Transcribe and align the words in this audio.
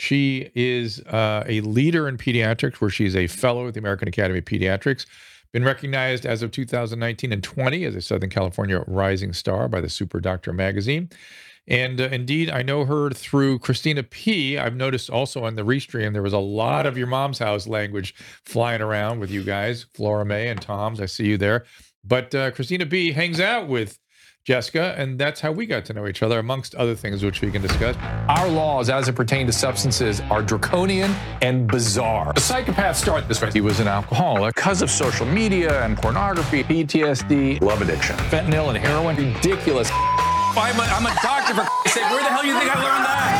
She 0.00 0.50
is 0.54 1.00
uh, 1.08 1.44
a 1.46 1.60
leader 1.60 2.08
in 2.08 2.16
pediatrics, 2.16 2.76
where 2.76 2.88
she's 2.88 3.14
a 3.14 3.26
fellow 3.26 3.68
at 3.68 3.74
the 3.74 3.80
American 3.80 4.08
Academy 4.08 4.38
of 4.38 4.46
Pediatrics. 4.46 5.04
Been 5.52 5.62
recognized 5.62 6.24
as 6.24 6.42
of 6.42 6.52
2019 6.52 7.34
and 7.34 7.44
20 7.44 7.84
as 7.84 7.94
a 7.94 8.00
Southern 8.00 8.30
California 8.30 8.82
Rising 8.86 9.34
Star 9.34 9.68
by 9.68 9.82
the 9.82 9.90
Super 9.90 10.18
Doctor 10.18 10.54
magazine. 10.54 11.10
And 11.68 12.00
uh, 12.00 12.04
indeed, 12.04 12.48
I 12.48 12.62
know 12.62 12.86
her 12.86 13.10
through 13.10 13.58
Christina 13.58 14.02
P. 14.02 14.56
I've 14.56 14.74
noticed 14.74 15.10
also 15.10 15.44
on 15.44 15.56
the 15.56 15.66
restream 15.66 16.14
there 16.14 16.22
was 16.22 16.32
a 16.32 16.38
lot 16.38 16.86
of 16.86 16.96
your 16.96 17.06
mom's 17.06 17.38
house 17.38 17.66
language 17.66 18.14
flying 18.46 18.80
around 18.80 19.20
with 19.20 19.30
you 19.30 19.42
guys, 19.42 19.84
Flora 19.92 20.24
May 20.24 20.48
and 20.48 20.62
Tom's. 20.62 21.02
I 21.02 21.06
see 21.06 21.26
you 21.26 21.36
there. 21.36 21.66
But 22.02 22.34
uh, 22.34 22.52
Christina 22.52 22.86
P. 22.86 23.12
hangs 23.12 23.38
out 23.38 23.68
with 23.68 23.98
Jessica, 24.44 24.94
and 24.96 25.18
that's 25.18 25.40
how 25.40 25.52
we 25.52 25.66
got 25.66 25.84
to 25.86 25.92
know 25.92 26.06
each 26.06 26.22
other, 26.22 26.38
amongst 26.38 26.74
other 26.74 26.94
things 26.94 27.22
which 27.22 27.42
we 27.42 27.50
can 27.50 27.60
discuss. 27.60 27.94
Our 28.28 28.48
laws, 28.48 28.88
as 28.88 29.08
it 29.08 29.14
pertains 29.14 29.52
to 29.52 29.58
substances, 29.58 30.20
are 30.30 30.42
draconian 30.42 31.14
and 31.42 31.68
bizarre. 31.68 32.32
The 32.32 32.40
psychopaths 32.40 32.96
start 32.96 33.28
this 33.28 33.42
way. 33.42 33.50
He 33.52 33.60
was 33.60 33.80
an 33.80 33.88
alcoholic 33.88 34.54
because 34.54 34.80
of 34.80 34.90
social 34.90 35.26
media 35.26 35.84
and 35.84 35.96
pornography, 35.96 36.64
PTSD, 36.64 37.60
love 37.60 37.82
addiction, 37.82 38.16
fentanyl 38.16 38.68
and 38.68 38.78
heroin. 38.78 39.16
Ridiculous. 39.16 39.90
I'm 39.92 40.78
a, 40.80 40.82
I'm 40.82 41.06
a 41.06 41.14
doctor 41.22 41.54
for 41.54 41.88
sake. 41.88 42.10
Where 42.10 42.22
the 42.22 42.30
hell 42.30 42.44
you 42.44 42.58
think 42.58 42.74
I 42.74 42.82
learned 42.82 43.04
that? 43.04 43.39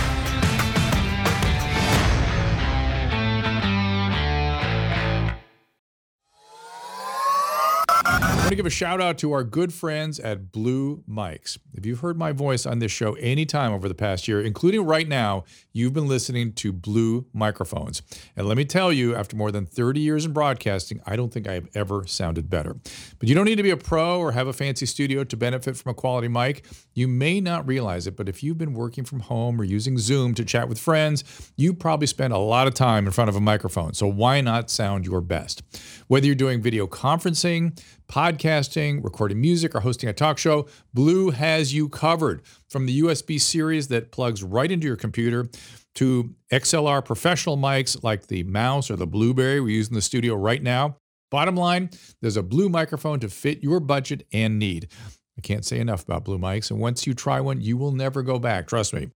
To 8.51 8.55
give 8.55 8.65
a 8.65 8.69
shout 8.69 9.01
out 9.01 9.17
to 9.17 9.31
our 9.31 9.43
good 9.43 9.73
friends 9.73 10.19
at 10.19 10.51
Blue 10.51 11.03
Mics. 11.09 11.57
If 11.73 11.85
you've 11.85 12.01
heard 12.01 12.17
my 12.17 12.31
voice 12.31 12.65
on 12.65 12.79
this 12.79 12.91
show 12.91 13.13
anytime 13.13 13.71
over 13.71 13.87
the 13.87 13.95
past 13.95 14.27
year, 14.27 14.41
including 14.41 14.85
right 14.85 15.07
now, 15.07 15.45
you've 15.73 15.93
been 15.93 16.07
listening 16.07 16.53
to 16.53 16.73
Blue 16.73 17.25
microphones. 17.33 18.01
And 18.35 18.47
let 18.47 18.57
me 18.57 18.65
tell 18.65 18.91
you, 18.91 19.15
after 19.15 19.35
more 19.35 19.51
than 19.51 19.65
30 19.65 20.01
years 20.01 20.25
in 20.25 20.33
broadcasting, 20.33 21.01
I 21.05 21.15
don't 21.15 21.31
think 21.31 21.47
I 21.47 21.53
have 21.53 21.67
ever 21.75 22.05
sounded 22.05 22.49
better. 22.49 22.75
But 23.19 23.29
you 23.29 23.35
don't 23.35 23.45
need 23.45 23.55
to 23.55 23.63
be 23.63 23.69
a 23.69 23.77
pro 23.77 24.19
or 24.19 24.33
have 24.33 24.47
a 24.47 24.53
fancy 24.53 24.85
studio 24.85 25.23
to 25.23 25.37
benefit 25.37 25.77
from 25.77 25.91
a 25.91 25.93
quality 25.93 26.27
mic. 26.27 26.65
You 26.93 27.07
may 27.07 27.39
not 27.39 27.65
realize 27.65 28.05
it, 28.05 28.17
but 28.17 28.27
if 28.27 28.43
you've 28.43 28.57
been 28.57 28.73
working 28.73 29.05
from 29.05 29.21
home 29.21 29.61
or 29.61 29.63
using 29.63 29.97
Zoom 29.97 30.33
to 30.35 30.43
chat 30.43 30.67
with 30.67 30.77
friends, 30.77 31.23
you 31.55 31.73
probably 31.73 32.07
spend 32.07 32.33
a 32.33 32.37
lot 32.37 32.67
of 32.67 32.73
time 32.73 33.05
in 33.05 33.13
front 33.13 33.29
of 33.29 33.35
a 33.35 33.41
microphone. 33.41 33.93
So 33.93 34.07
why 34.07 34.41
not 34.41 34.69
sound 34.69 35.05
your 35.05 35.21
best? 35.21 35.63
Whether 36.07 36.25
you're 36.25 36.35
doing 36.35 36.61
video 36.61 36.87
conferencing, 36.87 37.81
podcasting, 38.11 39.03
recording 39.03 39.39
music, 39.39 39.73
or 39.73 39.79
hosting 39.79 40.09
a 40.09 40.13
talk 40.13 40.37
show, 40.37 40.67
Blue 40.93 41.31
has 41.31 41.73
you 41.73 41.87
covered. 41.87 42.41
From 42.69 42.85
the 42.85 43.01
USB 43.01 43.39
series 43.39 43.87
that 43.87 44.11
plugs 44.11 44.43
right 44.43 44.71
into 44.71 44.85
your 44.85 44.97
computer 44.97 45.49
to 45.95 46.35
XLR 46.51 47.03
professional 47.03 47.57
mics 47.57 48.03
like 48.03 48.27
the 48.27 48.43
Mouse 48.43 48.91
or 48.91 48.97
the 48.97 49.07
Blueberry 49.07 49.61
we 49.61 49.73
use 49.73 49.87
in 49.87 49.95
the 49.95 50.01
studio 50.01 50.35
right 50.35 50.61
now. 50.61 50.97
Bottom 51.31 51.55
line, 51.55 51.89
there's 52.21 52.37
a 52.37 52.43
Blue 52.43 52.67
microphone 52.67 53.19
to 53.21 53.29
fit 53.29 53.63
your 53.63 53.79
budget 53.79 54.27
and 54.33 54.59
need. 54.59 54.89
I 55.37 55.41
can't 55.41 55.65
say 55.65 55.79
enough 55.79 56.03
about 56.03 56.25
Blue 56.25 56.37
mics, 56.37 56.69
and 56.69 56.79
once 56.79 57.07
you 57.07 57.13
try 57.13 57.39
one, 57.39 57.61
you 57.61 57.77
will 57.77 57.93
never 57.93 58.21
go 58.21 58.37
back. 58.37 58.67
Trust 58.67 58.93
me. 58.93 59.09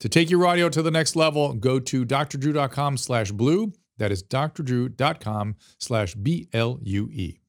To 0.00 0.08
take 0.08 0.30
your 0.30 0.46
audio 0.46 0.68
to 0.68 0.82
the 0.82 0.90
next 0.90 1.16
level, 1.16 1.54
go 1.54 1.78
to 1.80 2.04
drdrew.com 2.04 2.98
slash 2.98 3.30
blue. 3.30 3.72
That 3.98 4.10
is 4.10 4.22
drdrew.com 4.22 5.56
slash 5.78 6.14
B-L-U-E. 6.14 7.41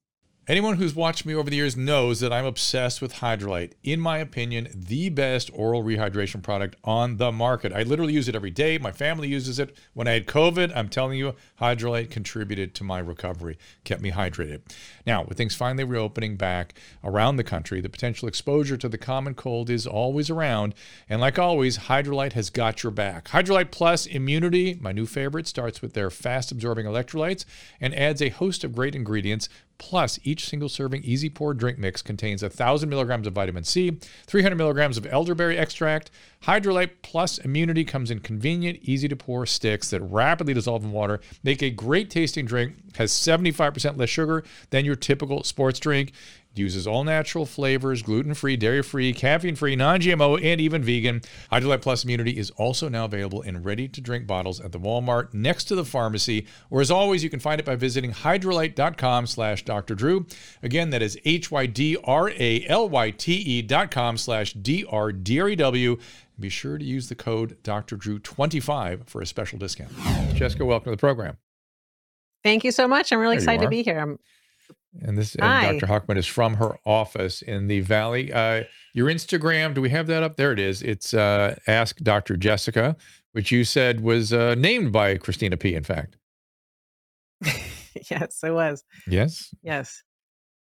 Anyone 0.46 0.76
who's 0.76 0.94
watched 0.94 1.26
me 1.26 1.34
over 1.34 1.50
the 1.50 1.56
years 1.56 1.78
knows 1.78 2.20
that 2.20 2.34
I'm 2.34 2.44
obsessed 2.44 3.02
with 3.02 3.16
Hydralyte. 3.16 3.76
In 3.82 4.02
my 4.02 4.18
opinion, 4.18 4.68
the 4.76 5.08
best 5.08 5.50
oral 5.54 5.84
rehydration 5.84 6.44
product 6.44 6.76
on 6.84 7.16
the 7.16 7.32
market. 7.32 7.72
I 7.72 7.84
literally 7.84 8.12
use 8.12 8.28
it 8.28 8.36
every 8.36 8.52
day. 8.52 8.78
My 8.78 8.92
family 8.92 9.30
uses 9.30 9.58
it. 9.58 9.74
When 9.94 10.06
I 10.06 10.12
had 10.12 10.28
COVID, 10.28 10.76
I'm 10.76 10.90
telling 10.90 11.18
you, 11.18 11.36
Hydralyte 11.62 12.12
contributed 12.12 12.76
to 12.76 12.84
my 12.84 13.00
recovery, 13.00 13.58
kept 13.86 14.02
me 14.02 14.12
hydrated. 14.12 14.64
Now, 15.08 15.24
with 15.24 15.38
things 15.38 15.56
finally 15.56 15.86
reopening 15.86 16.36
back 16.36 16.74
around 17.06 17.38
the 17.38 17.46
country, 17.46 17.80
the 17.80 17.88
potential 17.88 18.28
exposure 18.28 18.76
to 18.76 18.90
the 18.90 18.98
common 18.98 19.36
cold 19.36 19.70
is 19.70 19.88
always 19.88 20.30
around. 20.30 20.76
And 21.08 21.22
like 21.22 21.40
always, 21.40 21.78
Hydralyte 21.78 22.34
has 22.34 22.50
got 22.50 22.84
your 22.84 22.92
back. 22.92 23.30
Hydralyte 23.30 23.72
Plus 23.72 24.06
Immunity, 24.06 24.78
my 24.82 24.92
new 24.92 25.06
favorite, 25.06 25.48
starts 25.48 25.82
with 25.82 25.94
their 25.94 26.10
fast 26.10 26.52
absorbing 26.52 26.86
electrolytes 26.86 27.46
and 27.80 27.96
adds 27.96 28.22
a 28.22 28.28
host 28.28 28.66
of 28.66 28.76
great 28.76 28.94
ingredients 28.94 29.48
Plus, 29.78 30.20
each 30.24 30.48
single 30.48 30.70
serving 30.70 31.04
easy 31.04 31.30
pour 31.30 31.54
drink 31.54 31.78
mix 31.78 32.02
contains 32.02 32.42
1,000 32.42 32.88
milligrams 32.88 33.28
of 33.28 33.34
vitamin 33.34 33.64
C, 33.64 33.98
300 34.28 34.56
milligrams 34.56 34.98
of 34.98 35.06
elderberry 35.08 35.58
extract. 35.58 36.12
Hydralyte 36.44 36.92
Plus 37.02 37.38
Immunity 37.40 37.84
comes 37.84 38.12
in 38.12 38.20
convenient, 38.20 38.80
easy 38.84 39.08
to 39.08 39.16
pour 39.16 39.46
sticks 39.46 39.90
that 39.90 40.02
rapidly 40.02 40.54
dissolve 40.54 40.84
in 40.84 40.92
water, 40.92 41.20
make 41.44 41.62
a 41.62 41.70
great 41.70 42.10
tasting 42.10 42.46
drink, 42.46 42.76
has 42.98 43.12
75% 43.12 43.98
less 43.98 44.10
sugar 44.10 44.44
than 44.70 44.86
your 44.86 44.96
typical 44.96 45.44
sports 45.44 45.80
drink. 45.80 46.14
Uses 46.56 46.86
all 46.86 47.04
natural 47.04 47.48
flavors, 47.48 48.04
gluten 48.04 48.36
free, 48.36 48.56
dairy 48.56 48.84
free, 48.84 49.12
caffeine 49.12 49.56
free, 49.56 49.76
non 49.76 50.00
GMO, 50.00 50.40
and 50.44 50.62
even 50.62 50.84
vegan. 50.84 51.22
Hydralyte 51.52 51.82
Plus 51.82 52.04
Immunity 52.04 52.38
is 52.38 52.52
also 52.52 52.88
now 52.88 53.06
available 53.06 53.42
in 53.42 53.64
ready 53.64 53.88
to 53.88 54.00
drink 54.00 54.28
bottles 54.28 54.60
at 54.62 54.72
the 54.72 54.80
Walmart 54.80 55.34
next 55.34 55.64
to 55.66 55.76
the 55.76 55.84
pharmacy. 55.84 56.46
Or 56.70 56.80
as 56.80 56.92
always, 56.92 57.24
you 57.24 57.30
can 57.32 57.40
find 57.40 57.60
it 57.60 57.66
by 57.66 57.76
visiting 57.76 58.12
hydralyte.com 58.12 59.26
slash 59.26 59.66
Dr. 59.66 59.96
Drew. 59.96 60.28
Again, 60.62 60.92
that 60.92 61.02
is 61.02 61.18
H 61.26 61.50
Y 61.50 61.66
D 61.66 61.98
R 62.04 62.30
A 62.30 62.64
L 62.68 62.88
Y 62.88 63.10
T 63.10 63.34
E 63.34 63.62
dot 63.64 63.90
com 63.90 64.16
slash 64.16 64.54
D 64.54 64.86
R 64.88 65.12
D 65.12 65.42
R 65.42 65.50
E 65.50 65.56
W. 65.56 65.98
Be 66.40 66.50
sure 66.50 66.78
to 66.78 66.86
use 66.86 67.10
the 67.10 67.16
code 67.16 67.58
Dr. 67.64 67.96
Drew 67.96 68.20
25 68.20 69.04
for 69.08 69.22
a 69.22 69.26
special 69.26 69.58
discount. 69.58 69.92
Jessica, 70.36 70.66
welcome 70.66 70.92
to 70.92 70.96
the 70.96 71.00
program. 71.00 71.38
Thank 72.44 72.64
you 72.64 72.72
so 72.72 72.88
much. 72.88 73.12
I'm 73.12 73.20
really 73.20 73.38
There 73.38 73.44
excited 73.44 73.64
to 73.64 73.70
be 73.70 73.82
here. 73.82 74.00
I'm 74.00 74.20
And 75.02 75.18
this 75.18 75.36
and 75.36 75.80
Dr. 75.80 75.92
Hochman 75.92 76.18
is 76.18 76.28
from 76.28 76.56
her 76.56 76.78
office 76.86 77.42
in 77.42 77.68
the 77.68 77.80
Valley. 77.82 78.32
Uh, 78.32 78.64
your 78.94 79.08
Instagram, 79.08 79.74
do 79.74 79.82
we 79.82 79.90
have 79.90 80.08
that 80.08 80.22
up? 80.22 80.36
There 80.36 80.52
it 80.52 80.60
is. 80.60 80.84
It's 80.84 81.14
uh, 81.14 81.56
Ask 81.68 81.98
Dr. 81.98 82.38
Jessica, 82.38 82.96
which 83.32 83.52
you 83.52 83.64
said 83.64 84.02
was 84.02 84.32
uh, 84.34 84.56
named 84.56 84.92
by 84.92 85.18
Christina 85.18 85.58
P. 85.58 85.74
In 85.74 85.84
fact, 85.84 86.18
yes, 87.42 88.40
it 88.44 88.52
was. 88.52 88.84
yes. 89.08 89.54
Yes. 89.64 90.04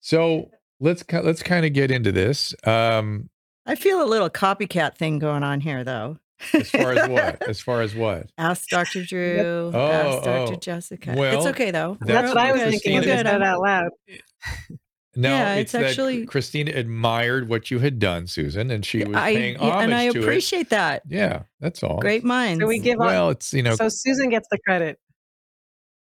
So 0.01 0.49
let's 0.79 1.03
let's 1.11 1.43
kind 1.43 1.65
of 1.65 1.73
get 1.73 1.91
into 1.91 2.11
this. 2.11 2.53
Um, 2.65 3.29
I 3.65 3.75
feel 3.75 4.03
a 4.03 4.05
little 4.05 4.29
copycat 4.29 4.95
thing 4.95 5.19
going 5.19 5.43
on 5.43 5.59
here, 5.61 5.83
though. 5.83 6.17
As 6.53 6.69
far 6.69 6.93
as 6.93 7.09
what? 7.09 7.41
As 7.49 7.61
far 7.61 7.81
as 7.81 7.95
what? 7.95 8.29
Ask 8.37 8.69
Dr. 8.69 9.03
Drew. 9.03 9.71
Oh, 9.73 9.91
ask 9.91 10.23
Dr. 10.23 10.29
Oh, 10.29 10.53
oh. 10.53 10.55
Jessica. 10.55 11.13
Well, 11.17 11.37
it's 11.37 11.45
okay, 11.47 11.71
though. 11.71 11.97
That's 11.99 12.11
That's 12.11 12.27
what 12.29 12.37
I 12.37 12.51
was 12.51 12.61
what 12.61 12.71
thinking 12.71 12.97
as 12.97 13.05
Christina- 13.05 13.29
said 13.29 13.35
it 13.35 13.43
out 13.43 13.61
loud. 13.61 13.89
No, 15.15 15.29
Yeah, 15.29 15.55
it's, 15.55 15.61
it's 15.61 15.71
that 15.73 15.83
actually- 15.89 16.25
Christina 16.27 16.71
admired 16.71 17.49
what 17.49 17.71
you 17.71 17.79
had 17.79 17.97
done, 17.99 18.27
Susan, 18.27 18.69
and 18.69 18.85
she 18.85 19.03
was 19.03 19.17
I, 19.17 19.33
paying 19.33 19.55
yeah, 19.55 19.61
homage 19.61 19.83
and 19.85 19.93
I 19.95 20.09
to 20.11 20.19
appreciate 20.19 20.69
that. 20.69 21.01
Yeah, 21.09 21.41
that's 21.59 21.81
all. 21.83 21.97
Great 21.97 22.23
minds. 22.23 22.61
So 22.61 22.67
we 22.67 22.77
give 22.79 22.99
Well, 22.99 23.31
it's 23.31 23.51
you 23.51 23.63
know, 23.63 23.75
so 23.75 23.89
Susan 23.89 24.29
gets 24.29 24.47
the 24.51 24.59
credit. 24.59 24.99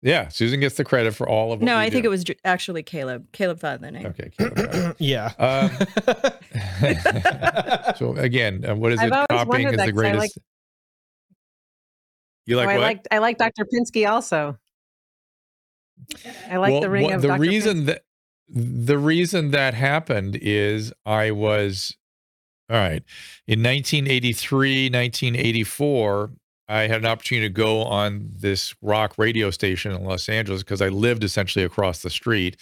Yeah. 0.02 0.28
Susan 0.28 0.60
gets 0.60 0.76
the 0.76 0.84
credit 0.84 1.14
for 1.14 1.28
all 1.28 1.52
of. 1.52 1.60
What 1.60 1.66
no, 1.66 1.76
we 1.76 1.82
I 1.84 1.90
think 1.90 2.04
it 2.04 2.08
was 2.08 2.24
actually 2.44 2.82
Caleb. 2.82 3.26
Caleb 3.32 3.60
thought 3.60 3.76
of 3.76 3.80
the 3.80 3.90
name. 3.90 4.06
Okay. 4.06 4.30
Caleb, 4.36 4.96
yeah. 4.98 5.32
Um, 5.38 5.70
so 7.96 8.14
again, 8.16 8.64
uh, 8.68 8.74
what 8.74 8.92
is 8.92 9.00
I've 9.00 9.08
it? 9.08 9.12
always 9.12 9.26
Copying 9.30 9.68
is 9.68 9.76
that 9.76 9.86
the 9.86 9.92
'cause 9.92 10.02
I 10.04 10.06
like- 10.12 10.12
greatest. 10.18 10.38
you 12.46 12.56
like 12.56 12.68
Oh, 12.68 12.72
I 12.72 12.76
like 12.78 13.06
I 13.10 13.18
like 13.18 13.38
Dr. 13.38 13.64
Pinsky 13.72 14.08
also. 14.08 14.58
I 16.50 16.56
like 16.56 16.72
Well, 16.72 16.80
the 16.80 16.90
ring 16.90 17.04
what- 17.04 17.14
of 17.14 17.22
the 17.22 17.28
Dr. 17.28 17.40
reason 17.40 17.84
that 17.86 18.02
the 18.48 18.98
reason 18.98 19.50
that 19.52 19.72
happened 19.74 20.36
is 20.42 20.92
I 21.06 21.30
was 21.30 21.96
all 22.68 22.76
right 22.76 23.02
in 23.46 23.62
1983, 23.62 24.90
1984. 24.90 26.32
I 26.72 26.86
had 26.86 27.00
an 27.00 27.06
opportunity 27.06 27.48
to 27.48 27.52
go 27.52 27.82
on 27.82 28.30
this 28.38 28.74
rock 28.80 29.14
radio 29.18 29.50
station 29.50 29.92
in 29.92 30.04
Los 30.04 30.28
Angeles 30.28 30.62
because 30.62 30.80
I 30.80 30.88
lived 30.88 31.22
essentially 31.22 31.66
across 31.66 32.00
the 32.00 32.08
street, 32.08 32.56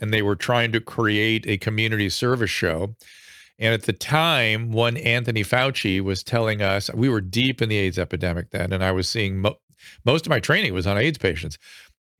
and 0.00 0.14
they 0.14 0.22
were 0.22 0.34
trying 0.34 0.72
to 0.72 0.80
create 0.80 1.44
a 1.46 1.58
community 1.58 2.08
service 2.08 2.50
show. 2.50 2.94
And 3.58 3.74
at 3.74 3.82
the 3.82 3.92
time, 3.92 4.72
one 4.72 4.96
Anthony 4.96 5.44
Fauci 5.44 6.00
was 6.00 6.22
telling 6.22 6.62
us 6.62 6.90
we 6.94 7.10
were 7.10 7.20
deep 7.20 7.60
in 7.60 7.68
the 7.68 7.76
AIDS 7.76 7.98
epidemic 7.98 8.50
then, 8.50 8.72
and 8.72 8.82
I 8.82 8.92
was 8.92 9.06
seeing 9.06 9.38
mo- 9.38 9.58
most 10.06 10.24
of 10.24 10.30
my 10.30 10.40
training 10.40 10.72
was 10.72 10.86
on 10.86 10.96
AIDS 10.96 11.18
patients. 11.18 11.58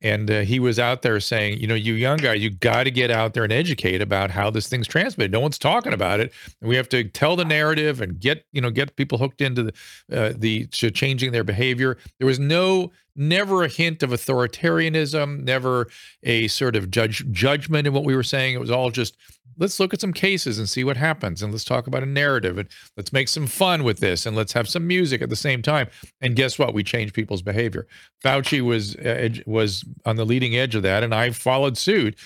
And 0.01 0.31
uh, 0.31 0.41
he 0.41 0.59
was 0.59 0.79
out 0.79 1.03
there 1.03 1.19
saying, 1.19 1.59
you 1.59 1.67
know, 1.67 1.75
you 1.75 1.93
young 1.93 2.17
guy, 2.17 2.33
you 2.33 2.49
got 2.49 2.83
to 2.83 2.91
get 2.91 3.11
out 3.11 3.33
there 3.33 3.43
and 3.43 3.53
educate 3.53 4.01
about 4.01 4.31
how 4.31 4.49
this 4.49 4.67
thing's 4.67 4.87
transmitted. 4.87 5.31
No 5.31 5.39
one's 5.39 5.59
talking 5.59 5.93
about 5.93 6.19
it. 6.19 6.33
And 6.59 6.69
we 6.69 6.75
have 6.75 6.89
to 6.89 7.03
tell 7.03 7.35
the 7.35 7.45
narrative 7.45 8.01
and 8.01 8.19
get, 8.19 8.45
you 8.51 8.61
know, 8.61 8.71
get 8.71 8.95
people 8.95 9.17
hooked 9.17 9.41
into 9.41 9.63
the, 9.63 9.73
uh, 10.11 10.33
the 10.35 10.65
to 10.67 10.89
changing 10.91 11.31
their 11.31 11.43
behavior. 11.43 11.97
There 12.17 12.27
was 12.27 12.39
no, 12.39 12.91
never 13.15 13.63
a 13.63 13.67
hint 13.67 14.03
of 14.03 14.11
authoritarianism, 14.11 15.43
never 15.43 15.87
a 16.23 16.47
sort 16.47 16.75
of 16.75 16.89
judge 16.89 17.29
judgment 17.31 17.87
in 17.87 17.93
what 17.93 18.03
we 18.03 18.15
were 18.15 18.23
saying. 18.23 18.55
It 18.55 18.59
was 18.59 18.71
all 18.71 18.89
just 18.89 19.17
let's 19.57 19.79
look 19.79 19.93
at 19.93 20.01
some 20.01 20.13
cases 20.13 20.57
and 20.59 20.67
see 20.67 20.83
what 20.83 20.97
happens, 20.97 21.41
and 21.41 21.51
let's 21.51 21.63
talk 21.63 21.87
about 21.87 22.03
a 22.03 22.07
narrative, 22.07 22.57
and 22.57 22.69
let's 22.97 23.13
make 23.13 23.27
some 23.27 23.47
fun 23.47 23.83
with 23.83 23.99
this, 23.99 24.25
and 24.25 24.35
let's 24.35 24.53
have 24.53 24.67
some 24.67 24.87
music 24.87 25.21
at 25.21 25.29
the 25.29 25.35
same 25.35 25.61
time. 25.61 25.87
And 26.21 26.35
guess 26.35 26.57
what? 26.57 26.73
We 26.73 26.83
change 26.83 27.13
people's 27.13 27.41
behavior. 27.41 27.87
Fauci 28.23 28.61
was 28.61 28.95
uh, 28.97 29.29
was 29.45 29.83
on 30.05 30.15
the 30.15 30.25
leading 30.25 30.55
edge 30.55 30.75
of 30.75 30.83
that, 30.83 31.03
and 31.03 31.13
I 31.13 31.31
followed 31.31 31.77
suit. 31.77 32.17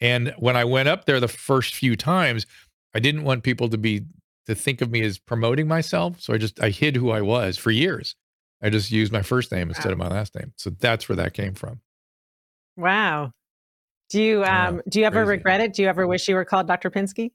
And 0.00 0.34
when 0.38 0.56
I 0.56 0.64
went 0.64 0.88
up 0.88 1.06
there 1.06 1.20
the 1.20 1.28
first 1.28 1.74
few 1.74 1.96
times, 1.96 2.46
I 2.94 3.00
didn't 3.00 3.24
want 3.24 3.42
people 3.42 3.68
to 3.70 3.78
be 3.78 4.04
to 4.46 4.54
think 4.54 4.80
of 4.80 4.90
me 4.90 5.02
as 5.02 5.18
promoting 5.18 5.66
myself, 5.66 6.20
so 6.20 6.32
I 6.32 6.38
just 6.38 6.62
I 6.62 6.70
hid 6.70 6.96
who 6.96 7.10
I 7.10 7.20
was 7.20 7.58
for 7.58 7.70
years. 7.70 8.14
I 8.62 8.70
just 8.70 8.90
used 8.90 9.12
my 9.12 9.22
first 9.22 9.52
name 9.52 9.68
instead 9.68 9.92
of 9.92 9.98
my 9.98 10.08
last 10.08 10.34
name. 10.34 10.52
So 10.56 10.70
that's 10.70 11.08
where 11.08 11.16
that 11.16 11.34
came 11.34 11.54
from. 11.54 11.80
Wow. 12.76 13.32
Do 14.10 14.22
you 14.22 14.44
Yeah, 14.50 14.68
um 14.68 14.82
do 14.88 15.00
you 15.00 15.06
ever 15.06 15.24
crazy. 15.24 15.30
regret 15.30 15.60
it? 15.60 15.72
Do 15.74 15.82
you 15.82 15.88
ever 15.88 16.06
wish 16.06 16.28
you 16.28 16.34
were 16.36 16.44
called 16.44 16.66
Dr. 16.66 16.90
Pinsky? 16.90 17.32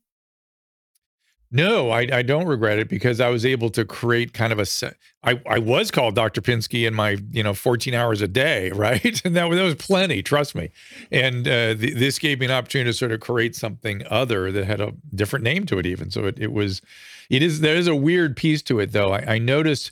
No, 1.54 1.90
I, 1.92 2.08
I 2.14 2.22
don't 2.22 2.48
regret 2.48 2.80
it 2.80 2.88
because 2.88 3.20
I 3.20 3.28
was 3.28 3.46
able 3.46 3.70
to 3.72 3.84
create 3.84 4.32
kind 4.34 4.54
of 4.54 4.60
a 4.60 4.66
se- 4.66 4.94
I, 5.22 5.42
I 5.46 5.60
was 5.60 5.92
called 5.92 6.16
Dr. 6.16 6.40
Pinsky 6.40 6.88
in 6.88 6.94
my, 6.94 7.18
you 7.30 7.44
know, 7.44 7.54
14 7.54 7.94
hours 7.94 8.22
a 8.22 8.28
day, 8.30 8.72
right? 8.74 9.22
And 9.26 9.36
that 9.36 9.50
was, 9.50 9.58
that 9.58 9.66
was 9.66 9.76
plenty, 9.76 10.24
trust 10.24 10.56
me. 10.56 10.70
And 11.12 11.46
uh, 11.46 11.76
th- 11.76 11.96
this 11.96 12.20
gave 12.20 12.40
me 12.40 12.46
an 12.46 12.54
opportunity 12.54 12.90
to 12.90 12.94
sort 12.98 13.12
of 13.12 13.20
create 13.20 13.54
something 13.54 14.02
other 14.10 14.50
that 14.54 14.64
had 14.66 14.80
a 14.80 14.94
different 15.14 15.44
name 15.44 15.66
to 15.66 15.78
it 15.78 15.86
even. 15.86 16.10
So 16.10 16.26
it, 16.26 16.40
it 16.40 16.54
was, 16.54 16.82
it 17.30 17.44
is, 17.44 17.60
there 17.60 17.76
is 17.76 17.88
a 17.88 17.96
weird 17.96 18.38
piece 18.38 18.62
to 18.64 18.80
it 18.80 18.94
though. 18.94 19.12
I, 19.12 19.34
I 19.34 19.38
noticed 19.38 19.92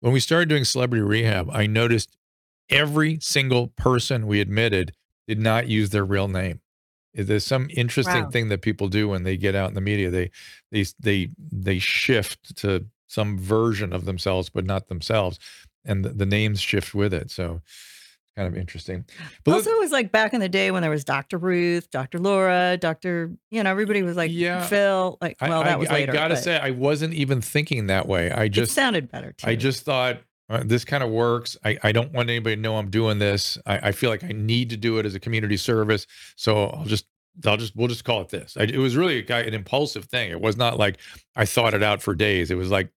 when 0.00 0.12
we 0.12 0.20
started 0.20 0.50
doing 0.50 0.64
celebrity 0.66 1.02
rehab, 1.02 1.48
I 1.54 1.66
noticed 1.66 2.18
every 2.68 3.18
single 3.22 3.68
person 3.68 4.26
we 4.26 4.42
admitted 4.42 4.92
did 5.28 5.38
not 5.38 5.68
use 5.68 5.90
their 5.90 6.04
real 6.04 6.26
name. 6.26 6.60
There's 7.14 7.44
some 7.46 7.68
interesting 7.70 8.24
Wow. 8.24 8.30
thing 8.30 8.48
that 8.48 8.62
people 8.62 8.88
do 8.88 9.08
when 9.08 9.22
they 9.22 9.36
get 9.36 9.54
out 9.54 9.68
in 9.68 9.74
the 9.74 9.80
media. 9.80 10.10
They 10.10 10.30
they 10.72 10.84
they 10.98 11.28
they 11.38 11.78
shift 11.78 12.56
to 12.56 12.86
some 13.06 13.38
version 13.38 13.92
of 13.92 14.04
themselves, 14.04 14.48
but 14.50 14.64
not 14.64 14.88
themselves, 14.88 15.38
and 15.84 16.04
the, 16.04 16.10
the 16.10 16.26
names 16.26 16.60
shift 16.60 16.94
with 16.94 17.12
it. 17.14 17.30
So 17.30 17.62
kind 18.36 18.46
of 18.46 18.56
interesting. 18.56 19.04
But 19.42 19.54
also, 19.54 19.70
it 19.70 19.80
was 19.80 19.90
like 19.90 20.12
back 20.12 20.32
in 20.32 20.38
the 20.40 20.48
day 20.48 20.70
when 20.70 20.82
there 20.82 20.92
was 20.92 21.02
Dr. 21.04 21.38
Ruth, 21.38 21.90
Dr. 21.90 22.20
Laura, 22.20 22.76
Dr. 22.76 23.32
You 23.50 23.64
know, 23.64 23.70
everybody 23.70 24.02
was 24.02 24.16
like 24.16 24.30
Yeah. 24.32 24.64
Phil. 24.66 25.18
Like, 25.20 25.36
I- 25.40 25.48
well, 25.48 25.62
I, 25.62 25.64
that 25.64 25.78
was 25.80 25.88
I 25.88 25.94
later. 25.94 26.12
gotta 26.12 26.34
but 26.34 26.44
say, 26.44 26.56
I 26.56 26.70
wasn't 26.70 27.14
even 27.14 27.40
thinking 27.40 27.88
that 27.88 28.06
way. 28.06 28.30
I 28.30 28.46
just 28.48 28.70
it 28.70 28.74
sounded 28.74 29.10
better 29.10 29.32
too. 29.32 29.48
I 29.48 29.56
just 29.56 29.84
thought 29.84 30.20
uh, 30.50 30.62
this 30.64 30.84
kind 30.84 31.02
of 31.02 31.10
works. 31.10 31.56
I, 31.64 31.78
I 31.82 31.92
don't 31.92 32.12
want 32.12 32.30
anybody 32.30 32.56
to 32.56 32.62
know 32.62 32.76
I'm 32.76 32.90
doing 32.90 33.18
this. 33.18 33.58
I, 33.66 33.88
I 33.88 33.92
feel 33.92 34.10
like 34.10 34.24
I 34.24 34.28
need 34.32 34.70
to 34.70 34.76
do 34.76 34.98
it 34.98 35.06
as 35.06 35.14
a 35.14 35.20
community 35.20 35.56
service. 35.56 36.06
So 36.36 36.66
I'll 36.68 36.84
just 36.84 37.06
I'll 37.46 37.56
just 37.56 37.76
we'll 37.76 37.88
just 37.88 38.04
call 38.04 38.20
it 38.22 38.30
this. 38.30 38.56
I, 38.58 38.62
it 38.64 38.78
was 38.78 38.96
really 38.96 39.18
a, 39.18 39.22
guy- 39.22 39.40
an 39.42 39.54
impulsive 39.54 40.06
thing. 40.06 40.30
It 40.30 40.40
was 40.40 40.56
not 40.56 40.78
like 40.78 40.98
I 41.36 41.44
thought 41.44 41.74
it 41.74 41.82
out 41.82 42.02
for 42.02 42.14
days. 42.14 42.50
It 42.50 42.56
was 42.56 42.70
like 42.70 42.90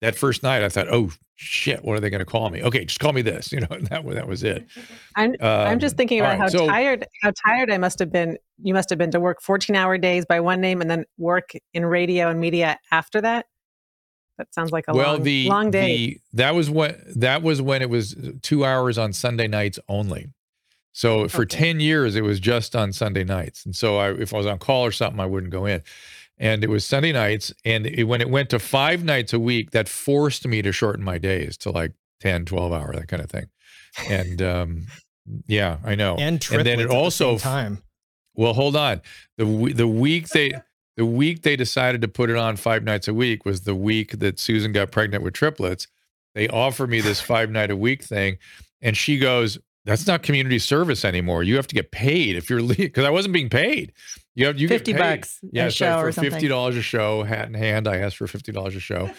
that 0.00 0.16
first 0.16 0.42
night 0.42 0.62
I 0.62 0.68
thought, 0.68 0.88
oh 0.90 1.10
shit, 1.36 1.84
what 1.84 1.96
are 1.96 2.00
they 2.00 2.10
going 2.10 2.20
to 2.20 2.24
call 2.24 2.48
me? 2.50 2.62
Okay, 2.62 2.84
just 2.84 3.00
call 3.00 3.12
me 3.12 3.22
this. 3.22 3.50
You 3.52 3.60
know, 3.60 3.66
that 3.90 4.04
was 4.04 4.14
that 4.14 4.28
was 4.28 4.42
it. 4.44 4.64
I'm 5.16 5.34
I'm 5.40 5.72
Um, 5.74 5.78
just 5.80 5.96
thinking 5.96 6.20
about 6.20 6.30
right, 6.30 6.38
how 6.38 6.48
so- 6.48 6.66
tired 6.66 7.06
how 7.22 7.32
tired 7.46 7.70
I 7.72 7.78
must 7.78 7.98
have 7.98 8.12
been. 8.12 8.38
You 8.62 8.72
must 8.72 8.88
have 8.90 8.98
been 9.00 9.10
to 9.10 9.18
work 9.20 9.42
14 9.42 9.74
hour 9.74 9.98
days 9.98 10.24
by 10.24 10.38
one 10.40 10.60
name 10.60 10.80
and 10.80 10.88
then 10.88 11.04
work 11.18 11.50
in 11.72 11.84
radio 11.84 12.28
and 12.30 12.38
media 12.38 12.78
after 12.92 13.20
that. 13.20 13.46
That 14.38 14.52
sounds 14.52 14.72
like 14.72 14.84
a 14.88 14.94
well, 14.94 15.14
long, 15.14 15.22
the 15.22 15.48
long 15.48 15.70
day. 15.70 15.96
the 15.96 16.20
that 16.32 16.54
was 16.54 16.68
what 16.70 16.98
that 17.16 17.42
was 17.42 17.62
when 17.62 17.82
it 17.82 17.90
was 17.90 18.16
two 18.42 18.64
hours 18.64 18.98
on 18.98 19.12
Sunday 19.12 19.46
nights 19.46 19.78
only. 19.88 20.28
So 20.92 21.28
for 21.28 21.42
Okay. 21.42 21.56
ten 21.56 21.80
years, 21.80 22.14
it 22.16 22.22
was 22.22 22.40
just 22.40 22.74
on 22.76 22.92
Sunday 22.92 23.24
nights, 23.24 23.64
and 23.64 23.74
so 23.74 23.96
I, 23.98 24.12
if 24.12 24.32
I 24.32 24.36
was 24.38 24.46
on 24.46 24.58
call 24.58 24.84
or 24.84 24.92
something, 24.92 25.20
I 25.20 25.26
wouldn't 25.26 25.52
go 25.52 25.66
in. 25.66 25.82
And 26.38 26.64
it 26.64 26.70
was 26.70 26.84
Sunday 26.84 27.12
nights, 27.12 27.52
and 27.64 27.86
it, 27.86 28.04
when 28.04 28.20
it 28.20 28.28
went 28.28 28.50
to 28.50 28.58
five 28.58 29.04
nights 29.04 29.32
a 29.32 29.38
week, 29.38 29.70
that 29.70 29.88
forced 29.88 30.46
me 30.48 30.62
to 30.62 30.72
shorten 30.72 31.04
my 31.04 31.16
days 31.18 31.56
to 31.58 31.70
like 31.70 31.92
10, 32.20 32.44
12 32.44 32.72
hour, 32.72 32.92
that 32.92 33.06
kind 33.06 33.22
of 33.22 33.30
thing. 33.30 33.46
And 34.10 34.42
um, 34.42 34.86
yeah, 35.46 35.78
I 35.84 35.94
know. 35.94 36.16
and 36.16 36.40
triplets 36.40 36.64
then 36.64 36.80
it 36.80 36.84
at 36.84 36.88
the 36.88 36.94
also 36.96 37.36
same 37.36 37.38
time. 37.38 37.82
well, 38.34 38.52
hold 38.52 38.74
on. 38.74 39.00
The 39.38 39.44
the 39.72 39.86
week 39.88 40.28
they 40.30 40.52
the 40.96 41.06
week 41.06 41.42
they 41.42 41.56
decided 41.56 42.00
to 42.02 42.08
put 42.08 42.30
it 42.30 42.36
on 42.36 42.56
five 42.56 42.84
nights 42.84 43.08
a 43.08 43.14
week 43.14 43.44
was 43.44 43.62
the 43.62 43.74
week 43.74 44.18
that 44.20 44.38
Susan 44.38 44.72
got 44.72 44.90
pregnant 44.92 45.24
with 45.24 45.34
triplets. 45.34 45.86
They 46.34 46.48
offered 46.48 46.90
me 46.90 47.00
this 47.00 47.20
five 47.20 47.50
night 47.50 47.70
a 47.70 47.76
week 47.76 48.02
thing, 48.02 48.38
and 48.82 48.96
she 48.96 49.18
goes, 49.18 49.58
"That's 49.84 50.06
not 50.06 50.22
community 50.22 50.58
service 50.58 51.04
anymore. 51.04 51.42
You 51.42 51.56
have 51.56 51.66
to 51.68 51.74
get 51.74 51.90
paid 51.90 52.36
if 52.36 52.48
you're 52.50 52.62
because 52.62 53.04
I 53.06 53.10
wasn't 53.10 53.34
being 53.34 53.48
paid. 53.50 53.92
You 54.36 54.46
have 54.46 54.58
you 54.58 54.66
get 54.66 54.78
50 54.80 54.92
paid. 54.94 54.98
bucks 54.98 55.38
a 55.44 55.46
Yeah, 55.52 55.64
so 55.68 55.70
show 55.70 56.00
for 56.00 56.08
or 56.08 56.12
something. 56.12 56.30
fifty 56.32 56.48
dollars 56.48 56.76
a 56.76 56.82
show, 56.82 57.22
hat 57.22 57.46
in 57.46 57.54
hand, 57.54 57.86
I 57.86 57.98
asked 57.98 58.16
for 58.16 58.26
fifty 58.26 58.50
dollars 58.52 58.74
a 58.74 58.80
show, 58.80 59.10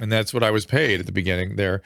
and 0.00 0.10
that's 0.12 0.32
what 0.32 0.42
I 0.44 0.50
was 0.52 0.66
paid 0.66 1.00
at 1.00 1.06
the 1.06 1.12
beginning 1.12 1.56
there. 1.56 1.82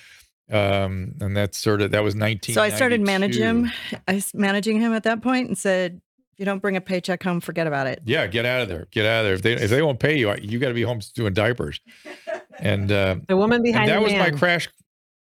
Um, 0.51 1.15
and 1.21 1.37
that's 1.37 1.59
sort 1.59 1.81
of 1.83 1.91
that 1.91 2.05
was 2.05 2.15
nineteen. 2.15 2.55
so 2.55 2.63
I 2.63 2.69
started 2.69 3.01
managing 3.01 3.43
him. 3.43 3.73
I 4.07 4.23
managing 4.35 4.81
him 4.81 4.93
at 4.93 5.03
that 5.05 5.21
point 5.23 5.49
and 5.49 5.59
said, 5.59 6.01
if 6.37 6.41
you 6.41 6.45
don't 6.45 6.61
bring 6.61 6.77
a 6.77 6.83
paycheck 6.83 7.23
home, 7.23 7.41
forget 7.41 7.67
about 7.67 7.87
it. 7.87 8.03
Yeah, 8.05 8.27
get 8.27 8.45
out 8.45 8.61
of 8.61 8.69
there. 8.69 8.87
Get 8.91 9.07
out 9.07 9.21
of 9.21 9.25
there. 9.25 9.35
If 9.35 9.41
they 9.41 9.55
if 9.55 9.71
they 9.71 9.81
won't 9.81 9.99
pay 9.99 10.19
you, 10.19 10.35
you 10.43 10.59
got 10.59 10.69
to 10.69 10.75
be 10.75 10.83
home 10.83 11.01
doing 11.15 11.33
diapers. 11.33 11.81
And 12.59 12.93
uh, 12.93 13.17
the 13.27 13.39
woman 13.39 13.63
behind 13.63 13.89
that 13.89 13.97
the 13.97 14.03
was 14.03 14.13
my 14.13 14.31
crash. 14.33 14.69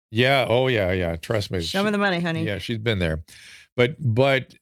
Yeah. 0.10 0.48
Oh 0.50 0.68
yeah. 0.70 0.92
Yeah. 0.94 1.16
Trust 1.18 1.52
me. 1.52 1.62
Show 1.62 1.84
me 1.84 1.92
the 1.92 2.00
money, 2.00 2.20
honey. 2.20 2.44
Yeah, 2.44 2.58
she's 2.58 2.80
been 2.80 2.98
there, 2.98 3.24
but 3.76 3.96
but 4.00 4.56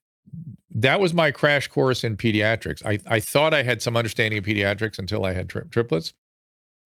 that 0.72 1.00
was 1.00 1.14
my 1.14 1.32
crash 1.32 1.70
course 1.70 2.04
in 2.04 2.18
pediatrics. 2.18 2.86
I 2.86 3.00
I 3.08 3.22
thought 3.22 3.54
I 3.54 3.64
had 3.64 3.82
some 3.82 3.96
understanding 3.96 4.38
of 4.38 4.44
pediatrics 4.44 5.00
until 5.00 5.24
I 5.24 5.32
had 5.32 5.48
tri- 5.48 5.64
triplets. 5.72 6.14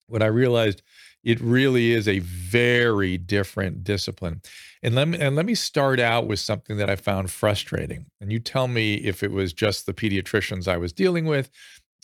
When 0.06 0.22
I 0.22 0.28
realized 0.28 0.84
it 1.24 1.40
really 1.42 1.92
is 1.92 2.08
a 2.08 2.20
very 2.20 3.18
different 3.18 3.84
discipline, 3.84 4.42
and 4.82 4.96
let 4.96 5.08
me 5.08 5.20
and 5.20 5.36
let 5.36 5.46
me 5.46 5.56
start 5.56 6.00
out 6.00 6.28
with 6.28 6.40
something 6.40 6.78
that 6.78 6.90
I 6.90 6.96
found 6.96 7.32
frustrating. 7.32 8.06
And 8.22 8.32
you 8.32 8.40
tell 8.40 8.68
me 8.68 8.96
if 8.96 9.24
it 9.24 9.32
was 9.32 9.54
just 9.54 9.86
the 9.86 9.94
pediatricians 9.94 10.68
I 10.68 10.78
was 10.78 10.94
dealing 10.94 11.26
with, 11.26 11.50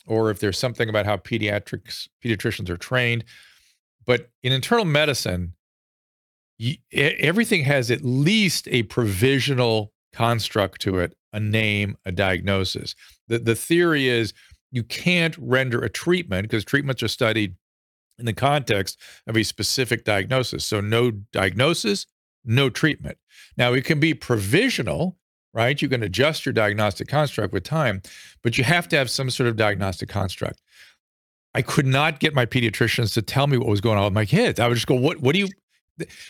or 0.06 0.30
if 0.32 0.40
there's 0.40 0.60
something 0.60 0.90
about 0.90 1.06
how 1.06 1.18
pediatrics 1.18 2.08
pediatricians 2.24 2.70
are 2.70 2.78
trained. 2.78 3.24
But 4.06 4.30
in 4.44 4.52
internal 4.52 4.86
medicine, 4.86 5.54
y- 6.60 6.78
e- 6.92 7.00
everything 7.20 7.64
has 7.64 7.90
at 7.90 8.04
least 8.04 8.68
a 8.70 8.84
provisional 8.84 9.94
construct 10.14 10.82
to 10.82 11.00
it, 11.00 11.16
a 11.34 11.40
name, 11.40 11.98
a 12.06 12.12
diagnosis. 12.12 12.96
The, 13.28 13.40
the 13.40 13.56
theory 13.56 14.08
is 14.08 14.34
you 14.72 14.84
can't 14.84 15.36
render 15.38 15.80
a 15.80 15.90
treatment 15.90 16.44
because 16.44 16.64
treatments 16.64 17.02
are 17.02 17.08
studied 17.08 17.56
in 18.18 18.26
the 18.26 18.34
context 18.34 19.00
of 19.28 19.36
a 19.36 19.44
specific 19.44 20.04
diagnosis. 20.06 20.66
So, 20.66 20.82
no 20.82 21.12
diagnosis, 21.12 22.06
no 22.44 22.70
treatment. 22.70 23.18
Now, 23.58 23.74
it 23.74 23.86
can 23.86 24.00
be 24.00 24.14
provisional, 24.14 25.18
right? 25.54 25.82
You 25.82 25.90
can 25.90 26.04
adjust 26.04 26.46
your 26.46 26.54
diagnostic 26.54 27.08
construct 27.08 27.54
with 27.54 27.64
time, 27.64 28.02
but 28.44 28.58
you 28.58 28.64
have 28.64 28.88
to 28.90 28.98
have 28.98 29.10
some 29.10 29.30
sort 29.30 29.48
of 29.48 29.56
diagnostic 29.56 30.10
construct. 30.10 30.62
I 31.54 31.62
could 31.62 31.86
not 31.86 32.20
get 32.20 32.34
my 32.34 32.46
pediatricians 32.46 33.14
to 33.14 33.22
tell 33.22 33.48
me 33.48 33.58
what 33.58 33.68
was 33.68 33.80
going 33.82 33.98
on 33.98 34.04
with 34.04 34.14
my 34.14 34.26
kids. 34.26 34.60
I 34.60 34.68
would 34.68 34.76
just 34.76 34.88
go, 34.88 34.96
"What? 34.96 35.22
What 35.22 35.34
do 35.34 35.40
you?" 35.40 35.48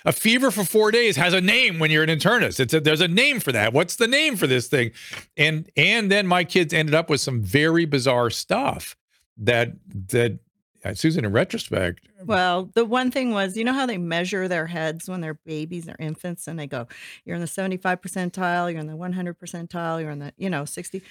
A 0.05 0.11
fever 0.11 0.51
for 0.51 0.63
four 0.63 0.91
days 0.91 1.15
has 1.15 1.33
a 1.33 1.41
name 1.41 1.79
when 1.79 1.89
you're 1.89 2.03
an 2.03 2.09
internist. 2.09 2.59
It's 2.59 2.75
a, 2.75 2.79
there's 2.79 3.01
a 3.01 3.07
name 3.07 3.39
for 3.39 3.51
that. 3.51 3.73
What's 3.73 3.95
the 3.95 4.07
name 4.07 4.35
for 4.35 4.45
this 4.45 4.67
thing? 4.67 4.91
And 5.35 5.67
and 5.75 6.11
then 6.11 6.27
my 6.27 6.43
kids 6.43 6.71
ended 6.71 6.93
up 6.93 7.09
with 7.09 7.21
some 7.21 7.41
very 7.41 7.85
bizarre 7.85 8.29
stuff 8.29 8.95
that 9.37 9.73
that 10.09 10.39
uh, 10.85 10.93
Susan, 10.93 11.25
in 11.25 11.31
retrospect, 11.31 12.07
Well, 12.23 12.69
the 12.75 12.85
one 12.85 13.09
thing 13.09 13.31
was, 13.31 13.57
you 13.57 13.63
know 13.63 13.73
how 13.73 13.85
they 13.85 13.97
measure 13.97 14.47
their 14.47 14.67
heads 14.67 15.09
when 15.09 15.21
they're 15.21 15.33
babies, 15.33 15.85
they're 15.85 15.95
infants, 15.99 16.47
and 16.47 16.59
they 16.59 16.67
go, 16.67 16.87
you're 17.25 17.35
in 17.35 17.41
the 17.41 17.47
75 17.47 18.01
percentile, 18.01 18.71
you're 18.71 18.79
in 18.79 18.87
the 18.87 18.95
100 18.95 19.39
percentile, 19.39 19.99
you're 19.99 20.11
in 20.11 20.19
the, 20.19 20.33
you 20.37 20.49
know, 20.49 20.63
60. 20.63 21.01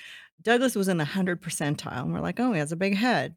Douglas 0.42 0.76
was 0.76 0.88
in 0.88 0.98
the 0.98 1.04
100 1.04 1.42
percentile. 1.42 2.02
And 2.02 2.12
we're 2.12 2.20
like, 2.20 2.38
oh, 2.38 2.52
he 2.52 2.58
has 2.58 2.72
a 2.72 2.76
big 2.76 2.94
head. 2.94 3.36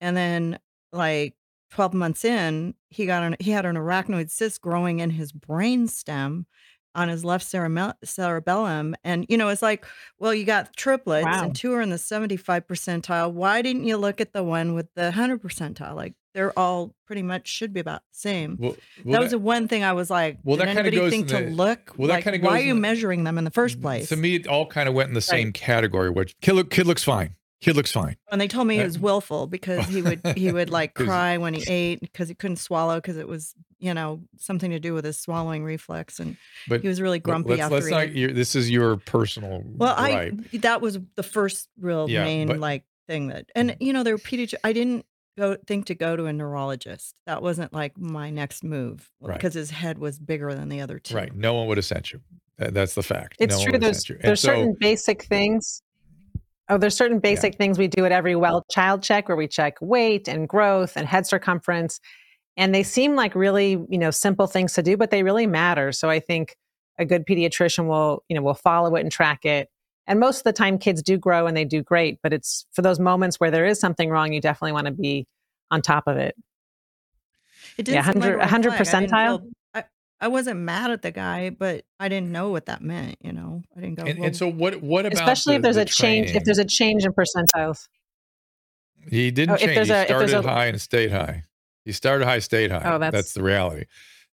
And 0.00 0.16
then, 0.16 0.58
like 0.92 1.34
12 1.70 1.94
months 1.94 2.24
in, 2.24 2.74
he 2.90 3.06
got 3.06 3.22
an, 3.22 3.36
he 3.40 3.50
had 3.50 3.64
an 3.64 3.76
arachnoid 3.76 4.30
cyst 4.30 4.60
growing 4.60 5.00
in 5.00 5.10
his 5.10 5.32
brain 5.32 5.88
stem 5.88 6.46
on 6.94 7.08
his 7.08 7.24
left 7.24 7.46
cereme- 7.46 7.94
cerebellum. 8.04 8.94
And, 9.04 9.26
you 9.28 9.36
know, 9.36 9.48
it's 9.48 9.62
like, 9.62 9.86
well, 10.18 10.34
you 10.34 10.44
got 10.44 10.74
triplets 10.76 11.24
Wow. 11.24 11.44
and 11.44 11.54
two 11.56 11.72
are 11.74 11.80
in 11.80 11.90
the 11.90 11.98
75 11.98 12.66
percentile. 12.66 13.32
Why 13.32 13.62
didn't 13.62 13.84
you 13.84 13.96
look 13.96 14.20
at 14.20 14.32
the 14.32 14.42
one 14.42 14.74
with 14.74 14.88
the 14.94 15.04
100 15.04 15.42
percentile? 15.42 15.94
Like, 15.94 16.14
they're 16.34 16.56
all 16.58 16.94
pretty 17.06 17.22
much 17.22 17.48
should 17.48 17.72
be 17.72 17.80
about 17.80 18.02
the 18.12 18.18
same. 18.18 18.56
well, 18.60 18.76
well, 19.04 19.12
that 19.14 19.20
was 19.20 19.30
the 19.32 19.38
one 19.38 19.66
thing 19.66 19.82
I 19.82 19.92
was 19.92 20.10
like, 20.10 20.38
well, 20.44 20.56
did 20.56 20.62
that 20.68 20.74
kinda 20.74 20.80
anybody 20.82 20.96
goes 20.98 21.10
think 21.10 21.30
in 21.32 21.48
to 21.50 21.54
look? 21.56 21.92
well, 21.96 22.06
that 22.08 22.14
like, 22.14 22.24
kinda 22.24 22.38
why 22.46 22.58
are 22.60 22.62
you 22.62 22.74
the- 22.74 22.80
measuring 22.80 23.24
them 23.24 23.36
in 23.36 23.42
the 23.44 23.50
first 23.50 23.80
place? 23.80 24.08
to 24.10 24.16
me, 24.16 24.36
it 24.36 24.46
all 24.46 24.66
kind 24.66 24.88
of 24.88 24.94
went 24.94 25.08
in 25.08 25.14
the 25.14 25.20
same 25.20 25.52
category. 25.52 26.08
Which 26.10 26.36
kid, 26.40 26.52
look, 26.52 26.70
kid 26.70 26.86
looks 26.86 27.02
fine. 27.02 27.34
Kid 27.60 27.76
looks 27.76 27.92
fine. 27.92 28.16
And 28.32 28.40
they 28.40 28.48
told 28.48 28.66
me 28.66 28.76
he 28.76 28.80
Uh, 28.80 28.84
was 28.86 28.98
willful 28.98 29.46
because 29.46 29.86
he 29.86 30.00
would 30.02 30.20
he 30.36 30.50
would 30.50 30.70
like 30.78 30.94
cry 30.94 31.36
when 31.38 31.52
he 31.54 31.62
ate 31.70 32.00
because 32.00 32.28
he 32.28 32.34
couldn't 32.34 32.56
swallow 32.56 32.96
because 32.96 33.16
it 33.18 33.28
was 33.28 33.54
you 33.78 33.92
know 33.94 34.22
something 34.38 34.70
to 34.70 34.78
do 34.80 34.94
with 34.94 35.04
his 35.04 35.18
swallowing 35.18 35.62
reflex 35.64 36.18
and 36.20 36.36
But 36.68 36.80
he 36.82 36.88
was 36.88 37.00
really 37.00 37.18
grumpy 37.18 37.50
let's, 37.50 37.62
after 37.62 37.74
let's 37.76 37.88
not. 37.90 38.02
ate. 38.04 38.34
This 38.34 38.54
is 38.56 38.70
your 38.70 38.96
personal. 38.96 39.62
Well, 39.64 39.94
gripe. 39.96 40.34
I 40.52 40.56
that 40.58 40.80
was 40.80 40.98
the 41.16 41.22
first 41.22 41.68
real 41.78 42.08
Yeah, 42.08 42.24
main 42.24 42.48
but- 42.48 42.58
like 42.58 42.84
thing 43.08 43.28
that 43.28 43.46
and 43.54 43.76
you 43.80 43.92
know 43.92 44.02
there 44.04 44.14
were 44.14 44.18
pediatric. 44.18 44.54
I 44.64 44.72
didn't 44.72 45.04
go 45.36 45.56
think 45.66 45.86
to 45.86 45.94
go 45.94 46.16
to 46.16 46.26
a 46.26 46.32
neurologist. 46.32 47.14
That 47.26 47.42
wasn't 47.42 47.72
like 47.72 47.96
my 47.98 48.30
next 48.30 48.62
move 48.64 49.10
Right. 49.20 49.34
because 49.36 49.54
his 49.54 49.70
head 49.70 49.98
was 49.98 50.18
bigger 50.18 50.54
than 50.54 50.68
the 50.68 50.80
other 50.80 50.98
two. 50.98 51.14
right. 51.14 51.34
No 51.34 51.54
one 51.54 51.66
would 51.68 51.76
have 51.78 51.84
sent 51.84 52.12
you. 52.12 52.20
That's 52.58 52.94
the 52.94 53.02
fact. 53.02 53.36
It's 53.38 53.56
no 53.58 53.64
true. 53.64 53.78
There's 53.78 53.98
sent 54.04 54.08
you. 54.10 54.14
And 54.16 54.24
there's 54.24 54.40
so- 54.40 54.48
certain 54.48 54.76
basic 54.78 55.22
things. 55.24 55.82
Oh, 56.70 56.78
there's 56.78 56.96
certain 56.96 57.18
basic 57.18 57.56
things 57.56 57.78
we 57.78 57.88
do 57.88 58.04
at 58.04 58.12
every 58.12 58.36
well 58.36 58.64
child 58.70 59.02
check 59.02 59.28
where 59.28 59.36
we 59.36 59.48
check 59.48 59.76
weight 59.80 60.28
and 60.28 60.48
growth 60.48 60.96
and 60.96 61.06
head 61.06 61.26
circumference, 61.26 62.00
and 62.56 62.74
they 62.74 62.84
seem 62.84 63.16
like 63.16 63.34
really 63.34 63.72
you 63.88 63.98
know 63.98 64.10
simple 64.12 64.46
things 64.46 64.72
to 64.74 64.82
do, 64.82 64.96
but 64.96 65.10
they 65.10 65.22
really 65.24 65.46
matter. 65.48 65.90
So 65.92 66.08
I 66.08 66.20
think 66.20 66.56
a 66.98 67.04
good 67.04 67.26
pediatrician 67.26 67.88
will 67.88 68.22
you 68.28 68.36
know 68.36 68.42
will 68.42 68.54
follow 68.54 68.94
it 68.94 69.00
and 69.00 69.10
track 69.10 69.44
it. 69.44 69.68
And 70.06 70.20
most 70.20 70.38
of 70.38 70.44
the 70.44 70.52
time, 70.52 70.78
kids 70.78 71.02
do 71.02 71.18
grow 71.18 71.46
and 71.46 71.56
they 71.56 71.64
do 71.64 71.82
great, 71.82 72.18
but 72.22 72.32
it's 72.32 72.66
for 72.72 72.82
those 72.82 73.00
moments 73.00 73.38
where 73.40 73.50
there 73.50 73.66
is 73.66 73.80
something 73.80 74.08
wrong, 74.08 74.32
you 74.32 74.40
definitely 74.40 74.72
want 74.72 74.86
to 74.86 74.92
be 74.92 75.26
on 75.70 75.82
top 75.82 76.04
of 76.06 76.16
it. 76.16 76.34
It 77.78 77.84
Yeah, 77.86 78.02
didn't 78.02 78.04
seem 78.04 78.20
like 78.20 78.36
100 78.36 78.68
a 78.68 78.72
100. 78.72 78.72
I 78.72 78.84
didn't 78.84 79.18
percentile? 79.18 79.42
Feel- 80.20 80.26
I, 80.26 80.26
I 80.26 80.28
wasn't 80.28 80.60
mad 80.60 80.90
at 80.90 81.02
the 81.02 81.10
guy, 81.10 81.50
but 81.50 81.84
I 81.98 82.08
didn't 82.08 82.30
know 82.32 82.50
what 82.50 82.66
that 82.66 82.82
meant. 82.82 83.16
You 83.22 83.32
know, 83.32 83.62
I 83.76 83.80
didn't 83.80 83.96
go. 83.96 84.04
and, 84.04 84.18
well, 84.18 84.26
and 84.26 84.36
so 84.36 84.48
what? 84.50 84.82
What 84.82 85.06
about 85.06 85.14
Especially 85.14 85.56
if 85.56 85.62
there's 85.62 85.76
the 85.76 85.82
a 85.82 85.84
change. 85.86 86.26
If 86.26 86.32
training? 86.32 86.42
there's 86.44 86.58
a 86.58 86.64
change 86.64 87.04
in 87.04 87.12
percentiles. 87.12 87.88
He 89.08 89.30
didn't 89.30 89.50
Oh, 89.52 89.54
if 89.54 89.60
change. 89.60 89.74
there's 89.74 89.88
he 89.88 89.92
a- 89.94 90.02
if 90.02 90.08
there's 90.08 90.30
started 90.30 90.48
a- 90.48 90.52
high 90.52 90.66
and 90.66 90.80
stayed 90.80 91.10
high. 91.10 91.44
He 91.84 91.92
started 91.92 92.26
high, 92.26 92.38
stayed 92.40 92.70
high. 92.70 92.82
Oh, 92.84 92.98
that's- 92.98 93.12
that's 93.12 93.32
the 93.32 93.42
reality. 93.42 93.86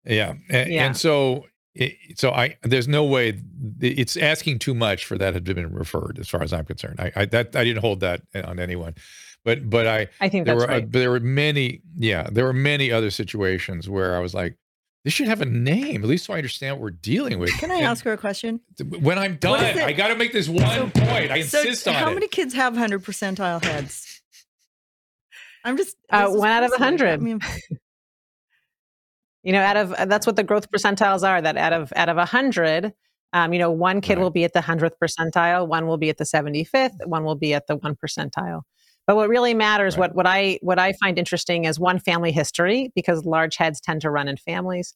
Yeah, 0.05 0.35
and, 0.51 0.73
Yeah. 0.73 0.87
and 0.87 0.97
so 0.97 1.47
it, 1.75 1.95
so 2.17 2.31
I 2.31 2.57
there's 2.63 2.89
no 2.89 3.05
way 3.05 3.41
it's 3.81 4.17
asking 4.17 4.59
too 4.61 4.75
much 4.75 5.05
for 5.05 5.19
that 5.19 5.31
to 5.31 5.35
have 5.35 5.45
been 5.45 5.73
referred, 5.75 6.19
as 6.19 6.29
far 6.29 6.43
as 6.43 6.53
I'm 6.53 6.65
concerned. 6.65 6.99
I, 7.01 7.13
I 7.15 7.25
that 7.27 7.55
I 7.55 7.65
didn't 7.65 7.81
hold 7.83 8.01
that 8.01 8.23
on 8.35 8.59
anyone, 8.59 8.95
but 9.45 9.69
but 9.69 9.87
I 9.87 10.09
I 10.21 10.29
think 10.29 10.47
there 10.47 10.55
that's 10.57 10.67
were 10.67 10.73
uh, 10.73 10.79
right. 10.79 10.93
there 10.93 11.11
were 11.11 11.21
many 11.21 11.83
yeah 11.97 12.29
there 12.33 12.45
were 12.45 12.53
many 12.53 12.91
other 12.91 13.11
situations 13.11 13.89
where 13.89 14.17
I 14.17 14.21
was 14.21 14.33
like 14.33 14.57
this 15.07 15.15
should 15.15 15.29
have 15.29 15.41
a 15.41 15.45
name 15.47 16.03
at 16.03 16.09
least 16.09 16.25
so 16.25 16.35
I 16.35 16.39
understand 16.39 16.75
what 16.75 16.83
we're 16.83 16.91
dealing 16.91 17.39
with. 17.39 17.53
can 17.59 17.71
I 17.71 17.77
And 17.77 17.85
ask 17.87 18.05
her 18.05 18.13
a 18.13 18.19
question? 18.19 18.61
when 18.99 19.21
I'm 19.21 19.37
done? 19.37 19.61
I 19.79 19.93
got 19.93 20.09
to 20.09 20.17
make 20.17 20.33
this 20.33 20.49
one 20.49 20.91
point. 20.91 21.31
I 21.31 21.43
So, 21.43 21.61
insist 21.61 21.87
on 21.87 21.95
how 21.95 22.11
it. 22.11 22.15
many 22.15 22.27
kids 22.27 22.55
have 22.55 22.77
hundred 22.77 23.05
percentile 23.05 23.63
heads? 23.65 24.21
I'm 25.65 25.77
just 25.77 25.97
Uh, 26.11 26.29
one 26.31 26.51
out 26.51 26.65
of 26.65 26.71
a 26.73 26.77
personal. 26.77 27.07
I 27.09 27.13
hundred. 27.13 27.23
mean, 27.23 27.39
you 29.45 29.53
know 29.53 29.61
out 29.63 29.77
of 29.77 29.93
uh, 29.93 30.07
that's 30.07 30.27
what 30.27 30.35
the 30.35 30.43
growth 30.43 30.69
percentiles 30.73 31.23
are 31.23 31.41
that 31.41 31.57
out 31.57 31.73
of 31.73 31.93
out 31.95 32.09
of 32.09 32.17
a 32.17 32.27
100 32.27 32.93
um, 33.33 33.53
you 33.53 33.61
know 33.61 33.71
one 33.71 34.01
kid 34.01 34.17
Right. 34.17 34.23
will 34.25 34.31
be 34.31 34.43
at 34.43 34.55
the 34.55 34.61
100th 34.61 34.93
percentile 35.01 35.69
one 35.69 35.87
will 35.87 35.99
be 35.99 36.09
at 36.11 36.17
the 36.19 36.25
75th 36.25 37.07
one 37.07 37.23
will 37.25 37.37
be 37.37 37.55
at 37.55 37.69
the 37.69 37.77
1 37.77 37.95
percentile 37.97 38.63
but 39.07 39.17
what 39.17 39.29
really 39.29 39.55
matters 39.55 39.95
Right. 39.97 40.09
what 40.11 40.15
what 40.17 40.27
i 40.27 40.59
what 40.63 40.79
i 40.79 40.93
find 40.95 41.19
interesting 41.19 41.65
is 41.65 41.79
one 41.79 41.99
family 41.99 42.33
history 42.33 42.91
because 42.95 43.25
large 43.25 43.57
heads 43.57 43.81
tend 43.81 44.01
to 44.03 44.11
run 44.11 44.29
in 44.29 44.37
families 44.37 44.95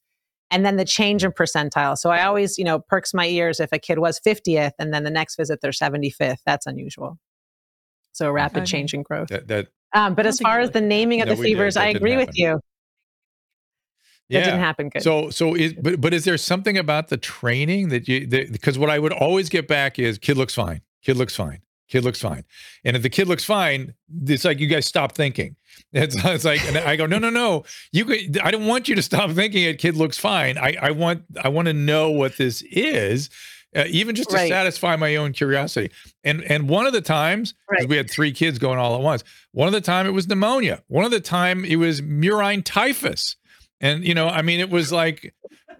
and 0.53 0.65
then 0.65 0.75
the 0.75 0.83
change 0.83 1.23
in 1.23 1.31
percentile. 1.31 1.97
So 1.97 2.09
i 2.09 2.23
always 2.25 2.57
you 2.57 2.63
know 2.65 2.79
perks 2.79 3.13
my 3.13 3.25
ears 3.27 3.59
if 3.59 3.71
a 3.71 3.79
kid 3.79 3.99
was 3.99 4.19
50th 4.19 4.73
and 4.79 4.93
then 4.93 5.03
the 5.03 5.09
next 5.11 5.35
visit 5.37 5.59
they're 5.61 5.71
75th 5.71 6.39
that's 6.45 6.65
unusual. 6.67 7.17
So 8.13 8.27
a 8.27 8.31
rapid 8.33 8.63
Okay. 8.63 8.65
change 8.65 8.93
in 8.93 9.03
growth. 9.03 9.29
That 9.29 9.47
that 9.47 9.67
um, 9.93 10.15
but 10.15 10.25
as 10.25 10.39
far 10.39 10.59
as 10.59 10.71
the 10.71 10.81
was- 10.81 10.87
naming 10.89 11.21
of 11.21 11.27
No, 11.29 11.35
the 11.35 11.39
we 11.39 11.45
fevers 11.47 11.77
i 11.77 11.87
didn't 11.87 11.97
agree 11.97 12.17
with 12.17 12.27
happen. 12.27 12.35
you. 12.35 12.59
That 14.29 14.37
yeah. 14.39 14.43
didn't 14.45 14.59
happen 14.59 14.89
good. 14.89 15.03
So, 15.03 15.29
so 15.29 15.55
is 15.55 15.73
but 15.73 15.99
but 15.99 16.13
is 16.13 16.23
there 16.25 16.37
something 16.37 16.77
about 16.77 17.09
the 17.09 17.17
training 17.17 17.89
that 17.89 18.07
you 18.07 18.27
because 18.27 18.77
what 18.79 18.89
I 18.89 18.97
would 18.99 19.11
always 19.13 19.49
get 19.49 19.67
back 19.67 19.99
is 19.99 20.17
kid 20.17 20.37
looks 20.37 20.53
fine, 20.55 20.81
kid 21.03 21.17
looks 21.17 21.35
fine, 21.35 21.61
kid 21.91 22.03
looks 22.03 22.19
fine, 22.21 22.43
and 22.85 22.95
if 22.95 23.03
the 23.03 23.09
kid 23.09 23.27
looks 23.27 23.43
fine, 23.45 23.93
it's 24.25 24.43
like 24.45 24.59
you 24.59 24.67
guys 24.67 24.85
stop 24.87 25.13
thinking. 25.13 25.55
It's, 25.93 26.15
it's 26.23 26.45
like 26.45 26.63
and 26.65 26.77
I 26.77 26.95
go 26.95 27.05
no 27.05 27.17
no 27.17 27.29
no 27.29 27.63
you 27.91 28.05
could, 28.05 28.39
I 28.39 28.51
don't 28.51 28.65
want 28.67 28.87
you 28.89 28.95
to 28.95 29.01
stop 29.01 29.31
thinking 29.31 29.63
it. 29.63 29.77
kid 29.77 29.95
looks 29.97 30.17
fine. 30.17 30.57
I 30.57 30.75
I 30.81 30.91
want 30.91 31.23
I 31.43 31.49
want 31.49 31.67
to 31.67 31.73
know 31.73 32.11
what 32.11 32.37
this 32.37 32.61
is. 32.71 33.29
Uh, 33.73 33.85
even 33.87 34.15
just 34.15 34.29
to 34.31 34.35
Right. 34.35 34.49
satisfy 34.49 34.95
my 34.97 35.15
own 35.15 35.31
curiosity, 35.33 35.89
and 36.25 36.43
and 36.43 36.67
one 36.69 36.85
of 36.87 36.93
the 36.93 36.99
times 37.01 37.53
Right. 37.69 37.87
we 37.87 37.95
had 37.97 38.09
three 38.11 38.31
kids 38.33 38.59
going 38.59 38.79
all 38.79 38.95
at 38.95 39.01
once. 39.01 39.23
One 39.53 39.67
of 39.67 39.73
the 39.73 39.79
time 39.81 40.05
it 40.05 40.11
was 40.11 40.27
pneumonia. 40.27 40.83
One 40.87 41.05
of 41.05 41.11
the 41.11 41.21
time 41.21 41.63
it 41.65 41.77
was 41.77 42.01
murine 42.01 42.63
typhus. 42.65 43.37
And 43.79 44.03
you 44.05 44.13
know, 44.13 44.27
I 44.27 44.41
mean, 44.41 44.59
it 44.59 44.69
was 44.69 44.91
like 44.91 45.33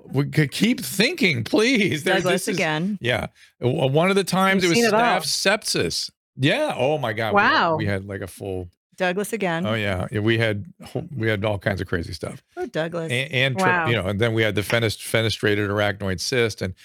we 0.06 0.26
could 0.26 0.52
keep 0.52 0.80
thinking, 0.82 1.44
please. 1.44 2.04
There- 2.04 2.16
Douglas 2.16 2.34
this 2.46 2.48
is- 2.50 2.56
again. 2.56 2.98
Yeah, 3.02 3.28
uh, 3.64 3.68
one 3.70 4.10
of 4.10 4.16
the 4.16 4.24
times 4.24 4.64
You've 4.64 4.74
it 4.74 4.76
was 4.78 4.86
it 4.86 4.94
all. 4.94 5.20
sepsis. 5.22 6.10
Yeah. 6.38 6.74
Oh 6.76 6.98
my 6.98 7.14
God. 7.14 7.34
we 7.34 7.42
had- 7.42 7.52
Wow. 7.52 7.76
We 7.76 7.86
had, 7.86 8.06
like 8.06 8.22
a 8.22 8.28
full. 8.28 8.70
Douglas 8.98 9.34
again. 9.34 9.66
Oh 9.66 9.74
yeah. 9.74 10.08
yeah 10.12 10.20
we 10.20 10.38
had 10.38 10.66
we 11.16 11.28
had 11.28 11.44
all 11.44 11.58
kinds 11.58 11.82
of 11.82 11.88
crazy 11.88 12.14
stuff, 12.14 12.44
Poor 12.54 12.68
Douglas. 12.68 13.12
and, 13.12 13.32
and 13.32 13.58
tri- 13.58 13.68
Wow. 13.86 13.88
you 13.90 13.96
know, 13.96 14.06
and 14.06 14.20
then 14.22 14.34
we 14.36 14.44
had 14.44 14.54
the 14.54 14.62
fenest, 14.62 15.00
fenestrated 15.00 15.68
arachnoid 15.70 16.20
cyst, 16.20 16.62
and 16.62 16.76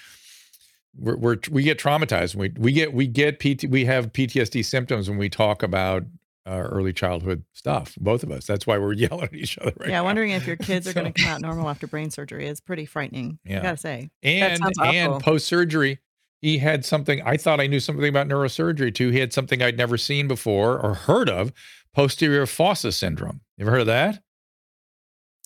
we're, 0.97 1.15
we're 1.17 1.37
we 1.51 1.61
get 1.61 1.77
traumatized. 1.77 2.33
We 2.35 2.51
we 2.57 2.71
get 2.71 2.91
we 2.93 3.05
get 3.05 3.39
PT, 3.39 3.65
we 3.69 3.85
have 3.85 4.11
PTSD 4.13 4.65
symptoms 4.65 5.09
when 5.09 5.19
we 5.19 5.29
talk 5.29 5.61
about 5.61 6.05
uh, 6.47 6.51
early 6.71 6.93
childhood 6.93 7.43
stuff. 7.53 7.95
Both 7.99 8.23
of 8.23 8.31
us. 8.31 8.45
That's 8.45 8.65
why 8.65 8.77
we're 8.77 8.93
yelling 8.93 9.23
at 9.25 9.33
each 9.33 9.57
other 9.57 9.73
right 9.79 9.89
yeah, 9.89 9.97
now. 9.97 10.03
wondering 10.05 10.31
if 10.31 10.47
your 10.47 10.55
kids 10.55 10.87
are 10.87 10.93
going 10.93 11.11
to 11.13 11.21
come 11.21 11.31
out 11.31 11.41
normal 11.41 11.69
after 11.69 11.87
brain 11.87 12.09
surgery 12.09 12.47
is 12.47 12.61
pretty 12.61 12.85
frightening. 12.85 13.39
Yeah. 13.43 13.59
I 13.59 13.63
gotta 13.63 13.77
say. 13.77 14.09
and 14.23 14.57
sounds 14.61 14.77
and 14.83 15.09
awful. 15.13 15.21
post 15.21 15.47
surgery 15.47 15.99
he 16.39 16.59
had 16.59 16.85
something 16.85 17.19
i 17.23 17.35
thought 17.35 17.59
i 17.59 17.65
knew 17.65 17.79
something 17.79 18.07
about 18.07 18.27
neurosurgery 18.27 18.93
too 18.93 19.09
he 19.09 19.17
had 19.19 19.33
something 19.33 19.59
i'd 19.63 19.75
never 19.75 19.97
seen 19.97 20.27
before 20.27 20.79
or 20.79 20.93
heard 20.93 21.29
of 21.31 21.51
posterior 21.95 22.45
fossa 22.45 22.91
syndrome 22.91 23.41
you 23.57 23.63
ever 23.63 23.71
heard 23.71 23.81
of 23.81 23.87
that 23.87 24.21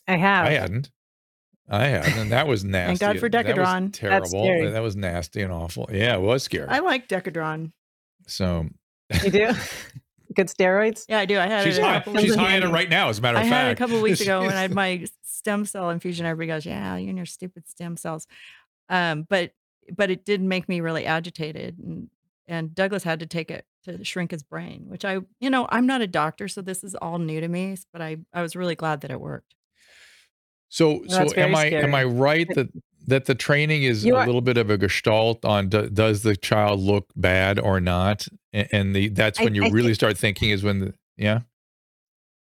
i 0.09 0.17
have 0.17 0.45
i 0.47 0.49
hadn't 0.51 0.91
i 1.69 1.85
hadn't 1.87 2.17
and 2.17 2.31
that 2.33 2.45
was 2.45 2.63
nasty 2.65 2.97
Thank 2.97 3.13
God 3.15 3.19
for 3.21 3.29
That 3.29 3.45
was 3.45 3.55
Decadron. 3.55 3.93
terrible 3.93 4.27
scary. 4.27 4.69
that 4.69 4.81
was 4.83 4.97
nasty 4.97 5.41
and 5.43 5.53
awful 5.53 5.89
yeah 5.93 6.15
it 6.15 6.21
was 6.21 6.43
scary 6.43 6.67
I 6.67 6.79
like 6.79 7.07
Decadron. 7.07 7.71
so 8.27 8.65
You 9.23 9.31
do? 9.31 9.51
Good 10.33 10.47
steroids? 10.47 11.05
Yeah, 11.09 11.19
I 11.19 11.25
do. 11.25 11.39
I 11.39 11.47
had 11.47 11.63
she's 11.63 11.77
it 11.77 11.83
high, 11.83 12.03
she's 12.19 12.35
high 12.35 12.55
in 12.55 12.63
it 12.63 12.69
right 12.69 12.89
now 12.89 13.09
as 13.09 13.19
a 13.19 13.21
matter 13.21 13.37
I 13.37 13.41
of 13.41 13.47
had 13.47 13.53
fact 13.53 13.69
it 13.69 13.71
a 13.71 13.75
couple 13.75 13.95
of 13.97 14.01
weeks 14.01 14.21
ago 14.21 14.41
when 14.41 14.53
I 14.53 14.61
had 14.61 14.71
my 14.75 15.05
stem 15.23 15.65
cell 15.65 15.89
infusion. 15.89 16.25
Everybody 16.25 16.55
goes, 16.55 16.65
"Yeah, 16.65 16.95
you 16.97 17.09
and 17.09 17.17
your 17.17 17.25
stupid 17.25 17.67
stem 17.67 17.97
cells," 17.97 18.27
um, 18.89 19.23
but 19.23 19.53
but 19.95 20.09
it 20.09 20.25
did 20.25 20.41
make 20.41 20.69
me 20.69 20.81
really 20.81 21.05
agitated, 21.05 21.77
and 21.79 22.09
and 22.47 22.73
Douglas 22.73 23.03
had 23.03 23.19
to 23.21 23.25
take 23.25 23.51
it 23.51 23.65
to 23.83 24.03
shrink 24.03 24.31
his 24.31 24.43
brain, 24.43 24.85
which 24.87 25.03
I, 25.05 25.19
you 25.39 25.49
know, 25.49 25.67
I'm 25.69 25.87
not 25.87 26.01
a 26.01 26.07
doctor, 26.07 26.47
so 26.47 26.61
this 26.61 26.83
is 26.83 26.95
all 26.95 27.17
new 27.17 27.41
to 27.41 27.47
me. 27.47 27.77
But 27.91 28.01
I 28.01 28.17
I 28.33 28.41
was 28.41 28.55
really 28.55 28.75
glad 28.75 29.01
that 29.01 29.11
it 29.11 29.19
worked. 29.19 29.55
So, 30.69 31.03
so 31.07 31.21
am 31.21 31.29
very 31.33 31.55
I 31.55 31.65
am. 31.65 31.93
I 31.93 32.05
right 32.05 32.47
that 32.55 32.69
that 33.07 33.25
the 33.25 33.35
training 33.35 33.83
is 33.83 34.05
You 34.05 34.17
a 34.17 34.25
little 34.25 34.41
bit 34.41 34.57
of 34.57 34.69
a 34.69 34.77
gestalt 34.77 35.43
on 35.45 35.69
do, 35.69 35.89
does 35.89 36.23
the 36.23 36.35
child 36.35 36.79
look 36.79 37.07
bad 37.15 37.59
or 37.59 37.79
not, 37.79 38.27
and, 38.53 38.67
and 38.71 38.95
the 38.95 39.09
that's 39.09 39.39
I- 39.39 39.43
when 39.45 39.55
you 39.55 39.63
I 39.65 39.69
really 39.69 39.87
think- 39.89 39.95
start 39.95 40.17
thinking 40.17 40.49
is 40.51 40.63
when 40.63 40.79
the 40.79 40.93
yeah 41.17 41.39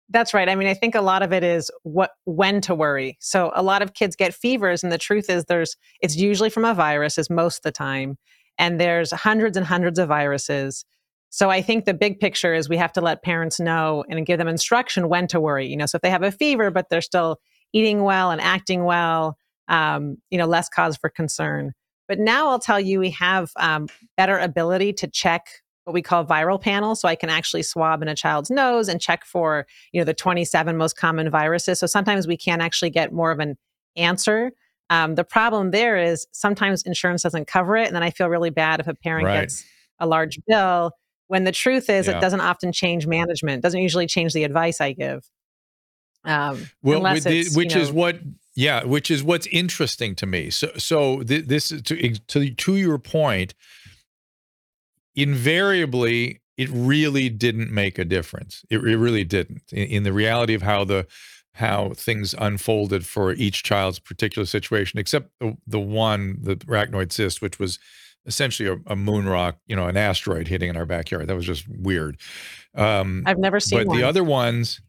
That's 0.10 0.34
right. 0.34 0.50
I 0.50 0.56
mean, 0.56 0.68
I 0.68 0.74
think 0.74 0.96
a 0.96 1.02
lot 1.02 1.22
of 1.22 1.32
it 1.34 1.44
is 1.44 1.70
what 1.84 2.12
when 2.26 2.62
to 2.62 2.74
worry. 2.76 3.18
So 3.22 3.52
a 3.54 3.62
lot 3.62 3.82
of 3.82 3.94
kids 3.94 4.16
get 4.16 4.34
fevers, 4.34 4.84
and 4.84 4.92
the 4.92 4.98
truth 4.98 5.30
is, 5.30 5.46
there's 5.46 5.76
it's 6.02 6.16
usually 6.16 6.50
from 6.50 6.66
a 6.66 6.74
virus, 6.74 7.18
is 7.18 7.30
most 7.30 7.58
of 7.60 7.64
the 7.64 7.72
time, 7.72 8.18
and 8.58 8.80
there's 8.80 9.12
hundreds 9.12 9.56
and 9.56 9.66
hundreds 9.66 10.00
of 10.00 10.08
viruses. 10.08 10.84
So 11.32 11.52
I 11.52 11.62
think 11.62 11.86
the 11.86 11.94
big 11.94 12.20
picture 12.20 12.56
is 12.56 12.68
we 12.68 12.78
have 12.78 12.92
to 12.94 13.02
let 13.02 13.22
parents 13.22 13.60
know 13.60 14.04
and 14.10 14.26
give 14.26 14.40
them 14.40 14.48
instruction 14.48 15.10
when 15.10 15.28
to 15.28 15.40
worry. 15.40 15.68
You 15.68 15.78
know, 15.78 15.86
so 15.86 15.98
if 15.98 16.02
they 16.02 16.10
have 16.10 16.24
a 16.24 16.32
fever 16.32 16.72
but 16.72 16.90
they're 16.90 17.02
still 17.02 17.38
eating 17.72 18.02
well 18.02 18.32
and 18.32 18.42
acting 18.42 18.84
well, 18.84 19.38
um, 19.70 20.18
you 20.30 20.38
know, 20.38 20.46
less 20.46 20.68
cause 20.68 20.98
for 20.98 21.10
concern. 21.10 21.72
But 22.08 22.20
now 22.20 22.50
I'll 22.50 22.60
tell 22.60 22.80
you, 22.80 23.00
we 23.00 23.12
have 23.12 23.52
um, 23.56 23.88
better 24.18 24.38
ability 24.38 24.94
to 24.94 25.08
check 25.08 25.48
what 25.86 25.94
we 25.94 26.02
call 26.02 26.26
viral 26.26 26.62
panels. 26.62 27.02
So 27.02 27.08
I 27.08 27.16
can 27.16 27.30
actually 27.30 27.64
swab 27.64 28.02
in 28.02 28.08
a 28.08 28.16
child's 28.16 28.50
nose 28.52 28.88
and 28.90 29.00
check 29.00 29.26
for, 29.26 29.66
you 29.92 30.02
know, 30.02 30.06
the 30.06 30.14
27 30.14 30.76
most 30.78 30.98
common 30.98 31.30
viruses. 31.30 31.80
So 31.80 31.88
sometimes 31.88 32.28
we 32.28 32.36
can 32.38 32.62
actually 32.62 32.90
get 32.90 33.14
more 33.14 33.32
of 33.32 33.40
an 33.40 33.58
answer. 33.96 34.52
Um, 34.92 35.16
the 35.16 35.24
problem 35.24 35.72
there 35.72 35.98
is 35.98 36.28
sometimes 36.32 36.84
insurance 36.84 37.22
doesn't 37.24 37.48
cover 37.48 37.78
it. 37.78 37.88
And 37.88 37.96
then 37.96 38.04
I 38.04 38.10
feel 38.10 38.28
really 38.28 38.50
bad 38.50 38.80
if 38.80 38.88
a 38.88 38.96
parent 38.96 39.26
Right. 39.28 39.42
gets 39.42 39.64
a 40.00 40.06
large 40.08 40.40
bill 40.48 40.92
when 41.28 41.44
the 41.44 41.52
truth 41.52 41.90
is 41.92 42.08
Yeah. 42.08 42.18
it 42.18 42.22
doesn't 42.22 42.42
often 42.42 42.72
change 42.72 43.06
management, 43.06 43.62
doesn't 43.62 43.82
usually 43.82 44.08
change 44.08 44.34
the 44.34 44.44
advice 44.46 44.82
I 44.82 44.94
give. 44.94 45.24
Um, 46.24 46.70
Well, 46.82 46.98
unless 46.98 47.16
with 47.16 47.24
the- 47.26 47.40
it's, 47.40 47.52
you 47.52 47.58
which 47.58 47.76
is 47.76 47.92
what, 47.92 48.18
yeah, 48.60 48.84
which 48.84 49.10
is 49.10 49.24
what's 49.24 49.48
interesting 49.48 50.16
to 50.16 50.26
me. 50.26 50.50
So, 50.50 50.70
so 50.78 51.24
th- 51.24 51.46
this 51.46 51.72
is 51.72 51.82
to 51.84 52.20
to 52.28 52.54
to 52.54 52.76
your 52.76 52.98
point. 52.98 53.54
Invariably, 55.16 56.42
it 56.58 56.70
really 56.70 57.30
didn't 57.30 57.72
make 57.72 57.98
a 57.98 58.04
difference. 58.04 58.66
It, 58.70 58.80
it 58.80 58.98
really 58.98 59.24
didn't 59.24 59.64
in, 59.72 59.88
in 59.88 60.04
the 60.04 60.12
reality 60.12 60.54
of 60.54 60.62
how 60.62 60.84
the 60.84 61.08
how 61.54 61.94
things 61.96 62.36
unfolded 62.38 63.06
for 63.06 63.32
each 63.32 63.64
child's 63.64 63.98
particular 63.98 64.46
situation, 64.46 65.00
except 65.00 65.30
the 65.40 65.56
the 65.66 65.80
one 65.80 66.40
the 66.42 66.58
arachnoid 66.58 67.14
cyst, 67.14 67.42
which 67.42 67.60
was 67.60 67.80
essentially 68.26 68.68
a, 68.68 68.76
a 68.92 68.96
moon 68.98 69.26
rock, 69.26 69.58
you 69.68 69.76
know, 69.78 69.88
an 69.88 69.96
asteroid 69.96 70.50
hitting 70.50 70.70
in 70.70 70.76
our 70.76 70.86
backyard. 70.86 71.28
That 71.28 71.36
was 71.38 71.46
just 71.46 71.66
weird. 71.70 72.18
Um, 72.76 73.24
I've 73.26 73.40
never 73.40 73.62
seen 73.62 73.80
but 73.80 73.88
one. 73.88 73.98
the 73.98 74.04
other 74.04 74.24
ones, 74.24 74.82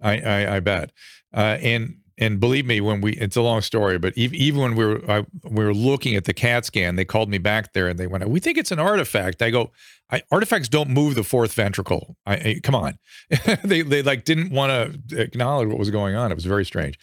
I 0.00 0.18
I, 0.18 0.56
I 0.56 0.60
bet. 0.60 0.92
Uh, 1.34 1.58
and 1.60 1.98
and 2.18 2.40
believe 2.40 2.66
me, 2.66 2.80
when 2.80 3.00
we 3.00 3.12
it's 3.12 3.36
a 3.36 3.42
long 3.42 3.60
story, 3.60 3.98
but 3.98 4.16
even 4.16 4.60
when 4.60 4.74
we 4.74 4.84
were 4.84 5.10
I, 5.10 5.24
we 5.44 5.64
were 5.64 5.74
looking 5.74 6.16
at 6.16 6.24
the 6.24 6.34
CAT 6.34 6.64
scan, 6.64 6.96
they 6.96 7.04
called 7.04 7.28
me 7.28 7.38
back 7.38 7.72
there 7.72 7.88
and 7.88 7.98
they 7.98 8.06
went, 8.06 8.28
"We 8.28 8.40
think 8.40 8.58
it's 8.58 8.72
an 8.72 8.80
artifact." 8.80 9.40
I 9.40 9.50
go, 9.50 9.70
I, 10.10 10.22
"Artifacts 10.30 10.68
don't 10.68 10.90
move 10.90 11.14
the 11.14 11.22
fourth 11.22 11.54
ventricle." 11.54 12.16
I, 12.26 12.34
I 12.34 12.60
come 12.62 12.74
on, 12.74 12.98
they 13.64 13.82
they 13.82 14.02
like 14.02 14.24
didn't 14.24 14.50
want 14.50 15.08
to 15.08 15.20
acknowledge 15.20 15.68
what 15.68 15.78
was 15.78 15.90
going 15.90 16.16
on. 16.16 16.32
It 16.32 16.34
was 16.34 16.44
very 16.44 16.64
strange. 16.64 16.98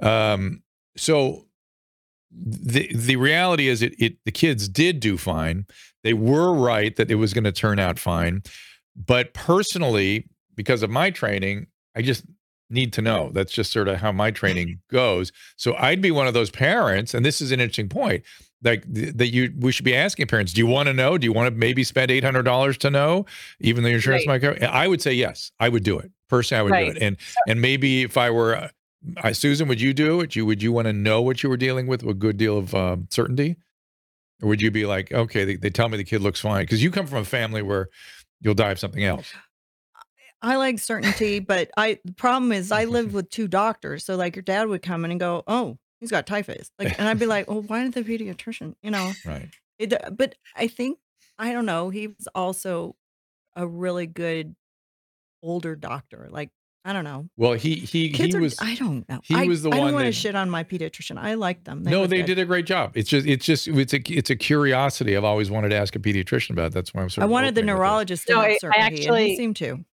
Um, 0.00 0.62
so 0.96 1.46
the 2.30 2.90
the 2.94 3.16
reality 3.16 3.68
is 3.68 3.82
it, 3.82 3.94
it 3.98 4.16
the 4.24 4.32
kids 4.32 4.68
did 4.68 5.00
do 5.00 5.18
fine. 5.18 5.66
They 6.04 6.14
were 6.14 6.52
right 6.54 6.94
that 6.96 7.10
it 7.10 7.16
was 7.16 7.34
going 7.34 7.44
to 7.44 7.52
turn 7.52 7.78
out 7.78 7.98
fine. 7.98 8.42
But 8.94 9.34
personally, 9.34 10.28
because 10.54 10.82
of 10.82 10.90
my 10.90 11.10
training, 11.10 11.66
I 11.96 12.02
just 12.02 12.24
need 12.72 12.92
to 12.94 13.02
know. 13.02 13.30
That's 13.32 13.52
just 13.52 13.70
sort 13.72 13.88
of 13.88 13.98
how 13.98 14.12
my 14.12 14.30
training 14.30 14.80
goes. 14.90 15.32
So 15.56 15.74
I'd 15.76 16.00
be 16.02 16.10
one 16.10 16.26
of 16.26 16.34
those 16.34 16.50
parents, 16.50 17.14
and 17.14 17.24
this 17.24 17.40
is 17.40 17.52
an 17.52 17.60
interesting 17.60 17.88
point. 17.88 18.24
Like 18.64 18.92
th- 18.94 19.14
that, 19.14 19.28
you 19.28 19.52
we 19.58 19.72
should 19.72 19.84
be 19.84 19.94
asking 19.94 20.28
parents. 20.28 20.52
Do 20.52 20.60
you 20.60 20.66
want 20.66 20.86
to 20.86 20.92
know? 20.92 21.18
Do 21.18 21.24
you 21.26 21.32
want 21.32 21.52
to 21.52 21.58
maybe 21.58 21.82
spend 21.84 22.10
eight 22.10 22.22
hundred 22.24 22.44
dollars 22.44 22.78
to 22.78 22.90
know, 22.90 23.26
even 23.60 23.82
the 23.82 23.90
your 23.90 23.96
insurance 23.96 24.26
might 24.26 24.40
cover? 24.40 24.56
I 24.64 24.86
would 24.86 25.02
say 25.02 25.12
yes. 25.12 25.50
I 25.58 25.68
would 25.68 25.82
do 25.82 25.98
it 25.98 26.10
personally. 26.28 26.58
I 26.60 26.62
would 26.62 26.72
Right. 26.72 26.92
do 26.92 26.96
it, 26.96 27.02
and 27.02 27.16
and 27.48 27.60
maybe 27.60 28.02
if 28.02 28.16
I 28.16 28.30
were, 28.30 28.54
uh, 28.56 28.68
I, 29.16 29.32
Susan, 29.32 29.66
would 29.66 29.80
you 29.80 29.92
do 29.92 30.20
it? 30.20 30.36
You 30.36 30.46
would 30.46 30.62
you 30.62 30.70
want 30.70 30.86
to 30.86 30.92
know 30.92 31.20
what 31.20 31.42
you 31.42 31.48
were 31.48 31.56
dealing 31.56 31.88
with 31.88 32.04
with 32.04 32.16
a 32.16 32.18
good 32.18 32.36
deal 32.36 32.56
of 32.56 32.72
um, 32.72 33.08
certainty, 33.10 33.56
or 34.40 34.48
would 34.48 34.62
you 34.62 34.70
be 34.70 34.86
like, 34.86 35.10
okay, 35.12 35.44
they, 35.44 35.56
they 35.56 35.70
tell 35.70 35.88
me 35.88 35.96
the 35.96 36.04
kid 36.04 36.20
looks 36.22 36.38
fine 36.40 36.62
because 36.62 36.82
you 36.84 36.92
come 36.92 37.08
from 37.08 37.18
a 37.18 37.24
family 37.24 37.62
where 37.62 37.88
you'll 38.40 38.54
die 38.54 38.70
of 38.70 38.78
something 38.78 39.02
else. 39.02 39.32
I 40.42 40.56
like 40.56 40.78
certainty, 40.80 41.38
but 41.38 41.70
I 41.76 41.98
the 42.04 42.12
problem 42.14 42.50
is 42.52 42.72
I 42.72 42.84
lived 42.84 43.12
with 43.14 43.30
two 43.30 43.46
doctors. 43.48 44.04
So 44.04 44.16
like 44.16 44.34
your 44.36 44.42
dad 44.42 44.68
would 44.68 44.82
come 44.82 45.04
in 45.04 45.10
and 45.12 45.20
go, 45.20 45.44
"Oh, 45.46 45.78
he's 46.00 46.10
got 46.10 46.26
typhus," 46.26 46.70
like, 46.78 46.98
and 46.98 47.08
I'd 47.08 47.18
be 47.18 47.26
like, 47.26 47.48
"Well, 47.48 47.62
why 47.62 47.82
didn't 47.82 47.94
the 47.94 48.02
pediatrician?" 48.02 48.74
You 48.82 48.90
know. 48.90 49.12
Right. 49.24 49.48
It, 49.78 49.92
uh, 49.92 50.10
but 50.10 50.34
I 50.56 50.66
think 50.66 50.98
I 51.38 51.52
don't 51.52 51.66
know. 51.66 51.90
He 51.90 52.08
was 52.08 52.26
also 52.34 52.96
a 53.56 53.66
really 53.66 54.06
good 54.06 54.54
older 55.42 55.74
doctor. 55.76 56.28
Like 56.30 56.50
I 56.84 56.92
don't 56.92 57.04
know. 57.04 57.28
Well, 57.36 57.52
he 57.52 57.76
he 57.76 58.10
Kids 58.10 58.32
he 58.34 58.38
are. 58.38 58.40
was. 58.40 58.56
I 58.60 58.74
don't 58.74 59.08
know. 59.08 59.20
he 59.22 59.36
I, 59.36 59.44
was 59.44 59.62
the 59.62 59.70
I 59.70 59.78
one 59.78 59.86
don't 59.86 59.94
want 59.94 60.04
to 60.06 60.08
that- 60.10 60.12
shit 60.16 60.34
on 60.34 60.50
my 60.50 60.64
pediatrician. 60.64 61.16
I 61.18 61.34
like 61.34 61.62
them. 61.64 61.84
no, 61.84 62.00
were 62.00 62.06
they 62.08 62.18
good. 62.18 62.26
did 62.26 62.38
a 62.40 62.44
great 62.44 62.66
job. 62.66 62.92
It's 62.96 63.08
just 63.08 63.26
it's 63.26 63.46
just 63.46 63.68
it's 63.68 63.92
a 63.94 64.00
it's 64.12 64.30
a 64.30 64.36
curiosity 64.36 65.16
I've 65.16 65.22
always 65.24 65.50
wanted 65.50 65.68
to 65.68 65.76
ask 65.76 65.94
a 65.94 66.00
pediatrician 66.00 66.50
about. 66.50 66.72
That's 66.72 66.92
why 66.92 67.02
I'm 67.02 67.10
sort 67.10 67.18
of 67.18 67.22
I 67.22 67.26
of 67.26 67.30
wanted 67.30 67.54
the 67.54 67.60
opening 67.60 67.74
with 67.74 67.76
this. 67.76 67.78
neurologist 67.78 68.26
to 68.26 68.32
No, 68.32 68.40
have 68.40 68.50
I- 68.50 68.52
I 68.54 68.58
certainty, 68.58 68.80
and 68.86 68.98
actually- 68.98 69.28
he 69.30 69.36
seemed 69.36 69.56
to. 69.56 69.84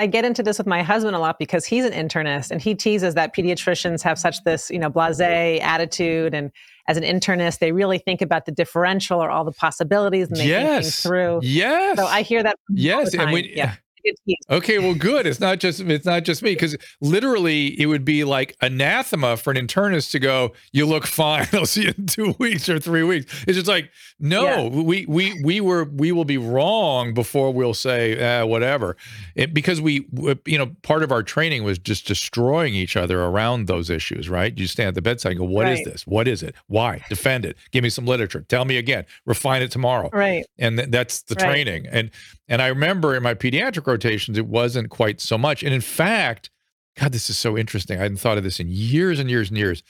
I 0.00 0.06
get 0.06 0.24
into 0.24 0.42
this 0.42 0.56
with 0.56 0.66
my 0.66 0.82
husband 0.82 1.14
a 1.14 1.18
lot 1.18 1.38
because 1.38 1.66
he's 1.66 1.84
an 1.84 1.92
internist 1.92 2.50
and 2.50 2.62
he 2.62 2.74
teases 2.74 3.14
that 3.16 3.36
pediatricians 3.36 4.02
have 4.02 4.18
such 4.18 4.42
this, 4.44 4.70
you 4.70 4.78
know, 4.78 4.90
blasé 4.90 5.60
attitude. 5.60 6.32
And 6.32 6.50
as 6.88 6.96
an 6.96 7.02
internist, 7.02 7.58
they 7.58 7.72
really 7.72 7.98
think 7.98 8.22
about 8.22 8.46
the 8.46 8.52
differential 8.52 9.22
or 9.22 9.28
all 9.30 9.44
the 9.44 9.52
possibilities 9.52 10.28
and 10.28 10.38
they 10.38 10.48
think 10.48 10.82
things 10.84 11.02
through. 11.02 11.40
Yes. 11.42 11.98
So 11.98 12.06
I 12.06 12.22
hear 12.22 12.42
that 12.42 12.56
Yes, 12.70 13.12
and 13.14 13.30
we- 13.30 13.52
yeah. 13.54 13.74
Good. 14.04 14.34
Okay, 14.48 14.78
well, 14.78 14.94
good. 14.94 15.26
It's 15.26 15.40
not 15.40 15.58
just 15.60 15.80
it's 15.80 16.06
not 16.06 16.24
just 16.24 16.42
me 16.42 16.52
because 16.52 16.76
literally 17.00 17.78
it 17.80 17.86
would 17.86 18.04
be 18.04 18.24
like 18.24 18.56
anathema 18.60 19.36
for 19.36 19.50
an 19.50 19.56
internist 19.56 20.10
to 20.12 20.18
go, 20.18 20.52
"You 20.72 20.86
look 20.86 21.06
fine. 21.06 21.46
I'll 21.52 21.66
see 21.66 21.82
you 21.84 21.92
in 21.96 22.06
two 22.06 22.34
weeks 22.38 22.68
or 22.68 22.78
three 22.78 23.02
weeks." 23.02 23.44
It's 23.46 23.56
just 23.56 23.68
like, 23.68 23.90
no, 24.18 24.44
Yeah. 24.44 24.68
we 24.68 25.06
we 25.06 25.40
we 25.44 25.60
were 25.60 25.84
we 25.84 26.12
will 26.12 26.24
be 26.24 26.38
wrong 26.38 27.12
before 27.14 27.52
we'll 27.52 27.74
say 27.74 28.16
eh, 28.16 28.42
whatever, 28.42 28.96
it, 29.34 29.52
because 29.54 29.80
we 29.80 30.06
you 30.46 30.58
know 30.58 30.74
part 30.82 31.02
of 31.02 31.12
our 31.12 31.22
training 31.22 31.64
was 31.64 31.78
just 31.78 32.06
destroying 32.06 32.74
each 32.74 32.96
other 32.96 33.22
around 33.22 33.66
those 33.66 33.90
issues. 33.90 34.28
Right? 34.28 34.56
You 34.56 34.66
stand 34.66 34.88
at 34.88 34.94
the 34.94 35.02
bedside 35.02 35.30
and 35.32 35.38
go, 35.40 35.44
"What 35.44 35.68
is 35.68 35.78
Right. 35.80 35.84
this? 35.86 36.06
What 36.06 36.26
is 36.28 36.42
it? 36.42 36.54
Why? 36.68 37.04
Defend 37.08 37.44
it. 37.44 37.56
Give 37.72 37.82
me 37.82 37.90
some 37.90 38.06
literature. 38.06 38.44
Tell 38.48 38.64
me 38.64 38.76
again. 38.76 39.04
Refine 39.26 39.62
it 39.62 39.70
tomorrow." 39.70 40.08
Right. 40.12 40.46
and 40.58 40.76
th- 40.78 40.90
that's 40.90 41.22
the 41.22 41.34
Right. 41.36 41.44
training 41.46 41.86
and 41.90 42.10
and 42.50 42.60
i 42.60 42.66
remember 42.66 43.16
in 43.16 43.22
my 43.22 43.34
pediatric 43.34 43.86
rotations 43.86 44.36
it 44.36 44.46
wasn't 44.46 44.90
quite 44.90 45.20
so 45.20 45.38
much. 45.38 45.62
And 45.62 45.72
in 45.72 45.80
fact 45.80 46.50
god 46.98 47.12
this 47.12 47.30
is 47.30 47.38
so 47.38 47.56
interesting. 47.56 47.98
I 47.98 48.02
hadn't 48.02 48.18
thought 48.18 48.36
of 48.36 48.44
this 48.44 48.60
in 48.60 48.68
years 48.68 49.18
and 49.18 49.30
years 49.30 49.48
and 49.48 49.56
years. 49.56 49.82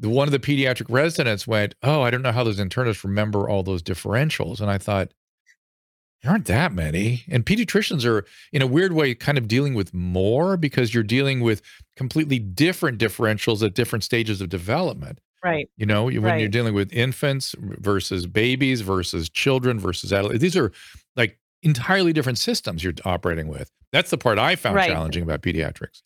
The 0.00 0.08
one 0.08 0.26
of 0.26 0.32
the 0.32 0.40
pediatric 0.40 0.86
residents 0.88 1.46
went 1.46 1.76
oh 1.84 2.02
i 2.02 2.10
don't 2.10 2.22
know 2.22 2.32
how 2.32 2.42
those 2.42 2.58
internists 2.58 3.04
remember 3.04 3.48
all 3.48 3.62
those 3.62 3.82
differentials. 3.82 4.60
And 4.60 4.70
i 4.70 4.78
thought 4.78 5.12
there 6.22 6.32
aren't 6.32 6.46
that 6.46 6.72
many. 6.72 7.24
And 7.28 7.46
pediatricians 7.46 8.04
are 8.04 8.24
in 8.52 8.60
a 8.60 8.66
weird 8.66 8.92
way 8.92 9.14
kind 9.14 9.38
of 9.38 9.46
dealing 9.46 9.74
with 9.74 9.94
more 9.94 10.56
because 10.56 10.92
you're 10.92 11.04
dealing 11.04 11.40
with 11.40 11.62
completely 11.96 12.40
different 12.40 12.98
differentials 12.98 13.62
at 13.64 13.74
different 13.74 14.02
stages 14.02 14.40
of 14.40 14.48
development. 14.48 15.20
Right. 15.44 15.70
you 15.76 15.86
know, 15.86 16.06
when 16.06 16.40
you're 16.40 16.48
dealing 16.48 16.74
with 16.74 16.92
infants 16.92 17.54
versus 17.58 18.26
babies 18.26 18.80
versus 18.80 19.28
children 19.28 19.78
versus 19.78 20.12
adults, 20.12 20.40
these 20.40 20.56
are 20.56 20.72
entirely 21.62 22.12
different 22.12 22.38
systems 22.38 22.84
you're 22.84 22.94
operating 23.04 23.48
with. 23.48 23.70
That's 23.92 24.10
the 24.10 24.18
part 24.18 24.38
I 24.38 24.54
found 24.56 24.76
Right. 24.76 24.90
challenging 24.90 25.22
about 25.22 25.42
pediatrics. 25.42 26.02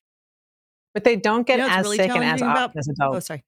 But 0.94 1.04
they 1.04 1.16
don't 1.16 1.46
get 1.46 1.58
You 1.58 1.66
know 1.66 1.70
as 1.70 1.82
really 1.84 1.96
sick 1.98 2.10
and 2.10 2.24
as 2.24 2.40
challenging 2.40 2.46
often 2.48 2.62
about- 2.64 2.76
as 2.76 2.88
Oh, 3.00 3.18
sorry. 3.20 3.44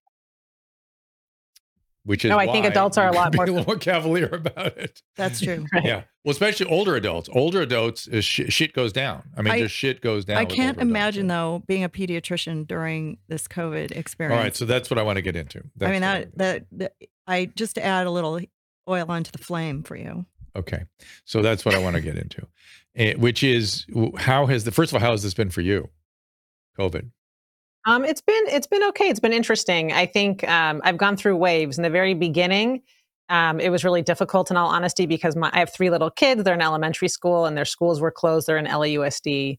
Which 2.06 2.22
is 2.26 2.28
No, 2.28 2.38
I 2.38 2.46
think 2.52 2.66
adults 2.66 2.98
are 2.98 3.08
a 3.08 3.12
lot 3.12 3.34
more- 3.36 3.44
a 3.46 3.50
little 3.50 3.64
more 3.64 3.78
cavalier 3.78 4.26
about 4.26 4.76
it. 4.76 5.02
That's 5.16 5.40
true. 5.40 5.64
Right. 5.72 5.84
Yeah, 5.84 6.02
well, 6.22 6.32
especially 6.32 6.66
older 6.66 6.96
adults. 6.96 7.30
Older 7.32 7.62
adults, 7.62 8.06
uh, 8.08 8.20
sh- 8.20 8.42
shit 8.50 8.74
goes 8.74 8.92
down. 8.92 9.22
I 9.36 9.42
mean, 9.42 9.54
I- 9.54 9.58
just 9.60 9.74
shit 9.74 10.02
goes 10.02 10.26
down. 10.26 10.36
I 10.36 10.44
can't 10.44 10.58
older 10.76 10.80
adults. 10.80 10.82
imagine 10.90 11.26
though 11.28 11.62
being 11.66 11.82
a 11.82 11.88
pediatrician 11.88 12.66
during 12.66 13.16
this 13.28 13.48
COVID 13.48 13.92
experience. 13.92 14.36
All 14.36 14.42
right, 14.44 14.54
so 14.54 14.66
that's 14.66 14.90
what 14.90 14.98
I 14.98 15.02
want 15.02 15.16
to 15.16 15.22
get 15.22 15.34
into. 15.34 15.62
That's 15.76 15.88
I 15.88 15.92
mean 15.92 16.02
what 16.02 16.10
I- 16.10 16.18
that, 16.20 16.36
that 16.36 16.66
that 16.72 16.92
I 17.26 17.46
just 17.46 17.76
to 17.76 17.84
add 17.84 18.06
a 18.06 18.10
little 18.10 18.38
oil 18.86 19.06
onto 19.08 19.30
the 19.30 19.38
flame 19.38 19.82
for 19.82 19.96
you. 19.96 20.26
Okay, 20.56 20.84
so 21.24 21.42
that's 21.42 21.64
what 21.64 21.74
I 21.74 21.78
want 21.78 21.96
to 21.96 22.02
get 22.02 22.16
into, 22.16 22.46
Eh, 22.96 23.14
which 23.14 23.42
is 23.42 23.86
how 24.18 24.46
has 24.46 24.64
the 24.64 24.70
first 24.70 24.92
of 24.92 24.96
all, 24.96 25.00
how 25.00 25.10
has 25.10 25.22
this 25.22 25.34
been 25.34 25.50
for 25.50 25.60
you? 25.62 25.88
COVID. 26.78 27.10
Um, 27.86 28.04
it's 28.04 28.20
been 28.20 28.44
it's 28.46 28.66
been 28.66 28.82
okay. 28.84 29.08
It's 29.08 29.20
been 29.20 29.32
interesting. 29.32 29.92
I 29.92 30.06
think 30.06 30.48
um, 30.48 30.80
I've 30.84 30.96
gone 30.96 31.16
through 31.16 31.36
waves. 31.36 31.76
In 31.76 31.82
the 31.82 31.90
very 31.90 32.14
beginning, 32.14 32.82
um, 33.28 33.60
it 33.60 33.70
was 33.70 33.84
really 33.84 34.02
difficult, 34.02 34.50
in 34.50 34.56
all 34.56 34.68
honesty, 34.68 35.06
because 35.06 35.36
my, 35.36 35.50
I 35.52 35.58
have 35.58 35.72
three 35.72 35.90
little 35.90 36.10
kids. 36.10 36.44
They're 36.44 36.54
in 36.54 36.62
elementary 36.62 37.08
school, 37.08 37.46
and 37.46 37.56
their 37.56 37.64
schools 37.64 38.00
were 38.00 38.10
closed. 38.12 38.46
They're 38.46 38.56
in 38.56 38.66
LAUSD, 38.66 39.58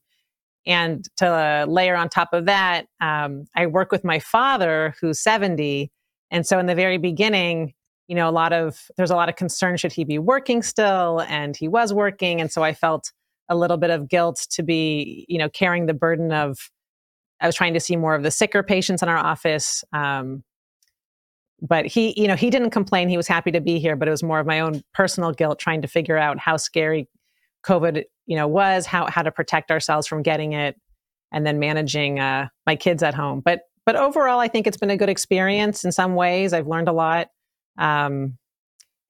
and 0.65 1.05
to 1.17 1.65
layer 1.67 1.95
on 1.95 2.09
top 2.09 2.29
of 2.33 2.45
that, 2.45 2.87
um, 3.01 3.45
I 3.55 3.67
work 3.67 3.91
with 3.91 4.03
my 4.03 4.19
father, 4.19 4.95
who's 5.01 5.19
seventy, 5.19 5.91
and 6.31 6.47
so 6.47 6.57
in 6.57 6.65
the 6.65 6.75
very 6.75 6.97
beginning, 6.97 7.73
you 8.07 8.15
know, 8.15 8.29
a 8.29 8.31
lot 8.31 8.53
of 8.53 8.87
there's 8.97 9.11
a 9.11 9.15
lot 9.15 9.29
of 9.29 9.35
concern 9.35 9.77
should 9.77 9.93
he 9.93 10.03
be 10.03 10.19
working 10.19 10.61
still, 10.61 11.21
and 11.27 11.55
he 11.55 11.67
was 11.67 11.93
working, 11.93 12.41
and 12.41 12.51
so 12.51 12.63
I 12.63 12.73
felt 12.73 13.11
a 13.49 13.55
little 13.55 13.77
bit 13.77 13.89
of 13.89 14.07
guilt 14.09 14.47
to 14.51 14.63
be, 14.63 15.25
you 15.29 15.37
know, 15.37 15.49
carrying 15.49 15.85
the 15.85 15.93
burden 15.93 16.31
of 16.31 16.71
I 17.41 17.47
was 17.47 17.55
trying 17.55 17.73
to 17.73 17.79
see 17.79 17.95
more 17.95 18.15
of 18.15 18.23
the 18.23 18.31
sicker 18.31 18.63
patients 18.63 19.03
in 19.03 19.09
our 19.09 19.17
office. 19.17 19.83
Um, 19.93 20.43
but 21.61 21.85
he, 21.85 22.19
you 22.19 22.27
know, 22.27 22.35
he 22.35 22.49
didn't 22.49 22.71
complain. 22.71 23.09
He 23.09 23.17
was 23.17 23.27
happy 23.27 23.51
to 23.51 23.61
be 23.61 23.79
here, 23.79 23.95
but 23.95 24.07
it 24.07 24.11
was 24.11 24.23
more 24.23 24.39
of 24.39 24.45
my 24.47 24.59
own 24.59 24.83
personal 24.93 25.31
guilt 25.31 25.59
trying 25.59 25.81
to 25.81 25.87
figure 25.87 26.17
out 26.17 26.37
how 26.39 26.57
scary 26.57 27.07
COVID, 27.65 28.03
you 28.25 28.35
know, 28.35 28.47
was, 28.47 28.85
how 28.85 29.07
how 29.07 29.21
to 29.21 29.31
protect 29.31 29.71
ourselves 29.71 30.07
from 30.07 30.21
getting 30.21 30.53
it, 30.53 30.79
and 31.31 31.45
then 31.45 31.59
managing 31.59 32.19
uh, 32.19 32.47
my 32.65 32.75
kids 32.75 33.03
at 33.03 33.13
home. 33.13 33.41
But 33.43 33.61
but 33.85 33.95
overall, 33.95 34.39
I 34.39 34.47
think 34.47 34.67
it's 34.67 34.77
been 34.77 34.89
a 34.89 34.97
good 34.97 35.09
experience 35.09 35.83
in 35.85 35.91
some 35.91 36.15
ways. 36.15 36.53
I've 36.53 36.67
learned 36.67 36.87
a 36.87 36.93
lot. 36.93 37.27
Um, 37.77 38.37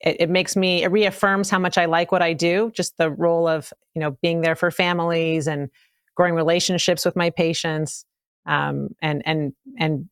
it, 0.01 0.17
it 0.21 0.29
makes 0.29 0.55
me 0.55 0.83
it 0.83 0.91
reaffirms 0.91 1.49
how 1.49 1.59
much 1.59 1.77
I 1.77 1.85
like 1.85 2.11
what 2.11 2.21
I 2.21 2.33
do. 2.33 2.71
Just 2.75 2.97
the 2.97 3.09
role 3.09 3.47
of 3.47 3.71
you 3.93 4.01
know 4.01 4.11
being 4.21 4.41
there 4.41 4.55
for 4.55 4.71
families 4.71 5.47
and 5.47 5.69
growing 6.15 6.33
relationships 6.33 7.05
with 7.05 7.15
my 7.15 7.29
patients, 7.29 8.05
um, 8.45 8.89
and 9.01 9.21
and 9.25 9.53
and 9.79 10.09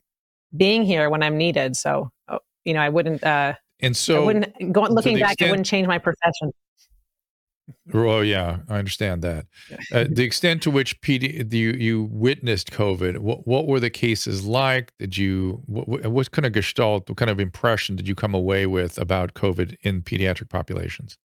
being 0.55 0.83
here 0.83 1.09
when 1.09 1.23
I'm 1.23 1.37
needed. 1.37 1.75
So 1.75 2.11
oh, 2.29 2.39
you 2.65 2.73
know, 2.73 2.81
I 2.81 2.89
wouldn't. 2.89 3.23
Uh, 3.23 3.53
and 3.79 3.97
so, 3.97 4.21
I 4.21 4.25
wouldn't 4.25 4.71
go 4.71 4.81
looking 4.83 5.19
back. 5.19 5.33
extent, 5.33 5.49
I 5.49 5.51
wouldn't 5.51 5.67
change 5.67 5.87
my 5.87 5.97
profession. 5.97 6.51
Oh 7.93 8.21
yeah, 8.21 8.59
I 8.69 8.77
understand 8.77 9.21
that. 9.21 9.45
Uh, 9.91 10.05
the 10.09 10.23
extent 10.23 10.61
to 10.63 10.71
which 10.71 10.99
PD, 11.01 11.51
you 11.53 11.71
you 11.71 12.03
witnessed 12.11 12.71
COVID, 12.71 13.19
what 13.19 13.47
what 13.47 13.67
were 13.67 13.79
the 13.79 13.89
cases 13.89 14.45
like? 14.45 14.93
Did 14.99 15.17
you 15.17 15.61
what, 15.65 15.87
what 15.87 16.31
kind 16.31 16.45
of 16.45 16.51
gestalt, 16.51 17.09
what 17.09 17.17
kind 17.17 17.31
of 17.31 17.39
impression 17.39 17.95
did 17.95 18.07
you 18.07 18.15
come 18.15 18.33
away 18.33 18.65
with 18.65 18.97
about 18.97 19.33
COVID 19.33 19.77
in 19.81 20.01
pediatric 20.01 20.49
populations? 20.49 21.17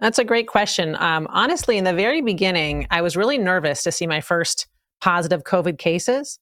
That's 0.00 0.18
a 0.18 0.24
great 0.24 0.48
question. 0.48 0.96
Um, 0.96 1.26
honestly, 1.30 1.78
in 1.78 1.84
the 1.84 1.94
very 1.94 2.20
beginning, 2.20 2.86
I 2.90 3.02
was 3.02 3.16
really 3.16 3.38
nervous 3.38 3.82
to 3.84 3.92
see 3.92 4.06
my 4.06 4.20
first 4.20 4.66
positive 5.00 5.44
COVID 5.44 5.78
cases, 5.78 6.38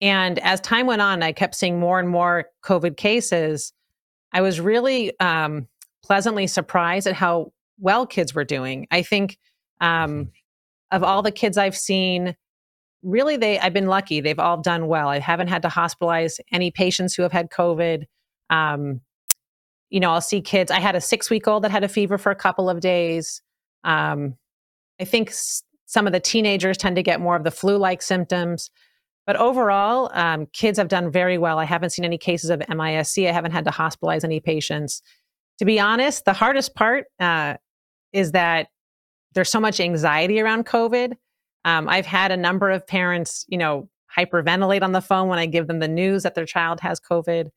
and 0.00 0.38
as 0.40 0.60
time 0.60 0.86
went 0.86 1.02
on, 1.02 1.22
I 1.22 1.32
kept 1.32 1.54
seeing 1.54 1.78
more 1.78 2.00
and 2.00 2.08
more 2.08 2.46
COVID 2.64 2.96
cases. 2.96 3.72
I 4.32 4.40
was 4.40 4.60
really 4.60 5.18
um, 5.20 5.68
pleasantly 6.02 6.46
surprised 6.46 7.06
at 7.06 7.14
how 7.14 7.52
well 7.78 8.06
kids 8.06 8.34
were 8.34 8.44
doing. 8.44 8.86
I 8.90 9.02
think 9.02 9.38
um, 9.80 10.10
Mm-hmm. 10.10 10.22
of 10.96 11.02
all 11.04 11.22
the 11.22 11.30
kids 11.32 11.58
I've 11.58 11.76
seen, 11.76 12.36
really 13.02 13.36
they 13.36 13.58
I've 13.58 13.72
been 13.74 13.86
lucky. 13.88 14.20
They've 14.20 14.38
all 14.38 14.60
done 14.60 14.86
well. 14.88 15.08
I 15.08 15.18
haven't 15.18 15.48
had 15.48 15.62
to 15.62 15.68
hospitalize 15.68 16.38
any 16.52 16.70
patients 16.70 17.14
who 17.14 17.22
have 17.22 17.32
had 17.32 17.50
COVID. 17.50 18.04
Um, 18.50 19.00
you 19.90 20.00
know, 20.00 20.10
I'll 20.12 20.20
see 20.20 20.40
kids. 20.40 20.70
I 20.70 20.80
had 20.80 20.96
a 20.96 21.00
six 21.00 21.30
week 21.30 21.46
old 21.46 21.64
that 21.64 21.70
had 21.70 21.84
a 21.84 21.88
fever 21.88 22.18
for 22.18 22.30
a 22.32 22.36
couple 22.36 22.68
of 22.70 22.80
days. 22.80 23.42
Um, 23.84 24.34
I 25.00 25.04
think 25.04 25.28
s- 25.30 25.62
some 25.86 26.06
of 26.06 26.12
the 26.12 26.20
teenagers 26.20 26.76
tend 26.76 26.96
to 26.96 27.02
get 27.02 27.20
more 27.20 27.36
of 27.36 27.44
the 27.44 27.50
flu 27.50 27.76
like 27.76 28.02
symptoms. 28.02 28.70
But 29.26 29.36
overall, 29.36 30.10
um, 30.14 30.46
kids 30.52 30.78
have 30.78 30.88
done 30.88 31.10
very 31.10 31.36
well. 31.38 31.58
I 31.58 31.64
haven't 31.64 31.90
seen 31.90 32.04
any 32.04 32.18
cases 32.18 32.48
of 32.50 32.60
MISC. 32.68 33.18
I 33.28 33.32
haven't 33.32 33.52
had 33.52 33.64
to 33.64 33.70
hospitalize 33.72 34.24
any 34.24 34.40
patients. 34.40 35.02
To 35.58 35.64
be 35.64 35.78
honest, 35.80 36.24
the 36.24 36.32
hardest 36.32 36.74
part 36.74 37.06
uh, 37.20 37.54
is 38.12 38.32
that 38.32 38.68
there's 39.34 39.50
so 39.50 39.60
much 39.60 39.80
anxiety 39.80 40.40
around 40.40 40.66
COVID. 40.66 41.14
Um, 41.64 41.88
I've 41.88 42.06
had 42.06 42.32
a 42.32 42.36
number 42.36 42.70
of 42.70 42.86
parents, 42.86 43.44
you 43.48 43.58
know, 43.58 43.88
hyperventilate 44.16 44.82
on 44.82 44.92
the 44.92 45.00
phone 45.00 45.28
when 45.28 45.38
I 45.38 45.46
give 45.46 45.66
them 45.66 45.80
the 45.80 45.88
news 45.88 46.22
that 46.22 46.34
their 46.34 46.46
child 46.46 46.80
has 46.80 47.00
COVID. 47.00 47.50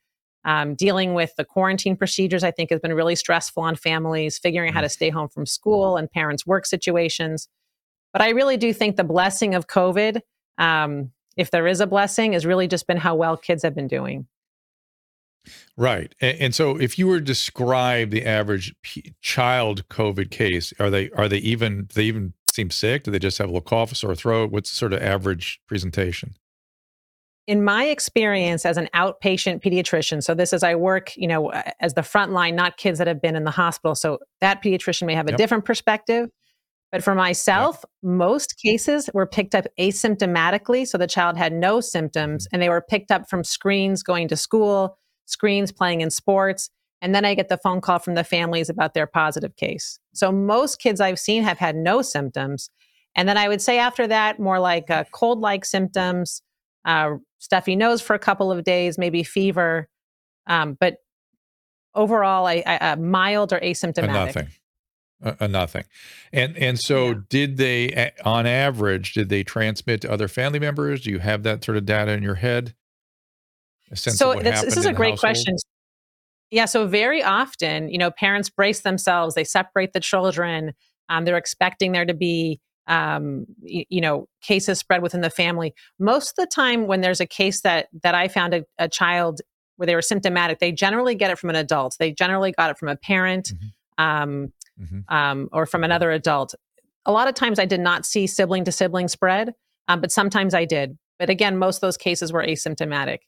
Um, 0.46 0.74
dealing 0.76 1.14
with 1.14 1.36
the 1.36 1.46
quarantine 1.46 1.96
procedures, 1.96 2.44
I 2.44 2.52
think, 2.52 2.70
has 2.70 2.80
been 2.80 2.94
really 2.94 3.16
stressful 3.16 3.64
on 3.64 3.76
families, 3.76 4.38
figuring 4.38 4.70
out 4.70 4.74
how 4.76 4.82
to 4.82 4.90
stay 4.90 5.10
home 5.10 5.28
from 5.30 5.46
school 5.46 5.98
and 5.98 6.10
parents' 6.10 6.48
work 6.48 6.66
situations. 6.66 7.50
But 8.14 8.22
I 8.22 8.30
really 8.30 8.58
do 8.58 8.74
think 8.74 8.96
the 8.96 9.04
blessing 9.04 9.54
of 9.54 9.68
COVID, 9.68 10.22
um, 10.58 11.12
if 11.38 11.52
there 11.52 11.68
is 11.68 11.82
a 11.82 11.88
blessing, 11.88 12.34
has 12.34 12.46
really 12.46 12.68
just 12.68 12.88
been 12.88 12.98
how 12.98 13.16
well 13.16 13.38
kids 13.38 13.64
have 13.64 13.76
been 13.76 13.88
doing. 13.88 14.28
Right. 15.78 16.14
And, 16.22 16.38
and 16.40 16.56
so 16.56 16.80
if 16.80 17.00
you 17.00 17.08
were 17.08 17.20
to 17.20 17.26
describe 17.26 18.12
the 18.12 18.26
average 18.26 18.76
p- 18.84 19.14
child 19.22 19.88
COVID 19.90 20.30
case, 20.32 20.74
are 20.80 20.90
they 20.90 21.10
are 21.12 21.28
they 21.28 21.38
even 21.38 21.86
do 21.86 21.94
they 21.94 22.04
even 22.04 22.34
seem 22.52 22.70
sick? 22.70 23.04
Do 23.04 23.12
they 23.12 23.20
just 23.20 23.38
have 23.38 23.48
a 23.48 23.52
little 23.52 23.62
cough, 23.62 23.92
a 23.92 23.96
sore 23.96 24.16
throat? 24.16 24.52
What's 24.52 24.70
sort 24.70 24.94
of 24.94 25.02
average 25.02 25.60
presentation? 25.68 26.36
in 27.50 27.64
my 27.64 27.86
experience 27.86 28.64
as 28.64 28.78
an 28.78 28.88
outpatient 28.94 29.64
pediatrician, 29.64 30.22
so 30.22 30.36
this 30.36 30.54
is 30.54 30.62
I 30.62 30.76
work, 30.76 31.18
you 31.18 31.28
know, 31.28 31.50
as 31.80 31.96
the 31.96 32.04
front 32.04 32.32
line, 32.32 32.56
not 32.56 32.78
kids 32.78 33.00
that 33.00 33.08
have 33.08 33.24
been 33.24 33.36
in 33.36 33.44
the 33.44 33.50
hospital. 33.50 33.96
So 33.96 34.20
that 34.40 34.62
pediatrician 34.62 35.08
may 35.08 35.16
have 35.16 35.26
a 35.26 35.32
Yep. 35.32 35.38
different 35.40 35.66
perspective. 35.66 36.30
But 36.92 37.04
for 37.04 37.16
myself, 37.16 37.84
most 38.04 38.56
cases 38.64 39.10
were 39.16 39.26
picked 39.26 39.56
up 39.56 39.66
asymptomatically. 39.80 40.88
So 40.88 41.00
the 41.00 41.08
child 41.08 41.38
had 41.38 41.52
no 41.52 41.82
symptoms 41.82 42.46
mm-hmm. 42.46 42.56
and 42.56 42.62
they 42.62 42.70
were 42.70 42.82
picked 42.88 43.10
up 43.10 43.28
from 43.28 43.44
screens 43.44 44.04
going 44.04 44.28
to 44.28 44.38
school, 44.38 44.96
screens 45.30 45.72
playing 45.72 46.02
in 46.02 46.10
sports. 46.10 46.70
And 47.02 47.16
then 47.16 47.24
I 47.24 47.34
get 47.34 47.48
the 47.48 47.58
phone 47.58 47.80
call 47.80 48.00
from 48.00 48.16
the 48.16 48.24
families 48.24 48.70
about 48.70 48.94
their 48.94 49.08
positive 49.08 49.56
case. 49.56 50.00
So 50.14 50.32
most 50.32 50.80
kids 50.82 51.00
I've 51.00 51.20
seen 51.20 51.44
have 51.44 51.58
had 51.58 51.76
no 51.76 52.02
symptoms. 52.02 52.70
And 53.16 53.28
then 53.28 53.38
I 53.38 53.48
would 53.48 53.62
say 53.62 53.80
after 53.80 54.06
that, 54.08 54.40
more 54.40 54.60
like 54.60 54.90
uh, 54.90 55.06
cold 55.12 55.40
like 55.40 55.64
symptoms, 55.64 56.42
uh, 56.86 57.12
stuffy 57.38 57.76
nose 57.76 58.02
for 58.02 58.16
a 58.16 58.20
couple 58.20 58.52
of 58.52 58.64
days, 58.66 58.98
maybe 58.98 59.24
fever. 59.24 59.88
Um, 60.48 60.78
but 60.80 60.98
overall, 61.96 62.46
I, 62.46 62.64
I, 62.66 62.78
uh, 62.78 62.96
mild 62.98 63.54
or 63.54 63.60
asymptomatic. 63.60 64.08
nothing. 64.08 64.48
A 65.22 65.50
nothing. 65.50 65.84
And 66.32 66.58
and 66.58 66.80
so 66.80 67.08
Yeah. 67.08 67.14
did 67.28 67.58
they 67.58 68.12
on 68.24 68.46
average 68.46 69.14
did 69.14 69.28
they 69.28 69.44
transmit 69.44 70.00
to 70.02 70.12
other 70.12 70.30
family 70.30 70.60
members? 70.60 71.02
Do 71.02 71.10
you 71.10 71.20
have 71.20 71.44
that 71.44 71.64
sort 71.66 71.78
of 71.78 71.86
data 71.86 72.14
in 72.14 72.24
your 72.24 72.36
head? 72.36 72.74
So 73.96 74.34
this, 74.40 74.78
is 74.78 74.86
a 74.86 74.94
great 74.94 75.12
household? 75.12 75.20
question. 75.20 75.56
Yeah, 76.52 76.66
so 76.66 76.88
very 76.88 77.22
often, 77.22 77.90
you 77.90 77.98
know, 77.98 78.10
parents 78.12 78.50
brace 78.50 78.82
themselves, 78.82 79.36
they 79.36 79.44
separate 79.44 79.94
the 79.94 80.00
children. 80.00 80.74
Um, 81.08 81.26
they're 81.26 81.38
expecting 81.38 81.92
there 81.92 82.06
to 82.06 82.14
be, 82.14 82.60
um, 82.88 83.46
y- 83.62 83.86
you 83.90 84.02
know, 84.02 84.28
cases 84.42 84.80
spread 84.80 85.02
within 85.04 85.22
the 85.22 85.30
family. 85.30 85.74
Most 86.00 86.32
of 86.32 86.36
the 86.38 86.48
time, 86.48 86.88
when 86.88 87.02
there's 87.02 87.20
a 87.20 87.28
case 87.28 87.62
that 87.62 87.88
that 88.02 88.16
I 88.16 88.28
found 88.28 88.54
a, 88.56 88.64
a 88.80 88.88
child 88.90 89.42
where 89.78 89.86
they 89.86 89.96
were 89.96 90.02
symptomatic, 90.02 90.60
they 90.60 90.72
generally 90.72 91.14
get 91.16 91.30
it 91.30 91.38
from 91.38 91.52
an 91.52 91.56
adult. 91.56 91.96
They 92.00 92.12
generally 92.12 92.52
got 92.52 92.72
it 92.72 92.78
from 92.78 92.90
a 92.90 92.96
parent 92.96 93.54
um, 93.98 94.52
Mhm. 94.82 95.04
um, 95.10 95.50
or 95.52 95.66
from 95.66 95.84
another 95.84 96.10
adult. 96.12 96.56
A 97.06 97.12
lot 97.12 97.28
of 97.28 97.36
times, 97.36 97.60
I 97.60 97.66
did 97.66 97.80
not 97.80 98.06
see 98.06 98.26
sibling 98.28 98.64
to 98.66 98.72
sibling 98.72 99.08
spread, 99.08 99.54
um, 99.88 100.02
but 100.02 100.12
sometimes 100.12 100.54
I 100.54 100.66
did. 100.66 100.98
But 101.20 101.30
again, 101.30 101.58
most 101.58 101.78
of 101.78 101.82
those 101.82 101.98
cases 101.98 102.32
were 102.34 102.44
asymptomatic. 102.44 103.20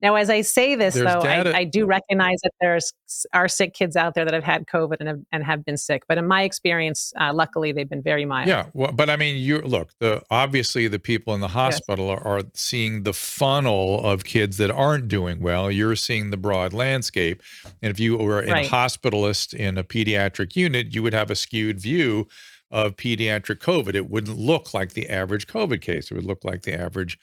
Now, 0.00 0.14
as 0.14 0.30
I 0.30 0.42
say 0.42 0.76
this, 0.76 0.94
There's 0.94 1.06
though, 1.06 1.20
I, 1.20 1.58
I 1.58 1.64
do 1.64 1.84
recognize 1.84 2.38
that 2.42 2.52
there's 2.60 2.92
are 3.32 3.48
sick 3.48 3.74
kids 3.74 3.96
out 3.96 4.14
there 4.14 4.24
that 4.24 4.34
have 4.34 4.44
had 4.44 4.66
COVID 4.66 4.96
and 5.00 5.08
have, 5.08 5.20
and 5.32 5.44
have 5.44 5.64
been 5.64 5.76
sick. 5.76 6.04
But 6.06 6.18
in 6.18 6.26
my 6.26 6.42
experience, 6.42 7.12
uh, 7.20 7.32
luckily, 7.34 7.72
they've 7.72 7.88
been 7.88 8.02
very 8.02 8.24
mild. 8.24 8.48
Yeah, 8.48 8.66
well, 8.74 8.92
but 8.92 9.10
I 9.10 9.16
mean, 9.16 9.36
you 9.36 9.58
look. 9.60 9.90
The 9.98 10.22
obviously 10.30 10.86
the 10.86 11.00
people 11.00 11.34
in 11.34 11.40
the 11.40 11.48
hospital 11.48 12.08
are, 12.10 12.24
are 12.24 12.42
seeing 12.54 13.02
the 13.02 13.12
funnel 13.12 14.04
of 14.04 14.24
kids 14.24 14.56
that 14.58 14.70
aren't 14.70 15.08
doing 15.08 15.40
well. 15.40 15.70
You're 15.70 15.96
seeing 15.96 16.30
the 16.30 16.36
broad 16.36 16.72
landscape, 16.72 17.42
and 17.82 17.90
if 17.90 17.98
you 17.98 18.16
were 18.16 18.42
a 18.42 18.48
Right. 18.48 18.70
hospitalist 18.70 19.52
in 19.52 19.76
a 19.78 19.84
pediatric 19.84 20.54
unit, 20.56 20.94
you 20.94 21.02
would 21.02 21.12
have 21.12 21.30
a 21.30 21.36
skewed 21.36 21.80
view 21.80 22.28
of 22.70 22.96
pediatric 22.96 23.58
COVID. 23.58 23.94
It 23.94 24.10
wouldn't 24.10 24.38
look 24.38 24.74
like 24.74 24.92
the 24.92 25.08
average 25.08 25.46
COVID 25.46 25.80
case. 25.80 26.10
It 26.10 26.14
would 26.14 26.24
look 26.26 26.44
like 26.44 26.62
the 26.62 26.78
average 26.78 27.18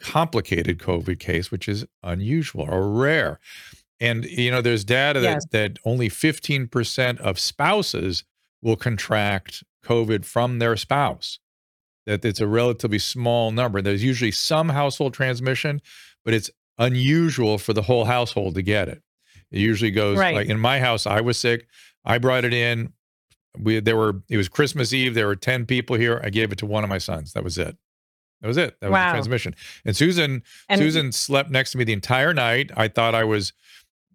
complicated 0.00 0.78
COVID 0.78 1.18
case, 1.18 1.50
which 1.50 1.68
is 1.68 1.84
unusual 2.02 2.62
or 2.68 2.90
rare. 2.90 3.38
And 4.00 4.24
you 4.24 4.50
know, 4.50 4.62
there's 4.62 4.84
data 4.84 5.20
that 5.20 5.28
Yes. 5.34 5.46
that 5.50 5.78
only 5.84 6.08
15% 6.08 7.18
of 7.20 7.38
spouses 7.38 8.24
will 8.62 8.76
contract 8.76 9.64
COVID 9.84 10.24
from 10.24 10.58
their 10.58 10.76
spouse. 10.76 11.38
That 12.06 12.24
it's 12.24 12.40
a 12.40 12.46
relatively 12.46 12.98
small 12.98 13.50
number. 13.50 13.82
There's 13.82 14.04
usually 14.04 14.30
some 14.30 14.70
household 14.70 15.14
transmission, 15.14 15.80
but 16.24 16.32
it's 16.34 16.50
unusual 16.78 17.58
for 17.58 17.72
the 17.72 17.82
whole 17.82 18.04
household 18.04 18.54
to 18.54 18.62
get 18.62 18.88
it. 18.88 19.02
It 19.50 19.60
usually 19.60 19.90
goes 19.90 20.16
Right. 20.18 20.34
like 20.34 20.48
in 20.48 20.58
my 20.60 20.78
house, 20.80 21.06
I 21.06 21.20
was 21.20 21.38
sick. 21.38 21.66
I 22.04 22.18
brought 22.18 22.44
it 22.44 22.54
in. 22.54 22.92
We 23.58 23.80
there 23.80 23.96
were 23.96 24.22
it 24.28 24.36
was 24.36 24.48
Christmas 24.48 24.92
Eve. 24.92 25.14
There 25.14 25.26
were 25.26 25.34
10 25.36 25.66
people 25.66 25.96
here. 25.96 26.20
I 26.22 26.30
gave 26.30 26.52
it 26.52 26.58
to 26.58 26.66
one 26.66 26.84
of 26.84 26.90
my 26.90 26.98
sons. 26.98 27.32
That 27.32 27.42
was 27.44 27.58
it. 27.58 27.76
That 28.40 28.48
was 28.48 28.56
it. 28.56 28.80
That 28.80 28.88
was 28.90 28.94
Wow. 28.94 29.08
the 29.10 29.14
transmission. 29.16 29.54
And 29.84 29.96
Susan 29.96 30.42
And- 30.68 30.78
Susan 30.80 31.12
slept 31.12 31.50
next 31.50 31.72
to 31.72 31.78
me 31.78 31.84
the 31.84 31.92
entire 31.92 32.32
night. 32.34 32.70
I 32.76 32.88
thought 32.88 33.14
I 33.14 33.24
was 33.24 33.52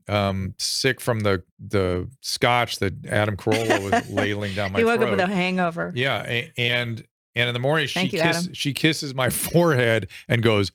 um 0.09 0.53
sick 0.57 0.99
from 0.99 1.21
the 1.21 1.43
the 1.65 2.09
scotch 2.21 2.79
that 2.79 3.05
Adam 3.05 3.37
Carolla 3.37 3.81
was 3.89 4.09
ladling 4.11 4.53
down 4.53 4.73
my 4.73 4.79
he 4.79 4.85
woke 4.85 4.97
throat. 4.99 5.05
up 5.05 5.11
with 5.11 5.19
a 5.21 5.33
hangover. 5.33 5.93
Yeah, 5.95 6.41
and 6.57 7.03
and 7.35 7.47
in 7.47 7.53
the 7.53 7.59
morning 7.59 7.87
she 7.87 8.01
you, 8.03 8.09
kiss, 8.21 8.49
she 8.53 8.73
kisses 8.73 9.15
my 9.15 9.29
forehead 9.31 10.09
and 10.27 10.43
goes, 10.43 10.71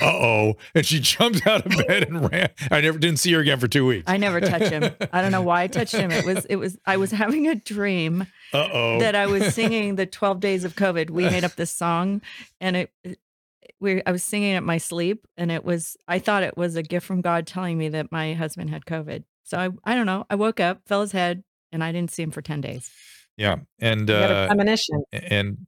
"Uh 0.00 0.04
oh!" 0.06 0.56
and 0.74 0.84
she 0.86 1.00
jumped 1.00 1.46
out 1.46 1.66
of 1.66 1.86
bed 1.86 2.04
and 2.08 2.30
ran. 2.30 2.50
I 2.70 2.80
never 2.80 2.98
didn't 2.98 3.18
see 3.18 3.32
her 3.32 3.40
again 3.40 3.58
for 3.58 3.68
two 3.68 3.86
weeks. 3.86 4.04
I 4.06 4.16
never 4.16 4.40
touch 4.40 4.70
him. 4.70 4.94
I 5.12 5.22
don't 5.22 5.32
know 5.32 5.42
why 5.42 5.62
I 5.62 5.66
touched 5.66 5.94
him. 5.94 6.10
It 6.10 6.24
was 6.24 6.44
it 6.46 6.56
was 6.56 6.78
I 6.86 6.96
was 6.96 7.10
having 7.10 7.48
a 7.48 7.54
dream 7.54 8.26
Uh 8.52 8.68
oh. 8.72 9.00
that 9.00 9.14
I 9.14 9.26
was 9.26 9.54
singing 9.54 9.96
the 9.96 10.06
12 10.06 10.40
days 10.40 10.64
of 10.64 10.74
COVID. 10.76 11.10
We 11.10 11.24
made 11.24 11.44
up 11.44 11.56
this 11.56 11.70
song 11.72 12.22
and 12.60 12.76
it, 12.76 12.92
it- 13.04 13.18
we 13.80 14.02
I 14.04 14.10
was 14.10 14.24
singing 14.24 14.54
at 14.54 14.62
my 14.64 14.78
sleep 14.78 15.24
and 15.36 15.52
it 15.52 15.64
was 15.64 15.96
I 16.08 16.18
thought 16.18 16.42
it 16.42 16.56
was 16.56 16.74
a 16.74 16.82
gift 16.82 17.06
from 17.06 17.20
God 17.20 17.46
telling 17.46 17.78
me 17.78 17.88
that 17.90 18.10
my 18.10 18.34
husband 18.34 18.70
had 18.70 18.84
COVID. 18.86 19.22
So 19.44 19.56
I 19.58 19.92
I 19.92 19.94
don't 19.94 20.06
know. 20.06 20.26
I 20.28 20.34
woke 20.34 20.58
up, 20.58 20.80
fell 20.86 21.00
his 21.02 21.12
head, 21.12 21.44
and 21.70 21.84
I 21.84 21.92
didn't 21.92 22.10
see 22.10 22.22
him 22.24 22.30
for 22.32 22.42
10 22.42 22.60
days. 22.60 22.90
Yeah, 23.36 23.56
and 23.78 24.08
You 24.08 24.14
a 24.16 24.18
uh, 24.20 24.46
premonition. 24.48 25.04
and 25.12 25.66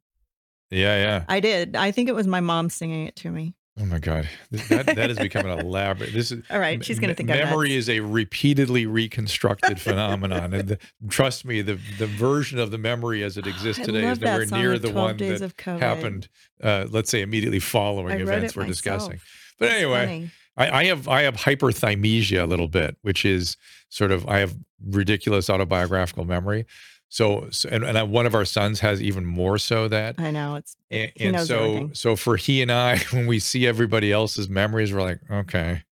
yeah, 0.70 0.96
yeah. 0.96 1.24
I 1.28 1.38
did. 1.38 1.76
I 1.76 1.92
think 1.92 2.08
it 2.08 2.14
was 2.16 2.26
my 2.26 2.40
mom 2.40 2.68
singing 2.68 3.06
it 3.06 3.14
to 3.16 3.30
me. 3.30 3.54
Oh 3.78 3.86
my 3.86 3.98
God, 3.98 4.28
that 4.50 4.86
that 4.86 5.10
is 5.10 5.18
becoming 5.18 5.56
elaborate. 5.58 6.12
This 6.14 6.32
is 6.32 6.42
All 6.50 6.58
right, 6.58 6.84
she's 6.84 6.98
gonna 6.98 7.12
me- 7.12 7.14
think 7.14 7.28
memory 7.28 7.74
is 7.74 7.88
a 7.88 8.00
repeatedly 8.00 8.84
reconstructed 8.86 9.80
phenomenon, 9.80 10.52
and 10.52 10.68
the, 10.70 10.78
trust 11.08 11.44
me, 11.44 11.62
the 11.62 11.78
the 11.98 12.06
version 12.06 12.58
of 12.58 12.70
the 12.72 12.78
memory 12.78 13.22
as 13.22 13.36
it 13.38 13.46
exists 13.46 13.80
I 13.82 13.84
today 13.86 14.04
is 14.06 14.20
nowhere 14.20 14.46
near 14.46 14.72
The 14.78 14.88
the 14.88 14.92
12 14.92 14.94
one 14.94 15.16
that 15.16 15.78
happened. 15.80 16.28
Uh, 16.62 16.86
let's 16.90 17.10
say 17.10 17.22
immediately 17.22 17.60
following 17.60 18.12
I 18.18 18.22
events 18.22 18.54
we're 18.56 18.62
myself. 18.62 18.68
discussing. 19.08 19.20
But 19.58 19.66
It's 19.66 19.74
anyway. 19.76 20.30
I, 20.56 20.80
I 20.80 20.84
have 20.86 21.08
I 21.08 21.22
have 21.22 21.36
hyperthymesia 21.36 22.42
a 22.42 22.46
little 22.46 22.68
bit, 22.68 22.96
which 23.02 23.24
is 23.24 23.56
sort 23.88 24.10
of 24.10 24.26
I 24.28 24.40
have 24.40 24.56
ridiculous 24.84 25.48
autobiographical 25.48 26.24
memory. 26.24 26.66
So, 27.12 27.48
so 27.50 27.68
and, 27.70 27.82
and 27.84 27.98
I, 27.98 28.04
one 28.04 28.24
of 28.24 28.34
our 28.36 28.44
sons 28.44 28.80
has 28.80 29.02
even 29.02 29.26
more 29.26 29.58
so 29.58 29.88
that. 29.88 30.14
I 30.18 30.30
know 30.30 30.54
it's 30.54 30.76
And, 30.92 31.10
and 31.18 31.40
so, 31.40 31.58
everything. 31.64 31.94
so 31.94 32.14
for 32.16 32.36
he 32.36 32.62
and 32.62 32.70
I, 32.70 32.98
when 33.10 33.26
we 33.26 33.40
see 33.40 33.66
everybody 33.66 34.12
else's 34.12 34.48
memories, 34.48 34.92
we're 34.92 35.02
like, 35.02 35.18
okay. 35.30 35.82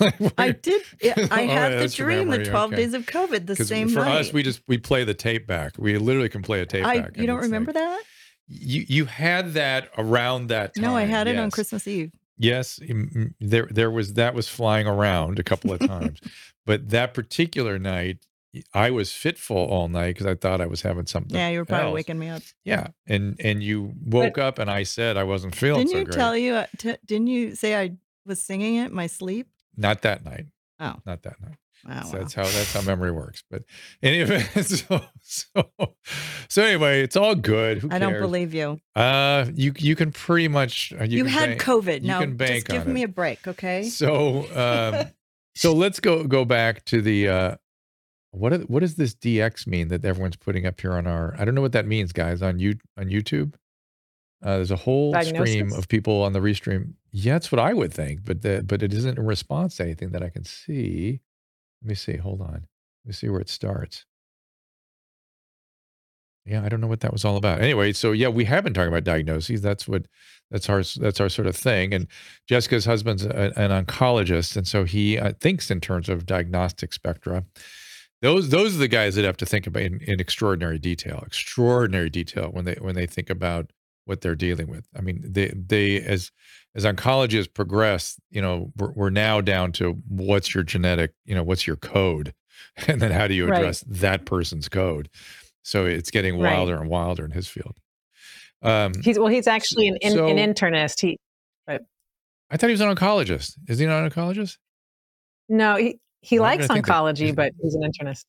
I 0.38 0.52
did. 0.52 0.80
I 1.02 1.42
Oh, 1.42 1.46
had 1.48 1.78
the 1.80 1.88
dream, 1.88 2.28
the 2.30 2.44
12 2.44 2.72
okay. 2.72 2.82
days 2.82 2.94
of 2.94 3.06
COVID, 3.06 3.46
the 3.46 3.56
same 3.56 3.88
for 3.88 4.00
night. 4.04 4.20
us, 4.20 4.32
we 4.32 4.42
just 4.42 4.62
we 4.68 4.78
play 4.78 5.02
the 5.04 5.12
tape 5.14 5.46
back. 5.46 5.72
We 5.78 5.98
literally 5.98 6.28
can 6.30 6.42
play 6.42 6.60
a 6.60 6.66
tape 6.66 6.86
I, 6.86 7.00
back. 7.00 7.16
you 7.18 7.26
don't 7.26 7.40
remember 7.42 7.72
like- 7.72 7.82
that? 7.82 8.02
You 8.46 8.86
you 8.88 9.04
had 9.04 9.52
that 9.54 9.90
around 9.98 10.46
that 10.46 10.74
time. 10.74 10.84
No, 10.84 10.96
I 10.96 11.02
had 11.02 11.26
it 11.28 11.36
on. 11.36 11.50
Christmas 11.50 11.86
Eve. 11.86 12.12
Yes, 12.38 12.80
there 13.40 13.66
there 13.70 13.90
was 13.90 14.14
that 14.14 14.32
was 14.32 14.48
flying 14.48 14.86
around 14.86 15.38
a 15.38 15.42
couple 15.42 15.70
of 15.70 15.80
times, 15.80 16.18
but 16.64 16.88
that 16.88 17.12
particular 17.12 17.78
night, 17.78 18.18
I 18.74 18.90
was 18.90 19.12
fitful 19.12 19.56
all 19.56 19.88
night 19.88 20.14
because 20.14 20.26
I 20.26 20.34
thought 20.34 20.60
I 20.60 20.66
was 20.66 20.82
having 20.82 21.06
something. 21.06 21.36
Yeah, 21.36 21.48
you 21.48 21.58
were 21.58 21.64
probably 21.64 21.86
else. 21.88 21.94
waking 21.94 22.18
me 22.18 22.28
up. 22.28 22.42
Yeah, 22.64 22.88
and 23.06 23.36
and 23.40 23.62
you 23.62 23.92
woke 24.04 24.38
up 24.38 24.58
and 24.58 24.70
I 24.70 24.82
said 24.84 25.16
I 25.16 25.24
wasn't 25.24 25.54
feeling 25.54 25.86
Didn't 25.86 25.92
so 25.92 25.98
you 25.98 26.04
great. 26.04 26.14
tell 26.16 26.36
you? 26.36 26.54
uh, 26.54 26.66
T- 26.78 26.96
didn't 27.04 27.26
you 27.28 27.54
say 27.54 27.74
I 27.76 27.92
was 28.26 28.40
singing 28.40 28.76
it 28.76 28.86
in 28.86 28.94
my 28.94 29.06
sleep? 29.06 29.48
Not 29.76 30.02
that 30.02 30.24
night. 30.24 30.46
Oh, 30.80 30.94
Not 31.06 31.22
that 31.22 31.40
night. 31.40 31.56
wow. 31.86 32.02
So 32.02 32.12
wow. 32.12 32.18
that's 32.18 32.34
how 32.34 32.42
that's 32.44 32.72
how 32.72 32.82
memory 32.92 33.10
works. 33.12 33.42
But 33.50 33.62
anyway, 34.02 34.40
so 34.62 35.00
so 35.22 35.64
so 36.48 36.62
anyway, 36.62 37.02
it's 37.02 37.16
all 37.16 37.34
good. 37.34 37.78
Who 37.78 37.88
I 37.90 37.98
don't 37.98 38.18
believe 38.20 38.54
you. 38.54 38.80
Uh, 38.94 39.46
you 39.54 39.72
you 39.78 39.94
can 39.96 40.12
pretty 40.12 40.48
much 40.48 40.92
uh, 40.98 41.04
You, 41.04 41.24
had 41.26 41.50
bank- 41.50 41.62
COVID. 41.62 42.02
You 42.02 42.08
Now 42.08 42.20
can 42.20 42.36
bank 42.36 42.66
just 42.66 42.68
give 42.68 42.86
me 42.86 43.02
it. 43.02 43.04
a 43.04 43.08
break, 43.08 43.46
okay? 43.46 43.84
So 43.84 44.46
um, 44.54 45.06
so 45.54 45.72
let's 45.72 45.98
go 46.00 46.24
go 46.24 46.44
back 46.44 46.84
to 46.86 47.00
the 47.02 47.28
uh, 47.28 47.56
what 48.30 48.52
are- 48.52 48.58
what 48.60 48.80
does 48.80 48.96
this 48.96 49.14
DX 49.14 49.66
mean 49.66 49.88
that 49.88 50.04
everyone's 50.04 50.36
putting 50.36 50.66
up 50.66 50.80
here 50.80 50.92
on 50.92 51.06
our? 51.06 51.34
I 51.38 51.44
don't 51.44 51.54
know 51.54 51.60
what 51.62 51.72
that 51.72 51.86
means, 51.86 52.12
guys. 52.12 52.42
On 52.42 52.58
you 52.58 52.76
on 52.96 53.06
YouTube, 53.06 53.54
uh, 54.42 54.56
there's 54.56 54.70
a 54.70 54.76
whole 54.76 55.12
stream 55.24 55.68
of 55.78 55.88
people 55.88 56.22
on 56.22 56.32
the 56.32 56.40
restream. 56.40 56.94
Yeah, 57.10 57.34
that's 57.34 57.50
what 57.50 57.58
I 57.58 57.72
would 57.72 57.92
think, 57.92 58.24
but 58.24 58.42
the, 58.42 58.62
but 58.66 58.82
it 58.82 58.92
isn't 58.92 59.18
in 59.18 59.24
response 59.26 59.76
to 59.76 59.84
anything 59.84 60.10
that 60.10 60.22
I 60.22 60.28
can 60.28 60.44
see. 60.44 61.20
Let 61.82 61.88
me 61.88 61.94
see. 61.94 62.16
Hold 62.16 62.40
on. 62.42 62.52
Let 63.04 63.06
me 63.06 63.12
see 63.12 63.28
where 63.28 63.40
it 63.40 63.48
starts. 63.48 64.04
Yeah, 66.44 66.64
I 66.64 66.68
don't 66.70 66.80
know 66.80 66.86
what 66.86 67.00
that 67.00 67.12
was 67.12 67.26
all 67.26 67.36
about. 67.36 67.60
Anyway, 67.60 67.92
so 67.92 68.12
yeah, 68.12 68.28
we 68.28 68.44
have 68.46 68.64
been 68.64 68.72
talking 68.72 68.88
about 68.88 69.04
diagnoses. 69.04 69.60
That's 69.60 69.86
what 69.86 70.06
that's 70.50 70.68
our 70.70 70.82
that's 70.98 71.20
our 71.20 71.28
sort 71.28 71.46
of 71.46 71.54
thing. 71.54 71.92
And 71.92 72.06
Jessica's 72.48 72.86
husband's 72.86 73.24
a, 73.26 73.52
an 73.58 73.70
oncologist, 73.84 74.56
and 74.56 74.66
so 74.66 74.84
he 74.84 75.18
uh, 75.18 75.32
thinks 75.40 75.70
in 75.70 75.80
terms 75.80 76.08
of 76.08 76.24
diagnostic 76.24 76.94
spectra. 76.94 77.44
Those 78.20 78.48
those 78.48 78.74
are 78.74 78.78
the 78.78 78.88
guys 78.88 79.14
that 79.14 79.24
have 79.24 79.36
to 79.38 79.46
think 79.46 79.66
about 79.66 79.82
in, 79.82 80.00
in 80.02 80.18
extraordinary 80.20 80.78
detail, 80.78 81.22
extraordinary 81.26 82.10
detail 82.10 82.48
when 82.50 82.64
they 82.64 82.74
when 82.80 82.94
they 82.94 83.06
think 83.06 83.30
about 83.30 83.70
what 84.06 84.22
they're 84.22 84.34
dealing 84.34 84.68
with. 84.68 84.86
I 84.96 85.00
mean, 85.02 85.22
they 85.24 85.48
they 85.54 86.00
as 86.00 86.32
as 86.74 86.84
oncology 86.84 87.34
has 87.34 87.46
progressed, 87.46 88.18
you 88.30 88.42
know, 88.42 88.72
we're, 88.76 88.92
we're 88.92 89.10
now 89.10 89.40
down 89.40 89.72
to 89.72 89.92
what's 90.08 90.54
your 90.54 90.64
genetic, 90.64 91.12
you 91.26 91.34
know, 91.34 91.42
what's 91.44 91.66
your 91.66 91.76
code, 91.76 92.34
and 92.88 93.00
then 93.00 93.10
how 93.12 93.26
do 93.28 93.34
you 93.34 93.46
Right. 93.46 93.58
address 93.60 93.84
that 93.86 94.24
person's 94.24 94.68
code. 94.68 95.08
So 95.62 95.86
it's 95.86 96.10
getting 96.10 96.38
Right. 96.40 96.54
wilder 96.54 96.80
and 96.80 96.88
wilder 96.90 97.24
in 97.24 97.30
his 97.30 97.46
field. 97.46 97.76
Um, 98.62 98.92
He's 99.04 99.18
well, 99.18 99.28
he's 99.28 99.46
actually 99.46 99.86
an, 99.88 99.96
in, 100.00 100.12
So- 100.12 100.26
an 100.26 100.36
internist. 100.38 101.00
He 101.00 101.18
I 102.50 102.56
thought 102.56 102.68
he 102.68 102.72
was 102.72 102.80
an 102.80 102.88
oncologist. 102.94 103.56
Is 103.68 103.78
he 103.78 103.84
not 103.86 104.02
an 104.04 104.10
oncologist? 104.10 104.56
no, 105.50 105.76
he 105.76 105.98
he 106.20 106.36
did 106.36 106.42
likes 106.42 106.66
oncology, 106.68 107.34
but 107.34 107.52
he's 107.60 107.74
an 107.74 107.82
internist. 107.82 108.24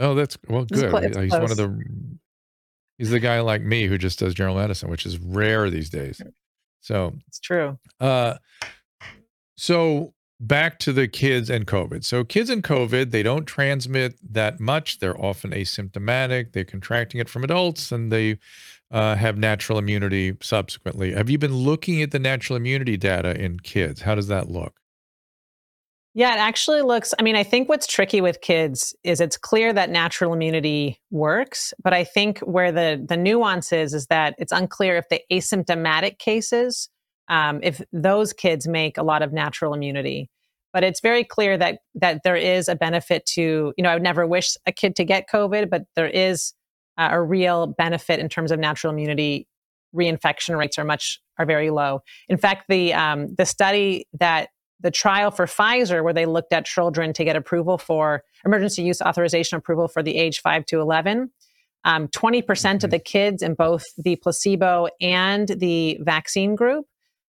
Oh, 0.00 0.14
that's 0.14 0.36
well, 0.48 0.64
good. 0.64 0.92
it's 1.04 1.16
he's 1.16 1.32
one 1.32 1.50
of 1.50 1.56
the. 1.56 2.18
He's 2.98 3.10
the 3.10 3.20
guy 3.20 3.40
like 3.40 3.62
me 3.62 3.86
who 3.86 3.98
just 3.98 4.20
does 4.20 4.34
general 4.34 4.56
medicine, 4.56 4.88
which 4.88 5.04
is 5.04 5.18
rare 5.18 5.68
these 5.68 5.90
days. 5.90 6.22
So, 6.80 7.12
It's 7.26 7.40
true. 7.40 7.78
uh, 7.98 8.34
so 9.56 10.14
back 10.38 10.78
to 10.80 10.92
the 10.92 11.08
kids 11.08 11.50
and 11.50 11.66
COVID. 11.66 12.04
So 12.04 12.24
kids 12.24 12.50
and 12.50 12.62
COVID, 12.62 13.10
they 13.10 13.22
don't 13.22 13.46
transmit 13.46 14.16
that 14.32 14.60
much. 14.60 14.98
They're 14.98 15.20
often 15.20 15.50
asymptomatic. 15.50 16.52
They're 16.52 16.64
contracting 16.64 17.20
it 17.20 17.28
from 17.28 17.42
adults, 17.42 17.90
and 17.90 18.12
they 18.12 18.38
uh, 18.90 19.16
have 19.16 19.38
natural 19.38 19.78
immunity 19.78 20.36
subsequently. 20.40 21.12
Have 21.12 21.30
you 21.30 21.38
been 21.38 21.54
looking 21.54 22.02
at 22.02 22.10
the 22.10 22.18
natural 22.18 22.56
immunity 22.56 22.96
data 22.96 23.40
in 23.40 23.60
kids? 23.60 24.02
How 24.02 24.14
does 24.14 24.28
that 24.28 24.50
look? 24.50 24.78
Yeah, 26.16 26.32
it 26.32 26.38
actually 26.38 26.82
looks. 26.82 27.12
I 27.18 27.22
mean, 27.22 27.34
I 27.34 27.42
think 27.42 27.68
what's 27.68 27.88
tricky 27.88 28.20
with 28.20 28.40
kids 28.40 28.94
is 29.02 29.20
it's 29.20 29.36
clear 29.36 29.72
that 29.72 29.90
natural 29.90 30.32
immunity 30.32 31.00
works, 31.10 31.74
but 31.82 31.92
I 31.92 32.04
think 32.04 32.38
where 32.38 32.70
the 32.70 33.04
the 33.06 33.16
nuance 33.16 33.72
is 33.72 33.92
is 33.92 34.06
that 34.06 34.36
it's 34.38 34.52
unclear 34.52 34.96
if 34.96 35.08
the 35.08 35.20
asymptomatic 35.32 36.18
cases, 36.18 36.88
um, 37.28 37.58
if 37.64 37.82
those 37.92 38.32
kids 38.32 38.68
make 38.68 38.96
a 38.96 39.02
lot 39.02 39.22
of 39.22 39.32
natural 39.32 39.74
immunity. 39.74 40.30
But 40.72 40.84
it's 40.84 41.00
very 41.00 41.24
clear 41.24 41.58
that 41.58 41.80
that 41.96 42.22
there 42.22 42.36
is 42.36 42.68
a 42.68 42.76
benefit 42.76 43.26
to. 43.34 43.74
You 43.76 43.82
know, 43.82 43.90
I 43.90 43.94
would 43.94 44.02
never 44.02 44.24
wish 44.24 44.56
a 44.66 44.72
kid 44.72 44.94
to 44.96 45.04
get 45.04 45.28
COVID, 45.28 45.68
but 45.68 45.82
there 45.96 46.08
is 46.08 46.52
uh, 46.96 47.08
a 47.10 47.20
real 47.20 47.66
benefit 47.66 48.20
in 48.20 48.28
terms 48.28 48.52
of 48.52 48.60
natural 48.60 48.92
immunity. 48.92 49.48
Reinfection 49.92 50.56
rates 50.56 50.78
are 50.78 50.84
much 50.84 51.20
are 51.40 51.46
very 51.46 51.70
low. 51.70 52.02
In 52.28 52.36
fact, 52.36 52.66
the 52.68 52.94
um, 52.94 53.34
the 53.34 53.46
study 53.46 54.06
that 54.20 54.50
the 54.80 54.90
trial 54.90 55.30
for 55.30 55.46
Pfizer, 55.46 56.02
where 56.04 56.12
they 56.12 56.26
looked 56.26 56.52
at 56.52 56.64
children 56.66 57.12
to 57.14 57.24
get 57.24 57.36
approval 57.36 57.78
for 57.78 58.22
emergency 58.44 58.82
use 58.82 59.00
authorization 59.00 59.56
approval 59.56 59.88
for 59.88 60.02
the 60.02 60.16
age 60.16 60.40
5 60.40 60.66
to 60.66 60.80
11, 60.80 61.30
um, 61.84 62.08
20% 62.08 62.84
of 62.84 62.90
the 62.90 62.98
kids 62.98 63.42
in 63.42 63.54
both 63.54 63.84
the 63.98 64.16
placebo 64.16 64.88
and 65.00 65.48
the 65.48 65.98
vaccine 66.00 66.54
group 66.54 66.86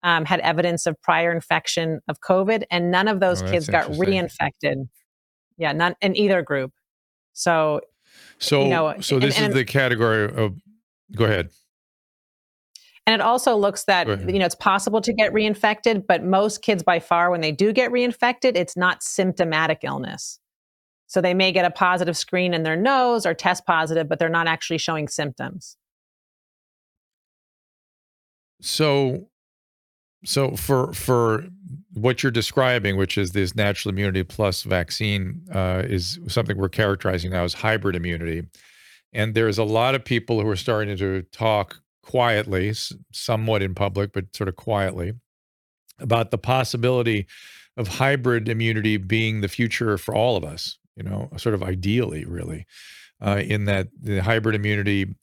um, 0.02 0.24
had 0.24 0.40
evidence 0.40 0.86
of 0.86 1.00
prior 1.02 1.30
infection 1.32 2.00
of 2.08 2.20
COVID, 2.20 2.64
and 2.70 2.90
none 2.90 3.06
of 3.08 3.20
those 3.20 3.42
Oh, 3.42 3.50
kids 3.50 3.68
got 3.68 3.86
reinfected. 3.90 4.88
Yeah, 5.58 5.72
not 5.72 5.96
in 6.00 6.16
either 6.16 6.42
group. 6.42 6.72
So 7.32 7.80
So, 8.38 8.66
know, 8.66 8.94
so 9.00 9.16
and- 9.16 9.22
this 9.24 9.38
and- 9.38 9.48
is 9.48 9.54
the 9.54 9.64
category 9.64 10.24
of. 10.24 10.54
Go 11.14 11.24
ahead. 11.24 11.50
And 13.10 13.20
it 13.20 13.24
also 13.24 13.56
looks 13.56 13.84
that 13.84 14.08
ahead. 14.08 14.30
you 14.30 14.38
know 14.38 14.46
it's 14.46 14.54
possible 14.54 15.00
to 15.00 15.12
get 15.12 15.32
reinfected, 15.32 16.06
but 16.06 16.22
most 16.22 16.62
kids 16.62 16.84
by 16.84 17.00
far, 17.00 17.28
when 17.32 17.40
they 17.40 17.50
do 17.50 17.72
get 17.72 17.90
reinfected, 17.90 18.52
it's 18.54 18.76
not 18.76 19.02
symptomatic 19.02 19.80
illness. 19.82 20.38
So 21.08 21.20
they 21.20 21.34
may 21.34 21.50
get 21.50 21.64
a 21.64 21.72
positive 21.72 22.16
screen 22.16 22.54
in 22.54 22.62
their 22.62 22.76
nose 22.76 23.26
or 23.26 23.34
test 23.34 23.66
positive, 23.66 24.08
but 24.08 24.20
they're 24.20 24.28
not 24.28 24.46
actually 24.46 24.78
showing 24.78 25.08
symptoms. 25.08 25.76
So, 28.60 29.26
so 30.24 30.52
for 30.52 30.92
for 30.92 31.46
what 31.92 32.22
you're 32.22 32.30
describing, 32.30 32.96
which 32.96 33.18
is 33.18 33.32
this 33.32 33.56
natural 33.56 33.90
immunity 33.92 34.22
plus 34.22 34.62
vaccine, 34.62 35.42
uh, 35.52 35.82
is 35.84 36.20
something 36.28 36.56
we're 36.56 36.68
characterizing 36.68 37.32
now 37.32 37.42
as 37.42 37.54
hybrid 37.54 37.96
immunity. 37.96 38.46
And 39.12 39.34
there's 39.34 39.58
a 39.58 39.64
lot 39.64 39.96
of 39.96 40.04
people 40.04 40.40
who 40.40 40.48
are 40.48 40.54
starting 40.54 40.96
to 40.96 41.22
talk 41.32 41.80
quietly, 42.02 42.72
somewhat 43.12 43.62
in 43.62 43.74
public, 43.74 44.12
but 44.12 44.34
sort 44.34 44.48
of 44.48 44.56
quietly, 44.56 45.12
about 45.98 46.30
the 46.30 46.38
possibility 46.38 47.26
of 47.76 47.88
hybrid 47.88 48.48
immunity 48.48 48.96
being 48.96 49.40
the 49.40 49.48
future 49.48 49.96
for 49.98 50.14
all 50.14 50.36
of 50.36 50.44
us. 50.44 50.78
You 50.96 51.04
know, 51.04 51.30
sort 51.36 51.54
of 51.54 51.62
ideally, 51.62 52.24
really, 52.24 52.66
uh, 53.20 53.42
in 53.44 53.64
that 53.66 53.88
the 54.00 54.18
hybrid 54.18 54.54
immunity 54.54 55.14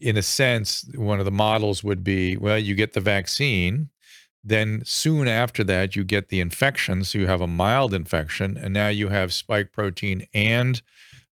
in 0.00 0.16
a 0.16 0.22
sense, 0.22 0.88
one 0.94 1.18
of 1.18 1.24
the 1.24 1.30
models 1.30 1.84
would 1.84 2.02
be 2.02 2.36
well, 2.36 2.58
you 2.58 2.74
get 2.74 2.94
the 2.94 3.00
vaccine, 3.00 3.90
then 4.42 4.82
soon 4.84 5.28
after 5.28 5.62
that, 5.64 5.94
you 5.94 6.04
get 6.04 6.28
the 6.28 6.40
infection. 6.40 7.04
So 7.04 7.18
you 7.18 7.26
have 7.26 7.42
a 7.42 7.46
mild 7.46 7.92
infection, 7.92 8.56
and 8.56 8.72
now 8.72 8.88
you 8.88 9.08
have 9.08 9.32
spike 9.32 9.72
protein 9.72 10.26
and 10.32 10.80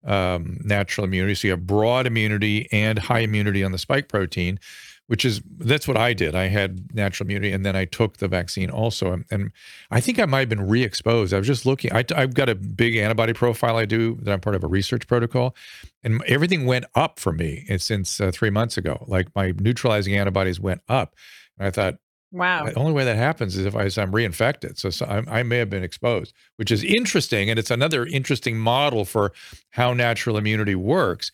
um, 0.06 0.60
natural 0.64 1.06
immunity. 1.06 1.36
So 1.36 1.48
you 1.48 1.52
have 1.52 1.66
broad 1.66 2.06
immunity 2.06 2.68
and 2.72 3.00
high 3.00 3.20
immunity 3.20 3.64
on 3.64 3.72
the 3.72 3.78
spike 3.78 4.10
protein, 4.10 4.60
which 5.08 5.24
is 5.24 5.41
that's 5.58 5.88
what 5.88 5.98
I 5.98 6.13
did. 6.13 6.36
I 6.36 6.48
had 6.48 6.93
natural 6.93 7.28
immunity, 7.28 7.52
and 7.52 7.65
then 7.65 7.76
I 7.76 7.86
took 7.86 8.17
the 8.17 8.28
vaccine 8.28 8.70
also, 8.70 9.12
and, 9.13 9.26
and 9.32 9.52
I 9.89 10.02
think 10.02 10.20
I 10.20 10.26
might 10.26 10.41
have 10.41 10.50
been 10.50 10.67
re-exposed. 10.67 11.34
I 11.34 11.38
was 11.38 11.48
just 11.48 11.65
looking. 11.65 11.91
I, 11.93 12.04
have 12.15 12.34
got 12.34 12.50
a 12.50 12.56
big 12.56 12.98
antibody 12.98 13.34
profile 13.34 13.78
I 13.78 13.86
do 13.86 14.15
that 14.22 14.32
I'm 14.32 14.41
part 14.41 14.56
of 14.56 14.63
a 14.63 14.67
research 14.67 15.08
protocol, 15.08 15.56
and 16.04 16.22
everything 16.28 16.65
went 16.65 16.86
up 16.93 17.20
for 17.20 17.32
me 17.32 17.65
since 17.78 18.20
uh, 18.20 18.32
three 18.32 18.50
months 18.50 18.78
ago. 18.78 19.06
Like 19.08 19.34
my 19.34 19.54
neutralizing 19.58 20.15
antibodies 20.15 20.60
went 20.60 20.82
up, 20.88 21.15
and 21.58 21.67
I 21.67 21.72
thought. 21.72 21.96
Wow. 22.30 22.65
The 22.65 22.74
only 22.74 22.91
way 22.91 23.06
that 23.06 23.15
happens 23.15 23.56
is 23.56 23.65
if 23.65 23.74
I, 23.74 23.84
am 23.84 24.12
reinfected. 24.12 24.78
So, 24.78 24.89
so 24.89 25.06
I, 25.06 25.39
I 25.39 25.43
may 25.43 25.60
have 25.60 25.70
been 25.70 25.82
exposed, 25.82 26.34
which 26.58 26.72
is 26.72 26.84
interesting. 26.84 27.50
And 27.50 27.58
it's 27.58 27.72
another 27.72 28.06
interesting 28.06 28.58
model 28.58 29.06
for 29.06 29.32
how 29.70 29.93
natural 29.93 30.36
immunity 30.36 30.76
works. 30.76 31.32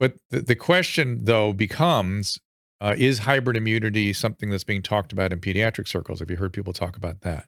But 0.00 0.14
the, 0.30 0.40
the 0.40 0.56
question, 0.56 1.20
though, 1.22 1.52
becomes 1.52 2.40
uh, 2.84 2.94
is 2.98 3.20
hybrid 3.20 3.56
immunity 3.56 4.12
something 4.12 4.50
that's 4.50 4.62
being 4.62 4.82
talked 4.82 5.10
about 5.10 5.32
in 5.32 5.40
pediatric 5.40 5.88
circles? 5.88 6.20
Have 6.20 6.30
you 6.30 6.36
heard 6.36 6.52
people 6.52 6.74
talk 6.74 6.98
about 6.98 7.22
that? 7.22 7.46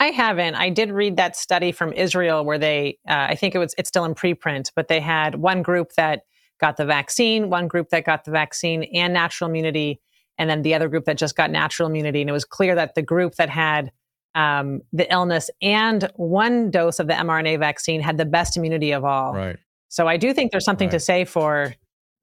I 0.00 0.08
haven't. 0.08 0.56
I 0.56 0.70
did 0.70 0.90
read 0.90 1.16
that 1.18 1.36
study 1.36 1.70
from 1.70 1.92
Israel 1.92 2.44
where 2.44 2.58
they, 2.58 2.98
uh, 3.08 3.26
I 3.30 3.36
think 3.36 3.54
it 3.54 3.58
was, 3.58 3.76
it's 3.78 3.88
still 3.88 4.04
in 4.04 4.16
preprint, 4.16 4.72
but 4.74 4.88
they 4.88 4.98
had 4.98 5.36
one 5.36 5.62
group 5.62 5.92
that 5.96 6.22
got 6.60 6.76
the 6.76 6.84
vaccine, 6.84 7.48
one 7.48 7.68
group 7.68 7.90
that 7.90 8.04
got 8.04 8.24
the 8.24 8.32
vaccine 8.32 8.82
and 8.92 9.12
natural 9.12 9.48
immunity, 9.48 10.00
and 10.36 10.50
then 10.50 10.62
the 10.62 10.74
other 10.74 10.88
group 10.88 11.04
that 11.04 11.16
just 11.16 11.36
got 11.36 11.52
natural 11.52 11.88
immunity. 11.88 12.20
And 12.20 12.28
it 12.28 12.32
was 12.32 12.44
clear 12.44 12.74
that 12.74 12.96
the 12.96 13.02
group 13.02 13.36
that 13.36 13.48
had 13.48 13.92
um, 14.34 14.80
the 14.92 15.10
illness 15.12 15.48
and 15.62 16.10
one 16.16 16.72
dose 16.72 16.98
of 16.98 17.06
the 17.06 17.14
mRNA 17.14 17.60
vaccine 17.60 18.00
had 18.00 18.18
the 18.18 18.26
best 18.26 18.56
immunity 18.56 18.90
of 18.90 19.04
all. 19.04 19.32
Right. 19.32 19.58
So 19.88 20.08
I 20.08 20.16
do 20.16 20.34
think 20.34 20.50
there's 20.50 20.64
something 20.64 20.88
right. 20.88 20.98
to 20.98 21.00
say 21.00 21.24
for 21.24 21.72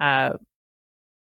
uh, 0.01 0.33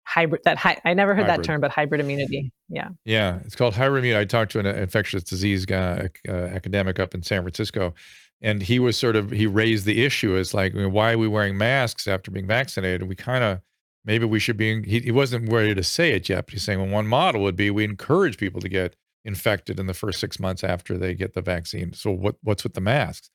hybrid 0.07 0.42
that 0.45 0.57
hi- 0.57 0.81
I 0.85 0.95
never 0.95 1.14
heard 1.14 1.27
hybrid. 1.27 1.40
that 1.40 1.45
term, 1.45 1.61
but 1.61 1.71
hybrid 1.71 2.01
immunity. 2.01 2.53
Yeah. 2.69 2.88
Yeah, 3.05 3.40
it's 3.45 3.57
called 3.57 3.75
hybrid 3.75 4.05
immunity. 4.05 4.23
I 4.23 4.25
talked 4.25 4.53
to 4.53 4.61
an 4.61 4.66
infectious 4.66 5.23
disease 5.25 5.66
guy, 5.66 6.09
uh, 6.29 6.33
academic 6.33 7.01
up 7.01 7.14
in 7.14 7.23
San 7.23 7.42
Francisco, 7.42 7.92
and 8.40 8.62
he 8.62 8.79
was 8.79 8.97
sort 8.97 9.16
of 9.16 9.31
he 9.31 9.47
raised 9.47 9.85
the 9.85 10.05
issue 10.05 10.37
as 10.37 10.55
like, 10.55 10.75
I 10.75 10.79
mean, 10.79 10.92
why 10.92 11.12
are 11.12 11.19
we 11.19 11.29
wearing 11.29 11.59
masks 11.59 12.07
after 12.07 12.31
being 12.31 12.47
vaccinated? 12.47 13.09
We 13.09 13.16
kind 13.16 13.42
of 13.42 13.61
maybe 14.05 14.25
we 14.25 14.38
should 14.38 14.57
be. 14.57 14.83
He, 14.83 15.01
he 15.01 15.11
wasn't 15.11 15.51
ready 15.51 15.75
to 15.75 15.83
say 15.83 16.12
it 16.12 16.29
yet, 16.29 16.47
but 16.47 16.53
he's 16.53 16.62
saying 16.62 16.81
well, 16.81 16.88
one 16.88 17.07
model 17.07 17.42
would 17.42 17.57
be 17.57 17.71
we 17.71 17.85
encourage 17.85 18.38
people 18.38 18.61
to 18.61 18.69
get 18.69 18.95
infected 19.25 19.81
in 19.81 19.87
the 19.87 19.95
first 19.95 20.21
six 20.21 20.38
months 20.38 20.62
after 20.62 20.97
they 20.97 21.14
get 21.14 21.35
the 21.35 21.42
vaccine. 21.42 21.92
So 21.92 22.12
what 22.12 22.37
what's 22.42 22.62
with 22.62 22.75
the 22.75 22.81
masks? 22.81 23.31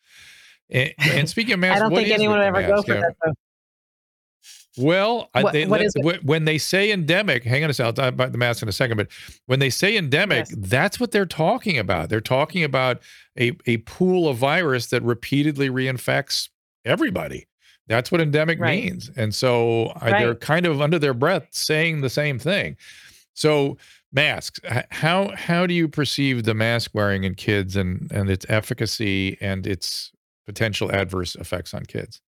And, 0.69 0.93
and 0.99 1.29
speaking 1.29 1.53
of 1.55 1.59
masks, 1.61 1.81
I 1.81 1.83
don't 1.83 1.95
think 1.95 2.09
anyone 2.09 2.39
would 2.39 2.45
ever 2.45 2.65
go 2.65 2.81
for 2.81 2.93
yeah. 2.93 3.01
that. 3.01 3.15
Though. 3.25 3.33
Well, 4.77 5.29
what, 5.33 5.51
they, 5.51 5.65
what 5.65 6.23
when 6.23 6.45
they 6.45 6.57
say 6.57 6.91
endemic, 6.91 7.43
hang 7.43 7.63
on 7.63 7.69
a 7.69 7.73
second, 7.73 7.87
I'll 7.87 7.93
talk 7.93 8.13
about 8.13 8.31
the 8.31 8.37
mask 8.37 8.61
in 8.61 8.69
a 8.69 8.71
second, 8.71 8.95
but 8.95 9.07
when 9.47 9.59
they 9.59 9.69
say 9.69 9.97
endemic, 9.97 10.47
yes. 10.49 10.55
that's 10.57 10.99
what 10.99 11.11
they're 11.11 11.25
talking 11.25 11.77
about. 11.77 12.07
They're 12.09 12.21
talking 12.21 12.63
about 12.63 13.01
a, 13.37 13.51
a 13.65 13.77
pool 13.77 14.29
of 14.29 14.37
virus 14.37 14.87
that 14.87 15.03
repeatedly 15.03 15.69
reinfects 15.69 16.49
everybody. 16.85 17.47
That's 17.87 18.11
what 18.13 18.21
endemic 18.21 18.59
right. 18.59 18.81
means. 18.81 19.11
And 19.17 19.35
so 19.35 19.91
right. 20.01 20.19
they're 20.19 20.35
kind 20.35 20.65
of 20.65 20.81
under 20.81 20.97
their 20.97 21.13
breath 21.13 21.47
saying 21.51 21.99
the 21.99 22.09
same 22.09 22.39
thing. 22.39 22.77
So 23.33 23.77
masks, 24.13 24.59
how 24.89 25.35
how 25.35 25.67
do 25.67 25.73
you 25.73 25.89
perceive 25.89 26.43
the 26.43 26.53
mask 26.53 26.91
wearing 26.93 27.25
in 27.25 27.35
kids 27.35 27.75
and 27.75 28.09
and 28.13 28.29
its 28.29 28.45
efficacy 28.47 29.37
and 29.41 29.67
its 29.67 30.11
potential 30.45 30.91
adverse 30.91 31.35
effects 31.35 31.73
on 31.73 31.85
kids? 31.85 32.21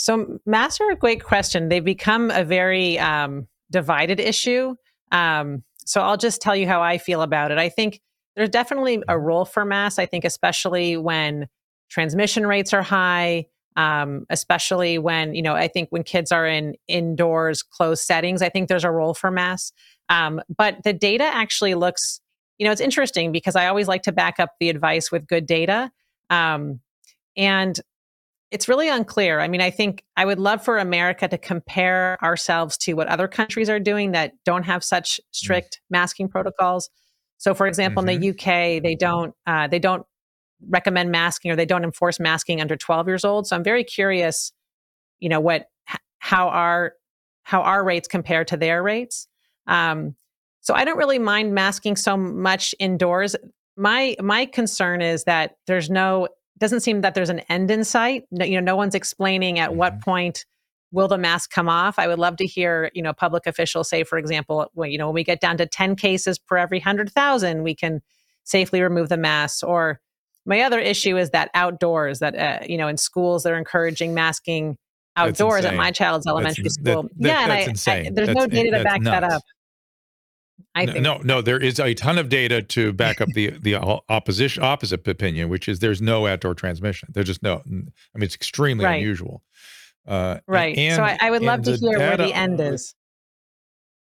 So, 0.00 0.38
masks 0.46 0.80
are 0.80 0.90
a 0.90 0.96
great 0.96 1.22
question. 1.22 1.68
They've 1.68 1.84
become 1.84 2.30
a 2.30 2.42
very 2.42 2.98
um, 2.98 3.46
divided 3.70 4.18
issue. 4.18 4.74
Um, 5.12 5.62
so, 5.84 6.00
I'll 6.00 6.16
just 6.16 6.40
tell 6.40 6.56
you 6.56 6.66
how 6.66 6.80
I 6.80 6.96
feel 6.96 7.20
about 7.20 7.50
it. 7.50 7.58
I 7.58 7.68
think 7.68 8.00
there's 8.34 8.48
definitely 8.48 9.02
a 9.08 9.18
role 9.18 9.44
for 9.44 9.62
masks. 9.66 9.98
I 9.98 10.06
think, 10.06 10.24
especially 10.24 10.96
when 10.96 11.48
transmission 11.90 12.46
rates 12.46 12.72
are 12.72 12.80
high, 12.80 13.44
um, 13.76 14.24
especially 14.30 14.96
when, 14.96 15.34
you 15.34 15.42
know, 15.42 15.54
I 15.54 15.68
think 15.68 15.90
when 15.90 16.02
kids 16.02 16.32
are 16.32 16.46
in 16.46 16.76
indoors, 16.88 17.62
closed 17.62 18.02
settings, 18.02 18.40
I 18.40 18.48
think 18.48 18.68
there's 18.70 18.84
a 18.84 18.90
role 18.90 19.12
for 19.12 19.30
masks. 19.30 19.72
Um, 20.08 20.40
but 20.56 20.82
the 20.82 20.94
data 20.94 21.24
actually 21.24 21.74
looks, 21.74 22.22
you 22.56 22.64
know, 22.64 22.72
it's 22.72 22.80
interesting 22.80 23.32
because 23.32 23.54
I 23.54 23.66
always 23.66 23.86
like 23.86 24.02
to 24.04 24.12
back 24.12 24.40
up 24.40 24.54
the 24.60 24.70
advice 24.70 25.12
with 25.12 25.26
good 25.26 25.44
data. 25.44 25.90
Um, 26.30 26.80
and 27.36 27.78
it's 28.50 28.68
really 28.68 28.88
unclear. 28.88 29.40
I 29.40 29.48
mean, 29.48 29.60
I 29.60 29.70
think 29.70 30.04
I 30.16 30.24
would 30.24 30.40
love 30.40 30.64
for 30.64 30.78
America 30.78 31.28
to 31.28 31.38
compare 31.38 32.18
ourselves 32.22 32.76
to 32.78 32.94
what 32.94 33.06
other 33.06 33.28
countries 33.28 33.70
are 33.70 33.78
doing 33.78 34.12
that 34.12 34.32
don't 34.44 34.64
have 34.64 34.82
such 34.82 35.20
strict 35.30 35.76
mm. 35.76 35.90
masking 35.90 36.28
protocols. 36.28 36.90
So, 37.38 37.54
for 37.54 37.66
example, 37.66 38.02
mm-hmm. 38.02 38.10
in 38.10 38.20
the 38.20 38.30
UK, 38.30 38.82
they 38.82 38.96
don't 38.96 39.34
uh, 39.46 39.68
they 39.68 39.78
don't 39.78 40.04
recommend 40.68 41.10
masking 41.10 41.50
or 41.50 41.56
they 41.56 41.64
don't 41.64 41.84
enforce 41.84 42.20
masking 42.20 42.60
under 42.60 42.76
12 42.76 43.06
years 43.08 43.24
old. 43.24 43.46
So, 43.46 43.56
I'm 43.56 43.64
very 43.64 43.84
curious, 43.84 44.52
you 45.20 45.28
know, 45.28 45.40
what 45.40 45.66
how 46.18 46.48
our 46.48 46.94
how 47.44 47.62
our 47.62 47.84
rates 47.84 48.08
compare 48.08 48.44
to 48.44 48.56
their 48.56 48.82
rates. 48.82 49.28
Um, 49.66 50.16
so, 50.60 50.74
I 50.74 50.84
don't 50.84 50.98
really 50.98 51.20
mind 51.20 51.54
masking 51.54 51.94
so 51.94 52.16
much 52.16 52.74
indoors. 52.80 53.36
My 53.76 54.16
my 54.20 54.44
concern 54.44 55.02
is 55.02 55.24
that 55.24 55.56
there's 55.68 55.88
no 55.88 56.28
doesn't 56.60 56.80
seem 56.80 57.00
that 57.00 57.14
there's 57.14 57.30
an 57.30 57.40
end 57.48 57.70
in 57.70 57.84
sight. 57.84 58.24
No, 58.30 58.44
you 58.44 58.54
know, 58.54 58.64
no 58.64 58.76
one's 58.76 58.94
explaining 58.94 59.58
at 59.58 59.70
mm-hmm. 59.70 59.78
what 59.78 60.00
point 60.00 60.44
will 60.92 61.08
the 61.08 61.18
mask 61.18 61.50
come 61.50 61.68
off. 61.68 61.98
I 61.98 62.06
would 62.06 62.18
love 62.18 62.36
to 62.36 62.46
hear, 62.46 62.90
you 62.94 63.02
know, 63.02 63.12
public 63.12 63.46
officials 63.46 63.88
say, 63.88 64.04
for 64.04 64.18
example, 64.18 64.68
when, 64.74 64.90
you 64.90 64.98
know, 64.98 65.06
when 65.06 65.14
we 65.14 65.24
get 65.24 65.40
down 65.40 65.56
to 65.58 65.66
10 65.66 65.96
cases 65.96 66.38
per 66.38 66.56
every 66.56 66.78
100,000, 66.78 67.62
we 67.62 67.74
can 67.74 68.02
safely 68.44 68.82
remove 68.82 69.08
the 69.08 69.16
mask. 69.16 69.66
Or 69.66 70.00
my 70.44 70.60
other 70.62 70.80
issue 70.80 71.16
is 71.16 71.30
that 71.30 71.50
outdoors, 71.54 72.18
that, 72.18 72.36
uh, 72.36 72.64
you 72.66 72.76
know, 72.76 72.88
in 72.88 72.96
schools, 72.96 73.44
they're 73.44 73.58
encouraging 73.58 74.14
masking 74.14 74.76
outdoors 75.16 75.64
at 75.64 75.76
my 75.76 75.90
child's 75.90 76.26
elementary 76.26 76.64
that's, 76.64 76.74
school. 76.74 77.04
That, 77.04 77.10
that, 77.18 77.28
yeah, 77.28 77.42
and 77.42 77.52
I, 77.52 77.56
I, 77.58 78.10
there's 78.10 78.26
that's, 78.28 78.38
no 78.38 78.46
data 78.46 78.78
to 78.78 78.84
back 78.84 79.00
nuts. 79.00 79.20
that 79.20 79.32
up. 79.32 79.42
I 80.80 80.84
no, 80.86 80.92
think 80.92 81.04
no, 81.04 81.18
no, 81.18 81.42
there 81.42 81.58
is 81.58 81.78
a 81.78 81.94
ton 81.94 82.16
of 82.16 82.28
data 82.28 82.62
to 82.62 82.92
back 82.92 83.20
up 83.20 83.28
the 83.34 83.50
the 83.50 83.76
opposition 83.76 84.62
opposite 84.62 85.06
opinion, 85.06 85.48
which 85.48 85.68
is 85.68 85.80
there's 85.80 86.00
no 86.00 86.26
outdoor 86.26 86.54
transmission. 86.54 87.10
There's 87.12 87.26
just 87.26 87.42
no. 87.42 87.56
I 87.56 87.68
mean, 87.68 87.92
it's 88.16 88.34
extremely 88.34 88.84
right. 88.84 88.96
unusual. 88.96 89.42
Uh, 90.06 90.38
right. 90.46 90.76
And, 90.76 90.96
so 90.96 91.02
I, 91.02 91.18
I 91.20 91.30
would 91.30 91.42
love 91.42 91.62
to 91.62 91.76
hear 91.76 91.98
where 91.98 92.16
the 92.16 92.32
end 92.34 92.60
is. 92.60 92.94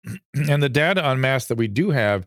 And 0.34 0.60
the 0.60 0.68
data 0.68 1.04
on 1.04 1.20
masks 1.20 1.46
that 1.46 1.56
we 1.56 1.68
do 1.68 1.90
have, 1.90 2.26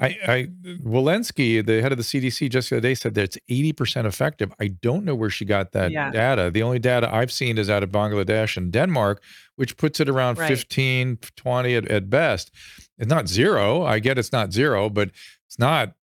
I, 0.00 0.06
I 0.26 0.48
Walensky, 0.82 1.64
the 1.64 1.82
head 1.82 1.92
of 1.92 1.98
the 1.98 2.04
CDC, 2.04 2.48
just 2.50 2.70
the 2.70 2.76
other 2.76 2.80
day 2.88 2.94
said 2.94 3.14
that 3.14 3.22
it's 3.24 3.38
80% 3.50 4.04
effective. 4.06 4.52
I 4.58 4.68
don't 4.68 5.04
know 5.04 5.14
where 5.14 5.30
she 5.30 5.44
got 5.44 5.72
that 5.72 5.90
Yeah. 5.92 6.10
data. 6.10 6.50
The 6.50 6.62
only 6.62 6.78
data 6.78 7.12
I've 7.14 7.30
seen 7.30 7.58
is 7.58 7.68
out 7.68 7.82
of 7.82 7.90
Bangladesh 7.90 8.56
and 8.56 8.72
Denmark, 8.72 9.22
which 9.56 9.76
puts 9.76 10.00
it 10.00 10.08
around 10.08 10.38
Right. 10.38 10.48
15, 10.48 11.18
20 11.36 11.74
at, 11.76 11.88
at 11.88 12.08
best. 12.08 12.50
It's 12.98 13.08
not 13.10 13.28
zero. 13.28 13.82
I 13.84 13.98
get 13.98 14.18
it's 14.18 14.32
not 14.32 14.52
zero, 14.52 14.88
but 14.88 15.10
it's 15.46 15.58
not 15.58 15.94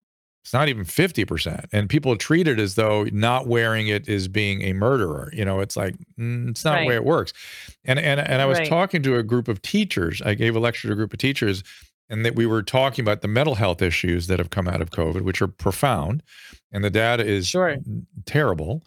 it's 0.45 0.53
not 0.53 0.69
even 0.69 0.85
50%. 0.85 1.65
And 1.73 1.89
people 1.89 2.15
treat 2.15 2.47
it 2.47 2.59
as 2.59 2.75
though 2.75 3.03
not 3.11 3.45
wearing 3.47 3.87
it 3.87 4.07
is 4.07 4.27
being 4.27 4.61
a 4.63 4.73
murderer. 4.73 5.29
You 5.33 5.43
know, 5.45 5.59
it's 5.59 5.75
like 5.75 5.95
mm, 6.17 6.49
it's 6.49 6.63
not 6.63 6.79
the 6.79 6.87
way 6.87 6.95
it 6.95 7.03
works. 7.03 7.33
And 7.85 7.99
and 7.99 8.19
and 8.19 8.41
I 8.41 8.45
was 8.45 8.59
Right. 8.59 8.67
talking 8.69 9.01
to 9.03 9.15
a 9.17 9.23
group 9.23 9.47
of 9.47 9.61
teachers. 9.61 10.21
I 10.21 10.35
gave 10.35 10.55
a 10.55 10.59
lecture 10.59 10.87
to 10.87 10.93
a 10.93 10.95
group 10.95 11.11
of 11.13 11.19
teachers 11.19 11.63
and 12.09 12.25
that 12.25 12.35
we 12.35 12.45
were 12.45 12.63
talking 12.63 13.03
about 13.03 13.21
the 13.21 13.27
mental 13.27 13.55
health 13.55 13.81
issues 13.81 14.27
that 14.27 14.39
have 14.39 14.49
come 14.49 14.67
out 14.67 14.81
of 14.81 14.91
COVID, 14.91 15.21
which 15.21 15.41
are 15.41 15.47
profound, 15.47 16.23
and 16.71 16.83
the 16.83 16.89
data 16.89 17.25
is 17.25 17.47
Sure. 17.47 17.77
terrible. 18.25 18.83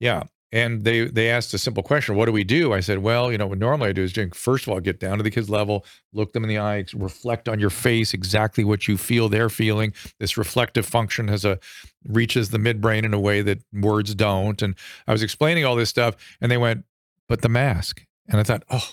Yeah. 0.00 0.24
And 0.52 0.84
they 0.84 1.06
they 1.06 1.28
asked 1.28 1.52
a 1.54 1.58
simple 1.58 1.82
question, 1.82 2.14
what 2.14 2.26
do 2.26 2.32
we 2.32 2.44
do? 2.44 2.72
I 2.72 2.78
said, 2.80 2.98
well, 3.00 3.32
you 3.32 3.36
know, 3.36 3.48
what 3.48 3.58
normally 3.58 3.88
I 3.90 3.92
do 3.92 4.02
is 4.02 4.12
drink, 4.12 4.34
first 4.34 4.66
of 4.66 4.72
all, 4.72 4.78
get 4.80 5.00
down 5.00 5.16
to 5.18 5.24
the 5.24 5.30
kid's 5.30 5.50
level, 5.50 5.84
look 6.12 6.32
them 6.32 6.44
in 6.44 6.48
the 6.48 6.58
eye, 6.58 6.84
reflect 6.94 7.48
on 7.48 7.58
your 7.58 7.68
face 7.68 8.14
exactly 8.14 8.62
what 8.62 8.86
you 8.86 8.96
feel 8.96 9.28
they're 9.28 9.50
feeling. 9.50 9.92
This 10.20 10.36
reflective 10.38 10.86
function 10.86 11.26
has 11.28 11.44
a 11.44 11.58
reaches 12.06 12.50
the 12.50 12.58
midbrain 12.58 13.02
in 13.04 13.12
a 13.12 13.20
way 13.20 13.42
that 13.42 13.58
words 13.72 14.14
don't. 14.14 14.62
And 14.62 14.76
I 15.08 15.12
was 15.12 15.22
explaining 15.22 15.64
all 15.64 15.74
this 15.74 15.90
stuff, 15.90 16.14
and 16.40 16.50
they 16.50 16.58
went, 16.58 16.84
but 17.28 17.42
the 17.42 17.48
mask. 17.48 18.04
And 18.28 18.38
I 18.40 18.44
thought, 18.44 18.62
oh, 18.70 18.92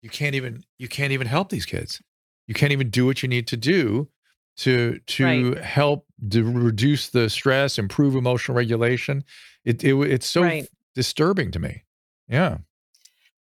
you 0.00 0.08
can't 0.08 0.34
even 0.34 0.64
you 0.78 0.88
can't 0.88 1.12
even 1.12 1.26
help 1.26 1.50
these 1.50 1.66
kids. 1.66 2.00
You 2.48 2.54
can't 2.54 2.72
even 2.72 2.90
do 2.90 3.06
what 3.06 3.22
you 3.22 3.28
need 3.28 3.46
to 3.48 3.56
do 3.56 4.08
to 4.58 4.98
to 5.06 5.24
Right. 5.24 5.58
help 5.58 6.06
to 6.30 6.42
reduce 6.42 7.10
the 7.10 7.30
stress, 7.30 7.78
improve 7.78 8.16
emotional 8.16 8.56
regulation. 8.56 9.22
It, 9.64 9.84
it 9.84 9.94
it's 9.94 10.26
so 10.26 10.42
Right. 10.42 10.66
disturbing 10.96 11.52
to 11.52 11.60
me. 11.60 11.84
Yeah. 12.28 12.58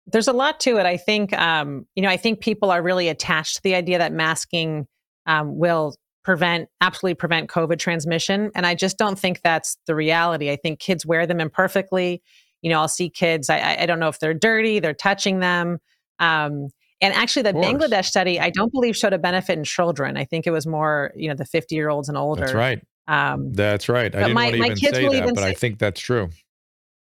There's 0.08 0.28
a 0.28 0.34
lot 0.34 0.60
to 0.62 0.78
it. 0.78 0.86
I 0.86 0.98
think, 0.98 1.32
um, 1.34 1.86
you 1.96 2.04
know, 2.04 2.10
I 2.10 2.18
think 2.18 2.40
people 2.42 2.70
are 2.70 2.82
really 2.82 3.08
attached 3.08 3.56
to 3.58 3.64
the 3.64 3.76
idea 3.76 3.98
that 3.98 4.12
masking 4.12 4.88
um, 5.28 5.58
will 5.58 5.96
prevent, 6.24 6.68
absolutely 6.82 7.14
prevent 7.16 7.50
COVID 7.50 7.78
transmission. 7.80 8.52
And 8.56 8.66
I 8.66 8.74
just 8.76 8.98
don't 8.98 9.18
think 9.18 9.42
that's 9.42 9.78
the 9.86 9.96
reality. 9.96 10.50
I 10.52 10.56
think 10.56 10.80
kids 10.80 11.06
wear 11.06 11.26
them 11.28 11.40
imperfectly. 11.40 12.22
You 12.62 12.72
know, 12.72 12.80
I'll 12.80 12.88
see 12.88 13.10
kids, 13.10 13.50
I, 13.50 13.58
I- 13.60 13.78
I 13.84 13.86
don't 13.86 14.00
know 14.00 14.08
if 14.10 14.20
they're 14.20 14.34
dirty, 14.34 14.80
they're 14.80 14.94
touching 14.94 15.40
them. 15.40 15.80
Um, 16.20 16.68
And 17.02 17.14
actually, 17.16 17.42
the 17.44 17.54
Bangladesh 17.54 18.06
study, 18.06 18.40
I 18.40 18.52
don't 18.52 18.72
believe 18.72 18.96
showed 18.96 19.14
a 19.14 19.18
benefit 19.18 19.58
in 19.58 19.64
children. 19.64 20.18
I 20.18 20.26
think 20.26 20.46
it 20.46 20.52
was 20.52 20.68
more, 20.68 21.12
you 21.16 21.28
know, 21.28 21.36
the 21.36 21.46
50 21.46 21.74
year 21.74 21.90
olds 21.90 22.10
and 22.10 22.18
older. 22.18 22.42
That's 22.42 22.54
right. 22.54 22.82
Um, 23.08 23.52
That's 23.54 23.90
right. 23.90 24.16
I 24.16 24.20
didn't 24.20 24.34
my- 24.34 24.44
want 24.44 24.54
to 24.54 24.60
my 24.60 24.66
even 24.68 24.78
kids 24.78 24.98
say 24.98 25.04
will 25.04 25.12
that, 25.12 25.24
even 25.24 25.34
but 25.34 25.44
I 25.44 25.54
think 25.54 25.80
that's 25.80 26.00
true. 26.00 26.30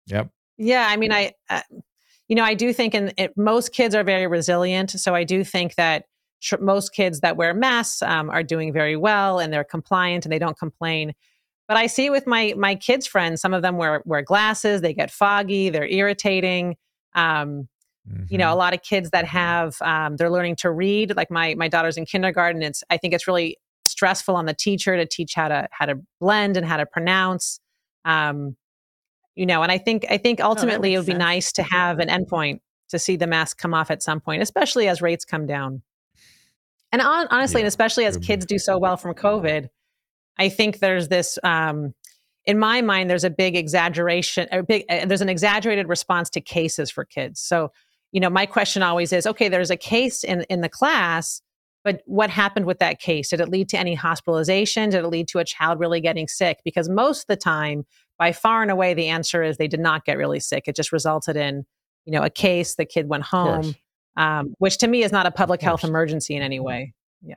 Yep. 0.07 0.29
Yeah, 0.57 0.87
I 0.89 0.97
mean, 0.97 1.13
I, 1.13 1.33
uh, 1.49 1.61
you 2.27 2.35
know, 2.35 2.43
I 2.43 2.55
do 2.55 2.73
think, 2.73 2.93
and 2.93 3.13
most 3.35 3.73
kids 3.73 3.95
are 3.95 4.03
very 4.03 4.27
resilient. 4.27 4.91
So 4.91 5.15
I 5.15 5.23
do 5.23 5.43
think 5.43 5.75
that 5.75 6.05
tr- 6.41 6.59
most 6.59 6.93
kids 6.93 7.21
that 7.21 7.37
wear 7.37 7.53
masks 7.53 8.01
um, 8.01 8.29
are 8.29 8.43
doing 8.43 8.73
very 8.73 8.95
well 8.95 9.39
and 9.39 9.51
they're 9.51 9.63
compliant 9.63 10.25
and 10.25 10.31
they 10.31 10.39
don't 10.39 10.57
complain. 10.57 11.13
But 11.67 11.77
I 11.77 11.87
see 11.87 12.07
it 12.07 12.11
with 12.11 12.27
my 12.27 12.53
my 12.57 12.75
kids' 12.75 13.07
friends. 13.07 13.39
Some 13.41 13.53
of 13.53 13.61
them 13.61 13.77
wear 13.77 14.03
wear 14.05 14.21
glasses. 14.21 14.81
They 14.81 14.93
get 14.93 15.09
foggy. 15.09 15.69
They're 15.69 15.87
irritating. 15.87 16.75
Um, 17.15 17.69
you 18.29 18.37
know, 18.37 18.51
a 18.51 18.55
Mhm. 18.55 18.57
lot 18.57 18.73
of 18.73 18.81
kids 18.81 19.11
that 19.11 19.25
have 19.25 19.81
um, 19.81 20.17
they're 20.17 20.29
learning 20.29 20.57
to 20.57 20.71
read. 20.71 21.15
Like 21.15 21.31
my 21.31 21.55
my 21.55 21.67
daughter's 21.67 21.97
in 21.97 22.05
kindergarten. 22.05 22.61
It's 22.61 22.83
I 22.89 22.97
think 22.97 23.13
it's 23.13 23.27
really 23.27 23.57
stressful 23.85 24.35
on 24.35 24.45
the 24.45 24.53
teacher 24.53 24.95
to 24.97 25.05
teach 25.05 25.33
how 25.35 25.47
to 25.47 25.67
how 25.71 25.85
to 25.85 25.99
blend 26.19 26.57
and 26.57 26.65
how 26.65 26.77
to 26.77 26.85
pronounce. 26.85 27.59
Um, 28.05 28.57
you 29.35 29.45
know, 29.45 29.63
and 29.63 29.71
I 29.71 29.77
think 29.77 30.05
I 30.09 30.17
think 30.17 30.41
ultimately 30.41 30.93
it 30.93 30.97
makes 30.97 31.07
would 31.07 31.13
be 31.13 31.17
nice 31.17 31.51
to 31.53 31.63
have 31.63 31.99
an 31.99 32.09
endpoint 32.09 32.59
to 32.89 32.99
see 32.99 33.15
the 33.15 33.27
mask 33.27 33.57
come 33.57 33.73
off 33.73 33.89
at 33.89 34.03
some 34.03 34.19
point, 34.19 34.41
especially 34.41 34.87
as 34.87 35.01
rates 35.01 35.25
come 35.25 35.47
down. 35.47 35.81
And 36.91 37.01
on, 37.01 37.27
honestly, 37.31 37.61
Yeah, 37.61 37.65
and 37.65 37.67
especially 37.67 38.05
as 38.05 38.17
it 38.17 38.23
kids 38.23 38.45
do 38.45 38.59
so 38.59 38.77
well 38.77 38.97
from 38.97 39.15
COVID, 39.15 39.69
I 40.37 40.49
think 40.49 40.79
there's 40.79 41.07
this. 41.07 41.39
Um, 41.43 41.93
in 42.45 42.59
my 42.59 42.81
mind, 42.81 43.09
there's 43.09 43.23
a 43.23 43.29
big 43.29 43.55
exaggeration. 43.55 44.47
A 44.51 44.61
big 44.61 44.83
uh, 44.89 45.05
there's 45.05 45.21
an 45.21 45.29
exaggerated 45.29 45.87
response 45.87 46.29
to 46.31 46.41
cases 46.41 46.91
for 46.91 47.05
kids. 47.05 47.39
So, 47.39 47.71
you 48.13 48.21
know, 48.21 48.29
my 48.29 48.45
question 48.45 48.81
always 48.81 49.11
is, 49.11 49.27
okay, 49.27 49.49
there's 49.49 49.71
a 49.71 49.75
case 49.75 50.23
in 50.23 50.43
in 50.43 50.61
the 50.61 50.69
class, 50.69 51.41
but 51.83 52.01
what 52.05 52.29
happened 52.29 52.65
with 52.65 52.79
that 52.79 52.99
case? 52.99 53.29
Did 53.29 53.41
it 53.41 53.49
lead 53.49 53.67
to 53.69 53.77
any 53.77 53.95
hospitalization? 53.95 54.91
Did 54.91 55.03
it 55.03 55.07
lead 55.07 55.27
to 55.29 55.39
a 55.39 55.43
child 55.43 55.79
really 55.79 55.99
getting 55.99 56.29
sick? 56.29 56.59
Because 56.63 56.87
most 56.87 57.23
of 57.23 57.27
the 57.27 57.35
time, 57.35 57.85
by 58.17 58.31
far 58.31 58.61
and 58.61 58.71
away, 58.71 58.93
the 58.93 59.09
answer 59.09 59.43
is 59.43 59.57
they 59.57 59.67
did 59.67 59.81
not 59.81 60.05
get 60.05 60.17
really 60.17 60.39
sick. 60.39 60.63
It 60.67 60.75
just 60.77 60.93
resulted 60.93 61.35
in, 61.35 61.65
you 62.05 62.13
know, 62.13 62.23
a 62.23 62.29
case. 62.29 62.75
The 62.75 62.85
kid 62.85 63.09
went 63.09 63.23
home, 63.23 63.75
um, 64.15 64.53
which 64.59 64.77
to 64.77 64.87
me 64.87 65.03
is 65.03 65.11
not 65.11 65.25
a 65.25 65.31
public 65.31 65.61
health 65.61 65.83
emergency 65.83 66.35
in 66.35 66.43
any 66.43 66.59
way. 66.59 66.93
Yeah. 67.21 67.35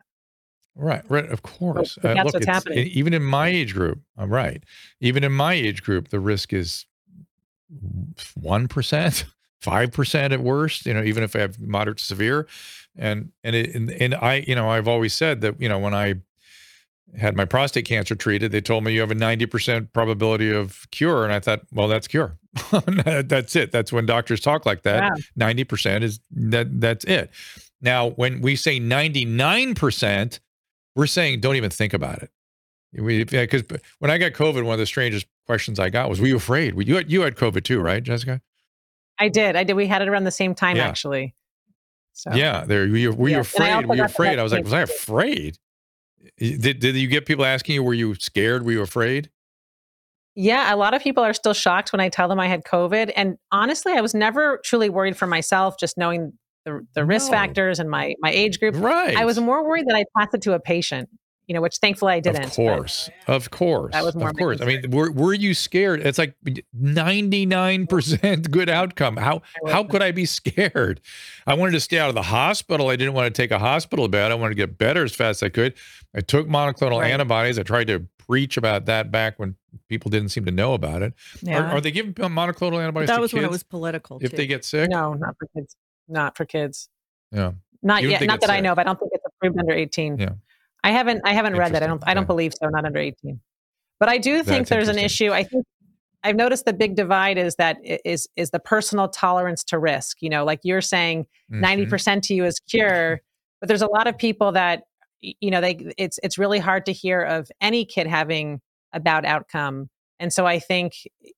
Right, 0.75 1.03
right, 1.09 1.27
of 1.31 1.43
course. 1.43 1.99
but 2.03 2.11
Uh, 2.11 2.15
that's 2.15 2.27
look, 2.27 2.35
what's 2.35 2.47
happening. 2.47 2.87
even 2.89 3.15
in 3.15 3.25
my 3.25 3.49
age 3.49 3.73
group, 3.73 3.99
I'm 4.19 4.31
right. 4.31 4.63
Even 5.01 5.25
in 5.25 5.33
my 5.33 5.55
age 5.55 5.83
group, 5.83 6.09
the 6.09 6.21
risk 6.21 6.53
is 6.53 6.85
one 8.35 8.69
percent, 8.69 9.25
five 9.61 9.93
percent 9.93 10.33
at 10.33 10.41
worst. 10.41 10.87
You 10.87 10.95
know, 10.95 11.03
even 11.03 11.23
if 11.23 11.37
I 11.37 11.41
have 11.41 11.59
moderate 11.59 11.99
to 11.99 12.05
severe, 12.05 12.47
and 12.97 13.33
and 13.45 13.57
it, 13.57 13.75
and 13.75 13.91
and 13.91 14.15
I, 14.15 14.45
you 14.47 14.55
know, 14.55 14.69
I've 14.71 14.89
always 14.89 15.15
said 15.15 15.41
that 15.43 15.61
you 15.61 15.69
know 15.69 15.79
when 15.79 15.95
I 15.95 16.17
had 17.17 17.37
my 17.37 17.45
prostate 17.45 17.85
cancer 17.85 18.15
treated, 18.15 18.53
they 18.53 18.61
told 18.61 18.85
me 18.85 18.93
you 18.93 19.01
have 19.01 19.11
a 19.11 19.15
ninety 19.15 19.47
percent 19.47 19.93
probability 19.93 20.51
of 20.51 20.87
cure, 20.91 21.25
and 21.25 21.33
I 21.33 21.41
thought, 21.41 21.63
well, 21.73 21.89
that's 21.89 22.09
cure. 22.09 22.39
that's 22.97 23.55
it. 23.55 23.71
That's 23.71 23.93
when 23.93 24.07
doctors 24.07 24.41
talk 24.41 24.67
like 24.67 24.83
that. 24.83 25.03
Wow. 25.03 25.17
Ninety 25.37 25.65
percent 25.65 26.05
is 26.05 26.21
that. 26.31 26.81
That's 26.81 27.05
it. 27.05 27.31
Now, 27.81 28.11
when 28.11 28.41
we 28.41 28.57
say 28.57 28.79
ninety 28.79 29.25
nine 29.25 29.75
percent 29.75 30.41
we're 30.97 31.07
saying 31.07 31.41
don't 31.41 31.55
even 31.55 31.71
think 31.71 31.95
about 31.95 32.23
it. 32.23 32.31
Because 32.93 33.63
when 33.99 34.11
I 34.11 34.17
got 34.19 34.33
COVID, 34.33 34.65
one 34.65 34.73
of 34.73 34.79
the 34.79 34.87
strangest 34.87 35.27
questions 35.45 35.79
I 35.79 35.91
got 35.91 36.09
was, 36.09 36.19
"Were 36.19 36.27
you 36.27 36.37
afraid? 36.37 36.75
You 36.89 36.97
had, 36.97 37.13
you 37.13 37.21
had 37.21 37.37
COVID 37.37 37.63
too, 37.63 37.81
right, 37.81 38.03
Jessica?" 38.03 38.41
I 39.19 39.29
did. 39.29 39.57
I 39.57 39.65
did. 39.65 39.75
We 39.75 39.87
had 39.87 40.03
it 40.03 40.09
around 40.09 40.25
the 40.25 40.31
same 40.31 40.55
time, 40.55 40.77
Yeah. 40.77 40.87
actually. 40.89 41.35
So 42.13 42.33
Yeah, 42.35 42.65
there. 42.65 42.81
Were 42.81 42.97
you, 42.97 43.13
were 43.13 43.29
you 43.29 43.35
and 43.37 43.39
I 43.39 43.41
afraid? 43.41 43.87
Were 43.87 43.95
you 43.97 44.05
afraid? 44.05 44.39
I 44.39 44.43
was 44.43 44.53
like, 44.53 44.65
was 44.65 44.73
I 44.73 44.83
afraid? 44.83 45.59
Did 46.39 46.81
Did 46.81 46.97
you 46.97 47.09
get 47.09 47.25
people 47.27 47.45
asking 47.45 47.75
you, 47.77 47.83
"Were 47.83 47.95
you 47.95 48.15
scared? 48.17 48.65
Were 48.65 48.73
you 48.73 48.83
afraid?" 48.83 49.31
Yeah, 50.35 50.75
a 50.75 50.77
lot 50.77 50.93
of 50.93 51.01
people 51.03 51.23
are 51.25 51.33
still 51.33 51.55
shocked 51.55 51.93
when 51.93 52.01
I 52.01 52.09
tell 52.09 52.29
them 52.29 52.39
I 52.41 52.47
had 52.49 52.65
COVID. 52.65 53.13
And 53.17 53.39
honestly, 53.53 53.93
I 53.93 54.01
was 54.03 54.13
never 54.15 54.61
truly 54.65 54.91
worried 54.91 55.17
for 55.17 55.27
myself, 55.27 55.77
just 55.79 55.97
knowing 55.97 56.33
the, 56.67 56.87
the 56.95 57.05
risk 57.05 57.27
No. 57.27 57.33
factors 57.33 57.79
and 57.79 57.89
my 57.89 58.15
my 58.21 58.31
age 58.31 58.59
group. 58.59 58.75
Right. 58.77 59.17
I 59.17 59.25
was 59.25 59.39
more 59.39 59.67
worried 59.67 59.87
that 59.87 59.95
I'd 59.97 60.07
pass 60.19 60.29
it 60.35 60.43
to 60.43 60.53
a 60.55 60.61
patient, 60.61 61.09
you 61.47 61.55
know, 61.55 61.61
which 61.61 61.77
thankfully 61.79 62.13
I 62.15 62.21
didn't. 62.21 62.45
Of 62.45 62.51
course, 62.53 63.09
of 63.29 63.51
course, 63.51 63.93
That 63.93 64.05
was 64.05 64.15
more 64.17 64.31
of 64.31 64.37
course. 64.37 64.61
I 64.61 64.65
mean, 64.65 64.91
were 64.91 65.11
were 65.13 65.35
you 65.35 65.55
scared? 65.55 66.01
It's 66.01 66.19
like 66.19 66.35
ninety 66.73 67.47
nine 67.47 67.87
percent 67.87 68.51
good 68.51 68.69
outcome. 68.69 69.17
How 69.17 69.43
how 69.69 69.85
could 69.85 70.03
I 70.03 70.11
be 70.13 70.27
scared? 70.27 71.01
I 71.47 71.55
wanted 71.55 71.73
to 71.73 71.81
stay 71.81 71.99
out 71.99 72.09
of 72.09 72.15
the 72.15 72.23
hospital. 72.23 72.89
I 72.89 72.97
didn't 72.97 73.15
want 73.15 73.33
to 73.33 73.43
take 73.43 73.51
a 73.51 73.59
hospital 73.59 74.09
bed. 74.09 74.33
I 74.33 74.35
wanted 74.35 74.51
to 74.51 74.55
get 74.57 74.79
better 74.79 75.05
as 75.05 75.15
fast 75.15 75.43
as 75.43 75.47
I 75.47 75.49
could. 75.51 75.75
I 76.15 76.21
took 76.21 76.49
monoclonal 76.49 77.01
Right. 77.01 77.13
antibodies. 77.13 77.59
I 77.59 77.63
tried 77.63 77.87
to 77.89 78.05
preach 78.19 78.57
about 78.57 78.87
that 78.87 79.13
back 79.13 79.39
when 79.39 79.55
people 79.89 80.11
didn't 80.11 80.31
seem 80.31 80.45
to 80.47 80.51
know 80.51 80.75
about 80.75 81.03
it. 81.03 81.13
Yeah. 81.43 81.61
Are, 81.71 81.77
are 81.77 81.81
they 81.81 81.93
giving 81.93 82.13
monoclonal 82.15 82.73
But 82.73 82.79
antibodies 82.81 83.09
that 83.09 83.17
to 83.17 83.21
was 83.21 83.33
when 83.33 83.45
it 83.45 83.51
was 83.51 83.63
political. 83.63 84.19
if 84.21 84.31
too. 84.33 84.37
they 84.37 84.47
get 84.49 84.65
sick? 84.65 84.91
no, 84.91 85.15
not 85.15 85.37
for 85.39 85.47
kids. 85.57 85.77
Not 86.09 86.37
for 86.37 86.45
kids. 86.45 86.89
Yeah. 87.31 87.53
Not 87.83 88.03
You 88.03 88.09
yet. 88.11 88.23
Not 88.23 88.37
it's 88.37 88.47
that 88.47 88.53
I 88.53 88.61
know 88.61 88.73
of. 88.73 88.79
I 88.79 88.85
don't 88.85 88.99
think 88.99 89.13
it's 89.15 89.25
approved 89.25 89.59
under 89.61 89.73
18. 89.75 90.19
Yeah. 90.19 90.31
I 90.87 90.93
haven't 90.93 91.23
I 91.25 91.33
haven't 91.33 91.57
read 91.57 91.73
that. 91.73 91.83
I 91.83 91.89
don't 91.89 92.03
I 92.07 92.15
don't 92.15 92.29
believe 92.29 92.55
so, 92.55 92.69
not 92.69 92.85
under 92.85 93.01
18. 93.01 93.41
But 93.99 94.09
I 94.09 94.19
do 94.19 94.45
think 94.45 94.69
That's 94.69 94.71
there's 94.71 94.89
an 94.89 94.99
issue. 94.99 95.33
I 95.33 95.43
think 95.43 95.67
I've 96.23 96.37
noticed 96.37 96.65
the 96.65 96.73
big 96.73 96.95
divide 96.95 97.39
is 97.39 97.57
that 97.57 97.79
is 97.83 98.29
is 98.37 98.51
the 98.51 98.61
personal 98.61 99.09
tolerance 99.09 99.65
to 99.65 99.81
risk. 99.81 100.19
You 100.21 100.31
know, 100.31 100.45
like 100.45 100.61
you're 100.63 100.81
saying 100.81 101.27
Mhm. 101.51 101.89
90% 101.89 102.23
to 102.25 102.35
you 102.35 102.45
is 102.45 102.61
cure, 102.61 103.21
but 103.61 103.67
there's 103.67 103.83
a 103.83 103.89
lot 103.89 104.07
of 104.07 104.17
people 104.17 104.53
that 104.53 104.85
you 105.21 105.51
know, 105.51 105.61
they 105.61 105.93
it's 105.99 106.21
it's 106.23 106.39
really 106.39 106.61
hard 106.61 106.87
to 106.87 106.93
hear 106.93 107.21
of 107.21 107.51
any 107.61 107.85
kid 107.85 108.07
having 108.07 108.61
a 108.93 109.01
bad 109.01 109.25
outcome. 109.25 109.91
And 110.21 110.33
so 110.33 110.47
I 110.47 110.61
think, 110.61 110.93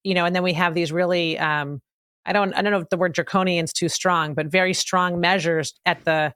you 0.05 0.12
know, 0.12 0.26
and 0.26 0.36
then 0.36 0.42
we 0.42 0.53
have 0.53 0.74
these 0.74 0.92
really 0.92 1.38
um 1.38 1.80
I 2.26 2.34
don't 2.34 2.53
I 2.53 2.61
don't 2.61 2.72
know 2.72 2.80
if 2.80 2.90
the 2.90 2.99
word 2.99 3.14
draconian's 3.14 3.72
too 3.72 3.88
strong, 3.88 4.34
but 4.34 4.49
very 4.49 4.74
strong 4.74 5.20
measures 5.20 5.72
at 5.86 6.05
the 6.05 6.34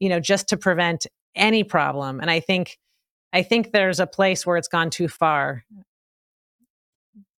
you 0.00 0.10
know, 0.10 0.20
just 0.20 0.48
to 0.50 0.58
prevent 0.58 1.06
any 1.34 1.64
problem. 1.64 2.20
And 2.20 2.30
I 2.30 2.40
think 2.40 2.78
I 3.32 3.42
think 3.42 3.72
there's 3.72 4.00
a 4.00 4.06
place 4.06 4.46
where 4.46 4.56
it's 4.56 4.68
gone 4.68 4.90
too 4.90 5.08
far 5.08 5.64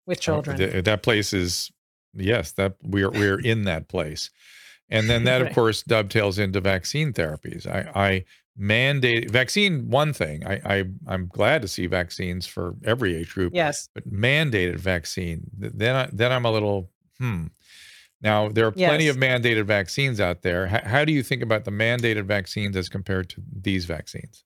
with 0.06 0.20
children. 0.20 0.56
th- 0.58 0.84
that 0.84 1.02
place 1.02 1.32
is 1.32 1.70
yes, 2.14 2.52
that 2.52 2.76
we're 2.82 3.10
we're 3.10 3.40
in 3.40 3.64
that 3.64 3.88
place. 3.88 4.30
And 4.90 5.08
then 5.08 5.24
that 5.24 5.42
of 5.42 5.52
course 5.54 5.82
dovetails 5.82 6.38
into 6.38 6.60
vaccine 6.60 7.12
therapies. 7.12 7.66
I, 7.66 7.90
I 7.94 8.24
mandate 8.56 9.30
vaccine 9.30 9.90
one 9.90 10.12
thing. 10.12 10.46
I, 10.46 10.60
I 10.64 10.84
I'm 11.06 11.26
glad 11.26 11.62
to 11.62 11.68
see 11.68 11.86
vaccines 11.86 12.46
for 12.46 12.74
every 12.84 13.16
age 13.16 13.34
group, 13.34 13.52
yes. 13.54 13.88
but 13.94 14.10
mandated 14.10 14.78
vaccine. 14.78 15.50
Then 15.56 15.96
I, 15.96 16.08
then 16.12 16.32
I'm 16.32 16.44
a 16.44 16.52
little 16.52 16.90
hmm. 17.18 17.46
Now 18.24 18.48
there 18.48 18.66
are 18.66 18.72
plenty 18.72 19.04
Yes. 19.04 19.14
of 19.14 19.20
mandated 19.20 19.66
vaccines 19.66 20.18
out 20.18 20.40
there. 20.42 20.66
H- 20.66 20.82
how 20.84 21.04
do 21.04 21.12
you 21.12 21.22
think 21.22 21.42
about 21.42 21.64
the 21.66 21.70
mandated 21.70 22.24
vaccines 22.24 22.74
as 22.74 22.88
compared 22.88 23.28
to 23.30 23.42
these 23.54 23.84
vaccines? 23.84 24.44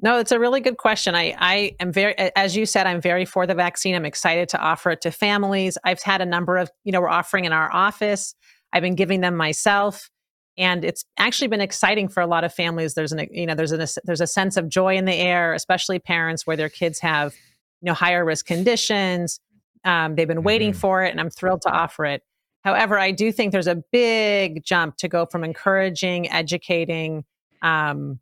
No, 0.00 0.18
it's 0.18 0.32
a 0.32 0.38
really 0.38 0.60
good 0.60 0.76
question. 0.76 1.14
I, 1.14 1.34
I 1.38 1.76
am 1.80 1.92
very, 1.92 2.14
as 2.36 2.56
you 2.56 2.66
said, 2.66 2.86
I'm 2.86 3.00
very 3.00 3.24
for 3.24 3.46
the 3.46 3.54
vaccine. 3.54 3.94
I'm 3.94 4.04
excited 4.04 4.48
to 4.50 4.58
offer 4.58 4.90
it 4.90 5.00
to 5.02 5.10
families. 5.10 5.78
I've 5.84 6.02
had 6.02 6.20
a 6.20 6.26
number 6.26 6.56
of, 6.58 6.70
you 6.84 6.92
know, 6.92 7.00
we're 7.00 7.08
offering 7.08 7.44
in 7.44 7.52
our 7.52 7.72
office. 7.72 8.34
I've 8.72 8.82
been 8.82 8.96
giving 8.96 9.20
them 9.20 9.36
myself, 9.36 10.10
and 10.58 10.84
it's 10.84 11.04
actually 11.18 11.48
been 11.48 11.60
exciting 11.60 12.08
for 12.08 12.20
a 12.20 12.26
lot 12.26 12.42
of 12.42 12.52
families. 12.52 12.94
There's 12.94 13.12
an, 13.12 13.28
you 13.30 13.46
know, 13.46 13.54
there's 13.54 13.70
an, 13.72 13.86
there's 14.04 14.20
a 14.20 14.26
sense 14.26 14.56
of 14.56 14.68
joy 14.68 14.96
in 14.96 15.04
the 15.04 15.14
air, 15.14 15.54
especially 15.54 15.98
parents 16.00 16.46
where 16.46 16.56
their 16.56 16.68
kids 16.68 16.98
have, 16.98 17.32
you 17.80 17.86
know, 17.86 17.94
higher 17.94 18.24
risk 18.24 18.44
conditions. 18.46 19.38
Um, 19.84 20.16
they've 20.16 20.28
been 20.28 20.42
waiting 20.42 20.72
Mhm. 20.72 20.76
for 20.76 21.04
it, 21.04 21.10
and 21.12 21.20
I'm 21.20 21.30
thrilled 21.30 21.62
to 21.62 21.70
offer 21.70 22.04
it. 22.06 22.22
However, 22.64 22.98
I 22.98 23.10
do 23.10 23.32
think 23.32 23.52
there's 23.52 23.66
a 23.66 23.82
big 23.92 24.64
jump 24.64 24.96
to 24.98 25.08
go 25.08 25.26
from 25.26 25.44
encouraging, 25.44 26.30
educating, 26.30 27.24
um, 27.62 28.20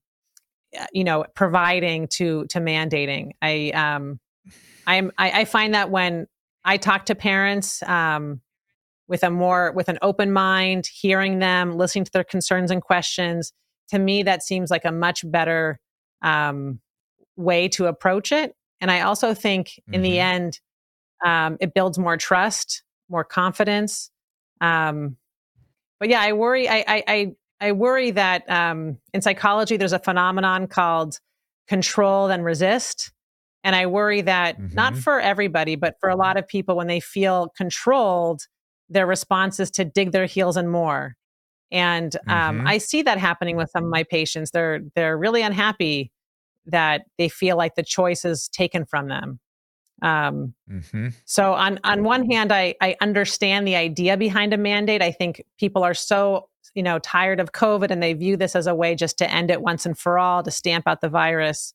uh, 0.78 0.86
you 0.92 1.02
know 1.02 1.24
providing 1.34 2.06
to 2.06 2.46
to 2.46 2.60
mandating 2.60 3.30
i 3.42 3.72
um 3.74 4.20
i'm 4.86 5.10
I, 5.18 5.40
I 5.40 5.44
find 5.44 5.74
that 5.74 5.90
when 5.90 6.28
i 6.64 6.76
talk 6.76 7.06
to 7.06 7.16
parents 7.16 7.82
um 7.82 8.40
with 9.08 9.24
a 9.24 9.30
more 9.30 9.72
with 9.72 9.88
an 9.88 9.98
open 10.00 10.30
mind 10.30 10.86
hearing 10.86 11.40
them 11.40 11.76
listening 11.76 12.04
to 12.04 12.12
their 12.12 12.22
concerns 12.22 12.70
and 12.70 12.80
questions 12.80 13.52
to 13.88 13.98
me 13.98 14.22
that 14.22 14.44
seems 14.44 14.70
like 14.70 14.84
a 14.84 14.92
much 14.92 15.28
better 15.28 15.80
um 16.22 16.78
way 17.34 17.66
to 17.70 17.86
approach 17.86 18.30
it 18.30 18.54
and 18.80 18.92
i 18.92 19.00
also 19.00 19.34
think 19.34 19.72
in 19.92 20.02
the 20.02 20.12
Mhm. 20.18 20.22
end 20.22 20.60
um 21.26 21.56
it 21.60 21.74
builds 21.74 21.98
more 21.98 22.16
trust 22.16 22.84
more 23.08 23.24
confidence 23.24 24.12
um 24.60 25.16
but 25.98 26.08
yeah 26.08 26.20
i 26.20 26.32
worry 26.32 26.68
i 26.68 26.84
i 26.88 27.04
i, 27.08 27.32
I 27.60 27.72
worry 27.72 28.10
that 28.12 28.48
um, 28.50 28.98
in 29.12 29.20
psychology 29.22 29.76
there's 29.76 29.92
a 29.92 29.98
phenomenon 29.98 30.66
called 30.66 31.18
control 31.68 32.28
then 32.28 32.42
resist 32.42 33.12
and 33.64 33.76
i 33.76 33.86
worry 33.86 34.22
that 34.22 34.56
not 34.74 34.94
Mhm. 34.94 35.02
for 35.02 35.20
everybody 35.20 35.76
but 35.76 35.94
for 36.00 36.08
a 36.10 36.16
lot 36.16 36.36
of 36.36 36.46
people 36.48 36.76
when 36.76 36.86
they 36.86 37.00
feel 37.00 37.48
controlled 37.56 38.42
their 38.88 39.06
response 39.06 39.60
is 39.60 39.70
to 39.72 39.84
dig 39.84 40.12
their 40.12 40.26
heels 40.26 40.56
in 40.56 40.68
more 40.68 41.16
And 41.72 42.16
um, 42.28 42.60
Mhm. 42.60 42.68
I 42.68 42.78
see 42.78 43.02
that 43.02 43.18
happening 43.18 43.56
with 43.56 43.70
some 43.70 43.84
of 43.84 43.90
my 43.90 44.02
patients. 44.02 44.50
They're 44.50 44.80
they're 44.96 45.16
really 45.16 45.42
unhappy 45.42 46.10
that 46.66 47.02
they 47.18 47.28
feel 47.28 47.56
like 47.56 47.74
the 47.76 47.84
choice 47.84 48.24
is 48.24 48.48
taken 48.48 48.84
from 48.84 49.08
them. 49.08 49.38
Um, 50.02 50.54
hmm 50.68 51.08
so 51.24 51.52
on 51.52 51.78
on 51.84 52.04
one 52.04 52.30
hand, 52.30 52.52
I 52.52 52.74
I 52.80 52.96
understand 53.00 53.66
the 53.66 53.76
idea 53.76 54.16
behind 54.16 54.52
a 54.52 54.58
mandate. 54.58 55.02
I 55.02 55.12
think 55.12 55.44
people 55.58 55.82
are 55.82 55.94
so 55.94 56.48
you 56.74 56.82
know 56.82 56.98
tired 57.00 57.40
of 57.40 57.52
COVID 57.52 57.90
and 57.90 58.02
they 58.02 58.12
view 58.12 58.36
this 58.36 58.56
as 58.56 58.66
a 58.66 58.74
way 58.74 58.94
just 58.94 59.18
to 59.18 59.30
end 59.30 59.50
it 59.50 59.62
once 59.62 59.86
and 59.86 59.98
for 59.98 60.18
all 60.18 60.42
to 60.42 60.50
stamp 60.50 60.86
out 60.86 61.00
the 61.00 61.08
virus. 61.08 61.74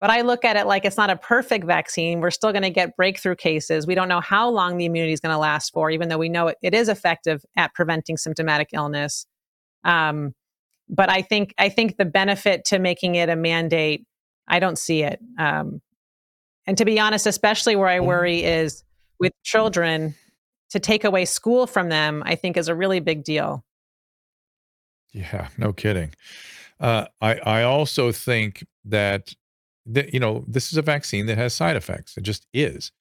But 0.00 0.10
I 0.10 0.20
look 0.20 0.44
at 0.44 0.56
it 0.56 0.66
like 0.66 0.84
it's 0.84 0.98
not 0.98 1.08
a 1.08 1.16
perfect 1.16 1.64
vaccine. 1.64 2.20
We're 2.20 2.30
still 2.30 2.52
going 2.52 2.62
to 2.62 2.70
get 2.70 2.96
breakthrough 2.96 3.34
cases. 3.34 3.86
We 3.86 3.94
don't 3.94 4.08
know 4.08 4.20
how 4.20 4.50
long 4.50 4.76
the 4.76 4.84
immunity 4.84 5.14
is 5.14 5.20
going 5.20 5.32
to 5.32 5.38
last 5.38 5.72
for, 5.72 5.90
even 5.90 6.10
though 6.10 6.18
we 6.18 6.28
know 6.28 6.48
it, 6.48 6.58
it 6.62 6.74
is 6.74 6.90
effective 6.90 7.44
at 7.56 7.72
preventing 7.72 8.18
symptomatic 8.18 8.68
illness. 8.74 9.26
Um, 9.84 10.34
but 10.88 11.10
I 11.10 11.22
think 11.22 11.54
I 11.58 11.68
think 11.68 11.96
the 11.96 12.04
benefit 12.04 12.64
to 12.66 12.78
making 12.78 13.14
it 13.14 13.28
a 13.28 13.36
mandate, 13.36 14.04
I 14.46 14.60
don't 14.60 14.78
see 14.78 15.02
it. 15.02 15.18
Um, 15.38 15.80
and 16.66 16.76
to 16.78 16.84
be 16.84 16.98
honest, 16.98 17.26
especially 17.26 17.76
where 17.76 17.88
I 17.88 18.00
worry 18.00 18.44
is 18.44 18.84
with 19.18 19.32
children, 19.44 20.14
to 20.70 20.80
take 20.80 21.04
away 21.04 21.24
school 21.24 21.66
from 21.66 21.88
them, 21.88 22.22
I 22.26 22.34
think 22.34 22.56
is 22.56 22.68
a 22.68 22.74
really 22.74 23.00
big 23.00 23.24
deal. 23.24 23.64
Yeah, 25.12 25.48
no 25.56 25.72
kidding. 25.72 26.12
Uh, 26.78 27.06
I 27.20 27.36
I 27.36 27.62
also 27.62 28.12
think 28.12 28.66
that 28.84 29.34
that 29.86 30.12
you 30.12 30.20
know 30.20 30.44
this 30.46 30.72
is 30.72 30.76
a 30.76 30.82
vaccine 30.82 31.26
that 31.26 31.38
has 31.38 31.54
side 31.54 31.76
effects. 31.76 32.16
It 32.16 32.22
just 32.22 32.46
is, 32.52 32.92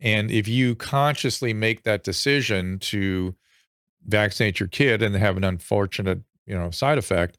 and 0.00 0.30
if 0.30 0.48
you 0.48 0.74
consciously 0.74 1.52
make 1.52 1.84
that 1.84 2.02
decision 2.02 2.78
to 2.80 3.34
vaccinate 4.04 4.58
your 4.58 4.68
kid 4.68 5.02
and 5.02 5.14
have 5.14 5.36
an 5.36 5.44
unfortunate 5.44 6.22
you 6.46 6.58
know 6.58 6.70
side 6.70 6.98
effect, 6.98 7.38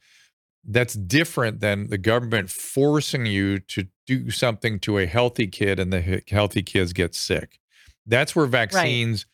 that's 0.64 0.94
different 0.94 1.60
than 1.60 1.88
the 1.90 1.98
government 1.98 2.50
forcing 2.50 3.26
you 3.26 3.60
to 3.60 3.88
do 4.06 4.30
something 4.30 4.80
to 4.80 4.98
a 5.00 5.06
healthy 5.06 5.48
kid 5.48 5.80
and 5.80 5.92
the 5.92 6.22
healthy 6.30 6.62
kids 6.62 6.94
get 6.94 7.16
sick. 7.16 7.60
That's 8.06 8.36
where 8.36 8.46
vaccines 8.46 9.26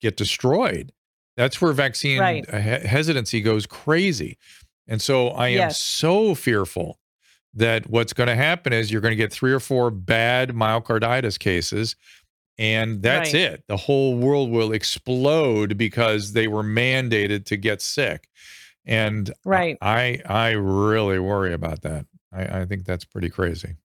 get 0.00 0.16
destroyed. 0.16 0.92
That's 1.36 1.60
where 1.60 1.72
vaccine 1.72 2.20
Right. 2.20 2.44
he- 2.48 2.88
hesitancy 2.88 3.40
goes 3.40 3.66
crazy. 3.66 4.38
And 4.86 5.00
so 5.00 5.28
I 5.28 5.48
am 5.48 5.54
Yes. 5.58 5.80
so 5.80 6.34
fearful 6.34 6.98
that 7.54 7.88
what's 7.88 8.12
going 8.12 8.26
to 8.28 8.34
happen 8.36 8.72
is 8.72 8.90
you're 8.90 9.00
going 9.00 9.12
to 9.12 9.16
get 9.16 9.32
three 9.32 9.52
or 9.52 9.60
four 9.60 9.90
bad 9.90 10.50
myocarditis 10.50 11.38
cases 11.38 11.94
and 12.58 13.02
that's 13.02 13.32
Right. 13.32 13.42
it. 13.52 13.64
The 13.66 13.76
whole 13.76 14.16
world 14.16 14.50
will 14.50 14.72
explode 14.72 15.76
because 15.76 16.32
they 16.34 16.46
were 16.46 16.62
mandated 16.62 17.44
to 17.46 17.56
get 17.56 17.80
sick. 17.82 18.28
And 18.86 19.32
Right. 19.44 19.78
I 19.80 20.20
I 20.26 20.50
really 20.50 21.18
worry 21.18 21.52
about 21.52 21.82
that. 21.82 22.06
I, 22.32 22.60
I 22.60 22.64
think 22.66 22.84
that's 22.84 23.04
pretty 23.04 23.30
crazy. 23.30 23.76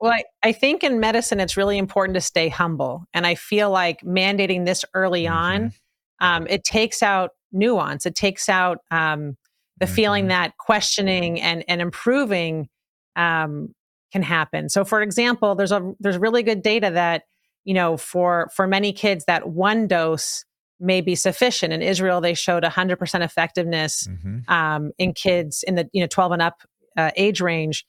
Well, 0.00 0.12
I, 0.12 0.24
I 0.42 0.52
think 0.52 0.82
in 0.82 0.98
medicine, 0.98 1.40
it's 1.40 1.56
really 1.58 1.76
important 1.76 2.14
to 2.14 2.20
stay 2.22 2.48
humble. 2.48 3.04
And 3.12 3.26
I 3.26 3.34
feel 3.34 3.70
like 3.70 4.00
mandating 4.00 4.64
this 4.64 4.84
early 4.94 5.26
on, 5.28 5.72
um, 6.20 6.46
it 6.48 6.64
takes 6.64 7.02
out 7.02 7.32
nuance. 7.52 8.06
It 8.06 8.14
takes 8.14 8.48
out 8.48 8.78
um, 8.90 9.36
the 9.78 9.86
feeling 9.86 10.24
Mhm. 10.24 10.28
that 10.28 10.56
questioning 10.56 11.40
and, 11.40 11.64
and 11.68 11.82
improving 11.82 12.68
um, 13.16 13.74
can 14.12 14.22
happen. 14.22 14.68
So, 14.70 14.84
for 14.84 15.02
example, 15.02 15.54
there's 15.54 15.72
a 15.72 15.92
there's 16.00 16.18
really 16.18 16.42
good 16.42 16.62
data 16.62 16.90
that 16.92 17.24
you 17.64 17.74
know 17.74 17.96
for 17.98 18.50
for 18.56 18.66
many 18.66 18.92
kids 18.92 19.24
that 19.26 19.50
one 19.50 19.86
dose 19.86 20.44
may 20.80 21.00
be 21.00 21.14
sufficient. 21.14 21.72
In 21.72 21.82
Israel, 21.82 22.20
they 22.20 22.34
showed 22.34 22.62
100% 22.64 23.22
effectiveness 23.22 24.08
Mhm. 24.08 24.48
um, 24.48 24.92
in 24.98 25.12
kids 25.12 25.62
in 25.62 25.74
the 25.74 25.88
you 25.92 26.00
know 26.00 26.06
12 26.06 26.32
and 26.32 26.42
up 26.42 26.62
uh, 26.96 27.10
age 27.16 27.40
range. 27.40 27.86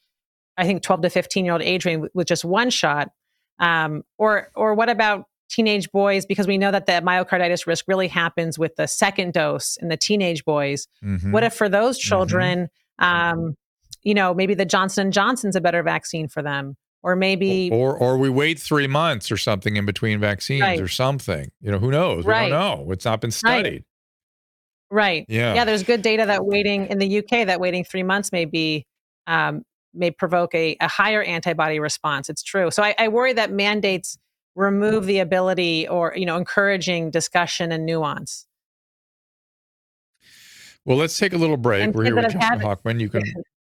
I 0.56 0.64
think 0.66 0.82
12 0.82 1.02
to 1.02 1.10
15 1.10 1.44
year 1.44 1.54
old 1.54 1.62
age 1.62 1.84
range 1.86 2.02
with, 2.02 2.10
with 2.14 2.26
just 2.28 2.44
one 2.44 2.70
shot. 2.70 3.10
Um, 3.58 4.02
or 4.18 4.48
or 4.54 4.74
what 4.74 4.88
about 4.88 5.24
teenage 5.48 5.90
boys? 5.92 6.24
Because 6.26 6.46
we 6.46 6.58
know 6.58 6.70
that 6.70 6.86
the 6.86 6.92
myocarditis 6.92 7.66
risk 7.66 7.86
really 7.88 8.08
happens 8.08 8.58
with 8.58 8.76
the 8.76 8.86
second 8.86 9.32
dose 9.34 9.76
in 9.80 9.88
the 9.88 9.96
teenage 9.96 10.44
boys. 10.44 10.88
Mhm. 11.04 11.30
What 11.32 11.44
if 11.44 11.54
for 11.54 11.68
those 11.68 11.98
children, 11.98 12.68
um, 12.98 13.56
you 14.02 14.14
know, 14.14 14.34
maybe 14.34 14.54
the 14.54 14.64
Johnson 14.64 15.06
and 15.06 15.12
Johnson's 15.12 15.54
a 15.56 15.60
better 15.60 15.82
vaccine 15.82 16.26
for 16.28 16.42
them, 16.42 16.76
or 17.02 17.16
maybe 17.16 17.70
or 17.72 17.96
or 17.96 18.16
we 18.16 18.30
wait 18.30 18.58
three 18.58 18.86
months 18.86 19.30
or 19.30 19.36
something 19.36 19.76
in 19.76 19.84
between 19.84 20.20
vaccines 20.20 20.62
Right. 20.62 20.80
or 20.80 20.88
something. 20.88 21.50
You 21.60 21.72
know, 21.72 21.78
who 21.78 21.90
knows? 21.90 22.24
Right. 22.24 22.44
We 22.44 22.50
don't 22.50 22.86
know. 22.86 22.92
It's 22.92 23.04
not 23.04 23.20
been 23.20 23.30
studied. 23.30 23.84
Right. 24.90 25.24
Yeah. 25.28 25.54
Yeah. 25.54 25.64
There's 25.64 25.82
good 25.82 26.02
data 26.02 26.26
that 26.26 26.44
waiting 26.44 26.86
in 26.86 26.98
the 26.98 27.18
UK 27.18 27.46
that 27.46 27.60
waiting 27.60 27.84
three 27.84 28.02
months 28.02 28.30
may 28.30 28.44
be 28.44 28.86
um, 29.26 29.64
may 29.94 30.10
provoke 30.10 30.54
a, 30.54 30.76
a 30.80 30.88
higher 30.88 31.22
antibody 31.22 31.80
response. 31.80 32.28
It's 32.28 32.42
true. 32.42 32.70
So 32.70 32.82
I, 32.82 32.94
I 32.98 33.08
worry 33.08 33.32
that 33.32 33.50
mandates 33.50 34.18
remove 34.54 35.06
the 35.06 35.18
ability 35.20 35.88
or 35.88 36.12
you 36.16 36.26
know 36.26 36.36
encouraging 36.36 37.10
discussion 37.10 37.72
and 37.72 37.86
nuance. 37.86 38.46
Well, 40.84 40.98
let's 40.98 41.16
take 41.16 41.32
a 41.32 41.38
little 41.38 41.56
break. 41.56 41.84
And 41.84 41.94
We're 41.94 42.04
here 42.04 42.16
with 42.16 42.32
have 42.32 42.60
Hochman. 42.60 43.00
You 43.00 43.08
can. 43.08 43.22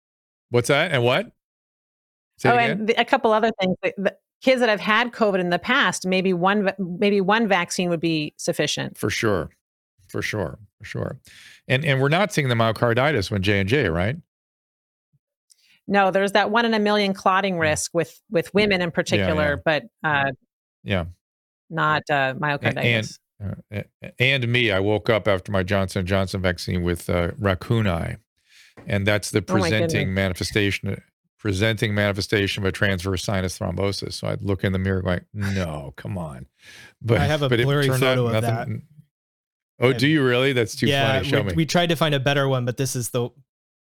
What's 0.51 0.69
that? 0.69 0.93
And 0.93 1.03
what? 1.05 1.31
Say 2.37 2.51
oh, 2.51 2.57
and 2.57 2.89
the, 2.89 3.01
a 3.01 3.05
couple 3.05 3.33
other 3.33 3.51
things. 3.61 3.77
The, 3.83 3.95
the 3.97 4.17
kids 4.43 4.61
that 4.61 4.69
have 4.69 4.81
had 4.81 5.13
COVID 5.13 5.39
in 5.41 5.51
the 5.51 5.59
past, 5.59 6.07
maybe 6.07 6.33
one 6.33 6.71
maybe 6.79 7.21
one 7.21 7.49
vaccine 7.49 7.89
would 7.91 8.01
be 8.01 8.35
sufficient. 8.37 8.97
for 8.99 9.11
sure, 9.11 9.51
for 10.09 10.21
sure, 10.23 10.59
for 10.79 10.85
sure. 10.85 11.19
And 11.69 11.85
and 11.85 12.01
we're 12.01 12.09
not 12.09 12.33
seeing 12.33 12.49
the 12.49 12.55
myocarditis 12.55 13.31
when 13.31 13.43
J 13.43 13.61
and 13.61 13.69
J, 13.69 13.89
right? 13.89 14.17
No, 15.87 16.11
there's 16.11 16.33
that 16.33 16.51
one 16.51 16.65
in 16.65 16.73
a 16.75 16.79
million 16.79 17.13
clotting 17.13 17.59
risk 17.59 17.93
with 17.95 18.21
with 18.31 18.53
women 18.55 18.81
in 18.81 18.91
particular, 18.91 19.61
but 19.65 19.85
uh, 20.03 20.33
Yeah. 20.83 21.05
not 21.71 22.03
uh, 22.11 22.35
myocarditis. 22.35 23.19
Uh, 23.43 23.83
and 24.19 24.49
me, 24.49 24.71
I 24.71 24.81
woke 24.81 25.11
up 25.11 25.29
after 25.29 25.53
my 25.53 25.63
Johnson 25.63 26.07
Johnson 26.07 26.41
vaccine 26.41 26.83
with 26.83 27.11
uh, 27.11 27.33
raccoon 27.39 27.87
eye, 27.87 28.17
and 28.87 29.07
that's 29.07 29.31
the 29.31 29.41
Oh 29.41 29.43
presenting 29.43 29.89
goodness. 29.89 30.15
manifestation 30.15 31.03
presenting 31.45 31.95
manifestation 31.95 32.63
of 32.63 32.67
a 32.67 32.73
transverse 32.73 33.23
sinus 33.23 33.59
thrombosis. 33.59 34.15
So 34.15 34.29
I'd 34.29 34.43
look 34.43 34.65
in 34.65 34.73
the 34.73 34.79
mirror 34.79 35.03
going, 35.03 35.21
"No, 35.35 35.93
come 35.97 36.17
on!" 36.17 36.47
But 37.03 37.21
I 37.21 37.27
have 37.27 37.43
a 37.43 37.51
blurry 37.51 37.87
turned 37.87 38.01
photo 38.01 38.29
out 38.29 38.37
of 38.37 38.43
nothing- 38.45 38.83
Oh, 39.79 39.93
do 39.93 40.09
you 40.09 40.25
really? 40.25 40.55
That's 40.55 40.75
too 40.75 40.87
yeah, 40.87 41.17
funny. 41.19 41.29
Show 41.29 41.43
we, 41.43 41.49
me. 41.49 41.53
we 41.55 41.67
tried 41.67 41.91
to 41.91 41.97
find 41.97 42.15
a 42.15 42.21
better 42.21 42.49
one, 42.49 42.65
but 42.65 42.79
this 42.79 42.97
is 42.97 43.11
the, 43.11 43.29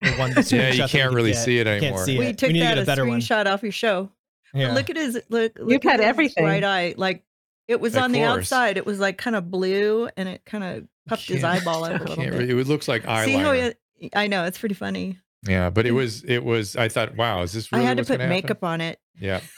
the 0.01 0.11
one. 0.11 0.31
the 0.35 0.47
Yeah, 0.55 0.71
you 0.73 0.87
can't 0.87 1.11
really 1.13 1.31
get. 1.31 1.39
see 1.43 1.57
it 1.57 1.65
anymore. 1.65 2.05
see 2.05 2.19
We 2.19 2.27
it. 2.27 2.37
took 2.37 2.51
need 2.51 2.59
to 2.59 2.65
that 2.65 2.69
get 2.75 2.77
a 2.77 2.81
a 2.81 2.85
better 2.85 3.05
one. 3.07 3.19
screenshot 3.19 3.45
off 3.47 3.63
your 3.63 3.71
show. 3.71 4.11
But 4.53 4.59
Yeah. 4.59 4.73
Look 4.75 4.89
at 4.91 4.97
his 4.97 5.19
look. 5.29 5.53
You've 5.57 5.67
look 5.67 5.85
at 5.85 5.91
had 5.93 6.01
everything. 6.01 6.43
right 6.45 6.63
eye. 6.63 6.93
Like 6.97 7.23
it 7.67 7.79
was 7.81 7.95
Of 7.95 8.03
on 8.03 8.11
the 8.11 8.21
outside. 8.23 8.77
It 8.77 8.85
was 8.85 8.99
like 8.99 9.17
kind 9.17 9.35
of 9.35 9.49
blue, 9.49 10.07
and 10.17 10.29
it 10.29 10.43
kind 10.45 10.63
of 10.63 10.87
puffed 11.07 11.27
his 11.27 11.43
eyeball 11.43 11.83
out 11.85 11.99
a 12.01 12.03
little 12.09 12.23
bit. 12.25 12.49
it 12.49 12.67
looks 12.67 12.87
like 12.87 13.03
eyeliner. 13.05 13.25
See 13.25 13.33
how 13.33 13.71
he, 13.99 14.09
I 14.15 14.27
know 14.27 14.43
it's 14.45 14.57
pretty 14.59 14.75
funny. 14.75 15.17
Yeah, 15.47 15.69
but 15.69 15.85
it 15.85 15.91
was 15.91 16.23
it 16.23 16.43
was. 16.43 16.75
I 16.75 16.89
thought, 16.89 17.15
wow, 17.15 17.41
is 17.43 17.53
this 17.53 17.71
really 17.71 17.85
I 17.85 17.87
had 17.87 17.97
to 17.97 18.03
put 18.03 18.17
gonna 18.17 18.23
happen? 18.23 18.35
makeup 18.35 18.63
on 18.63 18.81
it. 18.81 18.99
Yeah. 19.19 19.41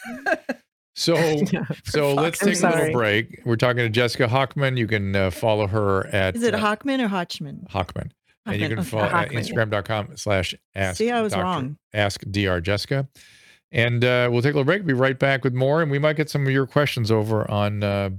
So 0.95 1.15
so 1.86 2.13
let's 2.13 2.39
take 2.39 2.61
a 2.61 2.69
little 2.69 2.91
break. 2.91 3.41
We're 3.45 3.55
talking 3.55 3.77
to 3.77 3.89
Jessica 3.89 4.27
Hochman. 4.27 4.77
You 4.77 4.88
can 4.88 5.15
uh, 5.15 5.32
follow 5.32 5.67
her 5.67 6.07
at 6.07 6.36
Is 6.36 6.43
it 6.43 6.53
uh, 6.53 6.59
Hochman 6.59 6.99
or 7.03 7.07
Hotchman? 7.07 7.67
Hochman. 7.69 8.11
And 8.45 8.59
you 8.59 8.67
can 8.69 8.79
okay. 8.79 8.89
follow 8.89 9.03
at 9.03 9.29
Hochman, 9.29 9.34
yeah. 9.34 9.39
Instagram.com 9.39 10.17
slash 10.17 10.55
ask. 10.75 10.97
See, 10.97 11.09
I 11.09 11.21
was 11.21 11.34
Dr. 11.34 11.43
wrong. 11.43 11.77
Ask 11.93 12.21
Dr. 12.29 12.61
Jessica. 12.61 13.07
And 13.71 14.03
uh, 14.03 14.27
we'll 14.32 14.41
take 14.41 14.53
a 14.53 14.57
little 14.57 14.65
break. 14.65 14.86
Be 14.86 14.93
right 14.93 15.17
back 15.17 15.43
with 15.43 15.53
more. 15.53 15.82
And 15.82 15.89
we 15.89 15.99
might 15.99 16.17
get 16.17 16.29
some 16.29 16.45
of 16.45 16.51
your 16.51 16.67
questions 16.67 17.09
over 17.09 17.49
on 17.49 17.84
uh, 17.84 18.09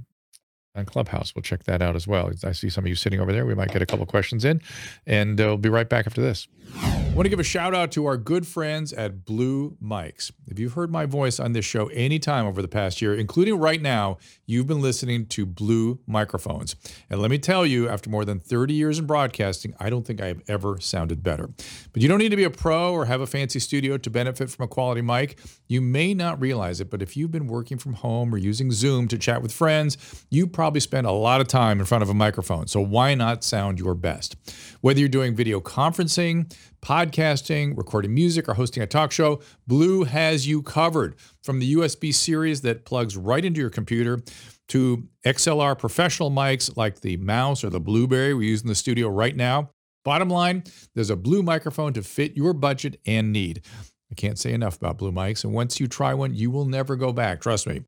on 0.74 0.86
Clubhouse. 0.86 1.34
We'll 1.34 1.42
check 1.42 1.64
that 1.64 1.82
out 1.82 1.96
as 1.96 2.06
well. 2.06 2.30
I 2.44 2.52
see 2.52 2.70
some 2.70 2.84
of 2.84 2.88
you 2.88 2.94
sitting 2.94 3.20
over 3.20 3.32
there. 3.32 3.44
We 3.44 3.54
might 3.54 3.70
get 3.72 3.82
a 3.82 3.86
couple 3.86 4.06
questions 4.06 4.44
in. 4.44 4.62
And 5.06 5.40
uh, 5.40 5.44
we'll 5.44 5.56
be 5.58 5.68
right 5.68 5.88
back 5.88 6.06
after 6.06 6.22
this. 6.22 6.48
I 6.74 7.14
want 7.14 7.26
to 7.26 7.28
give 7.28 7.40
a 7.40 7.44
shout 7.44 7.74
out 7.74 7.92
to 7.92 8.06
our 8.06 8.16
good 8.16 8.46
friends 8.46 8.92
at 8.94 9.26
Blue 9.26 9.76
Mics. 9.82 10.32
If 10.46 10.58
you've 10.58 10.72
heard 10.72 10.90
my 10.90 11.04
voice 11.04 11.38
on 11.38 11.52
this 11.52 11.66
show 11.66 11.88
anytime 11.88 12.46
over 12.46 12.62
the 12.62 12.68
past 12.68 13.02
year, 13.02 13.14
including 13.14 13.58
right 13.58 13.82
now, 13.82 14.16
you've 14.46 14.66
been 14.66 14.80
listening 14.80 15.26
to 15.26 15.44
Blue 15.44 15.98
Microphones. 16.06 16.74
And 17.10 17.20
let 17.20 17.30
me 17.30 17.38
tell 17.38 17.66
you, 17.66 17.88
after 17.88 18.08
more 18.08 18.24
than 18.24 18.40
30 18.40 18.72
years 18.72 18.98
in 18.98 19.04
broadcasting, 19.04 19.74
I 19.78 19.90
don't 19.90 20.06
think 20.06 20.22
I 20.22 20.28
have 20.28 20.40
ever 20.48 20.80
sounded 20.80 21.22
better. 21.22 21.50
But 21.92 22.00
you 22.00 22.08
don't 22.08 22.18
need 22.18 22.30
to 22.30 22.36
be 22.36 22.44
a 22.44 22.50
pro 22.50 22.94
or 22.94 23.04
have 23.04 23.20
a 23.20 23.26
fancy 23.26 23.58
studio 23.58 23.98
to 23.98 24.08
benefit 24.08 24.48
from 24.48 24.64
a 24.64 24.68
quality 24.68 25.02
mic. 25.02 25.38
You 25.68 25.82
may 25.82 26.14
not 26.14 26.40
realize 26.40 26.80
it, 26.80 26.88
but 26.88 27.02
if 27.02 27.14
you've 27.14 27.32
been 27.32 27.46
working 27.46 27.76
from 27.76 27.92
home 27.92 28.34
or 28.34 28.38
using 28.38 28.72
Zoom 28.72 29.06
to 29.08 29.18
chat 29.18 29.42
with 29.42 29.52
friends, 29.52 30.24
you 30.30 30.46
probably 30.46 30.61
spend 30.80 31.06
a 31.06 31.12
lot 31.12 31.40
of 31.40 31.48
time 31.48 31.80
in 31.80 31.86
front 31.86 32.02
of 32.02 32.08
a 32.08 32.14
microphone. 32.14 32.66
So 32.66 32.80
why 32.80 33.14
not 33.14 33.44
sound 33.44 33.78
your 33.78 33.94
best? 33.94 34.36
Whether 34.80 35.00
you're 35.00 35.08
doing 35.08 35.34
video 35.34 35.60
conferencing, 35.60 36.54
podcasting, 36.82 37.76
recording 37.76 38.14
music, 38.14 38.48
or 38.48 38.54
hosting 38.54 38.82
a 38.82 38.86
talk 38.86 39.12
show, 39.12 39.40
Blue 39.66 40.04
has 40.04 40.46
you 40.46 40.62
covered. 40.62 41.16
From 41.42 41.58
the 41.58 41.74
USB 41.74 42.14
series 42.14 42.60
that 42.62 42.84
plugs 42.84 43.16
right 43.16 43.44
into 43.44 43.60
your 43.60 43.70
computer 43.70 44.20
to 44.68 45.08
XLR 45.26 45.78
professional 45.78 46.30
mics 46.30 46.76
like 46.76 47.00
the 47.00 47.16
Mouse 47.18 47.64
or 47.64 47.70
the 47.70 47.80
Blueberry 47.80 48.34
we 48.34 48.48
use 48.48 48.62
in 48.62 48.68
the 48.68 48.74
studio 48.74 49.08
right 49.08 49.36
now. 49.36 49.70
Bottom 50.04 50.28
line, 50.30 50.64
there's 50.94 51.10
a 51.10 51.16
blue 51.16 51.42
microphone 51.42 51.92
to 51.92 52.02
fit 52.02 52.36
your 52.36 52.52
budget 52.52 53.00
and 53.06 53.32
need. 53.32 53.64
I 54.10 54.14
can't 54.14 54.38
say 54.38 54.52
enough 54.52 54.76
about 54.76 54.98
blue 54.98 55.12
mics, 55.12 55.44
and 55.44 55.54
once 55.54 55.80
you 55.80 55.86
try 55.86 56.12
one, 56.14 56.34
you 56.34 56.50
will 56.50 56.66
never 56.66 56.96
go 56.96 57.12
back. 57.12 57.40
Trust 57.40 57.66
me. 57.66 57.82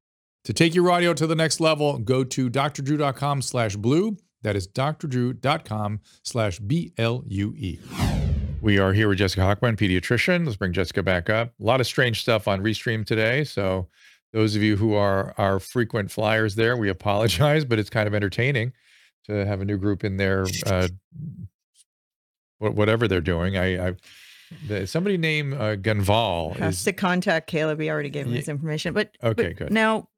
To 0.44 0.52
take 0.52 0.74
your 0.74 0.90
audio 0.90 1.14
to 1.14 1.26
the 1.26 1.34
next 1.34 1.58
level, 1.58 1.98
go 1.98 2.22
to 2.22 2.50
drdrew.com 2.50 3.40
slash 3.40 3.76
blue. 3.76 4.18
That 4.42 4.56
is 4.56 4.68
drdrew.com 4.68 6.00
slash 6.22 6.58
B-L-U-E. 6.58 7.80
We 8.60 8.78
are 8.78 8.92
here 8.92 9.08
with 9.08 9.18
Jessica 9.18 9.40
Hochman, 9.40 9.76
pediatrician. 9.76 10.44
Let's 10.44 10.56
bring 10.58 10.74
Jessica 10.74 11.02
back 11.02 11.30
up. 11.30 11.54
A 11.58 11.64
lot 11.64 11.80
of 11.80 11.86
strange 11.86 12.20
stuff 12.20 12.46
on 12.46 12.62
Restream 12.62 13.06
today. 13.06 13.44
So 13.44 13.88
those 14.34 14.54
of 14.54 14.62
you 14.62 14.76
who 14.76 14.94
are 14.94 15.34
our 15.38 15.60
frequent 15.60 16.10
flyers 16.10 16.56
there, 16.56 16.76
we 16.76 16.88
apologize, 16.90 17.64
but 17.64 17.78
it's 17.78 17.90
kind 17.90 18.06
of 18.06 18.14
entertaining 18.14 18.74
to 19.24 19.46
have 19.46 19.62
a 19.62 19.64
new 19.64 19.78
group 19.78 20.04
in 20.04 20.18
there, 20.18 20.44
uh, 20.66 20.88
whatever 22.58 23.08
they're 23.08 23.22
doing. 23.22 23.56
I, 23.56 23.88
I 23.88 23.94
the, 24.68 24.86
somebody 24.86 25.16
named 25.16 25.54
uh, 25.54 25.76
Gunval 25.76 26.56
Has 26.56 26.76
is 26.78 26.84
to 26.84 26.92
contact 26.92 27.46
Caleb. 27.46 27.80
He 27.80 27.88
already 27.88 28.10
gave 28.10 28.26
me 28.26 28.32
Ye- 28.32 28.38
his 28.38 28.48
information. 28.48 28.92
But 28.92 29.16
Okay, 29.22 29.48
but 29.48 29.56
good. 29.56 29.72
Now 29.72 30.08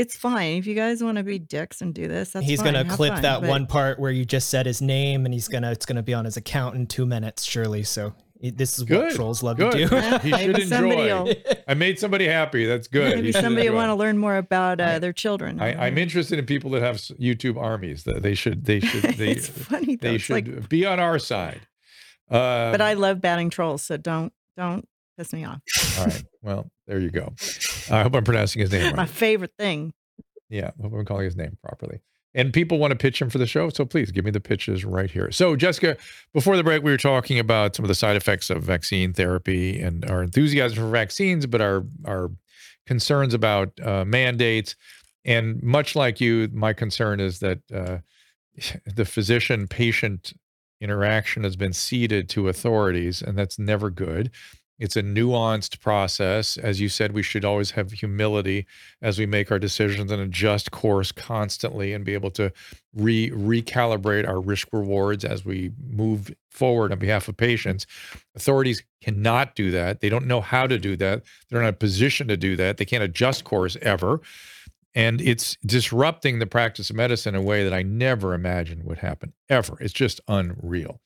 it's 0.00 0.16
fine 0.16 0.56
if 0.56 0.66
you 0.66 0.74
guys 0.74 1.02
want 1.02 1.18
to 1.18 1.24
be 1.24 1.38
dicks 1.38 1.80
and 1.82 1.92
do 1.94 2.08
this. 2.08 2.30
That's 2.30 2.46
he's 2.46 2.58
fine, 2.60 2.72
gonna 2.74 2.84
have 2.84 2.96
clip 2.96 3.12
fun, 3.14 3.22
that 3.22 3.40
but- 3.42 3.50
one 3.50 3.66
part 3.66 3.98
where 3.98 4.10
you 4.10 4.24
just 4.24 4.48
said 4.50 4.66
his 4.66 4.80
name, 4.82 5.24
and 5.24 5.34
he's 5.34 5.48
gonna 5.48 5.70
it's 5.70 5.86
gonna 5.86 6.02
be 6.02 6.14
on 6.14 6.24
his 6.24 6.36
account 6.36 6.76
in 6.76 6.86
two 6.86 7.06
minutes, 7.06 7.44
surely. 7.44 7.82
So 7.82 8.14
it- 8.40 8.56
this 8.56 8.78
is 8.78 8.84
Good, 8.84 8.98
what 9.04 9.14
trolls 9.14 9.42
love 9.42 9.58
good. 9.58 9.72
to 9.72 9.86
do. 9.86 10.18
he 10.28 10.32
should 10.44 10.58
enjoy. 10.58 10.96
will- 11.24 11.34
I 11.68 11.74
made 11.74 11.98
somebody 11.98 12.26
happy. 12.26 12.64
That's 12.64 12.88
good. 12.88 13.14
Maybe 13.16 13.32
somebody 13.32 13.68
want 13.70 13.90
to 13.90 13.94
learn 13.94 14.16
more 14.18 14.36
about 14.36 14.80
uh, 14.80 14.98
their 14.98 15.12
children. 15.12 15.60
I, 15.60 15.86
I'm 15.86 15.98
interested 15.98 16.38
in 16.38 16.46
people 16.46 16.70
that 16.72 16.82
have 16.82 16.96
YouTube 16.96 17.56
armies. 17.58 18.04
That 18.04 18.22
they 18.22 18.34
should, 18.34 18.64
they 18.64 18.80
should, 18.80 19.02
they, 19.16 19.32
it's 19.32 19.48
funny 19.48 19.96
though. 19.96 20.08
they 20.08 20.14
It's 20.14 20.24
should 20.24 20.34
like, 20.34 20.68
be 20.68 20.86
on 20.86 20.98
our 20.98 21.18
side. 21.18 21.60
Uh, 22.30 22.70
but 22.70 22.80
I 22.80 22.94
love 22.94 23.20
batting 23.20 23.50
trolls, 23.50 23.82
so 23.82 23.96
don't 23.96 24.32
don't 24.56 24.88
piss 25.20 25.32
me 25.34 25.44
off. 25.44 25.60
all 25.98 26.06
right. 26.06 26.24
Well, 26.42 26.70
there 26.86 26.98
you 26.98 27.10
go. 27.10 27.34
I 27.90 28.02
hope 28.02 28.14
I'm 28.14 28.24
pronouncing 28.24 28.60
his 28.60 28.72
name 28.72 28.82
right. 28.86 28.96
My 28.96 29.06
favorite 29.06 29.52
thing. 29.58 29.92
Yeah, 30.48 30.70
I 30.78 30.82
hope 30.82 30.94
I'm 30.94 31.04
calling 31.04 31.26
his 31.26 31.36
name 31.36 31.58
properly. 31.62 32.00
And 32.32 32.52
people 32.52 32.78
want 32.78 32.92
to 32.92 32.96
pitch 32.96 33.20
him 33.20 33.28
for 33.28 33.38
the 33.38 33.46
show, 33.46 33.70
so 33.70 33.84
please 33.84 34.12
give 34.12 34.24
me 34.24 34.30
the 34.30 34.40
pitches 34.40 34.84
right 34.84 35.10
here. 35.10 35.30
So, 35.32 35.56
Jessica, 35.56 35.96
before 36.32 36.56
the 36.56 36.62
break, 36.62 36.82
we 36.82 36.90
were 36.92 36.96
talking 36.96 37.38
about 37.38 37.74
some 37.74 37.84
of 37.84 37.88
the 37.88 37.94
side 37.94 38.16
effects 38.16 38.50
of 38.50 38.62
vaccine 38.62 39.12
therapy 39.12 39.80
and 39.80 40.08
our 40.08 40.22
enthusiasm 40.22 40.78
for 40.78 40.90
vaccines, 40.90 41.46
but 41.46 41.60
our 41.60 41.84
our 42.06 42.30
concerns 42.86 43.34
about 43.34 43.78
uh, 43.80 44.04
mandates. 44.04 44.76
And 45.24 45.62
much 45.62 45.94
like 45.96 46.20
you, 46.20 46.48
my 46.52 46.72
concern 46.72 47.20
is 47.20 47.40
that 47.40 47.58
uh, 47.74 47.98
the 48.94 49.04
physician 49.04 49.66
patient 49.66 50.32
interaction 50.80 51.44
has 51.44 51.56
been 51.56 51.72
ceded 51.72 52.28
to 52.30 52.48
authorities, 52.48 53.22
and 53.22 53.36
that's 53.36 53.58
never 53.58 53.90
good. 53.90 54.30
It's 54.80 54.96
a 54.96 55.02
nuanced 55.02 55.80
process. 55.80 56.56
As 56.56 56.80
you 56.80 56.88
said, 56.88 57.12
we 57.12 57.22
should 57.22 57.44
always 57.44 57.72
have 57.72 57.92
humility 57.92 58.66
as 59.02 59.18
we 59.18 59.26
make 59.26 59.52
our 59.52 59.58
decisions 59.58 60.10
and 60.10 60.22
adjust 60.22 60.70
course 60.70 61.12
constantly 61.12 61.92
and 61.92 62.04
be 62.04 62.14
able 62.14 62.30
to 62.32 62.50
re 62.94 63.30
recalibrate 63.30 64.26
our 64.26 64.40
risk 64.40 64.68
rewards 64.72 65.24
as 65.24 65.44
we 65.44 65.70
move 65.86 66.34
forward 66.50 66.92
on 66.92 66.98
behalf 66.98 67.28
of 67.28 67.36
patients. 67.36 67.86
Authorities 68.34 68.82
cannot 69.02 69.54
do 69.54 69.70
that. 69.70 70.00
They 70.00 70.08
don't 70.08 70.26
know 70.26 70.40
how 70.40 70.66
to 70.66 70.78
do 70.78 70.96
that. 70.96 71.22
They're 71.48 71.60
not 71.60 71.68
in 71.68 71.74
a 71.74 71.76
position 71.76 72.26
to 72.28 72.36
do 72.38 72.56
that. 72.56 72.78
They 72.78 72.86
can't 72.86 73.04
adjust 73.04 73.44
course 73.44 73.76
ever. 73.82 74.20
And 74.94 75.20
it's 75.20 75.56
disrupting 75.64 76.38
the 76.38 76.46
practice 76.46 76.90
of 76.90 76.96
medicine 76.96 77.34
in 77.34 77.40
a 77.42 77.44
way 77.44 77.62
that 77.62 77.72
I 77.72 77.82
never 77.82 78.34
imagined 78.34 78.84
would 78.84 78.98
happen 78.98 79.32
ever. 79.48 79.76
It's 79.80 79.92
just 79.92 80.20
unreal. 80.26 81.00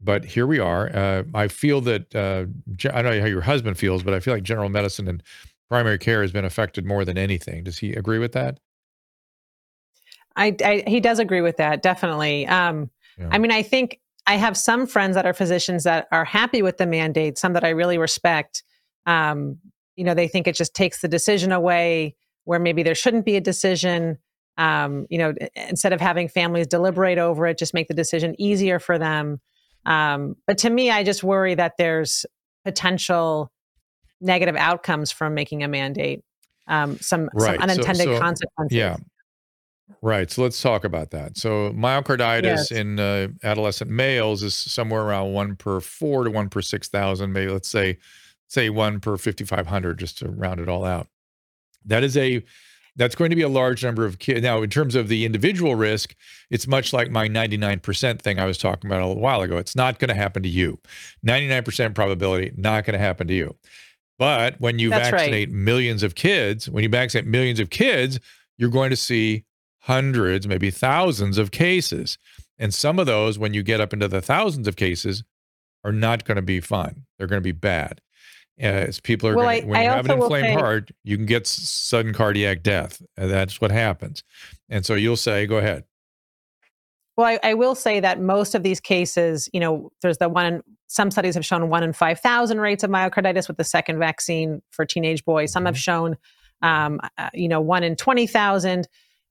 But 0.00 0.24
here 0.24 0.46
we 0.46 0.58
are. 0.60 0.94
Uh, 0.94 1.24
I 1.34 1.48
feel 1.48 1.80
that 1.82 2.14
uh, 2.14 2.46
I 2.92 3.02
don't 3.02 3.16
know 3.16 3.20
how 3.20 3.26
your 3.26 3.40
husband 3.40 3.78
feels, 3.78 4.02
but 4.02 4.14
I 4.14 4.20
feel 4.20 4.32
like 4.32 4.44
general 4.44 4.68
medicine 4.68 5.08
and 5.08 5.22
primary 5.68 5.98
care 5.98 6.22
has 6.22 6.32
been 6.32 6.44
affected 6.44 6.86
more 6.86 7.04
than 7.04 7.18
anything. 7.18 7.64
Does 7.64 7.78
he 7.78 7.92
agree 7.92 8.18
with 8.18 8.32
that? 8.32 8.60
I, 10.36 10.56
I 10.64 10.84
he 10.86 11.00
does 11.00 11.18
agree 11.18 11.40
with 11.40 11.56
that 11.56 11.82
definitely. 11.82 12.46
Um, 12.46 12.90
Yeah. 13.18 13.28
I 13.32 13.38
mean, 13.38 13.50
I 13.50 13.62
think 13.62 14.00
I 14.26 14.36
have 14.36 14.56
some 14.56 14.86
friends 14.86 15.14
that 15.14 15.26
are 15.26 15.34
physicians 15.34 15.84
that 15.84 16.06
are 16.12 16.24
happy 16.24 16.62
with 16.62 16.76
the 16.76 16.86
mandate. 16.86 17.38
Some 17.38 17.54
that 17.54 17.64
I 17.64 17.70
really 17.70 17.98
respect. 17.98 18.62
Um, 19.06 19.58
you 19.96 20.04
know, 20.04 20.14
they 20.14 20.28
think 20.28 20.46
it 20.46 20.54
just 20.54 20.74
takes 20.74 21.00
the 21.00 21.08
decision 21.08 21.50
away 21.50 22.14
where 22.44 22.60
maybe 22.60 22.82
there 22.82 22.94
shouldn't 22.94 23.24
be 23.24 23.36
a 23.36 23.40
decision. 23.40 24.18
Um, 24.56 25.06
you 25.10 25.18
know, 25.18 25.34
instead 25.56 25.92
of 25.92 26.00
having 26.00 26.28
families 26.28 26.66
deliberate 26.66 27.18
over 27.18 27.46
it, 27.46 27.58
just 27.58 27.74
make 27.74 27.88
the 27.88 27.94
decision 27.94 28.34
easier 28.38 28.78
for 28.78 28.98
them. 28.98 29.40
Um, 29.86 30.36
but 30.46 30.58
to 30.58 30.70
me, 30.70 30.90
I 30.90 31.04
just 31.04 31.22
worry 31.24 31.54
that 31.54 31.74
there's 31.78 32.26
potential 32.64 33.50
negative 34.20 34.56
outcomes 34.56 35.10
from 35.10 35.34
making 35.34 35.62
a 35.62 35.68
mandate. 35.68 36.22
Um, 36.66 36.98
some 36.98 37.30
Right. 37.32 37.58
some 37.60 37.68
So- 37.68 37.74
unintended 37.74 38.04
so- 38.06 38.18
consequences. 38.18 38.76
Yeah. 38.76 38.96
Right. 40.02 40.30
So 40.30 40.42
let's 40.42 40.60
talk 40.60 40.84
about 40.84 41.10
that. 41.12 41.38
So 41.38 41.72
myocarditis 41.72 42.42
Yes. 42.42 42.70
in 42.70 43.00
uh, 43.00 43.28
adolescent 43.42 43.90
males 43.90 44.42
is 44.42 44.54
somewhere 44.54 45.00
around 45.02 45.32
one 45.32 45.56
per 45.56 45.80
four 45.80 46.24
to 46.24 46.30
one 46.30 46.50
per 46.50 46.60
six 46.60 46.88
thousand. 46.88 47.32
Maybe 47.32 47.50
let's 47.50 47.68
say 47.70 47.96
say 48.48 48.68
one 48.68 49.00
per 49.00 49.16
fifty 49.16 49.44
five 49.44 49.66
hundred, 49.66 49.98
just 49.98 50.18
to 50.18 50.28
round 50.28 50.60
it 50.60 50.68
all 50.68 50.84
out. 50.84 51.08
That 51.86 52.04
is 52.04 52.18
a 52.18 52.44
that's 52.98 53.14
going 53.14 53.30
to 53.30 53.36
be 53.36 53.42
a 53.42 53.48
large 53.48 53.84
number 53.84 54.04
of 54.04 54.18
kids. 54.18 54.42
Now, 54.42 54.60
in 54.62 54.68
terms 54.68 54.94
of 54.94 55.08
the 55.08 55.24
individual 55.24 55.76
risk, 55.76 56.14
it's 56.50 56.66
much 56.66 56.92
like 56.92 57.10
my 57.10 57.28
99% 57.28 58.20
thing 58.20 58.38
I 58.38 58.44
was 58.44 58.58
talking 58.58 58.90
about 58.90 59.02
a 59.02 59.06
little 59.06 59.22
while 59.22 59.40
ago. 59.40 59.56
It's 59.56 59.76
not 59.76 59.98
going 59.98 60.08
to 60.08 60.14
happen 60.14 60.42
to 60.42 60.48
you. 60.48 60.78
99% 61.24 61.94
probability, 61.94 62.52
not 62.56 62.84
going 62.84 62.94
to 62.94 62.98
happen 62.98 63.28
to 63.28 63.34
you. 63.34 63.56
But 64.18 64.60
when 64.60 64.80
you 64.80 64.90
That's 64.90 65.12
right. 65.12 65.20
vaccinate 65.20 65.50
millions 65.50 66.02
of 66.02 66.16
kids, 66.16 66.68
when 66.68 66.82
you 66.82 66.90
vaccinate 66.90 67.26
millions 67.26 67.60
of 67.60 67.70
kids, 67.70 68.18
you're 68.58 68.68
going 68.68 68.90
to 68.90 68.96
see 68.96 69.44
hundreds, 69.82 70.48
maybe 70.48 70.70
thousands 70.70 71.38
of 71.38 71.52
cases. 71.52 72.18
And 72.58 72.74
some 72.74 72.98
of 72.98 73.06
those, 73.06 73.38
when 73.38 73.54
you 73.54 73.62
get 73.62 73.80
up 73.80 73.92
into 73.92 74.08
the 74.08 74.20
thousands 74.20 74.66
of 74.66 74.74
cases, 74.74 75.22
are 75.84 75.92
not 75.92 76.24
going 76.24 76.36
to 76.36 76.42
be 76.42 76.60
fun. 76.60 77.06
They're 77.16 77.28
going 77.28 77.40
to 77.40 77.44
be 77.44 77.52
bad. 77.52 78.00
As 78.60 78.98
people 78.98 79.28
are 79.28 79.36
Well, 79.36 79.44
going 79.46 79.62
I- 79.64 79.66
when 79.66 79.80
I 79.80 79.84
you 79.84 79.90
have 79.90 80.06
an 80.10 80.20
inflamed 80.20 80.46
say- 80.46 80.54
heart, 80.54 80.90
you 81.04 81.16
can 81.16 81.26
get 81.26 81.46
sudden 81.46 82.12
cardiac 82.12 82.62
death. 82.62 83.00
And 83.16 83.30
that's 83.30 83.60
what 83.60 83.70
happens. 83.70 84.24
And 84.68 84.84
so 84.84 84.94
you'll 84.94 85.16
say, 85.16 85.46
go 85.46 85.58
ahead. 85.58 85.84
Well, 87.16 87.26
I, 87.26 87.38
I 87.50 87.54
will 87.54 87.74
say 87.74 88.00
that 88.00 88.20
most 88.20 88.54
of 88.54 88.62
these 88.62 88.80
cases, 88.80 89.48
you 89.52 89.60
know, 89.60 89.90
there's 90.02 90.18
the 90.18 90.28
one, 90.28 90.62
some 90.86 91.10
studies 91.10 91.34
have 91.34 91.44
shown 91.44 91.68
one 91.68 91.82
in 91.82 91.92
5,000 91.92 92.60
rates 92.60 92.84
of 92.84 92.90
myocarditis 92.90 93.48
with 93.48 93.56
the 93.56 93.64
second 93.64 93.98
vaccine 93.98 94.62
for 94.70 94.84
teenage 94.84 95.24
boys. 95.24 95.52
Some 95.52 95.64
have 95.66 95.76
shown, 95.78 96.16
um, 96.62 97.00
uh, 97.18 97.30
you 97.34 97.48
know, 97.48 97.60
one 97.60 97.82
in 97.82 97.96
20,000. 97.96 98.88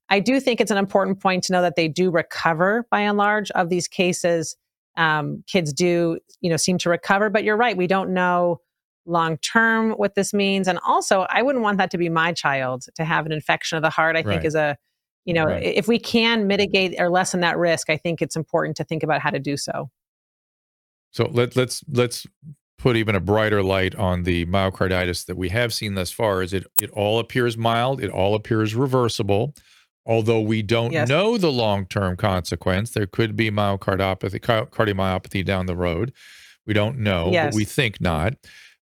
I 0.09 0.19
do 0.19 0.39
think 0.39 0.59
it's 0.61 0.71
an 0.71 0.78
important 0.78 1.19
point 1.21 1.43
to 1.45 1.53
know 1.53 1.61
that 1.61 1.75
they 1.75 1.88
do 1.88 2.11
recover 2.11 2.86
by 2.91 3.01
and 3.01 3.17
large 3.17 3.51
of 3.51 3.69
these 3.69 3.88
cases. 3.88 4.55
Um, 4.97 5.43
kids 5.47 5.71
do, 5.73 6.17
you 6.41 6.49
know, 6.49 6.57
seem 6.57 6.78
to 6.80 6.89
recover, 6.89 7.30
but 7.30 7.43
you're 7.43 7.57
right. 7.57 7.75
We 7.78 7.88
don't 7.88 8.13
know 8.13 8.59
long 9.07 9.37
term 9.37 9.91
what 9.91 10.15
this 10.15 10.33
means. 10.33 10.67
And 10.67 10.79
also, 10.85 11.25
I 11.29 11.41
wouldn't 11.41 11.63
want 11.63 11.77
that 11.79 11.89
to 11.91 11.97
be 11.97 12.09
my 12.09 12.33
child 12.33 12.85
to 12.95 13.05
have 13.05 13.25
an 13.25 13.31
infection 13.31 13.77
of 13.77 13.81
the 13.81 13.89
heart, 13.89 14.15
I 14.15 14.21
think 14.23 14.43
is 14.45 14.53
a, 14.55 14.77
you 15.25 15.33
know, 15.33 15.45
Right. 15.45 15.63
if 15.63 15.87
we 15.87 15.97
can 15.97 16.45
mitigate 16.45 16.95
or 16.99 17.09
lessen 17.09 17.39
that 17.39 17.57
risk, 17.57 17.89
I 17.89 17.97
think 17.97 18.21
it's 18.21 18.35
important 18.35 18.77
to 18.77 18.83
think 18.83 19.03
about 19.03 19.21
how 19.21 19.29
to 19.29 19.39
do 19.39 19.57
so. 19.57 19.89
So 21.11 21.29
let, 21.31 21.55
let's 21.55 21.83
let's 21.91 22.27
put 22.77 22.95
even 22.95 23.15
a 23.15 23.19
brighter 23.19 23.63
light 23.63 23.95
on 23.95 24.23
the 24.23 24.45
myocarditis 24.45 25.25
that 25.25 25.37
we 25.37 25.49
have 25.49 25.73
seen 25.73 25.95
thus 25.95 26.11
far. 26.11 26.43
Is 26.43 26.53
it 26.53 26.67
it 26.81 26.89
all 26.91 27.19
appears 27.19 27.57
mild, 27.57 28.03
it 28.03 28.09
all 28.11 28.35
appears 28.35 28.75
reversible, 28.75 29.55
although 30.05 30.41
we 30.41 30.61
don't 30.61 30.91
Yes. 30.91 31.07
know 31.09 31.37
the 31.37 31.51
long 31.51 31.85
term 31.85 32.17
consequence. 32.17 32.91
There 32.91 33.07
could 33.07 33.35
be 33.35 33.49
myocardiopathy, 33.49 34.39
cardiomyopathy 34.69 35.43
down 35.45 35.65
the 35.65 35.75
road. 35.75 36.13
We 36.65 36.73
don't 36.73 36.99
know, 36.99 37.31
Yes. 37.31 37.47
but 37.47 37.55
we 37.55 37.63
think 37.65 38.01
not. 38.01 38.33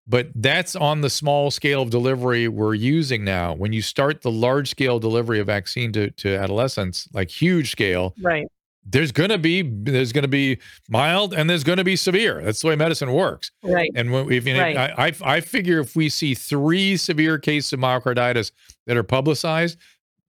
But 0.06 0.28
that's 0.34 0.76
on 0.76 1.00
the 1.00 1.08
small 1.08 1.50
scale 1.50 1.80
of 1.82 1.90
delivery 1.90 2.46
we're 2.46 2.74
using 2.74 3.24
now. 3.24 3.54
When 3.54 3.72
you 3.72 3.80
start 3.80 4.20
the 4.20 4.30
large 4.30 4.68
scale 4.68 4.98
delivery 4.98 5.40
of 5.40 5.46
vaccine 5.46 5.92
to, 5.92 6.10
to 6.10 6.36
adolescents, 6.36 7.08
like 7.14 7.30
huge 7.30 7.70
scale, 7.70 8.14
Right. 8.20 8.46
there's 8.84 9.12
gonna 9.12 9.38
be 9.38 9.62
there's 9.62 10.12
gonna 10.12 10.28
be 10.28 10.58
mild 10.90 11.32
and 11.32 11.48
there's 11.48 11.64
gonna 11.64 11.84
be 11.84 11.96
severe. 11.96 12.42
That's 12.42 12.60
the 12.60 12.68
way 12.68 12.76
medicine 12.76 13.12
works. 13.12 13.50
Right. 13.62 13.90
And 13.94 14.12
when 14.12 14.30
if 14.30 14.46
you 14.46 14.52
know, 14.52 14.60
Right. 14.60 14.76
I, 14.76 15.06
I 15.06 15.36
I 15.36 15.40
figure 15.40 15.80
if 15.80 15.96
we 15.96 16.10
see 16.10 16.34
three 16.34 16.98
severe 16.98 17.38
cases 17.38 17.72
of 17.72 17.80
myocarditis 17.80 18.52
that 18.86 18.98
are 18.98 19.02
publicized 19.04 19.78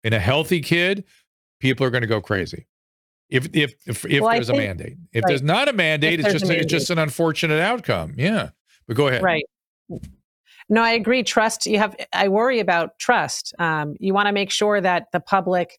in 0.03 0.12
a 0.12 0.18
healthy 0.18 0.61
kid, 0.62 1.05
people 1.61 1.87
are 1.87 1.91
going 1.91 2.01
to 2.03 2.09
go 2.09 2.21
crazy. 2.21 2.66
If 3.29 3.47
if 3.53 3.75
if, 3.87 4.05
if 4.05 4.21
Well, 4.21 4.33
there's 4.33 4.49
a 4.49 4.55
mandate, 4.55 4.97
if 5.12 5.23
right. 5.23 5.29
there's 5.29 5.43
not 5.43 5.68
a 5.68 5.73
mandate, 5.73 6.18
If 6.18 6.27
it's 6.27 6.33
just 6.41 6.51
a 6.51 6.59
it's 6.59 6.66
just 6.73 6.91
an 6.91 6.99
unfortunate 6.99 7.61
outcome. 7.61 8.14
Yeah, 8.16 8.51
but 8.89 8.97
go 8.97 9.07
ahead. 9.07 9.23
Right. 9.23 9.45
No, 10.68 10.82
I 10.82 10.93
agree. 10.93 11.22
Trust. 11.22 11.66
You 11.66 11.78
have. 11.78 11.97
I 12.12 12.28
worry 12.28 12.61
about 12.61 12.99
trust. 12.99 13.55
Um, 13.59 13.97
you 13.99 14.14
want 14.14 14.26
to 14.26 14.32
make 14.32 14.51
sure 14.51 14.80
that 14.80 15.09
the 15.12 15.20
public 15.20 15.78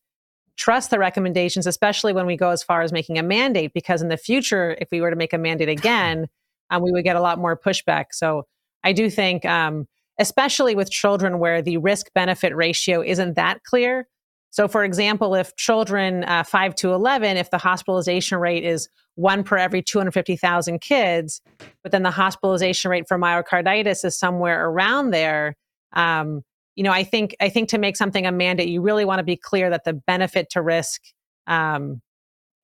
trust 0.58 0.92
the 0.92 1.00
recommendations, 1.00 1.66
especially 1.66 2.14
when 2.14 2.26
we 2.26 2.36
go 2.36 2.50
as 2.50 2.62
far 2.62 2.82
as 2.82 2.92
making 2.92 3.18
a 3.18 3.24
mandate, 3.24 3.74
because 3.74 4.02
in 4.02 4.10
the 4.10 4.18
future, 4.18 4.78
if 4.80 4.90
we 4.92 5.02
were 5.02 5.10
to 5.10 5.16
make 5.16 5.34
a 5.34 5.38
mandate 5.38 5.70
again, 5.70 6.28
um, 6.70 6.84
we 6.84 6.92
would 6.92 7.04
get 7.04 7.16
a 7.16 7.22
lot 7.22 7.40
more 7.40 7.58
pushback. 7.58 8.08
So 8.12 8.46
I 8.84 8.94
do 8.94 9.10
think, 9.10 9.46
um, 9.46 9.88
especially 10.20 10.76
with 10.76 10.92
children 10.92 11.40
where 11.40 11.62
the 11.62 11.78
risk 11.78 12.08
benefit 12.14 12.56
ratio 12.56 13.02
isn't 13.02 13.36
that 13.36 13.64
clear. 13.64 14.08
So, 14.52 14.68
for 14.68 14.84
example, 14.84 15.34
if 15.34 15.56
children 15.56 16.26
uh, 16.26 16.44
5 16.44 16.76
to 16.76 16.94
11, 16.94 17.38
if 17.38 17.50
the 17.50 17.58
hospitalization 17.58 18.38
rate 18.38 18.66
is 18.66 18.90
one 19.22 19.44
per 19.44 19.58
every 19.58 19.82
250,000 19.82 20.82
kids, 20.82 21.42
but 21.84 21.92
then 21.92 22.04
the 22.04 22.12
hospitalization 22.12 22.92
rate 22.92 23.08
for 23.08 23.18
myocarditis 23.18 24.04
is 24.04 24.18
somewhere 24.18 24.68
around 24.68 25.12
there, 25.12 25.56
um, 25.94 26.44
you 26.76 26.84
know, 26.84 26.92
I 26.92 27.04
think 27.04 27.36
I 27.40 27.50
think 27.50 27.70
to 27.70 27.78
make 27.78 27.98
something 27.98 28.26
a 28.26 28.32
mandate, 28.32 28.70
you 28.70 28.82
really 28.82 29.06
want 29.06 29.20
to 29.20 29.24
be 29.24 29.36
clear 29.36 29.70
that 29.70 29.84
the 29.84 29.94
benefit 29.94 30.50
to 30.52 30.62
risk 30.62 31.02
um, 31.48 32.02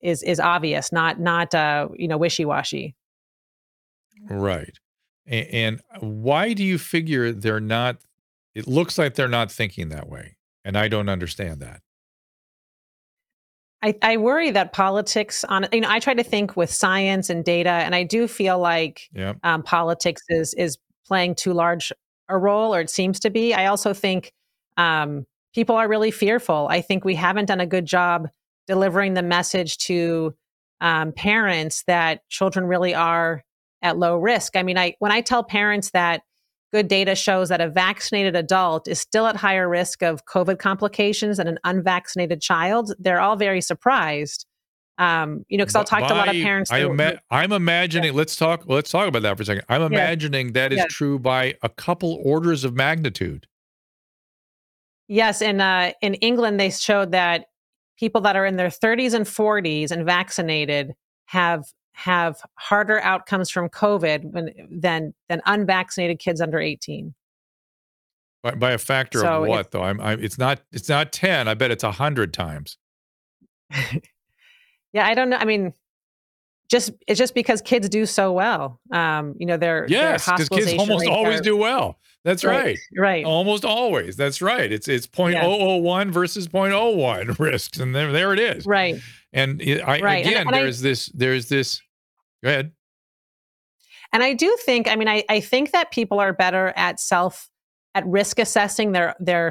is 0.00 0.22
is 0.22 0.40
obvious, 0.40 0.92
not 0.92 1.20
not 1.20 1.54
uh, 1.54 1.88
you 1.94 2.08
know 2.08 2.16
wishy 2.16 2.44
washy. 2.44 2.94
Right. 4.28 4.76
And, 5.26 5.46
and 5.52 5.80
why 6.00 6.54
do 6.54 6.64
you 6.64 6.78
figure 6.78 7.32
they're 7.32 7.60
not? 7.60 7.98
It 8.54 8.66
looks 8.66 8.98
like 8.98 9.14
they're 9.14 9.28
not 9.28 9.52
thinking 9.52 9.90
that 9.90 10.08
way, 10.08 10.36
and 10.64 10.76
I 10.76 10.88
don't 10.88 11.08
understand 11.08 11.60
that. 11.60 11.82
I, 13.82 13.94
I 14.02 14.16
worry 14.16 14.50
that 14.50 14.72
politics 14.72 15.44
on 15.44 15.66
you 15.72 15.80
know 15.80 15.88
I 15.90 16.00
try 16.00 16.14
to 16.14 16.24
think 16.24 16.56
with 16.56 16.72
science 16.72 17.30
and 17.30 17.44
data, 17.44 17.70
and 17.70 17.94
I 17.94 18.02
do 18.02 18.26
feel 18.26 18.58
like 18.58 19.08
yep. 19.12 19.38
um, 19.44 19.62
politics 19.62 20.22
is 20.28 20.54
is 20.54 20.78
playing 21.06 21.36
too 21.36 21.52
large 21.52 21.92
a 22.28 22.36
role, 22.36 22.74
or 22.74 22.80
it 22.80 22.90
seems 22.90 23.20
to 23.20 23.30
be. 23.30 23.54
I 23.54 23.66
also 23.66 23.94
think 23.94 24.32
um, 24.76 25.26
people 25.54 25.76
are 25.76 25.88
really 25.88 26.10
fearful. 26.10 26.66
I 26.70 26.80
think 26.80 27.04
we 27.04 27.14
haven't 27.14 27.46
done 27.46 27.60
a 27.60 27.66
good 27.66 27.86
job 27.86 28.28
delivering 28.66 29.14
the 29.14 29.22
message 29.22 29.78
to 29.78 30.34
um, 30.80 31.12
parents 31.12 31.84
that 31.86 32.28
children 32.28 32.66
really 32.66 32.94
are 32.94 33.42
at 33.82 33.96
low 33.96 34.16
risk. 34.16 34.56
I 34.56 34.62
mean, 34.62 34.76
I 34.76 34.94
when 34.98 35.12
I 35.12 35.20
tell 35.20 35.44
parents 35.44 35.90
that 35.90 36.22
good 36.72 36.88
data 36.88 37.14
shows 37.14 37.48
that 37.48 37.60
a 37.60 37.68
vaccinated 37.68 38.36
adult 38.36 38.88
is 38.88 39.00
still 39.00 39.26
at 39.26 39.36
higher 39.36 39.68
risk 39.68 40.02
of 40.02 40.24
COVID 40.26 40.58
complications 40.58 41.38
than 41.38 41.48
an 41.48 41.58
unvaccinated 41.64 42.40
child, 42.40 42.92
they're 42.98 43.20
all 43.20 43.36
very 43.36 43.60
surprised. 43.60 44.46
Um, 44.98 45.44
you 45.48 45.56
know, 45.56 45.62
because 45.62 45.76
I'll 45.76 45.84
talk 45.84 46.08
to 46.08 46.14
a 46.14 46.16
lot 46.16 46.28
of 46.28 46.34
parents. 46.34 46.72
I 46.72 46.78
ima- 46.80 47.20
I'm 47.30 47.52
imagining. 47.52 48.12
Yeah. 48.12 48.18
Let's 48.18 48.34
talk. 48.34 48.64
Let's 48.66 48.90
talk 48.90 49.06
about 49.06 49.22
that 49.22 49.36
for 49.36 49.44
a 49.44 49.46
second. 49.46 49.64
I'm 49.68 49.82
imagining 49.82 50.46
yeah. 50.48 50.52
that 50.54 50.72
is 50.72 50.78
yeah. 50.78 50.86
true 50.90 51.20
by 51.20 51.54
a 51.62 51.68
couple 51.68 52.20
orders 52.24 52.64
of 52.64 52.74
magnitude. 52.74 53.46
Yes, 55.06 55.40
and 55.40 55.62
uh, 55.62 55.92
in 56.02 56.14
England, 56.14 56.58
they 56.58 56.70
showed 56.70 57.12
that 57.12 57.46
people 57.98 58.20
that 58.22 58.34
are 58.36 58.44
in 58.44 58.56
their 58.56 58.68
30s 58.68 59.14
and 59.14 59.24
40s 59.24 59.90
and 59.90 60.04
vaccinated 60.04 60.92
have 61.26 61.64
have 61.98 62.40
harder 62.54 63.00
outcomes 63.00 63.50
from 63.50 63.68
COVID 63.68 64.24
when, 64.32 64.50
than 64.70 65.14
than 65.28 65.42
unvaccinated 65.46 66.18
kids 66.18 66.40
under 66.40 66.58
18. 66.58 67.14
By, 68.42 68.52
by 68.52 68.70
a 68.70 68.78
factor 68.78 69.18
so 69.18 69.42
of 69.42 69.48
what 69.48 69.72
though? 69.72 69.82
I'm, 69.82 70.00
I'm, 70.00 70.22
it's 70.22 70.38
not 70.38 70.60
it's 70.72 70.88
not 70.88 71.12
10. 71.12 71.48
I 71.48 71.54
bet 71.54 71.70
it's 71.70 71.84
a 71.84 71.92
hundred 71.92 72.32
times. 72.32 72.78
Yeah, 74.92 75.06
I 75.06 75.14
don't 75.14 75.30
know. 75.30 75.36
I 75.36 75.44
mean, 75.44 75.74
just 76.68 76.90
it's 77.06 77.18
just 77.18 77.34
because 77.34 77.60
kids 77.62 77.88
do 77.88 78.06
so 78.06 78.32
well. 78.32 78.80
Um, 78.90 79.34
you 79.38 79.46
know, 79.46 79.56
they're 79.56 79.86
yes, 79.88 80.26
because 80.26 80.48
kids 80.48 80.72
almost 80.78 81.06
always 81.06 81.40
are, 81.40 81.42
do 81.42 81.56
well. 81.56 81.98
That's 82.24 82.44
right, 82.44 82.56
right, 82.56 82.78
right. 82.96 83.24
Almost 83.24 83.64
always. 83.64 84.16
That's 84.16 84.42
right. 84.42 84.70
It's 84.70 84.88
it's 84.88 85.06
point 85.06 85.36
oh 85.36 85.60
oh 85.60 85.76
one 85.76 86.10
versus 86.10 86.48
point 86.48 86.74
oh 86.74 86.90
one 86.90 87.34
risks, 87.38 87.78
and 87.78 87.94
there 87.94 88.12
there 88.12 88.32
it 88.32 88.38
is. 88.38 88.66
Right. 88.66 89.00
And 89.32 89.62
I, 89.62 90.00
right. 90.00 90.26
again, 90.26 90.38
and, 90.38 90.48
and 90.48 90.54
there's 90.54 90.82
I, 90.82 90.88
this 90.88 91.06
there's 91.14 91.48
this. 91.48 91.80
Go 92.42 92.50
ahead. 92.50 92.72
And 94.12 94.22
I 94.22 94.32
do 94.34 94.56
think, 94.64 94.88
I 94.88 94.96
mean, 94.96 95.08
I, 95.08 95.24
I 95.28 95.40
think 95.40 95.72
that 95.72 95.90
people 95.90 96.18
are 96.18 96.32
better 96.32 96.72
at 96.76 96.98
self 96.98 97.48
at 97.94 98.06
risk 98.06 98.38
assessing 98.38 98.92
their 98.92 99.14
their 99.18 99.50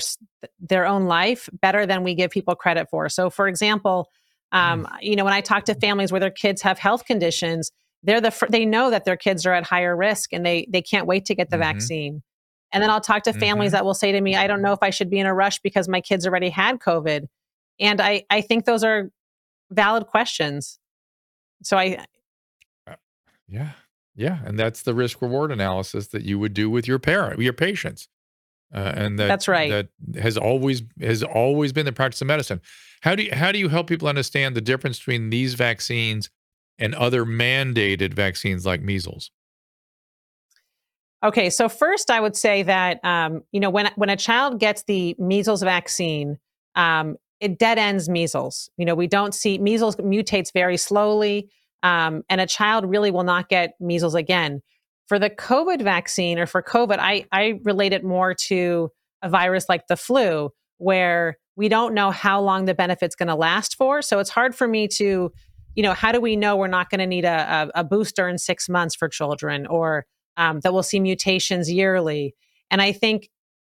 their 0.59 0.85
own 0.85 1.05
life 1.05 1.49
better 1.51 1.85
than 1.85 2.03
we 2.03 2.15
give 2.15 2.31
people 2.31 2.55
credit 2.55 2.87
for. 2.89 3.09
So, 3.09 3.29
for 3.29 3.47
example, 3.47 4.09
um, 4.51 4.85
mm. 4.85 4.97
You 5.01 5.15
know, 5.15 5.25
when 5.25 5.33
I 5.33 5.41
talk 5.41 5.65
to 5.65 5.75
families 5.75 6.11
where 6.11 6.19
their 6.19 6.31
kids 6.31 6.61
have 6.61 6.79
health 6.79 7.05
conditions, 7.05 7.71
they're 8.03 8.21
the 8.21 8.31
fr- 8.31 8.47
they 8.49 8.65
know 8.65 8.89
that 8.89 9.05
their 9.05 9.17
kids 9.17 9.45
are 9.45 9.53
at 9.53 9.65
higher 9.65 9.95
risk 9.95 10.33
and 10.33 10.45
they 10.45 10.67
they 10.69 10.81
can't 10.81 11.07
wait 11.07 11.25
to 11.25 11.35
get 11.35 11.49
the 11.49 11.57
mm-hmm. 11.57 11.63
vaccine. 11.63 12.23
And 12.73 12.83
then 12.83 12.89
I'll 12.89 13.01
talk 13.01 13.23
to 13.23 13.33
families 13.33 13.69
mm-hmm. 13.69 13.77
that 13.77 13.85
will 13.85 13.93
say 13.93 14.11
to 14.11 14.21
me, 14.21 14.35
"I 14.35 14.47
don't 14.47 14.61
know 14.61 14.73
if 14.73 14.79
I 14.81 14.89
should 14.89 15.09
be 15.09 15.19
in 15.19 15.25
a 15.25 15.33
rush 15.33 15.59
because 15.59 15.87
my 15.87 16.01
kids 16.01 16.25
already 16.25 16.49
had 16.49 16.79
COVID." 16.79 17.27
And 17.79 18.01
I 18.01 18.23
I 18.29 18.41
think 18.41 18.65
those 18.65 18.83
are 18.83 19.09
valid 19.71 20.07
questions. 20.07 20.79
So 21.63 21.77
I 21.77 22.05
yeah. 23.47 23.71
Yeah, 24.17 24.39
and 24.43 24.57
that's 24.57 24.81
the 24.81 24.95
risk 24.95 25.21
reward 25.21 25.51
analysis 25.51 26.07
that 26.07 26.23
you 26.23 26.39
would 26.39 26.55
do 26.55 26.71
with 26.71 26.87
your 26.87 26.97
parent, 26.97 27.39
your 27.39 27.53
patients. 27.53 28.09
Uh, 28.73 28.91
and 28.95 29.19
that, 29.19 29.27
that's 29.27 29.47
right. 29.47 29.69
That 29.69 30.19
has 30.19 30.37
always 30.37 30.81
has 30.99 31.23
always 31.23 31.71
been 31.71 31.85
the 31.85 31.91
practice 31.91 32.19
of 32.21 32.27
medicine. 32.27 32.59
How 33.01 33.15
do 33.15 33.23
you, 33.23 33.33
how 33.33 33.51
do 33.51 33.59
you 33.59 33.69
help 33.69 33.87
people 33.87 34.07
understand 34.07 34.55
the 34.55 34.61
difference 34.61 34.97
between 34.97 35.29
these 35.29 35.53
vaccines 35.53 36.31
and 36.79 36.95
other 36.95 37.25
mandated 37.25 38.13
vaccines 38.13 38.65
like 38.65 38.81
measles? 38.81 39.31
Okay, 41.23 41.49
so 41.49 41.69
first 41.69 42.11
I 42.11 42.19
would 42.19 42.35
say 42.35 42.63
that 42.63 43.03
um, 43.05 43.43
you 43.51 43.59
know 43.59 43.69
when 43.69 43.91
when 43.95 44.09
a 44.09 44.17
child 44.17 44.59
gets 44.59 44.83
the 44.83 45.15
measles 45.19 45.61
vaccine, 45.61 46.39
um, 46.75 47.17
it 47.39 47.59
dead 47.59 47.77
ends 47.77 48.09
measles. 48.09 48.69
You 48.77 48.85
know 48.85 48.95
we 48.95 49.07
don't 49.07 49.33
see 49.33 49.59
measles 49.59 49.95
mutates 49.97 50.51
very 50.51 50.77
slowly, 50.77 51.49
um, 51.87 52.23
and 52.29 52.41
a 52.41 52.45
child 52.45 52.85
really 52.85 53.11
will 53.11 53.23
not 53.23 53.47
get 53.47 53.75
measles 53.79 54.13
again. 54.13 54.61
For 55.07 55.17
the 55.17 55.29
COVID 55.29 55.81
vaccine 55.81 56.37
or 56.37 56.45
for 56.45 56.61
COVID, 56.61 56.97
I, 56.99 57.25
I 57.31 57.61
relate 57.63 57.93
it 57.93 58.03
more 58.03 58.33
to 58.47 58.89
a 59.21 59.29
virus 59.29 59.69
like 59.69 59.87
the 59.87 59.95
flu, 59.95 60.49
where 60.79 61.37
we 61.55 61.69
don't 61.69 61.93
know 61.93 62.11
how 62.11 62.41
long 62.41 62.65
the 62.65 62.75
benefit's 62.75 63.15
going 63.15 63.29
to 63.29 63.35
last 63.35 63.77
for. 63.77 64.01
So 64.01 64.19
it's 64.19 64.29
hard 64.29 64.53
for 64.53 64.67
me 64.67 64.89
to, 64.89 65.31
you 65.75 65.83
know, 65.83 65.93
how 65.93 66.11
do 66.11 66.19
we 66.19 66.35
know 66.35 66.57
we're 66.57 66.67
not 66.67 66.89
going 66.89 66.99
to 66.99 67.07
need 67.07 67.23
a, 67.23 67.69
a, 67.75 67.79
a, 67.79 67.83
booster 67.85 68.27
in 68.27 68.37
six 68.37 68.67
months 68.67 68.93
for 68.93 69.07
children 69.07 69.65
or 69.65 70.05
um, 70.35 70.59
that 70.59 70.73
we'll 70.73 70.83
see 70.83 70.99
mutations 70.99 71.71
yearly? 71.71 72.35
And 72.69 72.81
I 72.81 72.91
think, 72.91 73.29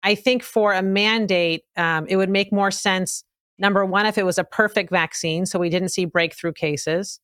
I 0.01 0.15
think 0.15 0.43
for 0.43 0.73
a 0.73 0.81
mandate, 0.81 1.63
um, 1.75 2.07
it 2.07 2.15
would 2.15 2.29
make 2.29 2.53
more 2.53 2.71
sense. 2.71 3.25
Number 3.59 3.85
one, 3.85 4.05
if 4.05 4.17
it 4.17 4.25
was 4.25 4.37
a 4.37 4.45
perfect 4.45 4.91
vaccine, 4.91 5.45
so 5.45 5.59
we 5.59 5.69
didn't 5.69 5.89
see 5.89 6.05
breakthrough 6.05 6.53
cases 6.53 7.19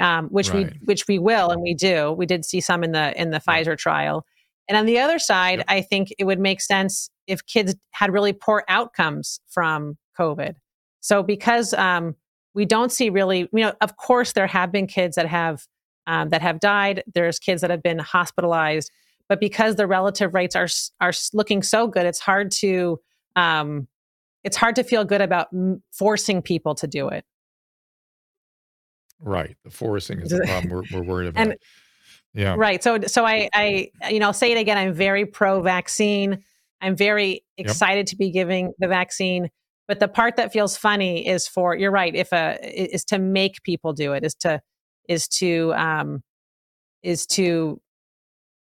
um, 0.00 0.28
which 0.28 0.50
right. 0.50 0.72
we 0.72 0.78
which 0.84 1.06
we 1.08 1.18
will 1.18 1.50
and 1.50 1.62
we 1.62 1.74
do. 1.74 2.12
We 2.12 2.26
did 2.26 2.44
see 2.44 2.60
some 2.60 2.84
in 2.84 2.92
the 2.92 3.20
in 3.20 3.30
the 3.30 3.40
Pfizer 3.40 3.76
trial. 3.76 4.26
And 4.68 4.78
on 4.78 4.86
the 4.86 4.98
other 4.98 5.18
side, 5.18 5.58
yep. 5.58 5.66
I 5.68 5.82
think 5.82 6.12
it 6.18 6.24
would 6.24 6.40
make 6.40 6.60
sense 6.60 7.10
if 7.26 7.44
kids 7.46 7.74
had 7.90 8.12
really 8.12 8.32
poor 8.32 8.64
outcomes 8.68 9.40
from 9.48 9.98
COVID. 10.18 10.54
So 11.00 11.22
because 11.22 11.74
um, 11.74 12.16
we 12.54 12.64
don't 12.64 12.90
see 12.90 13.10
really, 13.10 13.40
you 13.40 13.60
know, 13.60 13.74
of 13.80 13.96
course 13.96 14.32
there 14.32 14.46
have 14.46 14.72
been 14.72 14.86
kids 14.86 15.16
that 15.16 15.26
have 15.26 15.66
um, 16.06 16.30
that 16.30 16.42
have 16.42 16.60
died. 16.60 17.02
There's 17.12 17.38
kids 17.38 17.60
that 17.60 17.70
have 17.70 17.82
been 17.82 17.98
hospitalized, 17.98 18.90
but 19.28 19.40
because 19.40 19.76
the 19.76 19.86
relative 19.86 20.34
rates 20.34 20.56
are 20.56 20.68
are 21.00 21.12
looking 21.32 21.62
so 21.62 21.86
good, 21.86 22.06
it's 22.06 22.20
hard 22.20 22.50
to 22.52 23.00
um, 23.36 23.88
it's 24.44 24.56
hard 24.56 24.76
to 24.76 24.84
feel 24.84 25.04
good 25.04 25.20
about 25.20 25.48
forcing 25.92 26.42
people 26.42 26.74
to 26.76 26.86
do 26.86 27.08
it. 27.08 27.24
Right. 29.24 29.56
The 29.64 29.70
forcing 29.70 30.20
is 30.20 30.30
the 30.30 30.40
problem 30.44 30.70
we're, 30.70 30.82
we're 30.92 31.04
worried 31.04 31.28
about. 31.28 31.40
And, 31.40 31.56
yeah. 32.34 32.54
Right. 32.56 32.82
So, 32.82 33.00
so 33.06 33.24
I, 33.24 33.48
I, 33.54 33.90
you 34.10 34.18
know, 34.18 34.26
I'll 34.26 34.32
say 34.32 34.52
it 34.52 34.58
again. 34.58 34.76
I'm 34.76 34.92
very 34.92 35.24
pro 35.24 35.60
vaccine. 35.60 36.42
I'm 36.80 36.96
very 36.96 37.44
excited 37.56 38.00
yep. 38.00 38.06
to 38.06 38.16
be 38.16 38.30
giving 38.30 38.72
the 38.78 38.88
vaccine. 38.88 39.48
But 39.86 40.00
the 40.00 40.08
part 40.08 40.36
that 40.36 40.52
feels 40.52 40.76
funny 40.76 41.26
is 41.26 41.46
for 41.46 41.76
you're 41.76 41.90
right. 41.90 42.14
If 42.14 42.32
a 42.32 42.58
is 42.62 43.04
to 43.06 43.18
make 43.18 43.62
people 43.62 43.92
do 43.92 44.12
it 44.12 44.24
is 44.24 44.34
to 44.36 44.60
is 45.08 45.28
to 45.28 45.74
um 45.74 46.22
is 47.02 47.26
to 47.26 47.80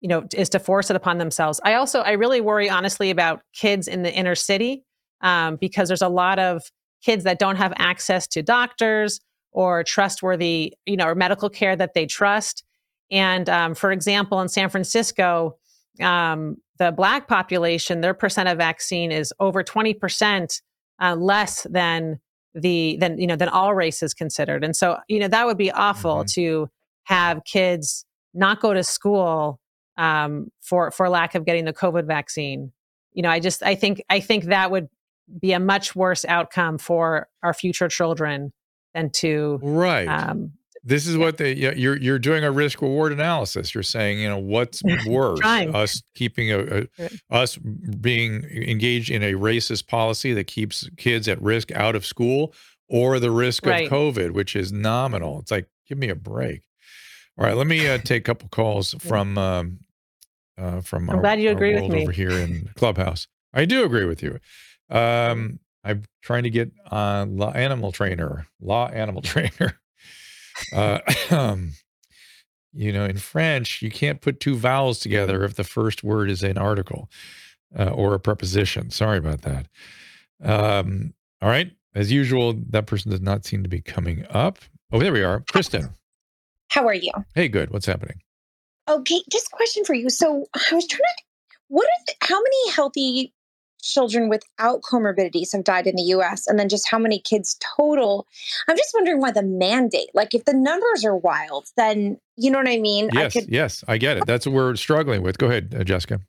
you 0.02 0.10
know 0.10 0.26
is 0.36 0.50
to 0.50 0.60
force 0.60 0.90
it 0.90 0.96
upon 0.96 1.18
themselves. 1.18 1.60
I 1.64 1.76
also 1.76 2.02
I 2.02 2.12
really 2.12 2.42
worry 2.42 2.70
honestly 2.70 3.10
about 3.10 3.42
kids 3.54 3.88
in 3.88 4.04
the 4.04 4.14
inner 4.14 4.36
city 4.36 4.84
um, 5.22 5.56
because 5.56 5.88
there's 5.88 6.02
a 6.02 6.10
lot 6.10 6.40
of 6.40 6.62
kids 7.04 7.24
that 7.24 7.40
don't 7.40 7.56
have 7.56 7.74
access 7.78 8.28
to 8.28 8.44
doctors 8.44 9.20
or 9.58 9.84
trustworthy, 9.84 10.72
you 10.86 10.96
know, 10.96 11.08
or 11.08 11.16
medical 11.16 11.50
care 11.50 11.76
that 11.76 11.96
they 11.96 12.06
trust. 12.06 12.64
And 13.10 13.50
um, 13.50 13.74
for 13.74 13.92
example, 13.92 14.40
in 14.40 14.50
San 14.50 14.70
Francisco, 14.70 15.58
um, 16.00 16.58
the 16.78 16.92
black 16.92 17.28
population, 17.28 18.02
their 18.02 18.14
percent 18.14 18.48
of 18.50 18.60
vaccine 18.60 19.12
is 19.12 19.34
over 19.40 19.64
20% 19.64 20.62
uh, 21.02 21.16
less 21.16 21.66
than 21.72 22.20
the 22.54 22.98
than 23.00 23.18
you 23.18 23.26
know 23.26 23.36
than 23.36 23.50
all 23.50 23.74
races 23.74 24.14
considered. 24.14 24.64
And 24.64 24.76
so, 24.76 24.98
you 25.08 25.20
know, 25.20 25.28
that 25.28 25.48
would 25.48 25.58
be 25.58 25.72
awful 25.72 26.18
mm-hmm. 26.18 26.42
to 26.42 26.70
have 27.06 27.44
kids 27.44 28.06
not 28.36 28.62
go 28.62 28.76
to 28.76 28.84
school 28.84 29.60
um, 29.98 30.52
for 30.62 30.92
for 30.92 31.10
lack 31.10 31.34
of 31.34 31.46
getting 31.46 31.66
the 31.66 31.74
COVID 31.74 32.06
vaccine. 32.06 32.72
You 33.14 33.24
know, 33.24 33.32
I 33.32 33.40
just 33.40 33.64
I 33.64 33.74
think 33.74 34.04
I 34.08 34.20
think 34.20 34.46
that 34.46 34.70
would 34.70 34.88
be 35.42 35.54
a 35.54 35.60
much 35.60 35.96
worse 35.96 36.26
outcome 36.26 36.78
for 36.78 37.28
our 37.42 37.56
future 37.56 37.88
children 37.88 38.54
than 38.98 39.10
to 39.12 39.60
right. 39.62 40.08
Um, 40.08 40.52
this 40.84 41.06
is 41.06 41.18
what 41.18 41.38
they 41.38 41.54
you're 41.54 41.98
you're 41.98 42.20
doing 42.20 42.44
a 42.44 42.52
risk 42.52 42.82
reward 42.82 43.12
analysis. 43.12 43.74
You're 43.74 43.84
saying 43.84 44.20
you 44.20 44.30
know 44.30 44.38
what's 44.38 44.82
worse, 45.06 45.40
us 45.44 46.02
keeping 46.16 46.52
a, 46.52 46.88
a 47.00 47.10
us 47.30 47.58
being 47.58 48.44
engaged 48.46 49.12
in 49.12 49.22
a 49.22 49.34
racist 49.34 49.88
policy 49.88 50.34
that 50.34 50.46
keeps 50.48 50.90
kids 50.98 51.28
at 51.28 51.42
risk 51.42 51.72
out 51.74 51.96
of 51.96 52.06
school, 52.06 52.54
or 52.90 53.20
the 53.20 53.32
risk 53.32 53.66
right. 53.66 53.86
of 53.86 53.92
COVID, 53.92 54.32
which 54.32 54.56
is 54.56 54.72
nominal. 54.72 55.40
It's 55.40 55.52
like 55.52 55.68
give 55.88 55.98
me 55.98 56.10
a 56.10 56.16
break. 56.16 56.64
All 57.38 57.46
right, 57.46 57.56
let 57.56 57.68
me 57.68 57.88
uh, 57.88 58.00
take 58.00 58.22
a 58.22 58.24
couple 58.24 58.50
calls 58.50 58.94
from 59.00 59.38
um, 59.38 59.80
uh, 60.58 60.82
from. 60.82 61.10
I'm 61.10 61.18
our, 61.18 61.22
glad 61.22 61.42
you 61.42 61.52
agree 61.52 61.76
with 61.76 61.92
me 61.92 62.04
over 62.04 62.12
here 62.12 62.32
in 62.32 62.70
Clubhouse. 62.76 63.28
I 63.54 63.66
do 63.66 63.84
agree 63.84 64.06
with 64.06 64.24
you. 64.24 64.40
Um, 64.90 65.60
I'm 65.88 66.04
trying 66.22 66.44
to 66.44 66.50
get 66.50 66.72
on 66.92 67.38
law 67.38 67.52
animal 67.52 67.92
trainer, 67.92 68.46
law 68.62 68.90
animal 68.90 69.22
trainer. 69.24 69.80
Uh, 70.74 71.00
um, 71.32 71.72
you 72.74 72.92
know, 72.92 73.06
in 73.06 73.18
French, 73.18 73.82
you 73.82 73.90
can't 73.90 74.20
put 74.20 74.40
two 74.40 74.56
vowels 74.56 75.00
together 75.00 75.44
if 75.46 75.56
the 75.56 75.64
first 75.64 76.04
word 76.04 76.30
is 76.30 76.44
an 76.44 76.58
article 76.58 77.10
uh, 77.78 77.90
or 77.90 78.14
a 78.14 78.20
preposition. 78.20 78.90
Sorry 78.90 79.18
about 79.18 79.44
that. 79.44 79.68
Um, 80.44 81.14
all 81.42 81.50
right. 81.50 81.72
As 81.96 82.12
usual, 82.12 82.54
that 82.70 82.86
person 82.86 83.10
does 83.10 83.22
not 83.22 83.46
seem 83.46 83.64
to 83.64 83.70
be 83.70 83.82
coming 83.82 84.26
up. 84.30 84.60
Oh, 84.92 85.00
there 85.00 85.14
we 85.14 85.24
are. 85.24 85.44
Kristen. 85.52 85.90
How 86.70 86.86
are 86.86 86.94
you? 86.94 87.12
Hey, 87.34 87.48
good. 87.48 87.72
What's 87.72 87.86
happening? 87.86 88.22
Okay, 88.90 89.22
just 89.32 89.48
a 89.48 89.56
question 89.56 89.86
for 89.86 89.94
you. 89.94 90.10
So 90.10 90.46
I 90.54 90.76
was 90.76 90.86
trying 90.86 91.00
to, 91.00 91.24
what 91.70 91.86
are, 91.86 92.04
the, 92.08 92.14
how 92.22 92.36
many 92.36 92.72
healthy 92.72 93.34
children 93.82 94.30
without 94.30 94.82
comorbidities 94.82 95.54
have 95.54 95.64
died 95.64 95.88
in 95.88 95.96
the 95.96 96.04
US 96.04 96.48
and 96.48 96.60
then 96.60 96.70
just 96.70 96.90
how 96.90 96.98
many 96.98 97.20
kids 97.20 97.58
total. 97.78 98.28
I'm 98.68 98.78
just 98.78 98.92
wondering 98.94 99.20
why 99.20 99.32
the 99.32 99.44
mandate. 99.44 100.10
Like 100.14 100.34
if 100.34 100.46
the 100.46 100.54
numbers 100.54 101.06
are 101.06 101.16
wild, 101.16 101.68
then 101.78 102.18
you 102.36 102.52
know 102.52 102.60
what 102.60 102.68
I 102.68 102.78
mean? 102.78 103.10
Yes, 103.14 103.36
I 103.36 103.40
could... 103.40 103.50
yes, 103.50 103.84
I 103.88 103.98
get 103.98 104.18
it. 104.18 104.26
That's 104.26 104.46
what 104.46 104.54
we're 104.54 104.76
struggling 104.76 105.22
with. 105.22 105.38
Go 105.38 105.48
ahead, 105.48 105.76
uh, 105.78 105.84
Jessica. 105.84 106.22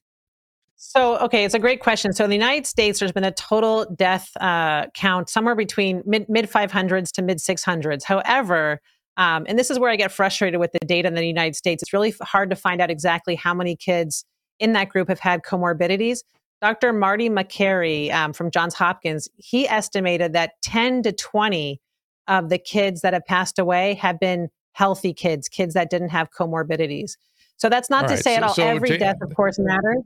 So, 0.81 1.19
okay, 1.19 1.45
it's 1.45 1.55
a 1.55 1.59
great 1.59 1.81
question. 1.81 2.13
So, 2.13 2.23
in 2.23 2.31
the 2.31 2.37
United 2.37 2.65
States, 2.65 3.01
there's 3.01 3.11
been 3.11 3.25
a 3.25 3.33
total 3.33 3.85
death 3.97 4.31
uh, 4.41 4.87
count 4.95 5.29
somewhere 5.29 5.57
between 5.57 6.03
mid 6.07 6.29
mid 6.29 6.49
500s 6.49 7.11
to 7.13 7.23
mid 7.23 7.39
600s. 7.39 8.05
However, 8.05 8.81
um, 9.17 9.45
and 9.49 9.59
this 9.59 9.71
is 9.71 9.81
where 9.81 9.91
I 9.91 9.97
get 9.97 10.13
frustrated 10.13 10.61
with 10.61 10.71
the 10.71 10.79
data 10.79 11.09
in 11.09 11.15
the 11.15 11.27
United 11.27 11.57
States. 11.57 11.83
It's 11.83 11.93
really 11.93 12.15
hard 12.23 12.51
to 12.51 12.57
find 12.57 12.81
out 12.81 12.91
exactly 12.91 13.35
how 13.35 13.53
many 13.53 13.75
kids 13.75 14.25
in 14.61 14.73
that 14.75 14.89
group 14.89 15.09
have 15.09 15.19
had 15.19 15.43
comorbidities. 15.43 16.21
Dr. 16.61 16.93
Marty 16.93 17.29
Makary 17.29 18.13
um, 18.13 18.33
from 18.33 18.51
Johns 18.51 18.75
Hopkins, 18.75 19.29
he 19.37 19.69
estimated 19.69 20.33
that 20.33 20.53
10 20.63 21.03
to 21.05 21.13
20 21.13 21.81
of 22.27 22.49
the 22.49 22.59
kids 22.59 23.01
that 23.03 23.13
have 23.13 23.25
passed 23.27 23.59
away 23.59 23.95
have 23.95 24.19
been 24.19 24.49
healthy 24.73 25.13
kids, 25.13 25.49
kids 25.49 25.75
that 25.75 25.91
didn't 25.91 26.11
have 26.11 26.31
comorbidities. 26.31 27.17
So 27.57 27.69
that's 27.69 27.91
not 27.91 28.05
all 28.05 28.09
to 28.09 28.15
right. 28.15 28.25
say 28.25 28.33
so, 28.33 28.37
at 28.37 28.43
all 28.43 28.55
so 28.55 28.65
every 28.65 28.99
death, 28.99 29.17
of 29.23 29.35
course, 29.35 29.59
matters. 29.59 30.03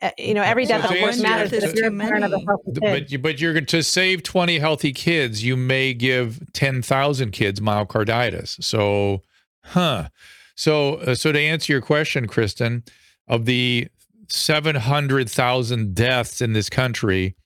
Uh, 0.00 0.10
you 0.16 0.32
know, 0.32 0.42
every 0.42 0.64
death, 0.64 0.86
so 0.86 0.94
of 0.94 1.00
course, 1.00 1.20
matters. 1.20 1.50
But 1.50 1.64
if 1.64 1.74
you're 1.74 1.88
a 1.88 1.96
parent 1.96 2.24
of 2.24 2.32
a 2.32 2.38
healthy 2.38 2.80
kid, 2.80 3.08
but, 3.10 3.22
but 3.22 3.40
you're 3.40 3.60
to 3.60 3.82
save 3.82 4.22
20 4.22 4.58
healthy 4.60 4.92
kids, 4.92 5.44
you 5.44 5.56
may 5.56 5.92
give 5.92 6.40
10,000 6.52 7.32
kids 7.32 7.60
myocarditis. 7.60 8.62
So, 8.62 9.22
huh. 9.64 10.08
So, 10.54 10.94
uh, 10.96 11.14
so 11.14 11.32
to 11.32 11.38
answer 11.38 11.72
your 11.72 11.82
question, 11.82 12.26
Kristen, 12.26 12.84
of 13.26 13.44
the 13.44 13.88
700,000 14.28 15.94
deaths 15.94 16.40
in 16.40 16.52
this 16.52 16.68
country, 16.70 17.36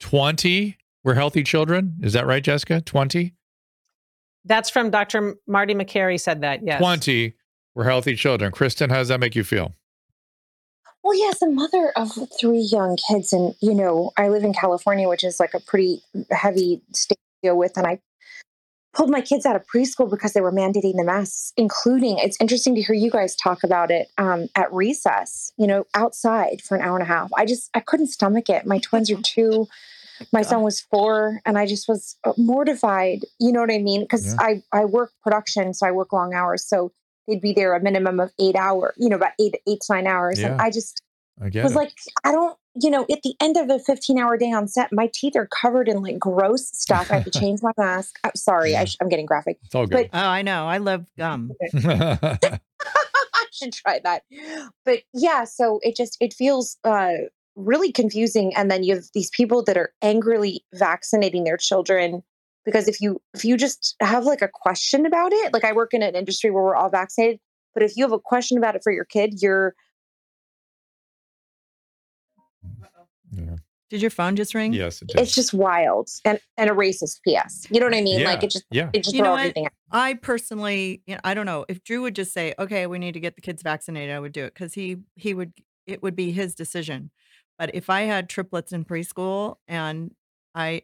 20 0.00 0.76
were 1.04 1.14
healthy 1.14 1.42
children. 1.42 1.96
Is 2.02 2.12
that 2.14 2.26
right, 2.26 2.42
Jessica? 2.42 2.80
20? 2.80 3.34
That's 4.44 4.70
from 4.70 4.90
Dr. 4.90 5.36
Marty 5.46 5.74
Makary 5.74 6.18
said 6.18 6.40
that, 6.40 6.60
yes. 6.64 6.80
20 6.80 7.34
were 7.74 7.84
healthy 7.84 8.16
children. 8.16 8.52
Kristen, 8.52 8.90
how 8.90 8.96
does 8.96 9.08
that 9.08 9.20
make 9.20 9.36
you 9.36 9.44
feel? 9.44 9.74
Well, 11.02 11.16
yes, 11.16 11.40
a 11.42 11.46
mother 11.46 11.92
of 11.96 12.10
three 12.38 12.60
young 12.60 12.98
kids. 13.08 13.32
And, 13.32 13.54
you 13.60 13.74
know, 13.74 14.10
I 14.16 14.28
live 14.28 14.44
in 14.44 14.52
California, 14.52 15.08
which 15.08 15.24
is 15.24 15.40
like 15.40 15.54
a 15.54 15.60
pretty 15.60 16.02
heavy 16.30 16.82
state 16.92 17.16
to 17.16 17.48
deal 17.48 17.56
with. 17.56 17.76
And 17.76 17.86
I 17.86 18.00
pulled 18.92 19.10
my 19.10 19.20
kids 19.20 19.46
out 19.46 19.56
of 19.56 19.62
preschool 19.66 20.10
because 20.10 20.32
they 20.32 20.40
were 20.40 20.52
mandating 20.52 20.96
the 20.96 21.04
masks, 21.04 21.52
including 21.56 22.18
it's 22.18 22.36
interesting 22.40 22.74
to 22.74 22.82
hear 22.82 22.94
you 22.94 23.10
guys 23.10 23.36
talk 23.36 23.62
about 23.62 23.90
it 23.90 24.08
um, 24.18 24.48
at 24.56 24.72
recess, 24.72 25.52
you 25.56 25.66
know, 25.66 25.86
outside 25.94 26.60
for 26.62 26.76
an 26.76 26.82
hour 26.82 26.96
and 26.96 27.02
a 27.02 27.06
half. 27.06 27.30
I 27.36 27.44
just, 27.44 27.70
I 27.74 27.80
couldn't 27.80 28.08
stomach 28.08 28.48
it. 28.48 28.66
My 28.66 28.78
twins 28.78 29.10
are 29.10 29.16
two. 29.22 29.68
My 30.32 30.42
son 30.42 30.62
was 30.62 30.82
four, 30.82 31.40
and 31.46 31.56
I 31.56 31.64
just 31.64 31.88
was 31.88 32.18
uh, 32.24 32.34
mortified. 32.36 33.24
You 33.38 33.52
know 33.52 33.60
what 33.60 33.70
I 33.70 33.78
mean? 33.78 34.02
Because 34.02 34.26
yeah. 34.26 34.36
I 34.38 34.62
I 34.70 34.84
work 34.84 35.12
production, 35.22 35.72
so 35.72 35.86
I 35.86 35.92
work 35.92 36.12
long 36.12 36.34
hours. 36.34 36.62
So 36.62 36.92
they'd 37.26 37.40
be 37.40 37.54
there 37.54 37.74
a 37.74 37.82
minimum 37.82 38.20
of 38.20 38.30
eight 38.38 38.54
hours, 38.54 38.92
you 38.98 39.08
know, 39.08 39.16
about 39.16 39.32
eight 39.40 39.54
eight 39.66 39.80
to 39.80 39.94
nine 39.94 40.06
hours. 40.06 40.38
Yeah. 40.38 40.48
And 40.48 40.60
I 40.60 40.70
just 40.70 41.00
I 41.40 41.46
was 41.62 41.72
it. 41.72 41.76
like, 41.76 41.92
I 42.22 42.32
don't 42.32 42.56
you 42.74 42.90
know, 42.90 43.04
at 43.10 43.22
the 43.22 43.34
end 43.40 43.56
of 43.56 43.68
a 43.70 43.78
15 43.78 44.18
hour 44.18 44.36
day 44.36 44.52
on 44.52 44.68
set, 44.68 44.92
my 44.92 45.10
teeth 45.12 45.34
are 45.36 45.48
covered 45.48 45.88
in 45.88 46.02
like 46.02 46.18
gross 46.18 46.68
stuff. 46.68 47.10
I 47.10 47.16
have 47.16 47.24
to 47.24 47.30
change 47.38 47.62
my 47.62 47.72
mask. 47.76 48.18
I'm 48.24 48.34
sorry, 48.36 48.76
I 48.76 48.86
am 49.00 49.08
getting 49.08 49.26
graphic. 49.26 49.58
It's 49.64 49.74
all 49.74 49.86
good. 49.86 50.08
But, 50.12 50.18
oh, 50.18 50.28
I 50.28 50.42
know. 50.42 50.66
I 50.66 50.78
love 50.78 51.06
gum. 51.18 51.52
I 51.74 52.58
should 53.52 53.72
try 53.72 54.00
that. 54.04 54.22
But 54.84 55.02
yeah, 55.12 55.44
so 55.44 55.80
it 55.82 55.96
just 55.96 56.16
it 56.20 56.32
feels 56.32 56.76
uh, 56.84 57.12
really 57.56 57.92
confusing. 57.92 58.54
And 58.54 58.70
then 58.70 58.84
you 58.84 58.94
have 58.94 59.04
these 59.14 59.30
people 59.30 59.64
that 59.64 59.76
are 59.76 59.92
angrily 60.02 60.64
vaccinating 60.74 61.44
their 61.44 61.56
children 61.56 62.22
because 62.64 62.88
if 62.88 63.00
you 63.00 63.20
if 63.34 63.44
you 63.44 63.56
just 63.56 63.96
have 64.00 64.24
like 64.24 64.42
a 64.42 64.48
question 64.52 65.06
about 65.06 65.32
it, 65.32 65.52
like 65.52 65.64
I 65.64 65.72
work 65.72 65.92
in 65.92 66.02
an 66.02 66.14
industry 66.14 66.50
where 66.50 66.62
we're 66.62 66.76
all 66.76 66.90
vaccinated, 66.90 67.40
but 67.74 67.82
if 67.82 67.96
you 67.96 68.04
have 68.04 68.12
a 68.12 68.18
question 68.18 68.58
about 68.58 68.76
it 68.76 68.82
for 68.84 68.92
your 68.92 69.04
kid, 69.04 69.40
you're 69.40 69.74
Yeah. 73.46 73.56
Did 73.90 74.02
your 74.02 74.10
phone 74.10 74.36
just 74.36 74.54
ring? 74.54 74.72
Yes, 74.72 75.02
it 75.02 75.08
did. 75.08 75.20
It's 75.20 75.34
just 75.34 75.52
wild 75.52 76.08
and 76.24 76.38
and 76.56 76.70
a 76.70 76.72
racist 76.72 77.18
PS. 77.26 77.66
You 77.70 77.80
know 77.80 77.86
what 77.86 77.94
I 77.94 78.00
mean? 78.02 78.20
Yeah. 78.20 78.26
Like 78.26 78.44
it 78.44 78.50
just 78.50 78.64
yeah. 78.70 78.88
it 78.92 79.02
just 79.02 79.16
you 79.16 79.22
know 79.22 79.34
everything 79.34 79.64
what? 79.64 79.72
out. 79.92 80.00
I 80.00 80.14
personally, 80.14 81.02
you 81.06 81.14
know, 81.14 81.20
I 81.24 81.34
don't 81.34 81.46
know 81.46 81.64
if 81.68 81.82
Drew 81.82 82.02
would 82.02 82.14
just 82.14 82.32
say, 82.32 82.54
"Okay, 82.56 82.86
we 82.86 83.00
need 83.00 83.12
to 83.12 83.20
get 83.20 83.34
the 83.34 83.40
kids 83.40 83.62
vaccinated," 83.62 84.14
I 84.14 84.20
would 84.20 84.32
do 84.32 84.44
it 84.44 84.54
because 84.54 84.74
he 84.74 84.98
he 85.16 85.34
would 85.34 85.52
it 85.88 86.04
would 86.04 86.14
be 86.14 86.30
his 86.30 86.54
decision. 86.54 87.10
But 87.58 87.74
if 87.74 87.90
I 87.90 88.02
had 88.02 88.28
triplets 88.28 88.72
in 88.72 88.84
preschool 88.84 89.56
and 89.66 90.14
I 90.54 90.82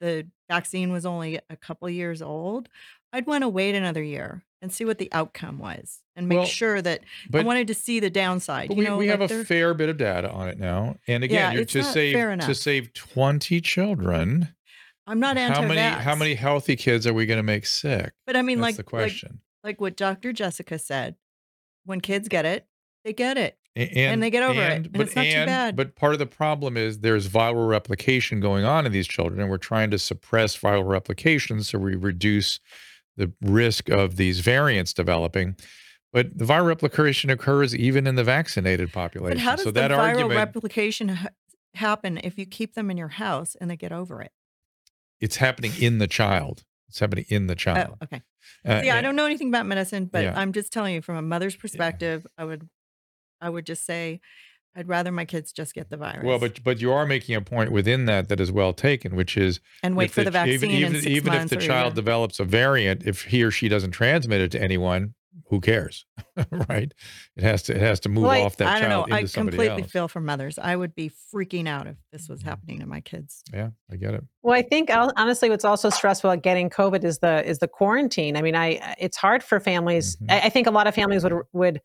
the 0.00 0.26
vaccine 0.48 0.92
was 0.92 1.04
only 1.04 1.40
a 1.50 1.56
couple 1.56 1.90
years 1.90 2.22
old, 2.22 2.70
I'd 3.12 3.26
want 3.26 3.42
to 3.42 3.48
wait 3.48 3.74
another 3.74 4.02
year 4.02 4.44
and 4.60 4.72
see 4.72 4.84
what 4.84 4.98
the 4.98 5.08
outcome 5.12 5.58
was 5.58 6.02
and 6.16 6.28
make 6.28 6.38
well, 6.38 6.46
sure 6.46 6.82
that 6.82 7.02
I 7.32 7.42
wanted 7.42 7.68
to 7.68 7.74
see 7.74 8.00
the 8.00 8.10
downside. 8.10 8.70
we, 8.70 8.84
know, 8.84 8.96
we 8.96 9.10
like 9.10 9.20
have 9.20 9.30
a 9.30 9.44
fair 9.44 9.74
bit 9.74 9.88
of 9.88 9.96
data 9.96 10.30
on 10.30 10.48
it 10.48 10.58
now. 10.58 10.96
And 11.06 11.24
again, 11.24 11.56
yeah, 11.56 11.64
to 11.64 11.82
save 11.84 12.40
to 12.40 12.54
save 12.54 12.92
20 12.92 13.60
children. 13.60 14.54
I'm 15.06 15.20
not 15.20 15.38
anti 15.38 15.60
How 15.60 15.66
many 15.66 15.80
how 15.80 16.14
many 16.14 16.34
healthy 16.34 16.76
kids 16.76 17.06
are 17.06 17.14
we 17.14 17.24
going 17.24 17.38
to 17.38 17.42
make 17.42 17.66
sick? 17.66 18.12
But 18.26 18.36
I 18.36 18.42
mean 18.42 18.58
That's 18.58 18.70
like 18.70 18.76
the 18.76 18.82
question. 18.82 19.40
Like, 19.62 19.76
like 19.76 19.80
what 19.80 19.96
Dr. 19.96 20.32
Jessica 20.32 20.78
said, 20.78 21.16
when 21.84 22.00
kids 22.00 22.28
get 22.28 22.44
it, 22.44 22.66
they 23.04 23.12
get 23.12 23.38
it. 23.38 23.56
And, 23.76 23.96
and, 23.96 24.22
they 24.22 24.30
get 24.30 24.42
over 24.42 24.60
and, 24.60 24.86
it. 24.86 24.92
but, 24.92 25.02
it's 25.02 25.14
not 25.14 25.24
and, 25.24 25.46
too 25.46 25.46
bad. 25.46 25.76
But 25.76 25.94
part 25.94 26.12
of 26.12 26.18
the 26.18 26.26
problem 26.26 26.76
is 26.76 26.98
there's 26.98 27.28
viral 27.28 27.68
replication 27.68 28.40
going 28.40 28.64
on 28.64 28.86
in 28.86 28.92
these 28.92 29.06
children, 29.06 29.40
and 29.40 29.48
we're 29.48 29.56
trying 29.56 29.92
to 29.92 29.98
suppress 30.00 30.56
viral 30.56 30.88
replication 30.88 31.62
so 31.62 31.78
we 31.78 31.94
reduce 31.94 32.58
the 33.18 33.32
risk 33.42 33.90
of 33.90 34.16
these 34.16 34.40
variants 34.40 34.94
developing. 34.94 35.56
But 36.10 36.38
the 36.38 36.46
viral 36.46 36.66
replication 36.68 37.28
occurs 37.28 37.76
even 37.76 38.06
in 38.06 38.14
the 38.14 38.24
vaccinated 38.24 38.92
population. 38.92 39.36
But 39.36 39.42
how 39.42 39.56
does 39.56 39.64
so 39.64 39.70
the 39.70 39.80
that 39.80 39.90
viral 39.90 39.98
argument, 39.98 40.36
replication 40.36 41.08
ha- 41.10 41.28
happen 41.74 42.18
if 42.24 42.38
you 42.38 42.46
keep 42.46 42.74
them 42.74 42.90
in 42.90 42.96
your 42.96 43.08
house 43.08 43.54
and 43.60 43.70
they 43.70 43.76
get 43.76 43.92
over 43.92 44.22
it? 44.22 44.32
It's 45.20 45.36
happening 45.36 45.72
in 45.78 45.98
the 45.98 46.06
child. 46.06 46.64
It's 46.88 47.00
happening 47.00 47.26
in 47.28 47.46
the 47.46 47.54
child. 47.54 47.96
Oh, 48.00 48.04
okay. 48.04 48.22
Uh, 48.66 48.80
yeah, 48.82 48.96
I 48.96 49.02
don't 49.02 49.16
know 49.16 49.26
anything 49.26 49.48
about 49.48 49.66
medicine, 49.66 50.06
but 50.06 50.24
yeah. 50.24 50.32
I'm 50.34 50.52
just 50.52 50.72
telling 50.72 50.94
you 50.94 51.02
from 51.02 51.16
a 51.16 51.22
mother's 51.22 51.56
perspective, 51.56 52.24
yeah. 52.24 52.42
I 52.42 52.46
would, 52.46 52.68
I 53.42 53.50
would 53.50 53.66
just 53.66 53.84
say, 53.84 54.20
I'd 54.76 54.88
rather 54.88 55.10
my 55.10 55.24
kids 55.24 55.52
just 55.52 55.74
get 55.74 55.90
the 55.90 55.96
virus. 55.96 56.24
Well, 56.24 56.38
but 56.38 56.62
but 56.62 56.80
you 56.80 56.92
are 56.92 57.06
making 57.06 57.34
a 57.34 57.40
point 57.40 57.72
within 57.72 58.04
that 58.04 58.28
that 58.28 58.40
is 58.40 58.52
well 58.52 58.72
taken, 58.72 59.16
which 59.16 59.36
is 59.36 59.60
and 59.82 59.96
wait 59.96 60.10
for 60.10 60.20
the, 60.20 60.26
the 60.26 60.30
vaccine. 60.30 60.70
Even 60.70 60.96
even, 60.96 61.08
even 61.08 61.32
if 61.34 61.50
the 61.50 61.56
child 61.56 61.94
develops 61.94 62.38
a 62.38 62.44
variant, 62.44 63.04
if 63.04 63.24
he 63.24 63.42
or 63.42 63.50
she 63.50 63.68
doesn't 63.68 63.90
transmit 63.90 64.40
it 64.40 64.52
to 64.52 64.62
anyone, 64.62 65.14
who 65.48 65.60
cares, 65.60 66.04
right? 66.68 66.92
It 67.36 67.42
has 67.42 67.62
to 67.64 67.74
it 67.74 67.80
has 67.80 68.00
to 68.00 68.08
move 68.08 68.24
well, 68.24 68.44
off 68.44 68.56
that 68.56 68.68
I, 68.68 68.80
child 68.80 68.84
I 68.84 68.88
don't 68.88 69.10
know. 69.10 69.16
I 69.16 69.22
completely 69.22 69.82
else. 69.82 69.90
feel 69.90 70.08
for 70.08 70.20
mothers. 70.20 70.58
I 70.58 70.76
would 70.76 70.94
be 70.94 71.10
freaking 71.34 71.66
out 71.66 71.86
if 71.86 71.96
this 72.12 72.28
was 72.28 72.42
happening 72.42 72.80
to 72.80 72.86
my 72.86 73.00
kids. 73.00 73.42
Yeah, 73.52 73.70
I 73.90 73.96
get 73.96 74.14
it. 74.14 74.24
Well, 74.42 74.54
I 74.54 74.62
think 74.62 74.90
honestly, 74.92 75.48
what's 75.48 75.64
also 75.64 75.90
stressful 75.90 76.30
about 76.30 76.42
getting 76.42 76.70
COVID 76.70 77.04
is 77.04 77.18
the 77.18 77.44
is 77.48 77.58
the 77.58 77.68
quarantine. 77.68 78.36
I 78.36 78.42
mean, 78.42 78.54
I 78.54 78.94
it's 78.98 79.16
hard 79.16 79.42
for 79.42 79.58
families. 79.58 80.16
Mm-hmm. 80.16 80.30
I, 80.30 80.40
I 80.42 80.48
think 80.50 80.66
a 80.66 80.70
lot 80.70 80.86
of 80.86 80.94
families 80.94 81.24
would 81.24 81.34
would 81.52 81.80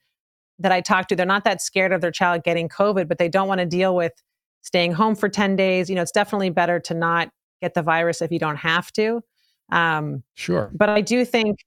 that 0.63 0.71
I 0.71 0.81
talk 0.81 1.07
to, 1.09 1.15
they're 1.15 1.25
not 1.25 1.43
that 1.43 1.61
scared 1.61 1.91
of 1.93 2.01
their 2.01 2.11
child 2.11 2.43
getting 2.43 2.67
COVID, 2.67 3.07
but 3.07 3.19
they 3.19 3.29
don't 3.29 3.47
want 3.47 3.59
to 3.59 3.65
deal 3.65 3.95
with 3.95 4.13
staying 4.61 4.93
home 4.93 5.15
for 5.15 5.29
10 5.29 5.55
days. 5.55 5.89
You 5.89 5.95
know, 5.95 6.01
it's 6.01 6.11
definitely 6.11 6.49
better 6.49 6.79
to 6.79 6.93
not 6.93 7.29
get 7.61 7.73
the 7.75 7.81
virus 7.83 8.21
if 8.21 8.31
you 8.31 8.39
don't 8.39 8.55
have 8.57 8.91
to. 8.93 9.21
Um, 9.71 10.23
sure. 10.35 10.71
But 10.73 10.89
I 10.89 11.01
do 11.01 11.23
think, 11.25 11.59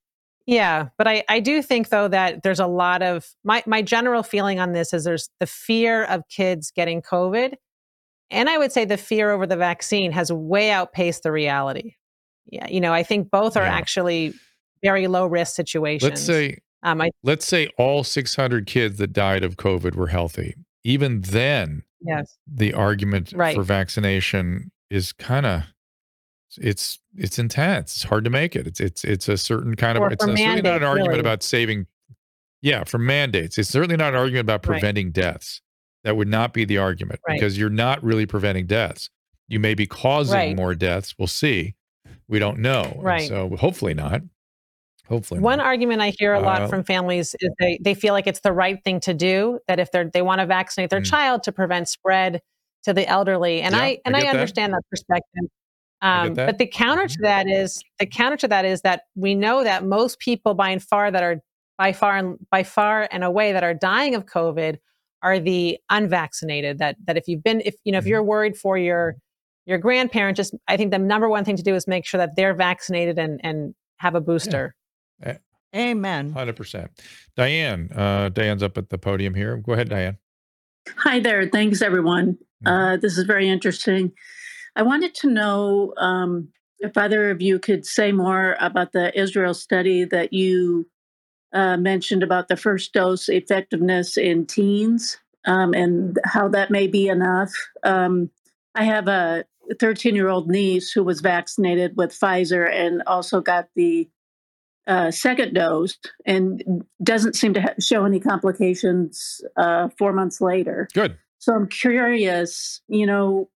yeah, 0.47 0.89
but 0.99 1.07
I, 1.07 1.25
I 1.29 1.41
do 1.41 1.63
think 1.63 1.89
though 1.89 2.09
that 2.09 2.43
there's 2.43 2.61
a 2.61 2.67
lot 2.67 3.03
of 3.03 3.27
my, 3.45 3.63
my 3.67 3.83
general 3.83 4.23
feeling 4.23 4.61
on 4.61 4.73
this 4.73 4.93
is 4.93 5.05
there's 5.05 5.29
the 5.41 5.47
fear 5.47 6.05
of 6.05 6.23
kids 6.29 6.71
getting 6.75 7.03
COVID. 7.03 7.55
And 8.31 8.49
I 8.49 8.59
would 8.59 8.73
say 8.73 8.85
the 8.85 8.97
fear 8.97 9.31
over 9.31 9.47
the 9.47 9.57
vaccine 9.57 10.13
has 10.13 10.33
way 10.33 10.71
outpaced 10.71 11.23
the 11.23 11.33
reality. 11.33 11.95
Yeah. 12.47 12.67
You 12.69 12.81
know, 12.81 12.93
I 12.93 13.03
think 13.03 13.31
both 13.31 13.57
are 13.57 13.65
Yeah. 13.65 13.75
actually 13.75 14.35
very 14.83 15.07
low 15.07 15.27
risk 15.27 15.55
situations. 15.55 16.11
Let's 16.11 16.23
say 16.23 16.59
um, 16.87 17.01
I, 17.01 17.11
let's 17.23 17.47
say 17.47 17.69
all 17.79 18.05
600 18.05 18.67
kids 18.67 18.97
that 18.99 19.13
died 19.13 19.45
of 19.45 19.57
COVID 19.57 19.95
were 19.97 20.07
healthy. 20.09 20.55
Even 20.85 21.21
then, 21.21 21.83
yes. 22.01 22.39
the 22.47 22.73
argument 22.73 23.33
Right. 23.35 23.55
for 23.57 23.63
vaccination 23.63 24.71
is 24.89 25.13
kind 25.13 25.45
of 25.47 25.63
it's 26.59 27.01
it's 27.17 27.39
intense. 27.39 27.97
It's 27.97 28.05
hard 28.05 28.25
to 28.25 28.31
make 28.31 28.55
it. 28.57 28.67
It's 28.67 28.81
it's 28.81 29.05
it's 29.05 29.29
a 29.29 29.37
certain 29.37 29.75
kind 29.75 29.99
of 29.99 30.11
it's 30.13 30.25
for 30.25 30.31
not- 30.31 30.39
certainly 30.39 30.63
not 30.63 30.77
an 30.77 30.85
argument 30.85 31.09
really. 31.11 31.21
about 31.21 31.43
saving 31.43 31.87
yeah, 32.63 32.85
for 32.85 32.99
mandates. 32.99 33.59
It's 33.59 33.69
certainly 33.69 33.97
not 33.97 34.15
an 34.15 34.19
argument 34.21 34.43
about 34.47 34.67
Right. 34.67 34.79
preventing 34.81 35.11
deaths. 35.11 35.61
That 36.05 36.17
would 36.17 36.29
not 36.29 36.53
be 36.55 36.65
the 36.65 36.79
argument 36.79 37.21
Right. 37.29 37.35
because 37.35 37.59
you're 37.59 37.69
not 37.69 38.03
really 38.03 38.27
preventing 38.27 38.67
deaths. 38.67 39.11
You 39.49 39.59
may 39.61 39.75
be 39.75 39.87
causing 39.87 40.35
Right. 40.37 40.57
more 40.57 40.75
deaths. 40.75 41.15
We'll 41.19 41.27
see. 41.29 41.75
We 42.29 42.39
don't 42.39 42.59
know. 42.59 43.03
And 43.07 43.29
so 43.29 43.57
hopefully 43.57 43.93
not. 43.95 44.23
Hopefully 45.09 45.41
One 45.41 45.59
not. 45.59 45.67
argument 45.67 46.01
I 46.01 46.13
hear 46.19 46.35
a 46.35 46.41
lot 46.41 46.63
Uh, 46.63 46.69
from 46.69 46.83
families 46.83 47.35
is 47.41 47.51
they, 47.61 47.79
they 47.81 47.95
feel 47.95 48.13
like 48.13 48.27
it's 48.27 48.41
the 48.41 48.53
right 48.53 48.83
thing 48.85 48.99
to 49.01 49.15
do, 49.15 49.61
that 49.69 49.79
if 49.79 49.93
they're 49.93 50.11
they 50.11 50.23
want 50.23 50.41
to 50.41 50.47
vaccinate 50.47 50.91
their 50.91 51.01
Mm. 51.01 51.11
child 51.11 51.43
to 51.45 51.53
prevent 51.53 51.89
spread 51.89 52.41
to 52.85 52.93
the 52.93 53.07
elderly. 53.07 53.61
And 53.63 53.75
Yeah, 53.75 53.83
I 53.83 53.85
I 53.87 54.01
and 54.05 54.17
I, 54.17 54.21
that. 54.23 54.31
understand 54.31 54.73
that 54.73 54.83
perspective. 54.91 55.45
Um, 56.03 56.35
that. 56.35 56.47
but 56.47 56.59
the 56.59 56.67
counter 56.67 57.07
to 57.09 57.19
Mhm. 57.19 57.23
that 57.23 57.47
is 57.49 57.83
the 57.99 58.07
counter 58.07 58.37
to 58.39 58.49
that 58.49 58.65
is 58.65 58.83
that 58.83 59.03
we 59.15 59.35
know 59.35 59.65
that 59.65 59.85
most 59.85 60.19
people 60.19 60.55
by 60.55 60.71
and 60.71 60.83
far 60.83 61.11
that 61.11 61.23
are 61.23 61.37
by 61.79 61.93
far 61.93 62.17
and 62.17 62.37
by 62.51 62.63
far 62.65 63.09
and 63.13 63.23
away 63.25 63.53
that 63.53 63.63
are 63.65 63.75
dying 63.75 64.15
of 64.15 64.27
COVID 64.27 64.79
are 65.23 65.39
the 65.39 65.79
unvaccinated. 65.91 66.79
That 66.79 66.97
that 67.07 67.17
if 67.17 67.29
you've 67.29 67.43
been 67.45 67.61
if 67.65 67.77
you 67.85 67.93
know 67.93 67.99
if 67.99 68.05
Mhm. 68.05 68.09
you're 68.09 68.23
worried 68.25 68.57
for 68.57 68.77
your 68.79 69.17
your 69.67 69.79
grandparent, 69.79 70.37
just 70.37 70.55
I 70.69 70.77
think 70.77 70.91
the 70.91 70.99
number 70.99 71.29
one 71.29 71.45
thing 71.45 71.57
to 71.57 71.63
do 71.63 71.75
is 71.75 71.87
make 71.89 72.07
sure 72.07 72.19
that 72.19 72.37
they're 72.37 72.55
vaccinated 72.55 73.19
and 73.19 73.41
and 73.45 73.75
have 73.99 74.15
a 74.15 74.21
booster. 74.21 74.75
Amen. 75.75 76.33
100%. 76.33 76.89
Diane, 77.37 77.91
uh, 77.95 78.31
Diane's 78.31 78.63
up 78.63 78.79
at 78.79 78.89
the 78.89 78.99
podium 78.99 79.35
here. 79.35 79.57
Go 79.59 79.73
ahead, 79.73 79.91
Diane. 79.91 80.17
Hi 80.97 81.21
there. 81.21 81.49
Thanks, 81.49 81.83
everyone. 81.83 82.39
Uh, 82.65 82.97
this 82.97 83.19
is 83.19 83.25
very 83.25 83.49
interesting. 83.49 84.13
I 84.77 84.83
wanted 84.83 85.15
to 85.17 85.31
know 85.31 85.93
um, 85.99 86.49
if 86.79 86.97
either 86.97 87.31
of 87.31 87.43
you 87.43 87.59
could 87.59 87.85
say 87.85 88.13
more 88.13 88.57
about 88.61 88.93
the 88.93 89.19
Israel 89.19 89.55
study 89.55 90.05
that 90.05 90.33
you 90.33 90.89
uh, 91.53 91.77
mentioned 91.77 92.23
about 92.23 92.49
the 92.49 92.57
first 92.57 92.93
dose 92.93 93.29
effectiveness 93.29 94.17
in 94.17 94.47
teens 94.47 95.19
um, 95.45 95.75
and 95.75 96.19
how 96.25 96.49
that 96.49 96.71
may 96.71 96.87
be 96.87 97.09
enough. 97.09 97.53
Um, 97.83 98.31
I 98.75 98.85
have 98.85 99.09
a 99.09 99.45
13 99.81 100.15
year 100.15 100.29
old 100.29 100.49
niece 100.49 100.91
who 100.93 101.03
was 101.03 101.21
vaccinated 101.21 101.97
with 101.97 102.11
Pfizer 102.11 102.71
and 102.71 103.03
also 103.07 103.41
got 103.41 103.69
the 103.75 104.09
uh, 104.87 105.11
second 105.11 105.55
dose 105.55 105.99
and 106.25 106.63
doesn't 107.03 107.35
seem 107.37 107.53
to 107.55 107.61
ha- 107.61 107.75
show 107.81 108.05
any 108.05 108.21
complications 108.21 109.41
uh, 109.57 109.89
four 109.99 110.13
months 110.13 110.41
later. 110.41 110.89
Good. 110.95 111.19
So 111.39 111.55
I'm 111.55 111.69
curious, 111.69 112.81
you 112.89 113.07
know, 113.07 113.49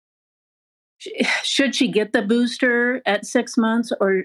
sh- 0.98 1.10
should 1.44 1.76
she 1.76 1.88
get 1.88 2.14
the 2.14 2.22
booster 2.22 3.02
at 3.06 3.26
six 3.26 3.58
months, 3.58 3.92
or 4.00 4.24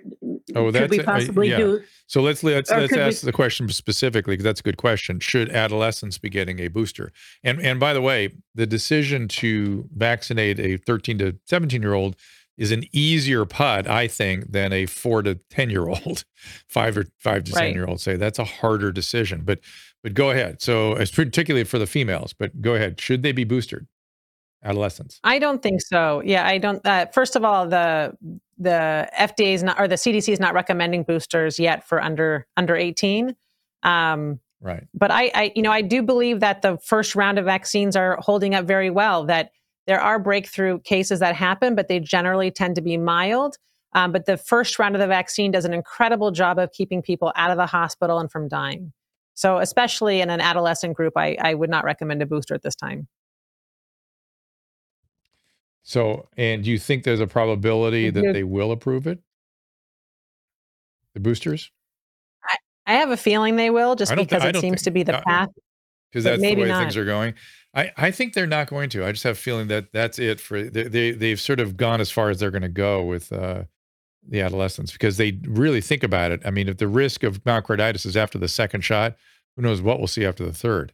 Oh, 0.55 0.71
could 0.73 0.91
we. 0.91 1.01
I- 1.01 1.05
possibly 1.05 1.51
yeah. 1.51 1.57
do? 1.59 1.83
So 2.07 2.21
let's 2.21 2.43
let's 2.45 2.71
let's 2.71 2.89
could 2.91 2.99
we- 2.99 3.03
ask 3.03 3.23
the 3.23 3.33
question 3.33 3.69
specifically 3.71 4.35
because 4.35 4.45
that's 4.45 4.61
a 4.61 4.65
good 4.65 4.77
question. 4.77 5.21
Should 5.21 5.51
adolescents 5.51 6.19
be 6.19 6.29
getting 6.29 6.59
a 6.61 6.69
booster? 6.69 7.13
And 7.43 7.61
and 7.61 7.81
by 7.81 7.93
the 7.95 8.03
way, 8.03 8.35
the 8.55 8.67
decision 8.67 9.29
to 9.29 9.89
vaccinate 9.97 10.59
a 10.61 10.77
13 10.79 11.19
to 11.19 11.37
17 11.47 11.81
year 11.81 11.95
old 11.95 12.17
is 12.57 12.71
an 12.71 12.85
easier 12.93 13.45
putt, 13.45 13.89
I 13.89 14.07
think, 14.07 14.53
than 14.53 14.73
a 14.73 14.87
four 14.87 15.23
to 15.23 15.35
10 15.51 15.71
year 15.71 15.89
old, 15.89 16.25
five 16.69 16.97
or 16.97 17.07
five 17.19 17.45
to 17.45 17.53
ten 17.53 17.75
year 17.75 17.87
old. 17.87 18.01
Say 18.01 18.17
that's 18.17 18.39
a 18.39 18.45
harder 18.45 18.93
decision. 18.93 19.43
But 19.45 19.61
but 20.03 20.15
go 20.15 20.31
ahead. 20.31 20.61
So 20.63 20.93
it's 20.93 21.11
particularly 21.11 21.65
for 21.65 21.79
the 21.79 21.87
females. 21.87 22.33
But 22.33 22.61
go 22.61 22.75
ahead. 22.75 23.01
Should 23.01 23.23
they 23.23 23.33
be 23.33 23.45
boosted? 23.45 23.87
Adolescents. 24.63 25.21
I 25.25 25.39
don't 25.39 25.63
think 25.63 25.83
so. 25.83 26.23
Yeah, 26.25 26.47
I 26.47 26.59
don't. 26.59 26.85
Uh, 26.87 27.07
first 27.13 27.37
of 27.37 27.45
all, 27.45 27.67
the 27.69 28.17
the 28.57 29.09
FDA 29.19 29.53
is 29.55 29.63
not, 29.63 29.79
or 29.79 29.89
the 29.89 29.97
CDC 29.97 30.33
is 30.33 30.41
not 30.41 30.55
recommending 30.55 31.03
boosters 31.03 31.59
yet 31.59 31.87
for 31.87 32.01
under 32.03 32.47
under 32.57 32.77
eighteen. 32.77 33.37
Um, 33.83 34.41
Right. 34.61 34.85
but 34.95 35.11
I, 35.11 35.31
I, 35.35 35.53
you 35.55 35.61
know, 35.61 35.71
I 35.71 35.83
do 35.83 36.03
believe 36.03 36.41
that 36.41 36.63
the 36.63 36.79
first 36.79 37.15
round 37.15 37.39
of 37.39 37.45
vaccines 37.45 37.97
are 37.97 38.17
holding 38.21 38.55
up 38.55 38.65
very 38.65 38.89
well. 38.89 39.27
That 39.27 39.51
there 39.87 40.01
are 40.01 40.19
breakthrough 40.19 40.81
cases 40.81 41.21
that 41.21 41.35
happen, 41.35 41.75
but 41.75 41.89
they 41.89 42.01
generally 42.01 42.51
tend 42.51 42.75
to 42.77 42.83
be 42.83 42.97
mild. 42.97 43.57
Um, 43.93 44.11
but 44.13 44.27
the 44.27 44.37
first 44.37 44.79
round 44.79 44.95
of 44.97 45.01
the 45.01 45.07
vaccine 45.07 45.51
does 45.53 45.65
an 45.65 45.73
incredible 45.73 46.31
job 46.33 46.59
of 46.59 46.73
keeping 46.73 47.01
people 47.03 47.33
out 47.37 47.51
of 47.51 47.57
the 47.57 47.67
hospital 47.67 48.19
and 48.19 48.31
from 48.31 48.49
dying. 48.49 48.93
So, 49.35 49.59
especially 49.59 50.21
in 50.21 50.31
an 50.31 50.41
adolescent 50.41 50.97
group, 50.97 51.13
I, 51.17 51.37
I 51.41 51.55
would 51.55 51.71
not 51.71 51.85
recommend 51.85 52.23
a 52.23 52.27
booster 52.27 52.55
at 52.55 52.63
this 52.63 52.75
time. 52.75 53.09
So 55.83 56.29
and 56.37 56.65
do 56.65 56.71
you 56.71 56.79
think 56.79 57.05
there's 57.05 57.21
a 57.21 57.27
probability 57.27 58.09
that 58.11 58.33
they 58.33 58.43
will 58.43 58.73
approve 58.73 59.07
it? 59.07 59.19
The 61.13 61.21
boosters? 61.21 61.71
I 62.87 62.95
have 62.95 63.11
a 63.11 63.17
feeling 63.17 63.57
they 63.57 63.71
will, 63.71 63.95
just 63.95 64.13
I 64.13 64.15
because 64.15 64.43
I 64.43 64.49
it 64.49 64.57
seems 64.57 64.63
think- 64.63 64.85
to 64.85 64.91
be 64.91 65.03
the 65.03 65.23
path. 65.27 65.49
because 66.11 66.25
that's 66.25 66.41
the 66.41 66.55
way 66.55 66.69
not. 66.69 66.81
things 66.81 66.97
are 66.97 67.05
going. 67.05 67.35
I, 67.75 67.91
I 67.97 68.11
think 68.11 68.35
they're 68.35 68.47
not 68.47 68.69
going 68.69 68.89
to. 68.91 69.05
I 69.05 69.11
just 69.13 69.25
have 69.25 69.33
a 69.37 69.41
feeling 69.41 69.69
that 69.69 69.93
that's 69.93 70.19
it 70.19 70.41
for 70.41 70.63
they, 70.63 70.85
they 70.85 71.11
they've 71.13 71.41
sort 71.41 71.61
of 71.61 71.77
gone 71.77 72.01
as 72.01 72.11
far 72.11 72.31
as 72.31 72.39
they're 72.39 72.51
going 72.53 72.63
to 72.63 72.69
go 72.69 73.03
with 73.03 73.33
uh, 73.33 73.65
the 74.29 74.41
adolescents 74.41 74.93
because 74.93 75.17
they 75.17 75.39
really 75.45 75.81
think 75.81 76.03
about 76.03 76.31
it. 76.31 76.41
I 76.45 76.51
mean, 76.51 76.69
if 76.69 76.77
the 76.79 76.89
risk 76.89 77.23
of 77.25 77.43
myocarditis 77.45 78.07
is 78.07 78.17
after 78.17 78.39
the 78.39 78.49
second 78.49 78.83
shot, 78.83 79.17
who 79.57 79.63
knows 79.63 79.81
what 79.83 79.99
we'll 79.99 80.07
see 80.07 80.25
after 80.25 80.45
the 80.45 80.53
third, 80.53 80.93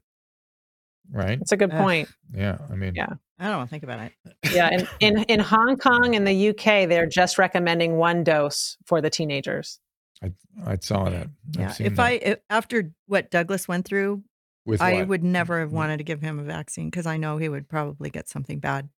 right? 1.12 1.38
That's 1.38 1.52
a 1.52 1.56
good 1.56 1.72
Ugh. 1.72 1.78
point. 1.82 2.08
Yeah, 2.34 2.58
I 2.70 2.74
mean, 2.76 2.94
Yeah. 2.94 3.08
I 3.38 3.44
don't 3.48 3.56
want 3.56 3.70
to 3.70 3.72
think 3.72 3.84
about 3.84 4.00
it. 4.00 4.36
Yeah, 4.52 4.68
in, 4.70 4.88
in 5.00 5.22
in 5.24 5.40
Hong 5.40 5.76
Kong 5.78 6.14
and 6.14 6.26
the 6.26 6.50
UK, 6.50 6.88
they're 6.88 7.06
just 7.06 7.38
recommending 7.38 7.96
one 7.96 8.22
dose 8.24 8.76
for 8.86 9.00
the 9.00 9.08
teenagers. 9.10 9.80
I 10.22 10.32
I 10.66 10.76
saw 10.80 11.08
that. 11.08 11.28
I've 11.56 11.60
Yeah. 11.60 11.68
seen 11.72 11.86
If 11.86 11.96
that. 11.96 12.02
I 12.06 12.10
if, 12.12 12.38
after 12.50 12.90
what 13.06 13.30
Douglas 13.30 13.66
went 13.66 13.86
through, 13.86 14.22
with 14.66 14.80
I 14.80 14.94
what? 14.94 15.08
would 15.08 15.24
never 15.24 15.60
have 15.60 15.72
wanted 15.72 15.98
to 15.98 16.04
give 16.04 16.20
him 16.20 16.38
a 16.38 16.42
vaccine 16.42 16.90
because 16.90 17.06
I 17.06 17.16
know 17.16 17.38
he 17.38 17.48
would 17.48 17.68
probably 17.68 18.10
get 18.10 18.28
something 18.28 18.58
bad. 18.58 18.88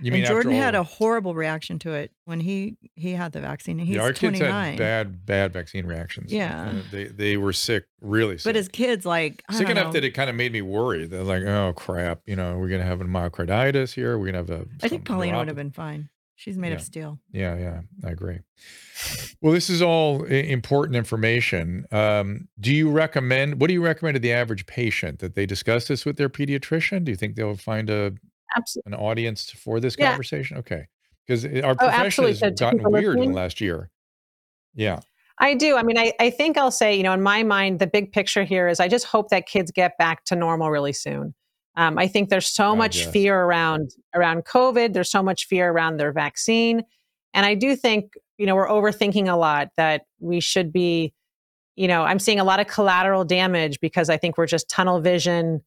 You 0.00 0.10
mean 0.10 0.22
and 0.22 0.28
Jordan 0.28 0.52
after 0.52 0.62
had 0.64 0.74
a 0.74 0.82
horrible 0.82 1.34
reaction 1.34 1.78
to 1.80 1.92
it 1.92 2.10
when 2.24 2.40
he 2.40 2.76
he 2.96 3.12
had 3.12 3.32
the 3.32 3.40
vaccine. 3.40 3.78
And 3.78 3.86
he's 3.86 3.96
yeah, 3.96 4.02
our 4.02 4.12
kids 4.12 4.38
29. 4.38 4.70
had 4.70 4.78
bad 4.78 5.24
bad 5.24 5.52
vaccine 5.52 5.86
reactions. 5.86 6.32
Yeah. 6.32 6.68
Uh, 6.68 6.82
they 6.90 7.04
they 7.04 7.36
were 7.36 7.52
sick, 7.52 7.84
really 8.00 8.38
sick. 8.38 8.44
but 8.44 8.56
his 8.56 8.68
kids 8.68 9.06
like 9.06 9.44
I 9.48 9.54
sick 9.54 9.68
don't 9.68 9.76
enough 9.76 9.86
know. 9.86 9.92
that 9.92 10.04
it 10.04 10.10
kind 10.10 10.28
of 10.28 10.34
made 10.34 10.52
me 10.52 10.62
worry. 10.62 11.06
They're 11.06 11.22
like, 11.22 11.44
oh 11.44 11.74
crap, 11.76 12.22
you 12.26 12.34
know, 12.34 12.58
we're 12.58 12.68
gonna 12.68 12.82
have 12.84 13.00
a 13.00 13.04
myocarditis 13.04 13.94
here. 13.94 14.18
We're 14.18 14.26
gonna 14.26 14.38
have 14.38 14.50
a. 14.50 14.66
I 14.82 14.88
think 14.88 15.06
some 15.06 15.16
Paulina 15.16 15.38
would 15.38 15.48
have 15.48 15.56
been 15.56 15.70
fine. 15.70 16.08
She's 16.36 16.58
made 16.58 16.68
Yeah. 16.70 16.74
of 16.74 16.82
steel. 16.82 17.20
Yeah, 17.32 17.56
yeah, 17.56 17.80
I 18.04 18.10
agree. 18.10 18.40
Well, 19.40 19.52
this 19.52 19.70
is 19.70 19.80
all 19.80 20.24
important 20.24 20.96
information. 20.96 21.86
Um, 21.92 22.48
do 22.58 22.74
you 22.74 22.90
recommend? 22.90 23.60
What 23.60 23.68
do 23.68 23.74
you 23.74 23.82
recommend 23.84 24.16
to 24.16 24.20
the 24.20 24.32
average 24.32 24.66
patient 24.66 25.20
that 25.20 25.34
they 25.34 25.46
discuss 25.46 25.86
this 25.86 26.04
with 26.04 26.16
their 26.16 26.28
pediatrician? 26.28 27.04
Do 27.04 27.12
you 27.12 27.16
think 27.16 27.36
they'll 27.36 27.56
find 27.56 27.88
a 27.88 28.14
Absolutely. 28.56 28.92
an 28.92 28.98
audience 28.98 29.50
for 29.50 29.78
this 29.80 29.96
Yeah. 29.98 30.08
conversation? 30.10 30.56
Okay, 30.58 30.86
because 31.26 31.44
our 31.44 31.72
Oh, 31.72 31.74
profession 31.76 32.06
absolutely. 32.24 32.38
has 32.48 32.58
gotten 32.58 32.82
weird 32.90 33.18
in 33.18 33.28
the 33.30 33.34
last 33.36 33.60
year. 33.60 33.90
Yeah, 34.74 35.00
I 35.38 35.54
do. 35.54 35.76
I 35.76 35.84
mean, 35.84 35.98
I, 35.98 36.12
I 36.18 36.30
think 36.30 36.58
I'll 36.58 36.70
say, 36.72 36.96
you 36.96 37.04
know, 37.04 37.12
in 37.12 37.22
my 37.22 37.44
mind, 37.44 37.78
the 37.78 37.86
big 37.86 38.12
picture 38.12 38.42
here 38.42 38.66
is 38.66 38.80
I 38.80 38.88
just 38.88 39.04
hope 39.06 39.28
that 39.30 39.46
kids 39.46 39.70
get 39.70 39.96
back 39.98 40.24
to 40.24 40.36
normal 40.36 40.70
really 40.70 40.92
soon. 40.92 41.34
Um, 41.76 41.98
I 41.98 42.06
think 42.06 42.28
there's 42.28 42.46
so 42.46 42.72
I 42.72 42.76
much 42.76 43.04
guess. 43.04 43.12
fear 43.12 43.40
around 43.40 43.90
around 44.14 44.44
COVID. 44.44 44.92
There's 44.92 45.10
so 45.10 45.22
much 45.22 45.46
fear 45.46 45.70
around 45.70 45.96
their 45.96 46.12
vaccine, 46.12 46.82
and 47.32 47.44
I 47.44 47.54
do 47.54 47.76
think 47.76 48.14
you 48.38 48.46
know 48.46 48.54
we're 48.54 48.68
overthinking 48.68 49.30
a 49.30 49.36
lot. 49.36 49.70
That 49.76 50.02
we 50.20 50.40
should 50.40 50.72
be, 50.72 51.12
you 51.76 51.88
know, 51.88 52.02
I'm 52.02 52.18
seeing 52.18 52.40
a 52.40 52.44
lot 52.44 52.60
of 52.60 52.66
collateral 52.66 53.24
damage 53.24 53.80
because 53.80 54.08
I 54.08 54.16
think 54.16 54.38
we're 54.38 54.46
just 54.46 54.68
tunnel 54.68 55.00
vision 55.00 55.62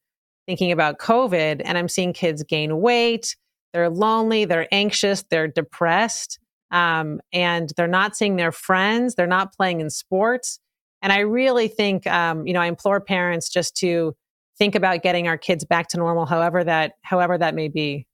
thinking 0.48 0.72
about 0.72 1.00
COVID, 1.00 1.62
and 1.64 1.78
I'm 1.78 1.90
seeing 1.90 2.14
kids 2.14 2.44
gain 2.44 2.80
weight. 2.80 3.36
They're 3.74 3.90
lonely. 3.90 4.46
They're 4.46 4.68
anxious. 4.72 5.24
They're 5.30 5.48
depressed 5.48 6.40
um, 6.72 7.22
and 7.32 7.72
they're 7.78 7.88
not 7.88 8.16
seeing 8.16 8.36
their 8.36 8.52
friends. 8.52 9.16
They're 9.16 9.28
not 9.28 9.54
playing 9.54 9.82
in 9.82 9.90
sports. 9.90 10.60
And 11.02 11.14
I 11.14 11.20
really 11.20 11.68
think, 11.68 12.08
um, 12.08 12.46
you 12.48 12.54
know, 12.54 12.62
I 12.62 12.66
implore 12.66 13.00
parents 13.00 13.50
just 13.50 13.76
to 13.78 14.16
think 14.58 14.76
about 14.76 15.04
getting 15.04 15.28
our 15.28 15.38
kids 15.38 15.64
back 15.64 15.88
to 15.90 15.98
normal, 15.98 16.26
however 16.26 16.64
that, 16.64 16.94
however 17.02 17.38
that 17.38 17.56
may 17.56 17.68
be. 17.68 18.08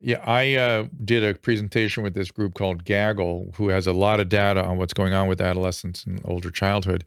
Yeah, 0.00 0.22
I 0.24 0.54
uh, 0.54 0.86
did 1.04 1.24
a 1.24 1.34
presentation 1.38 2.02
with 2.02 2.14
this 2.14 2.30
group 2.30 2.54
called 2.54 2.84
Gaggle, 2.84 3.52
who 3.56 3.68
has 3.68 3.86
a 3.86 3.92
lot 3.92 4.20
of 4.20 4.28
data 4.28 4.64
on 4.64 4.78
what's 4.78 4.94
going 4.94 5.12
on 5.12 5.26
with 5.26 5.40
adolescents 5.40 6.04
and 6.04 6.20
older 6.24 6.50
childhood. 6.50 7.04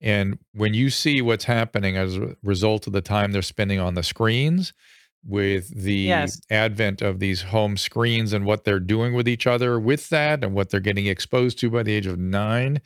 And 0.00 0.38
when 0.52 0.74
you 0.74 0.90
see 0.90 1.22
what's 1.22 1.44
happening 1.44 1.96
as 1.96 2.16
a 2.16 2.36
result 2.42 2.88
of 2.88 2.92
the 2.92 3.00
time 3.00 3.30
they're 3.30 3.42
spending 3.42 3.78
on 3.78 3.94
the 3.94 4.02
screens, 4.02 4.72
with 5.24 5.68
the 5.68 5.94
Yes. 5.94 6.40
advent 6.50 7.00
of 7.02 7.20
these 7.20 7.42
home 7.42 7.76
screens 7.76 8.32
and 8.32 8.44
what 8.44 8.64
they're 8.64 8.80
doing 8.80 9.14
with 9.14 9.28
each 9.28 9.46
other 9.46 9.78
with 9.78 10.08
that 10.08 10.42
and 10.42 10.54
what 10.54 10.70
they're 10.70 10.80
getting 10.80 11.06
exposed 11.06 11.58
to 11.60 11.70
by 11.70 11.82
the 11.82 11.92
age 11.92 12.06
of 12.06 12.18
nine 12.18 12.80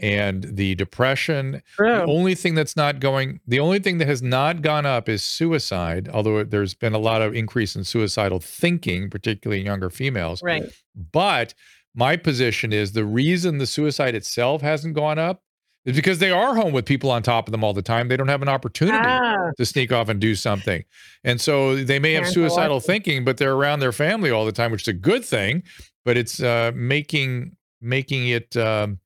and 0.00 0.44
the 0.44 0.74
depression. 0.74 1.62
The 2.06 2.12
only 2.12 2.34
thing 2.34 2.54
that's 2.54 2.76
not 2.76 3.00
going, 3.00 3.40
the 3.46 3.60
only 3.60 3.78
thing 3.78 3.98
that 3.98 4.08
has 4.08 4.22
not 4.22 4.62
gone 4.62 4.86
up 4.86 5.08
is 5.08 5.22
suicide, 5.22 6.08
although 6.12 6.44
there's 6.44 6.74
been 6.74 6.94
a 6.94 6.98
lot 6.98 7.22
of 7.22 7.34
increase 7.34 7.76
in 7.76 7.84
suicidal 7.84 8.40
thinking, 8.40 9.10
particularly 9.10 9.60
in 9.60 9.66
younger 9.66 9.90
females. 9.90 10.42
Right. 10.42 10.72
But 11.12 11.54
my 11.94 12.16
position 12.16 12.72
is 12.72 12.92
the 12.92 13.04
reason 13.04 13.58
the 13.58 13.66
suicide 13.66 14.14
itself 14.14 14.62
hasn't 14.62 14.94
gone 14.94 15.18
up 15.18 15.42
is 15.84 15.96
because 15.96 16.18
they 16.18 16.30
are 16.30 16.54
home 16.54 16.72
with 16.72 16.84
people 16.84 17.10
on 17.10 17.22
top 17.22 17.48
of 17.48 17.52
them 17.52 17.64
all 17.64 17.72
the 17.72 17.82
time. 17.82 18.08
They 18.08 18.16
don't 18.16 18.28
have 18.28 18.42
an 18.42 18.48
opportunity 18.48 18.98
Ah, 19.00 19.52
to 19.56 19.64
sneak 19.64 19.90
off 19.90 20.08
and 20.08 20.20
do 20.20 20.34
something. 20.34 20.84
And 21.24 21.40
so 21.40 21.76
they 21.76 21.98
may 21.98 22.12
have 22.12 22.28
suicidal 22.28 22.80
thinking, 22.80 23.24
but 23.24 23.38
they're 23.38 23.54
around 23.54 23.80
their 23.80 23.92
family 23.92 24.30
all 24.30 24.44
the 24.44 24.52
time, 24.52 24.70
which 24.70 24.82
is 24.82 24.88
a 24.88 24.92
good 24.92 25.24
thing. 25.24 25.62
But 26.04 26.16
it's 26.16 26.42
uh, 26.42 26.72
making 26.74 27.56
making 27.80 28.28
it 28.28 28.56
um, 28.56 28.98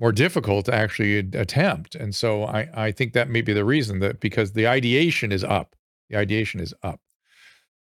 more 0.00 0.12
difficult 0.12 0.66
to 0.66 0.74
actually 0.74 1.18
attempt. 1.18 1.94
And 1.94 2.14
so 2.14 2.44
I 2.44 2.68
I 2.74 2.92
think 2.92 3.12
that 3.12 3.28
may 3.28 3.42
be 3.42 3.52
the 3.52 3.64
reason 3.64 4.00
that 4.00 4.20
because 4.20 4.52
the 4.52 4.66
ideation 4.66 5.32
is 5.32 5.44
up, 5.44 5.76
the 6.10 6.16
ideation 6.16 6.60
is 6.60 6.74
up. 6.82 7.00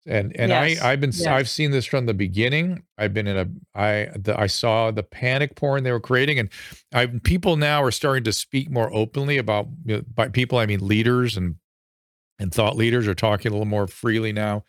And 0.08 0.36
and 0.36 0.50
Yes, 0.50 0.82
I 0.82 0.92
I've 0.92 1.02
been 1.02 1.12
yes. 1.12 1.28
I've 1.28 1.50
seen 1.50 1.72
this 1.72 1.86
from 1.86 2.08
the 2.08 2.14
beginning. 2.14 2.84
I've 2.98 3.14
been 3.14 3.28
in 3.28 3.38
a 3.38 3.80
I 3.80 4.10
the, 4.18 4.36
I 4.38 4.48
saw 4.48 4.90
the 4.92 5.04
panic 5.04 5.56
porn 5.56 5.84
they 5.84 5.92
were 5.92 6.00
creating, 6.00 6.40
and 6.40 6.50
I 6.94 7.06
people 7.06 7.56
now 7.56 7.84
are 7.84 7.92
starting 7.92 8.24
to 8.24 8.34
speak 8.34 8.70
more 8.72 8.92
openly 8.94 9.38
about 9.38 9.68
you 9.86 9.98
know, 9.98 10.04
by 10.14 10.30
people 10.30 10.58
I 10.58 10.66
mean 10.66 10.86
leaders 10.86 11.38
and 11.38 11.56
and 12.40 12.52
thought 12.52 12.76
leaders 12.76 13.08
are 13.08 13.14
talking 13.14 13.52
a 13.52 13.54
little 13.54 13.66
more 13.66 13.86
freely 13.86 14.34
now 14.34 14.64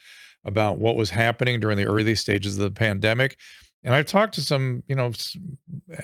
about 0.45 0.78
what 0.78 0.97
was 0.97 1.11
happening 1.11 1.61
during 1.61 1.78
the 1.78 1.86
early 1.86 2.14
stages 2.14 2.59
of 2.59 2.64
the 2.64 2.70
pandemic. 2.70 3.38
And 3.84 3.94
I've 3.94 4.06
talked 4.06 4.34
to 4.34 4.42
some, 4.42 4.82
you 4.86 4.94
know, 4.94 5.10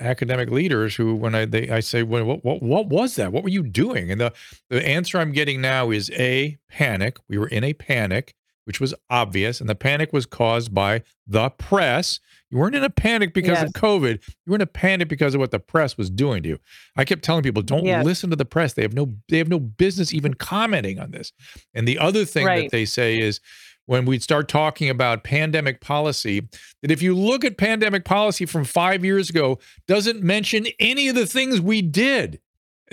academic 0.00 0.50
leaders 0.50 0.96
who, 0.96 1.14
when 1.14 1.34
I 1.34 1.44
they 1.44 1.68
I 1.70 1.80
say, 1.80 2.02
well, 2.02 2.24
what 2.24 2.44
what 2.44 2.62
what 2.62 2.88
was 2.88 3.16
that? 3.16 3.32
What 3.32 3.42
were 3.42 3.48
you 3.50 3.62
doing? 3.62 4.10
And 4.10 4.20
the 4.20 4.32
the 4.68 4.86
answer 4.86 5.18
I'm 5.18 5.32
getting 5.32 5.60
now 5.60 5.90
is 5.90 6.10
a 6.10 6.58
panic. 6.68 7.18
We 7.28 7.38
were 7.38 7.48
in 7.48 7.64
a 7.64 7.72
panic, 7.74 8.34
which 8.64 8.80
was 8.80 8.94
obvious, 9.10 9.60
and 9.60 9.68
the 9.68 9.74
panic 9.74 10.12
was 10.12 10.26
caused 10.26 10.74
by 10.74 11.02
the 11.26 11.50
press. 11.50 12.20
You 12.50 12.56
weren't 12.56 12.74
in 12.74 12.82
a 12.84 12.88
panic 12.90 13.34
because 13.34 13.58
Yes. 13.58 13.64
of 13.64 13.72
COVID. 13.74 14.22
You 14.26 14.50
were 14.50 14.54
in 14.54 14.62
a 14.62 14.66
panic 14.66 15.08
because 15.08 15.34
of 15.34 15.38
what 15.40 15.50
the 15.50 15.58
press 15.60 15.98
was 15.98 16.08
doing 16.08 16.42
to 16.44 16.48
you. 16.48 16.58
I 16.96 17.04
kept 17.04 17.22
telling 17.22 17.42
people, 17.42 17.60
don't 17.62 17.84
Yes. 17.84 18.06
listen 18.06 18.30
to 18.30 18.36
the 18.36 18.46
press. 18.46 18.72
They 18.72 18.82
have 18.82 18.94
no 18.94 19.14
they 19.28 19.38
have 19.38 19.48
no 19.48 19.60
business 19.60 20.12
even 20.14 20.34
commenting 20.34 20.98
on 20.98 21.10
this. 21.10 21.32
And 21.74 21.86
the 21.86 21.98
other 21.98 22.24
thing 22.24 22.46
that 22.64 22.70
they 22.72 22.86
say 22.86 23.18
is 23.20 23.40
when 23.88 24.04
we 24.04 24.18
start 24.18 24.48
talking 24.48 24.90
about 24.90 25.24
pandemic 25.24 25.80
policy, 25.80 26.46
that 26.82 26.90
if 26.90 27.00
you 27.00 27.16
look 27.16 27.42
at 27.42 27.56
pandemic 27.56 28.04
policy 28.04 28.44
from 28.44 28.62
five 28.62 29.02
years 29.02 29.30
ago, 29.30 29.58
doesn't 29.86 30.22
mention 30.22 30.66
any 30.78 31.08
of 31.08 31.14
the 31.14 31.24
things 31.24 31.58
we 31.58 31.80
did. 31.80 32.38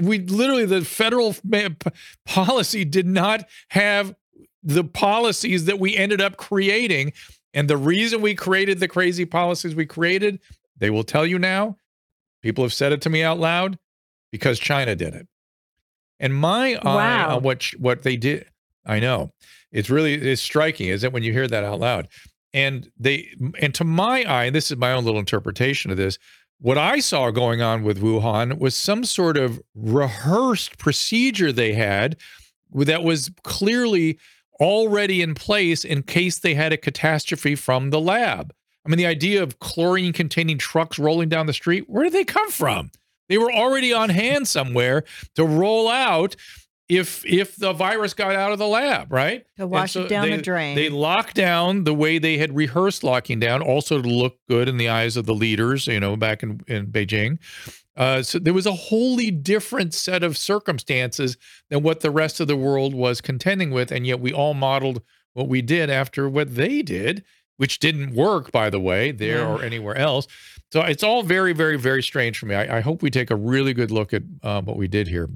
We 0.02 0.20
literally, 0.20 0.64
the 0.64 0.86
federal 0.86 1.36
policy 2.26 2.86
did 2.86 3.06
not 3.06 3.44
have 3.72 4.16
the 4.64 4.86
policies 4.86 5.66
that 5.66 5.80
we 5.80 5.98
ended 5.98 6.22
up 6.22 6.38
creating. 6.38 7.12
And 7.54 7.70
the 7.70 7.76
reason 7.76 8.22
we 8.22 8.34
created 8.34 8.80
the 8.80 8.88
crazy 8.88 9.26
policies 9.26 9.76
we 9.76 9.86
created, 9.86 10.40
they 10.78 10.90
will 10.90 11.04
tell 11.04 11.26
you 11.26 11.38
now. 11.38 11.76
People 12.42 12.64
have 12.64 12.74
said 12.74 12.94
it 12.94 13.02
to 13.02 13.10
me 13.10 13.22
out 13.22 13.38
loud 13.38 13.78
because 14.32 14.60
China 14.60 14.96
did 14.96 15.14
it. 15.14 15.28
And 16.22 16.34
my 16.34 16.76
eye 16.76 17.26
on 17.26 17.44
what 17.44 17.66
what 17.78 18.04
they 18.04 18.16
did, 18.16 18.46
I 18.86 19.02
know 19.02 19.34
it's 19.76 19.90
really 19.90 20.14
it's 20.14 20.42
striking, 20.42 20.88
isn't 20.88 21.08
it, 21.08 21.14
when 21.14 21.22
you 21.22 21.34
hear 21.34 21.48
that 21.48 21.64
out 21.64 21.80
loud? 21.80 22.08
And 22.54 22.90
they 22.98 23.30
and 23.60 23.76
to 23.76 23.84
my 23.84 24.24
eye, 24.24 24.46
and 24.46 24.56
this 24.56 24.72
is 24.72 24.78
my 24.78 24.94
own 24.94 25.04
little 25.04 25.20
interpretation 25.20 25.92
of 25.92 25.98
this. 25.98 26.18
What 26.62 26.78
I 26.78 27.00
saw 27.00 27.30
going 27.32 27.62
on 27.62 27.84
with 27.84 28.02
Wuhan 28.02 28.58
was 28.58 28.76
some 28.76 29.04
sort 29.04 29.36
of 29.36 29.62
rehearsed 29.76 30.78
procedure 30.78 31.52
they 31.52 31.74
had 31.74 32.16
that 32.74 33.04
was 33.04 33.30
clearly 33.44 34.18
already 34.62 35.22
in 35.22 35.36
place 35.36 35.84
in 35.84 36.04
case 36.04 36.40
they 36.40 36.54
had 36.54 36.72
a 36.72 36.78
catastrophe 36.78 37.56
from 37.56 37.90
the 37.90 38.00
lab. 38.00 38.54
I 38.86 38.90
mean, 38.90 38.98
the 38.98 39.06
idea 39.06 39.44
of 39.44 39.60
chlorine 39.60 40.14
containing 40.14 40.58
trucks 40.58 40.98
rolling 40.98 41.28
down 41.28 41.48
the 41.48 41.54
street, 41.54 41.90
where 41.90 42.06
did 42.06 42.14
they 42.14 42.24
come 42.24 42.50
from? 42.50 42.90
They 43.28 43.38
were 43.38 43.52
already 43.52 43.92
on 43.92 44.10
hand 44.10 44.48
somewhere 44.48 45.04
to 45.36 45.44
roll 45.44 45.90
out 45.90 46.38
if 46.88 47.26
if 47.26 47.56
the 47.56 47.74
virus 47.74 48.14
got 48.14 48.36
out 48.36 48.52
of 48.52 48.60
the 48.60 48.68
lab, 48.68 49.12
right? 49.12 49.46
To 49.58 49.66
wash 49.68 49.96
it 49.96 50.08
down 50.08 50.30
the 50.30 50.38
drain. 50.38 50.76
They 50.76 50.90
locked 50.90 51.36
down 51.36 51.84
the 51.84 51.94
way 51.94 52.20
they 52.20 52.38
had 52.38 52.56
rehearsed 52.56 53.04
locking 53.04 53.40
down, 53.40 53.62
also 53.62 54.02
to 54.02 54.08
look 54.08 54.38
good 54.48 54.68
in 54.70 54.78
the 54.78 54.90
eyes 54.90 55.18
of 55.18 55.26
the 55.26 55.34
leaders, 55.34 55.88
you 55.88 56.00
know, 56.00 56.16
back 56.16 56.44
in, 56.44 56.62
in 56.68 56.88
Beijing. 56.88 57.40
Uh, 57.98 58.22
so 58.22 58.38
there 58.38 58.54
was 58.54 58.66
a 58.66 58.74
wholly 58.74 59.32
different 59.32 59.94
set 59.94 60.22
of 60.22 60.38
circumstances 60.38 61.38
than 61.70 61.82
what 61.82 62.02
the 62.02 62.12
rest 62.12 62.40
of 62.40 62.48
the 62.48 62.58
world 62.58 62.94
was 62.94 63.22
contending 63.22 63.72
with, 63.72 63.92
and 63.92 64.06
yet 64.06 64.20
we 64.20 64.34
all 64.34 64.54
modeled 64.54 65.02
what 65.34 65.48
we 65.48 65.62
did 65.62 65.90
after 65.90 66.30
what 66.30 66.56
they 66.56 66.82
did, 66.82 67.24
which 67.58 67.80
didn't 67.80 68.14
work, 68.14 68.52
by 68.52 68.70
the 68.70 68.80
way, 68.82 69.12
there 69.12 69.38
Yeah. 69.40 69.48
or 69.48 69.64
anywhere 69.64 69.96
else. 69.98 70.28
So 70.74 70.82
it's 70.82 71.04
all 71.04 71.24
very, 71.24 71.54
very, 71.54 71.78
very 71.78 72.04
strange 72.04 72.38
for 72.38 72.48
me. 72.48 72.56
I, 72.56 72.78
I 72.78 72.80
hope 72.82 73.02
we 73.02 73.10
take 73.10 73.32
a 73.32 73.36
really 73.36 73.74
good 73.74 73.92
look 73.92 74.14
at 74.14 74.24
uh, 74.44 74.62
what 74.62 74.76
we 74.76 74.90
did 74.90 75.08
here, 75.08 75.30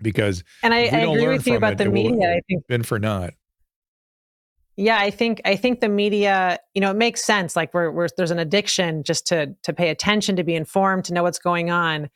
because 0.00 0.44
and 0.62 0.72
I, 0.72 0.78
I 0.78 1.00
agree 1.00 1.28
with 1.28 1.46
you 1.46 1.56
about 1.56 1.72
it, 1.72 1.78
the 1.78 1.90
media. 1.90 2.36
I 2.36 2.40
think 2.48 2.66
been 2.66 2.82
for 2.82 2.98
naught. 2.98 3.34
Yeah, 4.76 4.98
I 4.98 5.10
think 5.10 5.40
I 5.44 5.56
think 5.56 5.80
the 5.80 5.88
media, 5.88 6.58
you 6.72 6.80
know, 6.80 6.92
it 6.92 6.96
makes 6.96 7.24
sense. 7.24 7.56
Like 7.56 7.74
we're, 7.74 7.90
we're 7.90 8.08
there's 8.16 8.30
an 8.30 8.38
addiction 8.38 9.02
just 9.02 9.26
to 9.26 9.54
to 9.64 9.72
pay 9.72 9.90
attention, 9.90 10.36
to 10.36 10.44
be 10.44 10.54
informed, 10.54 11.04
to 11.06 11.14
know 11.14 11.24
what's 11.24 11.40
going 11.40 11.70
on. 11.70 12.08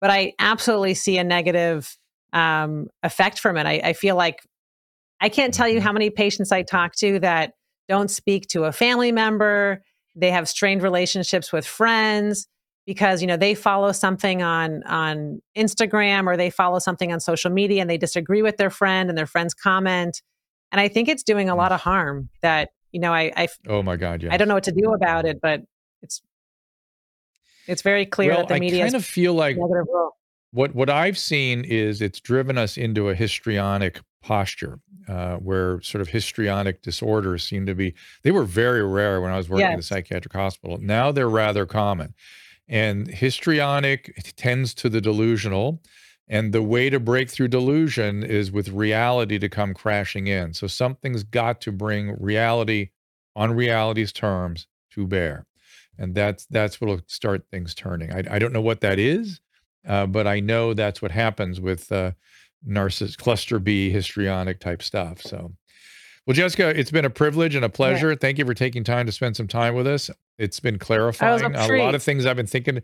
But 0.00 0.10
I 0.10 0.32
absolutely 0.38 0.94
see 0.94 1.18
a 1.18 1.24
negative 1.24 1.96
um, 2.32 2.88
effect 3.02 3.38
from 3.38 3.56
it. 3.56 3.66
I, 3.66 3.80
I 3.84 3.92
feel 3.92 4.16
like 4.16 4.40
I 5.20 5.28
can't 5.28 5.54
tell 5.54 5.68
you 5.68 5.80
how 5.80 5.92
many 5.92 6.10
patients 6.10 6.50
I 6.50 6.62
talk 6.62 6.96
to 6.96 7.20
that 7.20 7.52
don't 7.88 8.10
speak 8.10 8.48
to 8.48 8.64
a 8.64 8.72
family 8.72 9.12
member. 9.12 9.82
They 10.16 10.30
have 10.30 10.48
strained 10.48 10.82
relationships 10.82 11.52
with 11.52 11.66
friends 11.66 12.48
because 12.90 13.20
you 13.20 13.28
know 13.28 13.36
they 13.36 13.54
follow 13.54 13.92
something 13.92 14.42
on 14.42 14.82
on 14.82 15.40
Instagram 15.56 16.26
or 16.26 16.36
they 16.36 16.50
follow 16.50 16.80
something 16.80 17.12
on 17.12 17.20
social 17.20 17.48
media 17.48 17.80
and 17.80 17.88
they 17.88 17.96
disagree 17.96 18.42
with 18.42 18.56
their 18.56 18.68
friend 18.68 19.08
and 19.08 19.16
their 19.16 19.26
friends 19.28 19.54
comment 19.54 20.20
and 20.72 20.80
I 20.80 20.88
think 20.88 21.08
it's 21.08 21.22
doing 21.22 21.48
a 21.48 21.54
lot 21.54 21.70
of 21.70 21.80
harm 21.80 22.28
that, 22.42 22.70
you 22.90 23.00
know, 23.00 23.12
I, 23.12 23.32
I, 23.36 23.48
Oh 23.68 23.80
my 23.82 23.94
God, 23.94 24.22
yeah. 24.22 24.32
I 24.32 24.36
don't 24.36 24.48
know 24.48 24.54
what 24.54 24.64
to 24.64 24.72
do 24.72 24.92
about 24.92 25.24
it, 25.24 25.40
but 25.40 25.62
it's, 26.02 26.20
it's 27.68 27.82
very 27.82 28.06
clear 28.06 28.30
well, 28.30 28.38
that 28.40 28.48
the 28.48 28.54
I 28.54 28.60
media 28.60 28.80
I 28.80 28.86
kind 28.86 28.96
of 28.96 29.04
feel 29.04 29.34
like 29.34 29.56
what 30.52 30.74
what 30.74 30.90
I've 30.90 31.16
seen 31.16 31.64
is 31.64 32.02
it's 32.02 32.18
driven 32.18 32.58
us 32.58 32.76
into 32.76 33.08
a 33.08 33.14
histrionic 33.14 34.00
posture, 34.20 34.80
uh, 35.06 35.36
where 35.36 35.80
sort 35.82 36.02
of 36.02 36.08
histrionic 36.08 36.82
disorders 36.82 37.44
seem 37.44 37.66
to 37.66 37.74
be. 37.76 37.94
They 38.24 38.32
were 38.32 38.42
very 38.42 38.84
rare 38.84 39.20
when 39.20 39.30
I 39.30 39.36
was 39.36 39.48
working 39.48 39.66
at 39.66 39.76
the 39.76 39.82
psychiatric 39.82 40.32
hospital. 40.32 40.78
Now 40.78 41.12
they're 41.12 41.28
rather 41.28 41.66
common, 41.66 42.14
and 42.70 43.08
histrionic 43.08 44.14
tends 44.36 44.72
to 44.74 44.88
the 44.88 45.00
delusional. 45.00 45.82
And 46.28 46.52
the 46.52 46.62
way 46.62 46.88
to 46.88 47.00
break 47.00 47.28
through 47.28 47.48
delusion 47.48 48.22
is 48.22 48.52
with 48.52 48.68
reality 48.68 49.36
to 49.40 49.48
come 49.48 49.74
crashing 49.74 50.28
in. 50.28 50.54
So 50.54 50.68
something's 50.68 51.24
got 51.24 51.60
to 51.62 51.72
bring 51.72 52.16
reality 52.22 52.90
on 53.34 53.52
reality's 53.52 54.12
terms 54.12 54.68
to 54.92 55.08
bear. 55.08 55.44
And 55.98 56.14
that's 56.14 56.46
that's 56.46 56.80
what'll 56.80 57.00
start 57.08 57.42
things 57.50 57.74
turning. 57.74 58.12
I, 58.12 58.22
I 58.30 58.38
don't 58.38 58.52
know 58.52 58.60
what 58.60 58.80
that 58.82 59.00
is, 59.00 59.40
uh, 59.86 60.06
but 60.06 60.28
I 60.28 60.38
know 60.38 60.72
that's 60.72 61.02
what 61.02 61.10
happens 61.10 61.60
with 61.60 61.90
uh, 61.90 62.12
narciss 62.66 63.16
cluster 63.16 63.58
B 63.58 63.90
histrionic 63.90 64.60
type 64.60 64.82
stuff. 64.82 65.20
So, 65.20 65.52
well, 66.30 66.36
Jessica, 66.36 66.68
it's 66.78 66.92
been 66.92 67.04
a 67.04 67.10
privilege 67.10 67.56
and 67.56 67.64
a 67.64 67.68
pleasure. 67.68 68.14
Thank 68.14 68.38
you 68.38 68.46
for 68.46 68.54
taking 68.54 68.84
time 68.84 69.04
to 69.06 69.10
spend 69.10 69.34
some 69.34 69.48
time 69.48 69.74
with 69.74 69.88
us. 69.88 70.10
It's 70.38 70.60
been 70.60 70.78
clarifying 70.78 71.42
a 71.42 71.78
lot 71.82 71.96
of 71.96 72.04
things 72.04 72.24
I've 72.24 72.36
been 72.36 72.46
thinking 72.46 72.82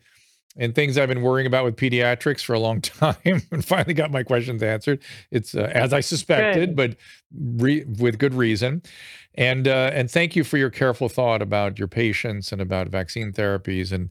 and 0.56 0.74
things 0.74 0.98
I've 0.98 1.08
been 1.08 1.22
worrying 1.22 1.46
about 1.46 1.64
with 1.64 1.76
pediatrics 1.76 2.42
for 2.42 2.54
a 2.54 2.58
long 2.58 2.80
time, 2.82 3.14
and 3.24 3.64
finally 3.64 3.94
got 3.94 4.10
my 4.10 4.24
questions 4.24 4.64
answered. 4.64 5.00
It's 5.30 5.54
uh, 5.54 5.70
as 5.72 5.92
I 5.92 6.00
suspected, 6.00 6.74
but 6.74 6.96
re- 7.38 7.84
with 7.84 8.18
good 8.18 8.34
reason. 8.34 8.82
And 9.36 9.68
uh, 9.68 9.90
and 9.92 10.10
thank 10.10 10.34
you 10.34 10.42
for 10.42 10.56
your 10.56 10.70
careful 10.70 11.08
thought 11.08 11.40
about 11.40 11.78
your 11.78 11.86
patients 11.86 12.50
and 12.50 12.60
about 12.60 12.88
vaccine 12.88 13.32
therapies. 13.32 13.92
And 13.92 14.10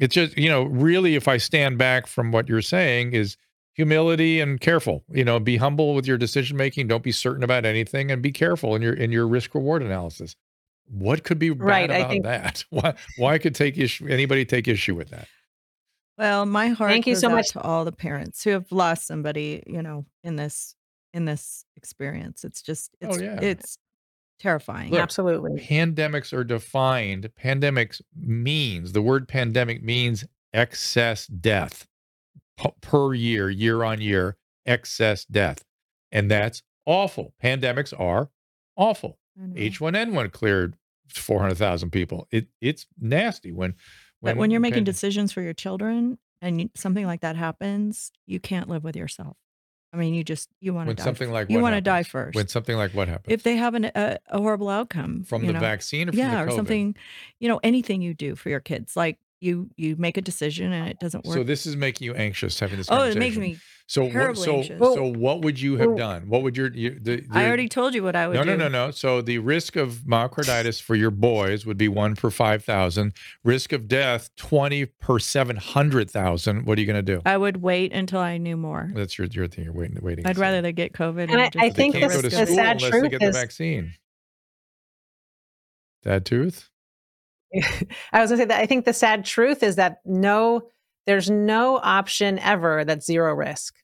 it's 0.00 0.16
just 0.16 0.36
you 0.36 0.48
know 0.48 0.64
really, 0.64 1.14
if 1.14 1.28
I 1.28 1.36
stand 1.36 1.78
back 1.78 2.08
from 2.08 2.32
what 2.32 2.48
you're 2.48 2.62
saying, 2.62 3.12
is 3.12 3.36
humility 3.74 4.40
and 4.40 4.60
careful. 4.60 5.04
You 5.10 5.24
know, 5.24 5.38
be 5.40 5.56
humble 5.56 5.94
with 5.94 6.06
your 6.06 6.18
decision 6.18 6.56
making. 6.56 6.88
Don't 6.88 7.02
be 7.02 7.12
certain 7.12 7.42
about 7.42 7.64
anything, 7.64 8.10
and 8.10 8.20
be 8.22 8.32
careful 8.32 8.74
in 8.76 8.82
your 8.82 8.94
in 8.94 9.12
your 9.12 9.26
risk 9.26 9.54
reward 9.54 9.82
analysis. 9.82 10.36
What 10.88 11.24
could 11.24 11.38
be 11.38 11.50
bad 11.50 11.64
Right, 11.64 11.90
I 11.90 11.98
about 11.98 12.10
think- 12.10 12.24
that? 12.24 12.64
Why 12.70 12.94
why 13.16 13.38
could 13.38 13.54
take 13.54 13.78
issue 13.78 14.08
anybody 14.08 14.44
take 14.44 14.68
issue 14.68 14.94
with 14.94 15.10
that? 15.10 15.28
Well, 16.18 16.44
my 16.44 16.68
heart 16.68 16.90
Thank 16.90 17.06
you 17.06 17.16
so 17.16 17.28
out 17.28 17.32
much. 17.36 17.48
to 17.52 17.60
all 17.62 17.84
the 17.84 17.92
parents 17.92 18.44
who 18.44 18.50
have 18.50 18.70
lost 18.70 19.06
somebody, 19.06 19.62
you 19.66 19.82
know, 19.82 20.04
in 20.22 20.36
this 20.36 20.74
in 21.14 21.24
this 21.24 21.64
experience. 21.76 22.44
It's 22.44 22.62
just 22.62 22.90
Oh, 23.02 23.08
it's 23.10 23.20
yeah. 23.22 23.38
it's 23.40 23.78
terrifying. 24.38 24.90
Look, 24.90 25.00
Absolutely. 25.00 25.60
Pandemics 25.60 26.32
are 26.32 26.44
defined. 26.44 27.30
Pandemics 27.42 28.00
means 28.16 28.92
the 28.92 29.02
word 29.02 29.26
pandemic 29.28 29.82
means 29.82 30.24
excess 30.52 31.26
death 31.28 31.86
p- 31.86 31.88
per 32.80 33.14
year, 33.14 33.50
year 33.50 33.82
on 33.84 34.00
year, 34.00 34.36
excess 34.66 35.24
death. 35.24 35.64
And 36.10 36.30
that's 36.30 36.62
awful. 36.86 37.34
Pandemics 37.42 37.98
are 37.98 38.30
awful. 38.76 39.18
H1N1 39.38 40.32
cleared 40.32 40.76
400,000 41.08 41.90
people. 41.90 42.28
It 42.30 42.48
it's 42.60 42.86
nasty 43.00 43.52
when 43.52 43.74
But 44.20 44.36
when 44.36 44.50
you're 44.50 44.60
making 44.60 44.78
pand- 44.78 44.86
decisions 44.86 45.32
for 45.32 45.40
your 45.40 45.54
children 45.54 46.18
and 46.40 46.60
you, 46.60 46.70
something 46.74 47.06
like 47.06 47.20
that 47.22 47.36
happens, 47.36 48.12
you 48.26 48.40
can't 48.40 48.68
live 48.68 48.84
with 48.84 48.96
yourself. 48.96 49.36
I 49.94 49.98
mean, 49.98 50.14
you 50.14 50.24
just 50.24 50.48
you 50.60 50.72
want 50.72 50.86
to 50.86 50.90
when 50.90 50.96
die. 50.96 51.04
something 51.04 51.30
like 51.30 51.50
you 51.50 51.60
want 51.60 51.74
to 51.74 51.82
die 51.82 52.02
first. 52.02 52.34
When 52.34 52.48
something 52.48 52.76
like 52.76 52.92
what 52.92 53.08
happens? 53.08 53.32
if 53.32 53.42
they 53.42 53.56
have 53.56 53.74
an, 53.74 53.90
a, 53.94 54.18
a 54.26 54.38
horrible 54.38 54.70
outcome 54.70 55.24
from 55.24 55.46
the 55.46 55.52
know, 55.52 55.60
vaccine 55.60 56.08
or 56.08 56.12
from 56.12 56.18
yeah, 56.18 56.42
or 56.42 56.50
something, 56.50 56.96
you 57.40 57.48
know, 57.48 57.60
anything 57.62 58.00
you 58.00 58.14
do 58.14 58.34
for 58.34 58.48
your 58.48 58.60
kids, 58.60 58.96
like 58.96 59.18
you 59.42 59.68
you 59.76 59.96
make 59.96 60.16
a 60.16 60.22
decision 60.22 60.72
and 60.72 60.88
it 60.88 60.98
doesn't 60.98 61.24
work. 61.24 61.34
So 61.34 61.42
this 61.42 61.66
is 61.66 61.76
making 61.76 62.06
you 62.06 62.14
anxious 62.14 62.58
having 62.60 62.78
this 62.78 62.86
oh, 62.90 63.02
it 63.02 63.18
makes 63.18 63.36
me. 63.36 63.58
so 63.86 64.04
what, 64.04 64.36
so 64.38 64.56
anxious. 64.58 64.78
so 64.78 65.04
what 65.04 65.42
would 65.42 65.60
you 65.60 65.76
have 65.76 65.96
done? 65.96 66.28
What 66.28 66.42
would 66.42 66.56
your, 66.56 66.72
your 66.72 66.94
the, 66.98 67.24
I 67.30 67.46
already 67.46 67.68
told 67.68 67.94
you 67.94 68.02
what 68.02 68.14
I 68.14 68.28
would 68.28 68.34
no, 68.34 68.44
do. 68.44 68.50
no, 68.50 68.68
no, 68.68 68.86
no. 68.86 68.90
So 68.92 69.20
the 69.20 69.38
risk 69.38 69.74
of 69.76 70.02
myocarditis 70.06 70.80
for 70.80 70.94
your 70.94 71.10
boys 71.10 71.66
would 71.66 71.76
be 71.76 71.88
one 71.88 72.14
per 72.14 72.30
five 72.30 72.64
thousand. 72.64 73.14
Risk 73.42 73.72
of 73.72 73.88
death 73.88 74.30
twenty 74.36 74.86
per 74.86 75.18
seven 75.18 75.56
hundred 75.56 76.10
thousand. 76.10 76.64
What 76.64 76.78
are 76.78 76.80
you 76.80 76.86
going 76.86 77.04
to 77.04 77.14
do? 77.16 77.20
I 77.26 77.36
would 77.36 77.58
wait 77.62 77.92
until 77.92 78.20
I 78.20 78.38
knew 78.38 78.56
more. 78.56 78.90
That's 78.94 79.18
your 79.18 79.26
your 79.26 79.48
thing. 79.48 79.64
You're 79.64 79.74
waiting, 79.74 79.98
waiting. 80.00 80.26
I'd 80.26 80.36
see. 80.36 80.42
rather 80.42 80.62
they 80.62 80.72
get 80.72 80.92
COVID. 80.92 81.30
And 81.30 81.40
I- 81.40 81.46
just 81.50 81.56
I 81.56 81.68
But 81.68 81.76
they 81.76 81.82
think 81.82 81.94
can't 81.94 82.12
this- 82.12 82.22
go 82.22 82.28
to 82.28 82.36
the 82.36 82.46
sad 82.46 82.76
unless 82.76 82.82
they 82.82 82.90
truth 82.90 83.10
get 83.10 83.20
the 83.20 83.28
is- 83.28 83.36
vaccine. 83.36 83.94
Bad 86.04 86.24
tooth. 86.26 86.68
I 88.12 88.20
was 88.20 88.30
gonna 88.30 88.42
say 88.42 88.44
that 88.46 88.60
I 88.60 88.66
think 88.66 88.84
the 88.84 88.92
sad 88.92 89.24
truth 89.24 89.62
is 89.62 89.76
that 89.76 89.98
no, 90.04 90.62
there's 91.06 91.30
no 91.30 91.78
option 91.82 92.38
ever 92.40 92.84
that's 92.84 93.06
zero 93.06 93.34
risk, 93.34 93.74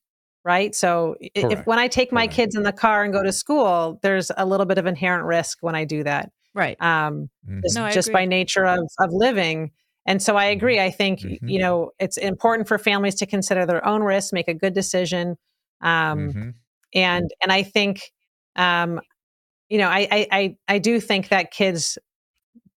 right? 0.45 0.75
So 0.75 1.17
i- 1.23 1.31
if 1.35 1.67
when 1.67 1.79
I 1.79 1.89
take 1.89 2.13
my 2.13 2.23
correct. 2.27 2.35
kids 2.37 2.57
in 2.57 2.63
the 2.63 2.73
car 2.73 3.05
and 3.05 3.13
go 3.13 3.23
to 3.23 3.33
school, 3.33 3.99
there's 4.03 4.31
a 4.37 4.47
little 4.47 4.67
bit 4.67 4.79
of 4.79 4.87
inherent 4.87 5.25
risk 5.25 5.59
when 5.61 5.75
I 5.75 5.85
do 5.85 6.03
that, 6.05 6.31
right. 6.55 6.81
um, 6.83 7.29
Mhm. 7.49 7.63
just, 7.63 7.77
No, 7.77 7.91
just 7.91 8.13
by 8.13 8.25
nature 8.25 8.67
of 8.67 8.81
of 8.99 9.11
living. 9.13 9.71
And 10.07 10.23
so 10.23 10.37
I 10.37 10.47
agree. 10.47 10.81
I 10.81 10.91
think 10.91 11.21
y- 11.23 11.39
Mhm. 11.43 11.51
you 11.51 11.59
know 11.59 11.91
it's 11.99 12.17
important 12.17 12.67
for 12.69 12.79
families 12.79 13.15
to 13.17 13.27
consider 13.27 13.67
their 13.67 13.85
own 13.87 14.03
risks, 14.03 14.33
make 14.33 14.49
a 14.49 14.55
good 14.55 14.73
decision, 14.75 15.37
um, 15.83 16.29
Mhm. 16.33 16.55
and 16.95 17.31
and 17.43 17.53
I 17.53 17.63
think 17.63 18.01
um, 18.57 19.01
you 19.69 19.79
know 19.79 19.89
I, 19.89 20.09
I 20.11 20.27
I 20.33 20.57
I 20.69 20.79
do 20.79 21.01
think 21.01 21.29
that 21.29 21.51
kids 21.51 21.99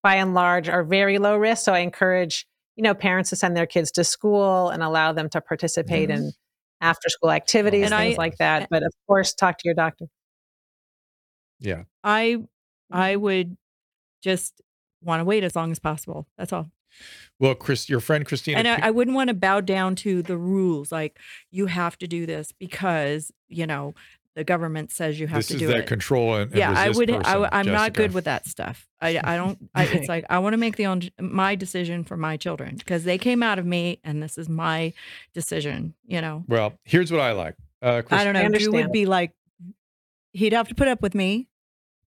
by 0.02 0.16
and 0.16 0.34
large 0.34 0.68
are 0.68 0.84
very 0.84 1.18
low 1.18 1.36
risk. 1.36 1.64
So 1.64 1.72
I 1.72 1.78
encourage 1.80 2.46
you 2.76 2.82
know 2.82 2.94
parents 2.94 3.30
to 3.30 3.36
send 3.36 3.56
their 3.56 3.66
kids 3.66 3.90
to 3.92 4.04
school 4.04 4.68
and 4.70 4.82
allow 4.82 5.12
them 5.12 5.28
to 5.30 5.40
participate 5.40 6.08
Yes. 6.08 6.18
in 6.18 6.32
after 6.80 7.08
school 7.08 7.30
activities, 7.30 7.84
And 7.90 7.94
things 7.94 8.18
I- 8.18 8.18
like 8.18 8.36
that. 8.38 8.68
But 8.70 8.82
of 8.82 8.92
course, 9.06 9.34
talk 9.34 9.58
to 9.58 9.62
your 9.64 9.74
doctor. 9.74 10.06
Yeah. 11.60 11.84
I 12.02 12.38
I 12.90 13.14
mm-hmm. 13.14 13.22
would 13.22 13.56
just 14.22 14.60
want 15.02 15.20
to 15.20 15.24
wait 15.24 15.44
as 15.44 15.56
long 15.56 15.70
as 15.70 15.78
possible. 15.78 16.26
That's 16.36 16.52
all. 16.52 16.70
Well, 17.38 17.54
Chris, 17.54 17.88
your 17.88 18.00
friend 18.00 18.26
Christina. 18.26 18.58
and 18.58 18.68
I, 18.68 18.88
I 18.88 18.90
wouldn't 18.90 19.14
want 19.14 19.28
to 19.28 19.34
bow 19.34 19.60
down 19.62 19.96
to 19.96 20.22
the 20.22 20.36
rules 20.36 20.92
like 20.92 21.18
you 21.50 21.66
have 21.66 21.96
to 21.98 22.06
do 22.06 22.26
this 22.26 22.52
because 22.52 23.32
you 23.48 23.66
know 23.66 23.94
the 24.34 24.44
government 24.44 24.90
says 24.90 25.20
you 25.20 25.26
have 25.26 25.38
this 25.38 25.48
to 25.48 25.54
is 25.54 25.60
do 25.60 25.66
that 25.68 25.78
it. 25.78 25.86
control 25.86 26.34
and, 26.36 26.50
and 26.50 26.58
yeah 26.58 26.72
i 26.76 26.88
would 26.88 27.10
I, 27.10 27.16
person, 27.22 27.48
i'm 27.52 27.66
not 27.66 27.92
good 27.92 28.12
with 28.12 28.24
that 28.24 28.46
stuff. 28.46 28.88
I, 29.00 29.20
I 29.22 29.36
don't 29.36 29.58
I, 29.74 29.84
it's 29.84 30.08
like 30.14 30.24
i 30.30 30.38
want 30.38 30.54
to 30.54 30.56
make 30.56 30.76
the 30.76 30.86
own 30.86 31.02
my 31.20 31.54
decision 31.54 32.04
for 32.04 32.16
my 32.16 32.36
children 32.36 32.76
because 32.76 33.04
they 33.04 33.18
came 33.18 33.42
out 33.42 33.58
of 33.58 33.66
me 33.66 34.00
and 34.04 34.22
this 34.22 34.38
is 34.38 34.48
my 34.48 34.92
decision 35.34 35.94
you 36.06 36.20
know? 36.20 36.44
Well, 36.48 36.74
here's 36.84 37.10
what 37.10 37.20
I 37.20 37.32
like. 37.32 37.54
Uh, 37.80 38.02
Chris, 38.02 38.20
i 38.20 38.24
don't 38.24 38.34
know 38.34 38.40
drew 38.40 38.46
understand. 38.46 38.74
would 38.74 38.92
be 38.92 39.06
like 39.06 39.32
he'd 40.32 40.52
have 40.52 40.68
to 40.68 40.74
put 40.74 40.88
up 40.88 41.02
with 41.02 41.14
me 41.14 41.48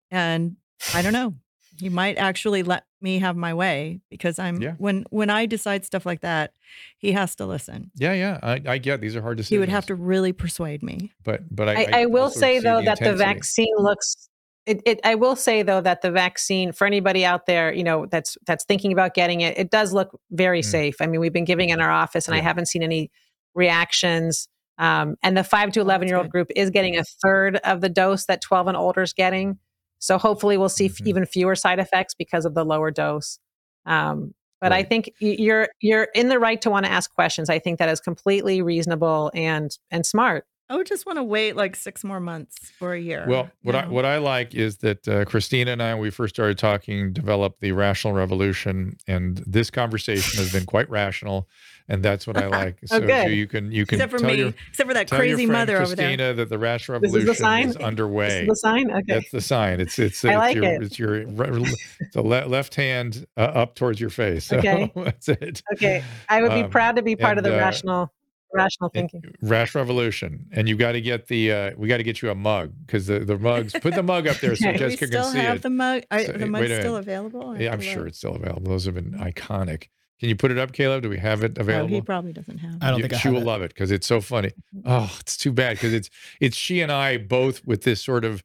and 0.09 0.55
i 0.93 1.01
don't 1.01 1.13
know 1.13 1.35
he 1.79 1.89
might 1.89 2.17
actually 2.17 2.63
let 2.63 2.85
me 3.01 3.19
have 3.19 3.35
my 3.35 3.53
way 3.53 3.99
because 4.09 4.39
i'm 4.39 4.61
Yeah. 4.61 4.73
when 4.77 5.05
when 5.09 5.29
i 5.29 5.45
decide 5.45 5.85
stuff 5.85 6.05
like 6.05 6.21
that 6.21 6.53
he 6.97 7.11
has 7.11 7.35
to 7.35 7.45
listen 7.45 7.91
Yeah, 7.95 8.13
yeah, 8.13 8.39
I, 8.41 8.61
I 8.67 8.77
get 8.77 9.01
these 9.01 9.15
are 9.15 9.21
hard 9.21 9.37
to 9.37 9.41
decisions. 9.43 9.49
he 9.55 9.59
would 9.59 9.69
have 9.69 9.85
to 9.87 9.95
really 9.95 10.33
persuade 10.33 10.81
me 10.83 11.11
but 11.23 11.41
but 11.55 11.69
I, 11.69 11.73
I, 11.73 11.87
I 12.01 12.05
will 12.05 12.29
say 12.29 12.59
see 12.59 12.63
though 12.63 12.81
that 12.83 12.99
the 12.99 13.15
vaccine 13.15 13.73
looks. 13.77 14.29
It, 14.65 14.81
it, 14.87 14.99
I 15.03 15.13
will 15.13 15.35
say 15.35 15.61
though 15.61 15.81
that 15.81 16.01
the 16.01 16.09
vaccine 16.09 16.71
for 16.71 16.87
anybody 16.87 17.23
out 17.23 17.45
there, 17.45 17.71
you 17.71 17.83
know, 17.83 18.07
that's 18.07 18.35
that's 18.47 18.65
thinking 18.65 18.91
about 18.91 19.13
getting 19.13 19.41
it, 19.41 19.55
it 19.59 19.69
does 19.69 19.93
look 19.93 20.19
very 20.31 20.61
Mm. 20.61 20.65
safe. 20.65 20.95
I 21.01 21.05
mean, 21.05 21.19
we've 21.19 21.31
been 21.31 21.45
giving 21.45 21.69
in 21.69 21.79
our 21.81 21.91
office, 21.91 22.27
and 22.27 22.33
I 22.33 22.39
haven't 22.39 22.65
seen 22.67 22.81
any 22.81 23.11
reactions. 23.53 24.47
Um, 24.77 25.15
and 25.23 25.37
the 25.37 25.43
five 25.43 25.71
to 25.73 25.79
Oh, 25.79 25.83
eleven 25.83 26.07
year 26.07 26.17
old 26.17 26.25
good. 26.27 26.31
group 26.31 26.47
is 26.55 26.69
getting 26.69 26.97
a 26.97 27.03
third 27.23 27.57
of 27.57 27.81
the 27.81 27.89
dose 27.89 28.25
that 28.25 28.41
twelve 28.41 28.67
and 28.67 28.75
older 28.75 29.01
is 29.03 29.13
getting. 29.13 29.57
So 29.99 30.17
hopefully, 30.17 30.57
we'll 30.57 30.69
see 30.69 30.85
f- 30.87 30.93
Mhm. 30.97 31.07
even 31.07 31.25
fewer 31.25 31.55
side 31.55 31.79
effects 31.79 32.13
because 32.13 32.45
of 32.45 32.53
the 32.53 32.63
lower 32.65 32.91
dose. 32.91 33.39
Um, 33.85 34.33
but 34.61 34.71
I 34.71 34.83
think 34.83 35.11
you're 35.19 35.69
you're 35.79 36.07
in 36.15 36.29
the 36.29 36.39
right 36.39 36.59
to 36.61 36.69
want 36.71 36.85
to 36.85 36.91
ask 36.91 37.13
questions. 37.13 37.49
I 37.49 37.59
think 37.59 37.77
that 37.79 37.89
is 37.89 37.99
completely 37.99 38.61
reasonable 38.61 39.31
and 39.35 39.77
and 39.91 40.05
smart. 40.05 40.45
I 40.67 40.75
would 40.75 40.87
just 40.87 41.05
want 41.05 41.17
to 41.17 41.23
wait 41.23 41.55
like 41.55 41.75
six 41.75 42.03
more 42.03 42.19
months 42.19 42.71
or 42.81 42.93
a 42.93 42.99
year. 42.99 43.25
Well, 43.27 43.51
what 43.61 43.75
you 43.75 43.81
I 43.81 43.87
what 43.87 44.03
I 44.05 44.17
like 44.17 44.55
is 44.55 44.77
that 44.77 45.07
uh, 45.07 45.23
Christina 45.25 45.71
and 45.71 45.83
I, 45.83 45.93
when 45.93 46.01
we 46.01 46.09
first 46.09 46.33
started 46.35 46.57
talking, 46.57 47.13
developed 47.13 47.61
the 47.61 47.71
rational 47.73 48.13
revolution, 48.13 48.97
and 49.07 49.37
this 49.45 49.69
conversation 49.69 50.39
has 50.39 50.51
been 50.51 50.65
quite 50.75 50.89
rational, 50.89 51.47
and 51.87 52.01
that's 52.03 52.25
what 52.25 52.35
I 52.37 52.47
like. 52.47 52.79
so 52.85 52.99
good. 52.99 53.31
you 53.31 53.45
can 53.45 53.71
you 53.71 53.85
can 53.85 53.97
except 53.97 54.11
for 54.11 54.17
tell 54.17 54.31
me, 54.31 54.37
your 54.37 54.53
except 54.69 54.87
for 54.89 54.95
that 54.95 55.07
crazy 55.09 55.45
friend 55.45 55.51
mother 55.51 55.75
over 55.77 55.95
there, 55.95 56.07
Christina 56.07 56.17
there. 56.23 56.33
that 56.33 56.49
the 56.49 56.57
rational 56.57 56.99
This 56.99 57.09
is 57.09 57.13
the 57.13 57.19
revolution 57.19 57.43
sign? 57.43 57.67
is 57.69 57.75
This 57.75 57.83
underway. 57.83 58.41
is 58.41 58.47
the 58.47 58.55
sign. 58.55 58.89
Okay. 58.91 59.03
That's 59.07 59.29
the 59.31 59.41
sign. 59.41 59.79
It's 59.79 59.99
it's, 59.99 60.25
I 60.25 60.29
it's 60.29 60.37
like 60.39 60.55
your 60.55 60.63
it. 60.63 60.81
it's 60.83 60.97
your 60.97 61.25
re- 61.27 61.75
the 62.13 62.23
le- 62.23 62.47
left 62.47 62.73
hand 62.73 63.27
uh, 63.37 63.41
up 63.41 63.75
towards 63.75 64.01
your 64.01 64.09
face. 64.09 64.45
So 64.49 64.57
Okay. 64.57 64.91
that's 64.95 65.29
it. 65.29 65.61
Okay. 65.73 66.03
I 66.27 66.41
would 66.41 66.53
be 66.53 66.61
Um, 66.63 66.69
proud 66.71 66.95
to 66.95 67.03
be 67.03 67.15
part 67.15 67.37
of 67.37 67.43
the 67.43 67.53
uh, 67.55 67.59
rational 67.59 68.11
rational 68.53 68.91
and- 68.93 69.09
thinking. 69.11 69.31
Rash 69.41 69.75
Revolution, 69.75 70.45
and 70.51 70.67
you've 70.69 70.79
got 70.79 70.93
to 70.93 71.01
get 71.01 71.27
the 71.27 71.51
uh, 71.51 71.71
we 71.77 71.87
got 71.87 71.97
to 71.97 72.03
get 72.03 72.21
you 72.21 72.29
a 72.29 72.35
mug 72.35 72.73
because 72.85 73.07
the 73.07 73.19
the 73.19 73.37
mugs 73.37 73.73
put 73.73 73.93
the 73.95 74.03
mug 74.03 74.27
up 74.27 74.37
there 74.37 74.55
so 74.55 74.69
Okay. 74.69 74.77
Do 74.77 74.83
we 74.85 74.89
Jessica 74.91 75.07
still 75.07 75.23
can 75.23 75.31
see 75.33 75.39
have 75.39 75.55
it. 75.57 75.61
the 75.63 75.69
mug? 75.69 76.03
I, 76.11 76.25
So, 76.25 76.31
the 76.33 76.39
wait 76.39 76.49
mug's 76.49 76.75
still 76.79 76.95
available. 76.97 77.49
I 77.49 77.59
Yeah, 77.59 77.71
have 77.71 77.79
I'm 77.79 77.81
sure 77.81 77.97
look. 77.99 78.07
it's 78.09 78.17
still 78.17 78.35
available. 78.35 78.69
Those 78.71 78.85
have 78.85 78.95
been 78.95 79.11
iconic. 79.11 79.89
Can 80.21 80.29
you 80.29 80.35
put 80.37 80.49
it 80.49 80.57
up, 80.57 80.71
Caleb? 80.71 81.03
Do 81.03 81.09
we 81.09 81.17
have 81.17 81.43
it 81.43 81.57
Oh, 81.57 81.61
available? 81.61 81.89
he 81.93 81.99
probably 82.01 82.31
doesn't 82.31 82.57
have. 82.59 82.75
it. 82.75 82.77
I 82.81 82.87
don't 82.89 82.99
You- 82.99 83.03
think 83.03 83.13
I 83.15 83.17
she 83.17 83.27
have 83.27 83.33
will 83.33 83.41
it. 83.41 83.45
love 83.45 83.61
it 83.61 83.69
because 83.69 83.91
it's 83.91 84.07
so 84.07 84.21
funny. 84.21 84.51
Oh, 84.85 85.13
it's 85.19 85.35
too 85.35 85.51
bad 85.51 85.75
because 85.75 85.93
it's 85.93 86.09
it's 86.39 86.55
she 86.55 86.79
and 86.81 86.91
I 86.91 87.17
both 87.17 87.65
with 87.65 87.83
this 87.83 88.01
sort 88.01 88.23
of 88.23 88.41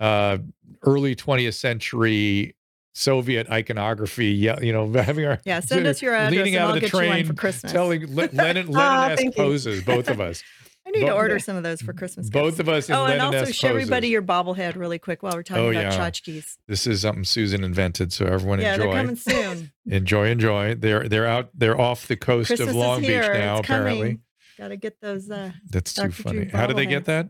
uh, 0.00 0.38
early 0.82 1.16
20th 1.16 1.54
century 1.54 2.54
Soviet 2.98 3.48
iconography. 3.48 4.26
Yeah, 4.32 4.58
you 4.60 4.72
know, 4.72 4.90
having 5.02 5.24
our 5.24 5.40
Yeah, 5.44 5.60
send 5.60 5.86
us 5.86 6.02
your 6.02 6.14
address 6.14 6.32
leaning 6.32 6.56
and 6.56 6.62
out 6.64 6.70
I'll 6.70 6.74
of 6.76 6.80
the 6.82 6.88
get 6.88 6.92
you 6.92 6.98
one 6.98 7.08
train, 7.08 7.26
for 7.26 7.34
Christmas. 7.34 7.70
telling 7.72 8.02
Le- 8.14 8.28
Lenin 8.32 8.66
Lenin-esque 8.68 9.16
thank 9.22 9.36
poses, 9.36 9.82
both 9.84 10.08
of 10.08 10.20
us. 10.20 10.42
I 10.86 10.90
need 10.90 11.00
to 11.06 11.12
order 11.14 11.38
some 11.38 11.54
of 11.54 11.62
those 11.62 11.82
for 11.82 11.92
Christmas. 11.92 12.30
Both 12.30 12.52
gifts. 12.56 12.60
of 12.60 12.68
us 12.70 12.88
in 12.88 12.94
Oh, 12.94 13.04
and 13.04 13.20
also 13.20 13.36
Lenin-esque 13.36 13.60
show 13.60 13.68
everybody 13.68 14.08
your 14.08 14.22
bobblehead 14.22 14.74
really 14.74 14.98
quick 14.98 15.22
while 15.22 15.34
we're 15.34 15.42
talking 15.42 15.62
Oh, 15.64 15.70
about 15.70 15.92
yeah. 15.92 15.98
tchotchkes. 16.10 16.56
This 16.66 16.86
is 16.86 17.02
something 17.02 17.24
Susan 17.24 17.62
invented, 17.62 18.10
so 18.10 18.24
everyone 18.24 18.58
Yeah, 18.60 18.78
they're 18.78 18.86
enjoy. 18.86 18.96
coming 18.96 19.16
soon. 19.16 19.70
Enjoy, 19.86 20.28
enjoy. 20.28 20.74
They're 20.76 21.06
they're 21.06 21.26
out. 21.26 21.50
They're 21.54 21.78
off 21.78 22.06
the 22.08 22.16
coast 22.16 22.46
Christmas 22.48 22.70
of 22.70 22.74
Long 22.76 23.02
Beach 23.02 23.10
now. 23.10 23.58
it's 23.58 23.66
apparently, 23.68 23.98
coming. 24.00 24.20
Got 24.58 24.68
to 24.68 24.76
get 24.76 25.00
those. 25.02 25.30
Uh, 25.30 25.52
that's 25.70 25.92
too 25.92 26.02
Dr. 26.08 26.10
Drew 26.22 26.24
funny. 26.24 26.48
How 26.48 26.66
do 26.66 26.72
they 26.74 26.86
get 26.86 27.04
that? 27.04 27.28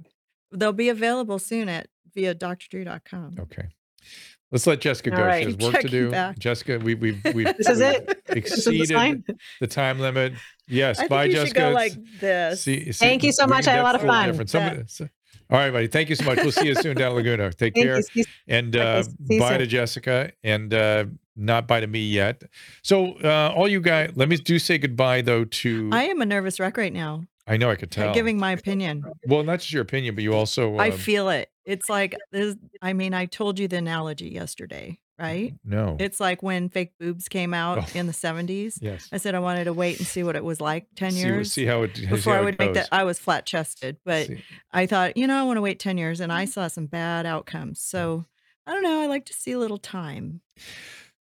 they'll 0.52 0.72
be 0.72 0.88
available 0.88 1.38
soon 1.40 1.68
at 1.68 1.88
via 2.14 2.34
drdrew.com. 2.34 3.36
Okay. 3.40 3.66
Let's 4.50 4.66
let 4.66 4.80
Jessica 4.80 5.10
All 5.10 5.16
go. 5.18 5.24
right. 5.24 5.40
She 5.42 5.44
has 5.50 5.56
Keep 5.56 5.72
work 5.74 5.82
to 5.82 5.88
do. 5.88 6.10
back. 6.10 6.38
Jessica, 6.38 6.78
we, 6.78 6.94
we've 6.94 7.20
we've 7.34 7.56
This 7.56 7.68
is 7.68 7.78
we've 7.78 7.86
it? 7.88 8.22
This 8.28 8.52
is 8.58 8.64
the 8.64 8.80
exceeded 8.92 9.24
the 9.60 9.66
time 9.66 9.98
limit. 10.00 10.32
Yes. 10.66 10.98
I 10.98 11.02
think 11.02 11.10
bye, 11.10 11.24
you 11.24 11.32
Jessica. 11.32 11.46
should 11.48 11.54
go 11.56 11.70
It's- 11.70 11.74
like 11.96 12.20
this. 12.20 12.62
See, 12.62 12.84
see, 12.92 13.04
Thank 13.04 13.22
you 13.24 13.32
so 13.32 13.46
much. 13.46 13.66
I 13.66 13.72
had 13.72 13.80
a 13.80 13.82
lot 13.82 13.94
of 13.94 14.02
fun. 14.02 14.28
different. 14.28 14.50
Some- 14.50 14.84
so- 14.88 15.08
all 15.50 15.58
right, 15.58 15.70
buddy. 15.72 15.86
Thank 15.86 16.10
you 16.10 16.14
so 16.14 16.24
much. 16.26 16.36
We'll 16.38 16.52
see 16.52 16.66
you 16.66 16.74
soon 16.74 16.94
down 16.94 17.14
Laguna. 17.14 17.50
Take 17.52 17.74
Thank 17.74 17.86
care. 17.86 18.02
you. 18.12 18.24
And 18.48 18.76
uh, 18.76 19.02
see 19.02 19.38
bye 19.38 19.50
soon. 19.52 19.58
to 19.60 19.66
Jessica 19.66 20.30
and 20.44 20.74
uh, 20.74 21.06
not 21.36 21.66
bye 21.66 21.80
to 21.80 21.86
me 21.86 22.00
yet. 22.06 22.42
So, 22.82 23.14
uh, 23.24 23.54
all 23.56 23.66
you 23.66 23.80
guys, 23.80 24.12
let 24.14 24.28
me 24.28 24.36
do 24.36 24.58
say 24.58 24.76
goodbye 24.76 25.22
though 25.22 25.44
to. 25.46 25.88
I 25.90 26.02
am 26.04 26.20
a 26.20 26.26
nervous 26.26 26.60
wreck 26.60 26.76
right 26.76 26.92
now. 26.92 27.24
I 27.48 27.56
know 27.56 27.70
I 27.70 27.76
could 27.76 27.90
tell. 27.90 28.12
Giving 28.14 28.38
my 28.38 28.52
opinion. 28.52 29.04
well, 29.26 29.42
not 29.42 29.60
just 29.60 29.72
your 29.72 29.82
opinion, 29.82 30.14
but 30.14 30.22
you 30.24 30.34
also. 30.34 30.76
I 30.76 30.90
um 30.90 30.98
feel 30.98 31.28
it. 31.30 31.50
It's 31.64 31.88
like 31.88 32.16
this. 32.32 32.56
I 32.82 32.92
mean, 32.92 33.14
I 33.14 33.26
told 33.26 33.58
you 33.58 33.68
the 33.68 33.76
analogy 33.78 34.28
yesterday. 34.28 34.98
right? 35.18 35.52
Mm-hmm. 35.54 35.70
No. 35.70 35.96
It's 35.98 36.20
like 36.20 36.42
when 36.44 36.68
fake 36.68 36.92
boobs 37.00 37.28
came 37.28 37.52
out 37.52 37.78
Oh. 37.78 37.98
in 37.98 38.06
the 38.06 38.12
70s. 38.12 38.78
yes. 38.80 39.08
I 39.12 39.16
said 39.16 39.34
I 39.34 39.40
wanted 39.40 39.64
to 39.64 39.72
wait 39.72 39.98
and 39.98 40.06
see 40.06 40.22
what 40.22 40.36
it 40.36 40.44
was 40.44 40.60
like 40.60 40.86
10 40.94 41.10
See, 41.10 41.18
years 41.18 41.52
see 41.52 41.64
how 41.66 41.82
it 41.82 41.96
see 41.96 42.06
before 42.06 42.34
how 42.34 42.38
I 42.38 42.42
it 42.42 42.44
would 42.44 42.58
make 42.60 42.68
goes. 42.74 42.76
that. 42.76 42.88
I 42.92 43.02
was 43.02 43.18
flat 43.18 43.44
chested, 43.44 43.96
but 44.04 44.28
See. 44.28 44.44
I 44.72 44.86
thought, 44.86 45.16
you 45.16 45.26
know, 45.26 45.36
I 45.36 45.42
want 45.42 45.56
to 45.56 45.60
wait 45.62 45.80
10 45.80 45.98
years 45.98 46.20
and 46.20 46.32
I 46.32 46.44
mm-hmm. 46.44 46.50
saw 46.52 46.68
some 46.68 46.86
bad 46.86 47.26
outcomes. 47.26 47.80
Mm. 47.80 47.82
So 47.90 48.24
I 48.66 48.72
don't 48.74 48.82
know. 48.84 49.00
I 49.00 49.06
like 49.06 49.24
to 49.26 49.32
see 49.34 49.52
a 49.52 49.58
little 49.58 49.78
time. 49.78 50.40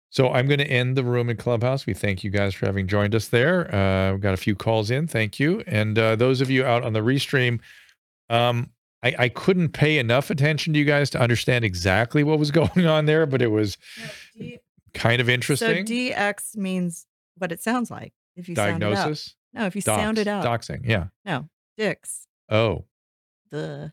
So 0.09 0.29
I'm 0.31 0.47
going 0.47 0.59
to 0.59 0.67
end 0.67 0.95
the 0.95 1.03
room 1.03 1.29
in 1.29 1.37
Clubhouse. 1.37 1.85
We 1.85 1.93
thank 1.93 2.23
you 2.23 2.29
guys 2.29 2.53
for 2.53 2.65
having 2.65 2.87
joined 2.87 3.13
us 3.13 3.27
there. 3.27 3.73
Uh, 3.73 4.13
we've 4.13 4.21
got 4.21 4.33
a 4.33 4.37
few 4.37 4.55
calls 4.55 4.89
in. 4.89 5.07
Thank 5.07 5.39
you. 5.39 5.63
And 5.67 5.99
uh, 5.99 6.15
those 6.15 6.39
of 6.41 6.49
you 6.49 6.65
out 6.65 6.83
on 6.83 6.93
the 6.93 7.01
restream, 7.01 7.59
um, 8.29 8.71
I, 9.03 9.15
I 9.19 9.29
couldn't 9.29 9.69
pay 9.69 9.97
enough 9.99 10.29
attention 10.29 10.73
to 10.73 10.79
you 10.79 10.85
guys 10.85 11.09
to 11.11 11.19
understand 11.19 11.65
exactly 11.65 12.23
what 12.23 12.39
was 12.39 12.51
going 12.61 12.85
on 12.85 13.05
there, 13.05 13.25
but 13.25 13.41
it 13.41 13.51
was 13.51 13.77
kind 14.93 15.21
of 15.21 15.29
interesting. 15.29 15.85
So 15.85 15.93
DX 15.93 16.55
means 16.55 17.05
what 17.37 17.51
it 17.51 17.61
sounds 17.61 17.91
like 17.91 18.13
if 18.35 18.47
you 18.49 18.55
sound 18.55 18.81
it 18.81 18.85
out. 18.85 18.93
Diagnosis. 18.93 19.35
No, 19.53 19.65
if 19.65 19.75
you 19.75 19.81
Dox, 19.81 20.01
sound 20.01 20.17
it 20.17 20.27
out. 20.27 20.43
Doxing. 20.43 20.81
Yeah. 20.85 21.07
No, 21.25 21.49
dicks. 21.77 22.27
Oh. 22.49 22.85
The 23.49 23.91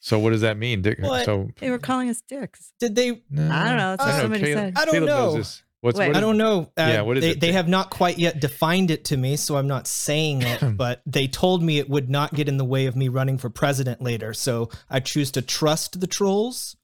So 0.00 0.18
what 0.18 0.30
does 0.30 0.42
that 0.42 0.56
mean? 0.56 0.82
Dick? 0.82 0.98
What? 1.00 1.24
So 1.24 1.48
they 1.58 1.70
were 1.70 1.78
calling 1.78 2.08
us 2.08 2.22
dicks. 2.28 2.72
Did 2.78 2.94
they? 2.94 3.08
I 3.10 3.14
don't 3.14 3.38
know. 3.38 3.96
That's 3.96 4.00
what 4.04 4.08
Uh, 4.14 4.20
somebody 4.20 4.42
Caleb, 4.44 4.58
said. 4.58 4.72
I 4.76 4.84
don't 4.84 4.94
Caleb 4.94 5.08
knows 5.08 5.32
know. 5.34 5.38
this. 5.38 5.62
What's, 5.80 5.96
Wait. 5.98 6.08
what 6.08 6.16
I 6.16 6.18
is- 6.18 6.22
don't 6.22 6.36
know. 6.38 6.60
Uh, 6.76 6.82
Yeah, 6.82 7.00
what 7.02 7.16
is 7.18 7.22
they, 7.24 7.30
it? 7.30 7.40
They 7.40 7.52
have 7.52 7.68
not 7.68 7.90
quite 7.90 8.18
yet 8.18 8.40
defined 8.40 8.90
it 8.90 9.04
to 9.06 9.16
me, 9.16 9.36
so 9.36 9.56
I'm 9.56 9.68
not 9.68 9.86
saying 9.86 10.42
it. 10.42 10.60
but 10.76 11.02
they 11.06 11.28
told 11.28 11.62
me 11.62 11.78
it 11.78 11.88
would 11.88 12.10
not 12.10 12.34
get 12.34 12.48
in 12.48 12.56
the 12.56 12.64
way 12.64 12.86
of 12.86 12.96
me 12.96 13.08
running 13.08 13.38
for 13.38 13.48
president 13.50 14.02
later. 14.02 14.34
So 14.34 14.70
I 14.90 14.98
choose 15.00 15.30
to 15.32 15.42
trust 15.42 16.00
the 16.00 16.06
trolls. 16.08 16.76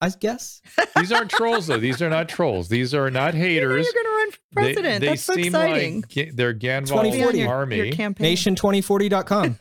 I 0.00 0.10
guess. 0.10 0.62
These 0.96 1.10
aren't 1.10 1.30
trolls 1.30 1.66
though. 1.66 1.78
These 1.78 2.00
are 2.02 2.08
not 2.10 2.28
trolls. 2.28 2.68
These 2.68 2.94
are 2.94 3.10
not 3.10 3.34
You 3.34 3.40
know 3.40 3.46
haters. 3.46 3.84
You're 3.86 4.04
going 4.04 4.06
to 4.06 4.10
run 4.10 4.30
for 4.30 4.38
They- 4.38 4.60
president. 4.74 5.00
They, 5.00 5.06
That's 5.08 5.22
so 5.22 5.34
seem 5.34 5.46
exciting. 5.46 5.94
like 6.02 6.08
ga- 6.08 6.30
they're 6.30 6.54
Ganval 6.54 6.86
2040 6.88 7.38
your, 7.38 7.48
army. 7.48 7.76
your 7.78 7.90
campaign. 7.92 8.36
Nation2040.com. 8.36 9.58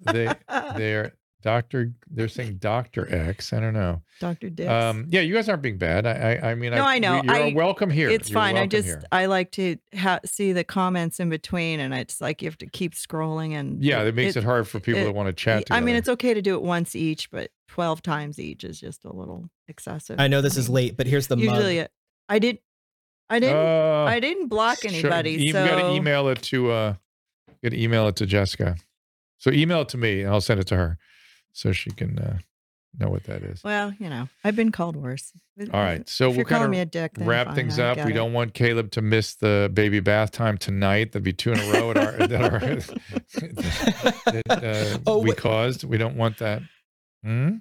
they 0.00 0.32
they're 0.76 1.12
Doctor. 1.42 1.92
They're 2.10 2.28
saying 2.28 2.56
Doctor 2.56 3.06
X. 3.14 3.52
I 3.52 3.60
don't 3.60 3.72
know. 3.74 4.02
Dr. 4.20 4.50
Dicks. 4.50 4.68
Um, 4.70 5.06
yeah, 5.08 5.20
you 5.22 5.34
guys 5.34 5.48
aren't 5.48 5.62
being 5.62 5.78
bad. 5.78 6.06
I 6.06 6.38
I, 6.42 6.50
I 6.50 6.54
mean, 6.54 6.72
No, 6.72 6.84
I 6.84 6.98
know. 6.98 7.22
You're 7.22 7.34
I- 7.34 7.52
welcome 7.54 7.90
here. 7.90 8.10
it's 8.10 8.28
You're 8.28 8.34
fine. 8.34 8.56
I 8.56 8.66
just 8.66 8.86
here. 8.86 9.02
I 9.10 9.26
like 9.26 9.50
to 9.52 9.76
ha- 9.96 10.20
see 10.24 10.52
the 10.52 10.64
comments 10.64 11.20
in 11.20 11.30
between, 11.30 11.80
and 11.80 11.94
it's 11.94 12.20
like 12.20 12.42
you 12.42 12.48
have 12.48 12.58
to 12.58 12.66
keep 12.66 12.94
scrolling, 12.94 13.52
and 13.52 13.82
yeah, 13.82 14.02
it 14.02 14.14
makes 14.14 14.36
it, 14.36 14.44
hard 14.44 14.68
for 14.68 14.80
people 14.80 15.00
it- 15.00 15.04
that 15.04 15.14
want 15.14 15.28
to 15.28 15.32
chat. 15.32 15.64
I 15.70 15.80
mean, 15.80 15.96
it's 15.96 16.08
okay 16.08 16.34
to 16.34 16.42
do 16.42 16.54
it 16.54 16.62
once 16.62 16.94
each, 16.94 17.30
but 17.30 17.50
twelve 17.68 18.02
times 18.02 18.38
each 18.38 18.64
is 18.64 18.78
just 18.80 19.04
a 19.04 19.12
little 19.12 19.48
excessive. 19.68 20.20
I 20.20 20.28
know 20.28 20.40
this 20.42 20.56
is 20.56 20.68
mean, 20.68 20.74
late, 20.74 20.96
but 20.96 21.06
here's 21.06 21.26
the 21.28 21.36
Usually, 21.36 21.78
mug. 21.78 21.88
I 22.28 22.38
did. 22.38 22.58
I 23.30 23.38
didn't. 23.38 23.56
Uh, 23.56 24.04
I 24.08 24.20
didn't 24.20 24.48
block 24.48 24.80
sure. 24.80 24.90
anybody. 24.90 25.32
You 25.32 25.52
so 25.52 25.64
got 25.66 25.80
to 25.80 25.90
email 25.92 26.28
it 26.28 26.42
to 26.42 26.70
uh, 26.72 26.94
you 27.48 27.70
got 27.70 27.76
to 27.76 27.82
email 27.82 28.08
it 28.08 28.16
to 28.16 28.26
Jessica. 28.26 28.76
So 29.38 29.50
email 29.50 29.80
it 29.82 29.88
to 29.90 29.96
me, 29.98 30.20
and 30.22 30.30
I'll 30.30 30.40
send 30.42 30.60
it 30.60 30.66
to 30.66 30.76
her, 30.76 30.98
so 31.52 31.72
she 31.72 31.90
can 31.90 32.18
uh, 32.18 32.38
know 32.98 33.08
what 33.08 33.24
that 33.24 33.42
is. 33.42 33.62
Well, 33.64 33.92
you 33.98 34.08
know, 34.10 34.28
I've 34.44 34.56
been 34.56 34.72
called 34.72 34.96
worse. 34.96 35.32
All 35.72 35.80
right, 35.80 36.08
so 36.08 36.24
if 36.24 36.28
we'll 36.30 36.36
you're 36.38 36.44
kind 36.46 36.58
calling 36.60 36.64
of 36.66 36.70
me 36.70 36.80
a 36.80 36.86
dick, 36.86 37.12
wrap 37.18 37.46
fine, 37.48 37.54
things 37.56 37.78
up. 37.78 37.96
We 37.98 38.12
it. 38.12 38.14
don't 38.14 38.32
want 38.32 38.54
Caleb 38.54 38.90
to 38.92 39.02
miss 39.02 39.34
the 39.34 39.70
baby 39.72 40.00
bath 40.00 40.30
time 40.30 40.56
tonight. 40.58 41.12
That'd 41.12 41.22
be 41.22 41.32
two 41.34 41.52
in 41.52 41.58
a 41.60 41.72
row 41.72 41.90
at 41.90 41.96
our, 41.98 42.26
that, 42.26 42.42
our, 42.52 42.58
that 44.46 44.94
uh, 44.94 44.98
Oh, 45.06 45.18
we 45.18 45.30
wait. 45.30 45.38
caused. 45.38 45.84
We 45.84 45.98
don't 45.98 46.16
want 46.16 46.38
that. 46.38 46.62
Hmm? 47.24 47.56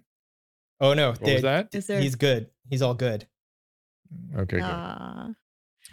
Oh 0.80 0.94
no, 0.94 1.10
What 1.10 1.22
they- 1.22 1.34
was 1.34 1.42
that? 1.44 1.70
Is 1.76 1.88
there? 1.88 2.00
he's 2.00 2.16
good. 2.16 2.50
He's 2.70 2.82
all 2.82 2.94
good. 2.94 3.28
Okay, 4.36 4.58
good. 4.58 4.64
Aw, 4.64 5.28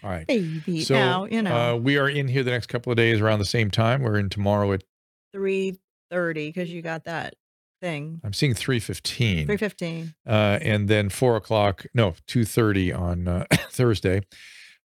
All 0.05 0.11
right. 0.11 0.27
baby. 0.27 0.83
So 0.85 0.95
now 0.95 1.25
you 1.25 1.43
know 1.43 1.73
uh, 1.75 1.77
we 1.77 1.99
are 1.99 2.09
in 2.09 2.29
here 2.29 2.43
the 2.45 2.51
next 2.53 2.67
couple 2.67 2.93
of 2.93 2.97
days 2.97 3.21
around 3.21 3.41
the 3.41 3.45
same 3.45 3.71
time. 3.71 4.03
We're 4.03 4.19
in 4.19 4.29
tomorrow 4.31 4.73
at 4.73 4.85
three 5.33 5.79
thirty 6.11 6.49
because 6.49 6.71
you 6.73 6.83
got 6.83 7.05
that 7.05 7.35
thing. 7.81 8.21
I'm 8.25 8.33
seeing 8.33 8.55
three 8.55 8.81
fifteen. 8.81 9.47
Three 9.47 9.57
fifteen. 9.57 10.15
uh, 10.27 10.59
and 10.63 10.89
then 10.89 11.09
four 11.09 11.37
o'clock, 11.37 11.85
no, 11.95 12.15
two 12.27 12.45
thirty 12.45 12.93
on 12.93 13.29
uh, 13.29 13.45
Thursday, 13.71 14.23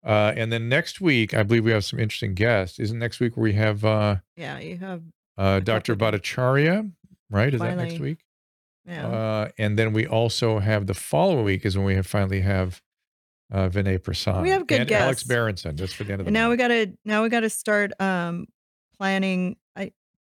uh, 0.04 0.32
and 0.36 0.52
then 0.52 0.68
next 0.68 1.00
week 1.00 1.34
I 1.34 1.42
believe 1.42 1.64
we 1.64 1.70
have 1.72 1.84
some 1.84 1.98
interesting 1.98 2.34
guests. 2.34 2.78
Isn't 2.78 2.98
next 2.98 3.20
week 3.20 3.36
where 3.36 3.44
we 3.44 3.52
have 3.54 3.84
uh, 3.84 4.16
Yeah, 4.36 4.58
you 4.58 4.78
have. 4.78 5.02
uh, 5.38 5.60
Dr. 5.60 5.94
Bhattacharya, 5.96 6.90
right? 7.30 7.52
Is 7.54 7.60
that 7.60 7.76
next 7.76 7.98
week? 8.00 8.18
Yeah. 8.86 9.06
Uh, 9.06 9.48
and 9.58 9.78
then 9.78 9.92
we 9.92 10.06
also 10.06 10.58
have 10.58 10.86
the 10.86 10.94
following 10.94 11.44
week 11.44 11.64
is 11.64 11.76
when 11.76 11.86
we 11.86 11.94
have 11.94 12.06
finally 12.06 12.40
have 12.40 12.80
uh, 13.52 13.68
Vinay 13.68 14.02
Prasad. 14.02 14.42
We 14.42 14.50
have 14.50 14.66
good 14.66 14.80
and 14.82 14.90
Alex 14.92 15.18
guests. 15.20 15.28
Berenson. 15.28 15.76
Just 15.76 15.94
for 15.96 16.04
the 16.04 16.12
end 16.12 16.20
of 16.22 16.24
the 16.24 16.28
and 16.28 16.34
now 16.34 16.50
we 16.50 16.56
got 16.56 16.68
to 16.68 16.92
now 17.04 17.22
we 17.22 17.28
got 17.28 17.40
to 17.40 17.50
start 17.50 17.92
um 18.00 18.46
planning. 18.96 19.56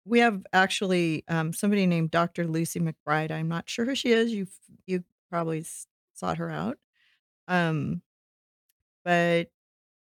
I 0.07 0.11
we 0.11 0.19
have 0.21 0.45
actually 0.53 1.25
um 1.29 1.53
somebody 1.53 1.87
named 1.87 2.11
Dr. 2.11 2.47
Lucy 2.47 2.81
McBride. 2.81 3.31
I'm 3.31 3.49
not 3.49 3.69
sure 3.69 3.85
who 3.85 3.95
she 3.95 4.13
is. 4.13 4.33
You 4.33 4.47
you 4.87 5.05
probably 5.31 5.61
s- 5.61 5.87
sought 6.15 6.39
her 6.39 6.51
out. 6.51 6.79
Um, 7.49 8.03
but 9.05 9.49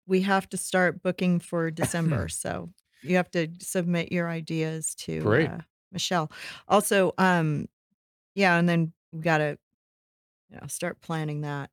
we 0.07 0.21
have 0.21 0.49
to 0.49 0.57
start 0.57 1.01
booking 1.01 1.39
for 1.39 1.71
December. 1.71 2.27
so 2.29 2.69
you 3.01 3.15
have 3.15 3.31
to 3.31 3.47
submit 3.59 4.11
your 4.11 4.29
ideas 4.29 4.95
to 4.95 5.19
Great. 5.21 5.49
uh, 5.49 5.59
Michelle. 5.91 6.31
Also, 6.67 7.13
um, 7.17 7.67
yeah, 8.35 8.57
and 8.57 8.67
then 8.67 8.93
we 9.11 9.21
got 9.21 9.37
to 9.39 9.57
you 10.49 10.57
know 10.57 10.67
start 10.67 11.01
planning 11.01 11.41
that. 11.41 11.69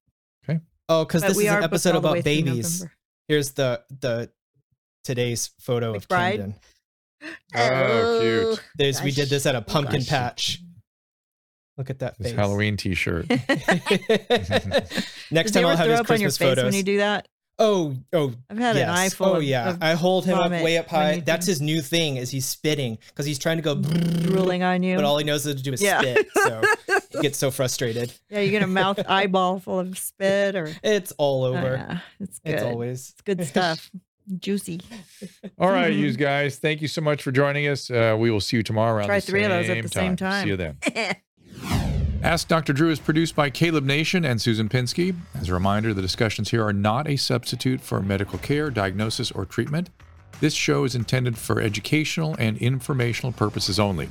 Okay. 0.48 0.60
Oh, 0.88 1.05
because 1.05 1.22
But 1.22 1.28
this 1.28 1.36
we 1.36 1.44
is 1.44 1.51
an 1.51 1.56
are 1.56 1.60
booked 1.60 1.72
episode 1.74 1.94
all 1.97 2.01
the 2.01 2.09
way 2.09 2.18
about 2.20 2.24
through 2.24 2.32
babies. 2.32 2.80
November. 2.80 2.92
Here's 3.28 3.51
the 3.52 3.82
the 4.01 4.30
today's 5.05 5.51
photo 5.59 5.94
of 5.94 6.06
McBride? 6.09 6.36
Camden. 6.36 6.55
Oh, 7.55 8.18
cute. 8.22 8.62
There's 8.76 9.02
we 9.02 9.10
did 9.10 9.28
this 9.28 9.44
at 9.47 9.55
a 9.55 9.60
pumpkin 9.62 10.01
gosh. 10.01 10.09
patch. 10.09 10.59
Look 11.76 11.90
at 11.90 11.98
that 12.01 12.18
This 12.18 12.28
face. 12.32 12.36
Halloween 12.38 12.76
T-shirt. 12.76 13.28
Next 13.30 13.38
Does 15.30 15.52
time 15.52 15.66
I'll 15.66 15.76
have 15.76 15.86
throw 15.86 15.90
his 15.92 16.01
up 16.01 16.10
on 16.10 16.20
your 16.20 16.28
Christmas 16.28 16.36
face 16.38 16.48
photos. 16.48 16.64
when 16.64 16.74
you 16.74 16.82
do 16.82 16.98
that? 16.98 17.26
Oh, 17.59 17.94
oh, 18.14 18.32
I've 18.48 18.56
had 18.59 18.76
yes. 18.76 18.84
an 18.84 18.90
eye 18.94 19.09
full 19.10 19.26
Oh 19.28 19.34
of- 19.36 19.42
yeah, 19.42 19.70
of 19.70 19.82
I 19.82 19.92
hold 19.92 20.24
him 20.24 20.34
up 20.38 20.44
vomit 20.44 20.64
way 20.64 20.78
up 20.78 20.90
when 20.90 21.01
high. 21.01 21.12
you 21.14 21.20
That's 21.20 21.44
do- 21.47 21.52
his 21.52 21.60
new 21.60 21.82
thing 21.82 22.16
is 22.16 22.30
he's 22.30 22.47
spitting 22.47 22.97
because 23.09 23.26
he's 23.26 23.38
trying 23.38 23.59
to 23.59 23.62
go 23.62 23.74
drooling 23.74 24.62
on 24.62 24.82
you. 24.82 24.97
but 24.97 25.05
all 25.05 25.18
he 25.18 25.24
knows 25.24 25.44
how 25.44 25.51
to 25.52 25.62
do 25.62 25.72
is 25.74 25.82
Yeah. 25.82 26.01
spit. 26.01 26.26
So 26.34 26.62
he 27.10 27.20
gets 27.20 27.36
so 27.38 27.51
frustrated. 27.51 28.12
yeah, 28.30 28.40
you 28.40 28.51
get 28.51 28.62
a 28.62 28.66
mouth 28.66 28.98
eyeball 29.06 29.60
full 29.60 29.80
of 29.80 29.98
spit 29.98 30.56
or 30.56 30.72
It's 30.82 31.12
all 31.18 31.44
over. 31.44 31.76
Uh, 31.76 31.98
it's 32.18 32.38
good. 32.38 32.55
it's 32.55 32.62
always 32.62 33.10
It's 33.10 33.20
good 33.22 33.44
stuff. 33.47 33.90
Juicy. 34.39 34.81
All 35.59 35.70
right, 35.70 35.93
you 35.93 36.12
guys. 36.16 36.59
Thank 36.59 36.82
you 36.82 36.89
so 36.89 37.01
much 37.01 37.23
for 37.23 37.32
joining 37.32 37.66
us. 37.69 37.90
Uh, 37.90 38.16
we 38.19 38.31
will 38.31 38.40
see 38.40 38.57
you 38.57 38.62
tomorrow 38.62 38.97
around 38.97 39.07
Try 39.07 39.20
the 39.20 39.27
three 39.27 39.44
of 39.44 39.51
those 39.51 39.69
at 39.69 39.82
the 39.82 39.89
same 39.89 40.16
time. 40.16 40.44
See 40.44 40.51
you 40.51 40.57
then. 40.57 40.77
Ask 42.23 42.48
Dr. 42.48 42.74
Drew 42.74 42.90
is 42.90 43.01
produced 43.01 43.35
by 43.35 43.48
Caleb 43.48 43.85
Nation 43.85 44.27
and 44.27 44.40
Susan 44.40 44.69
Pinsky. 44.69 45.16
As 45.40 45.48
a 45.48 45.55
reminder, 45.55 45.94
the 45.94 46.02
discussions 46.02 46.51
here 46.51 46.62
are 46.65 46.73
not 46.73 47.09
a 47.09 47.16
substitute 47.16 47.81
for 47.81 48.01
medical 48.01 48.39
care, 48.39 48.70
diagnosis, 48.70 49.31
or 49.31 49.47
treatment. 49.47 49.89
This 50.40 50.52
show 50.52 50.85
is 50.85 50.94
intended 50.94 51.39
for 51.39 51.61
educational 51.61 52.36
and 52.39 52.59
informational 52.59 53.32
purposes 53.32 53.81
only. 53.81 54.11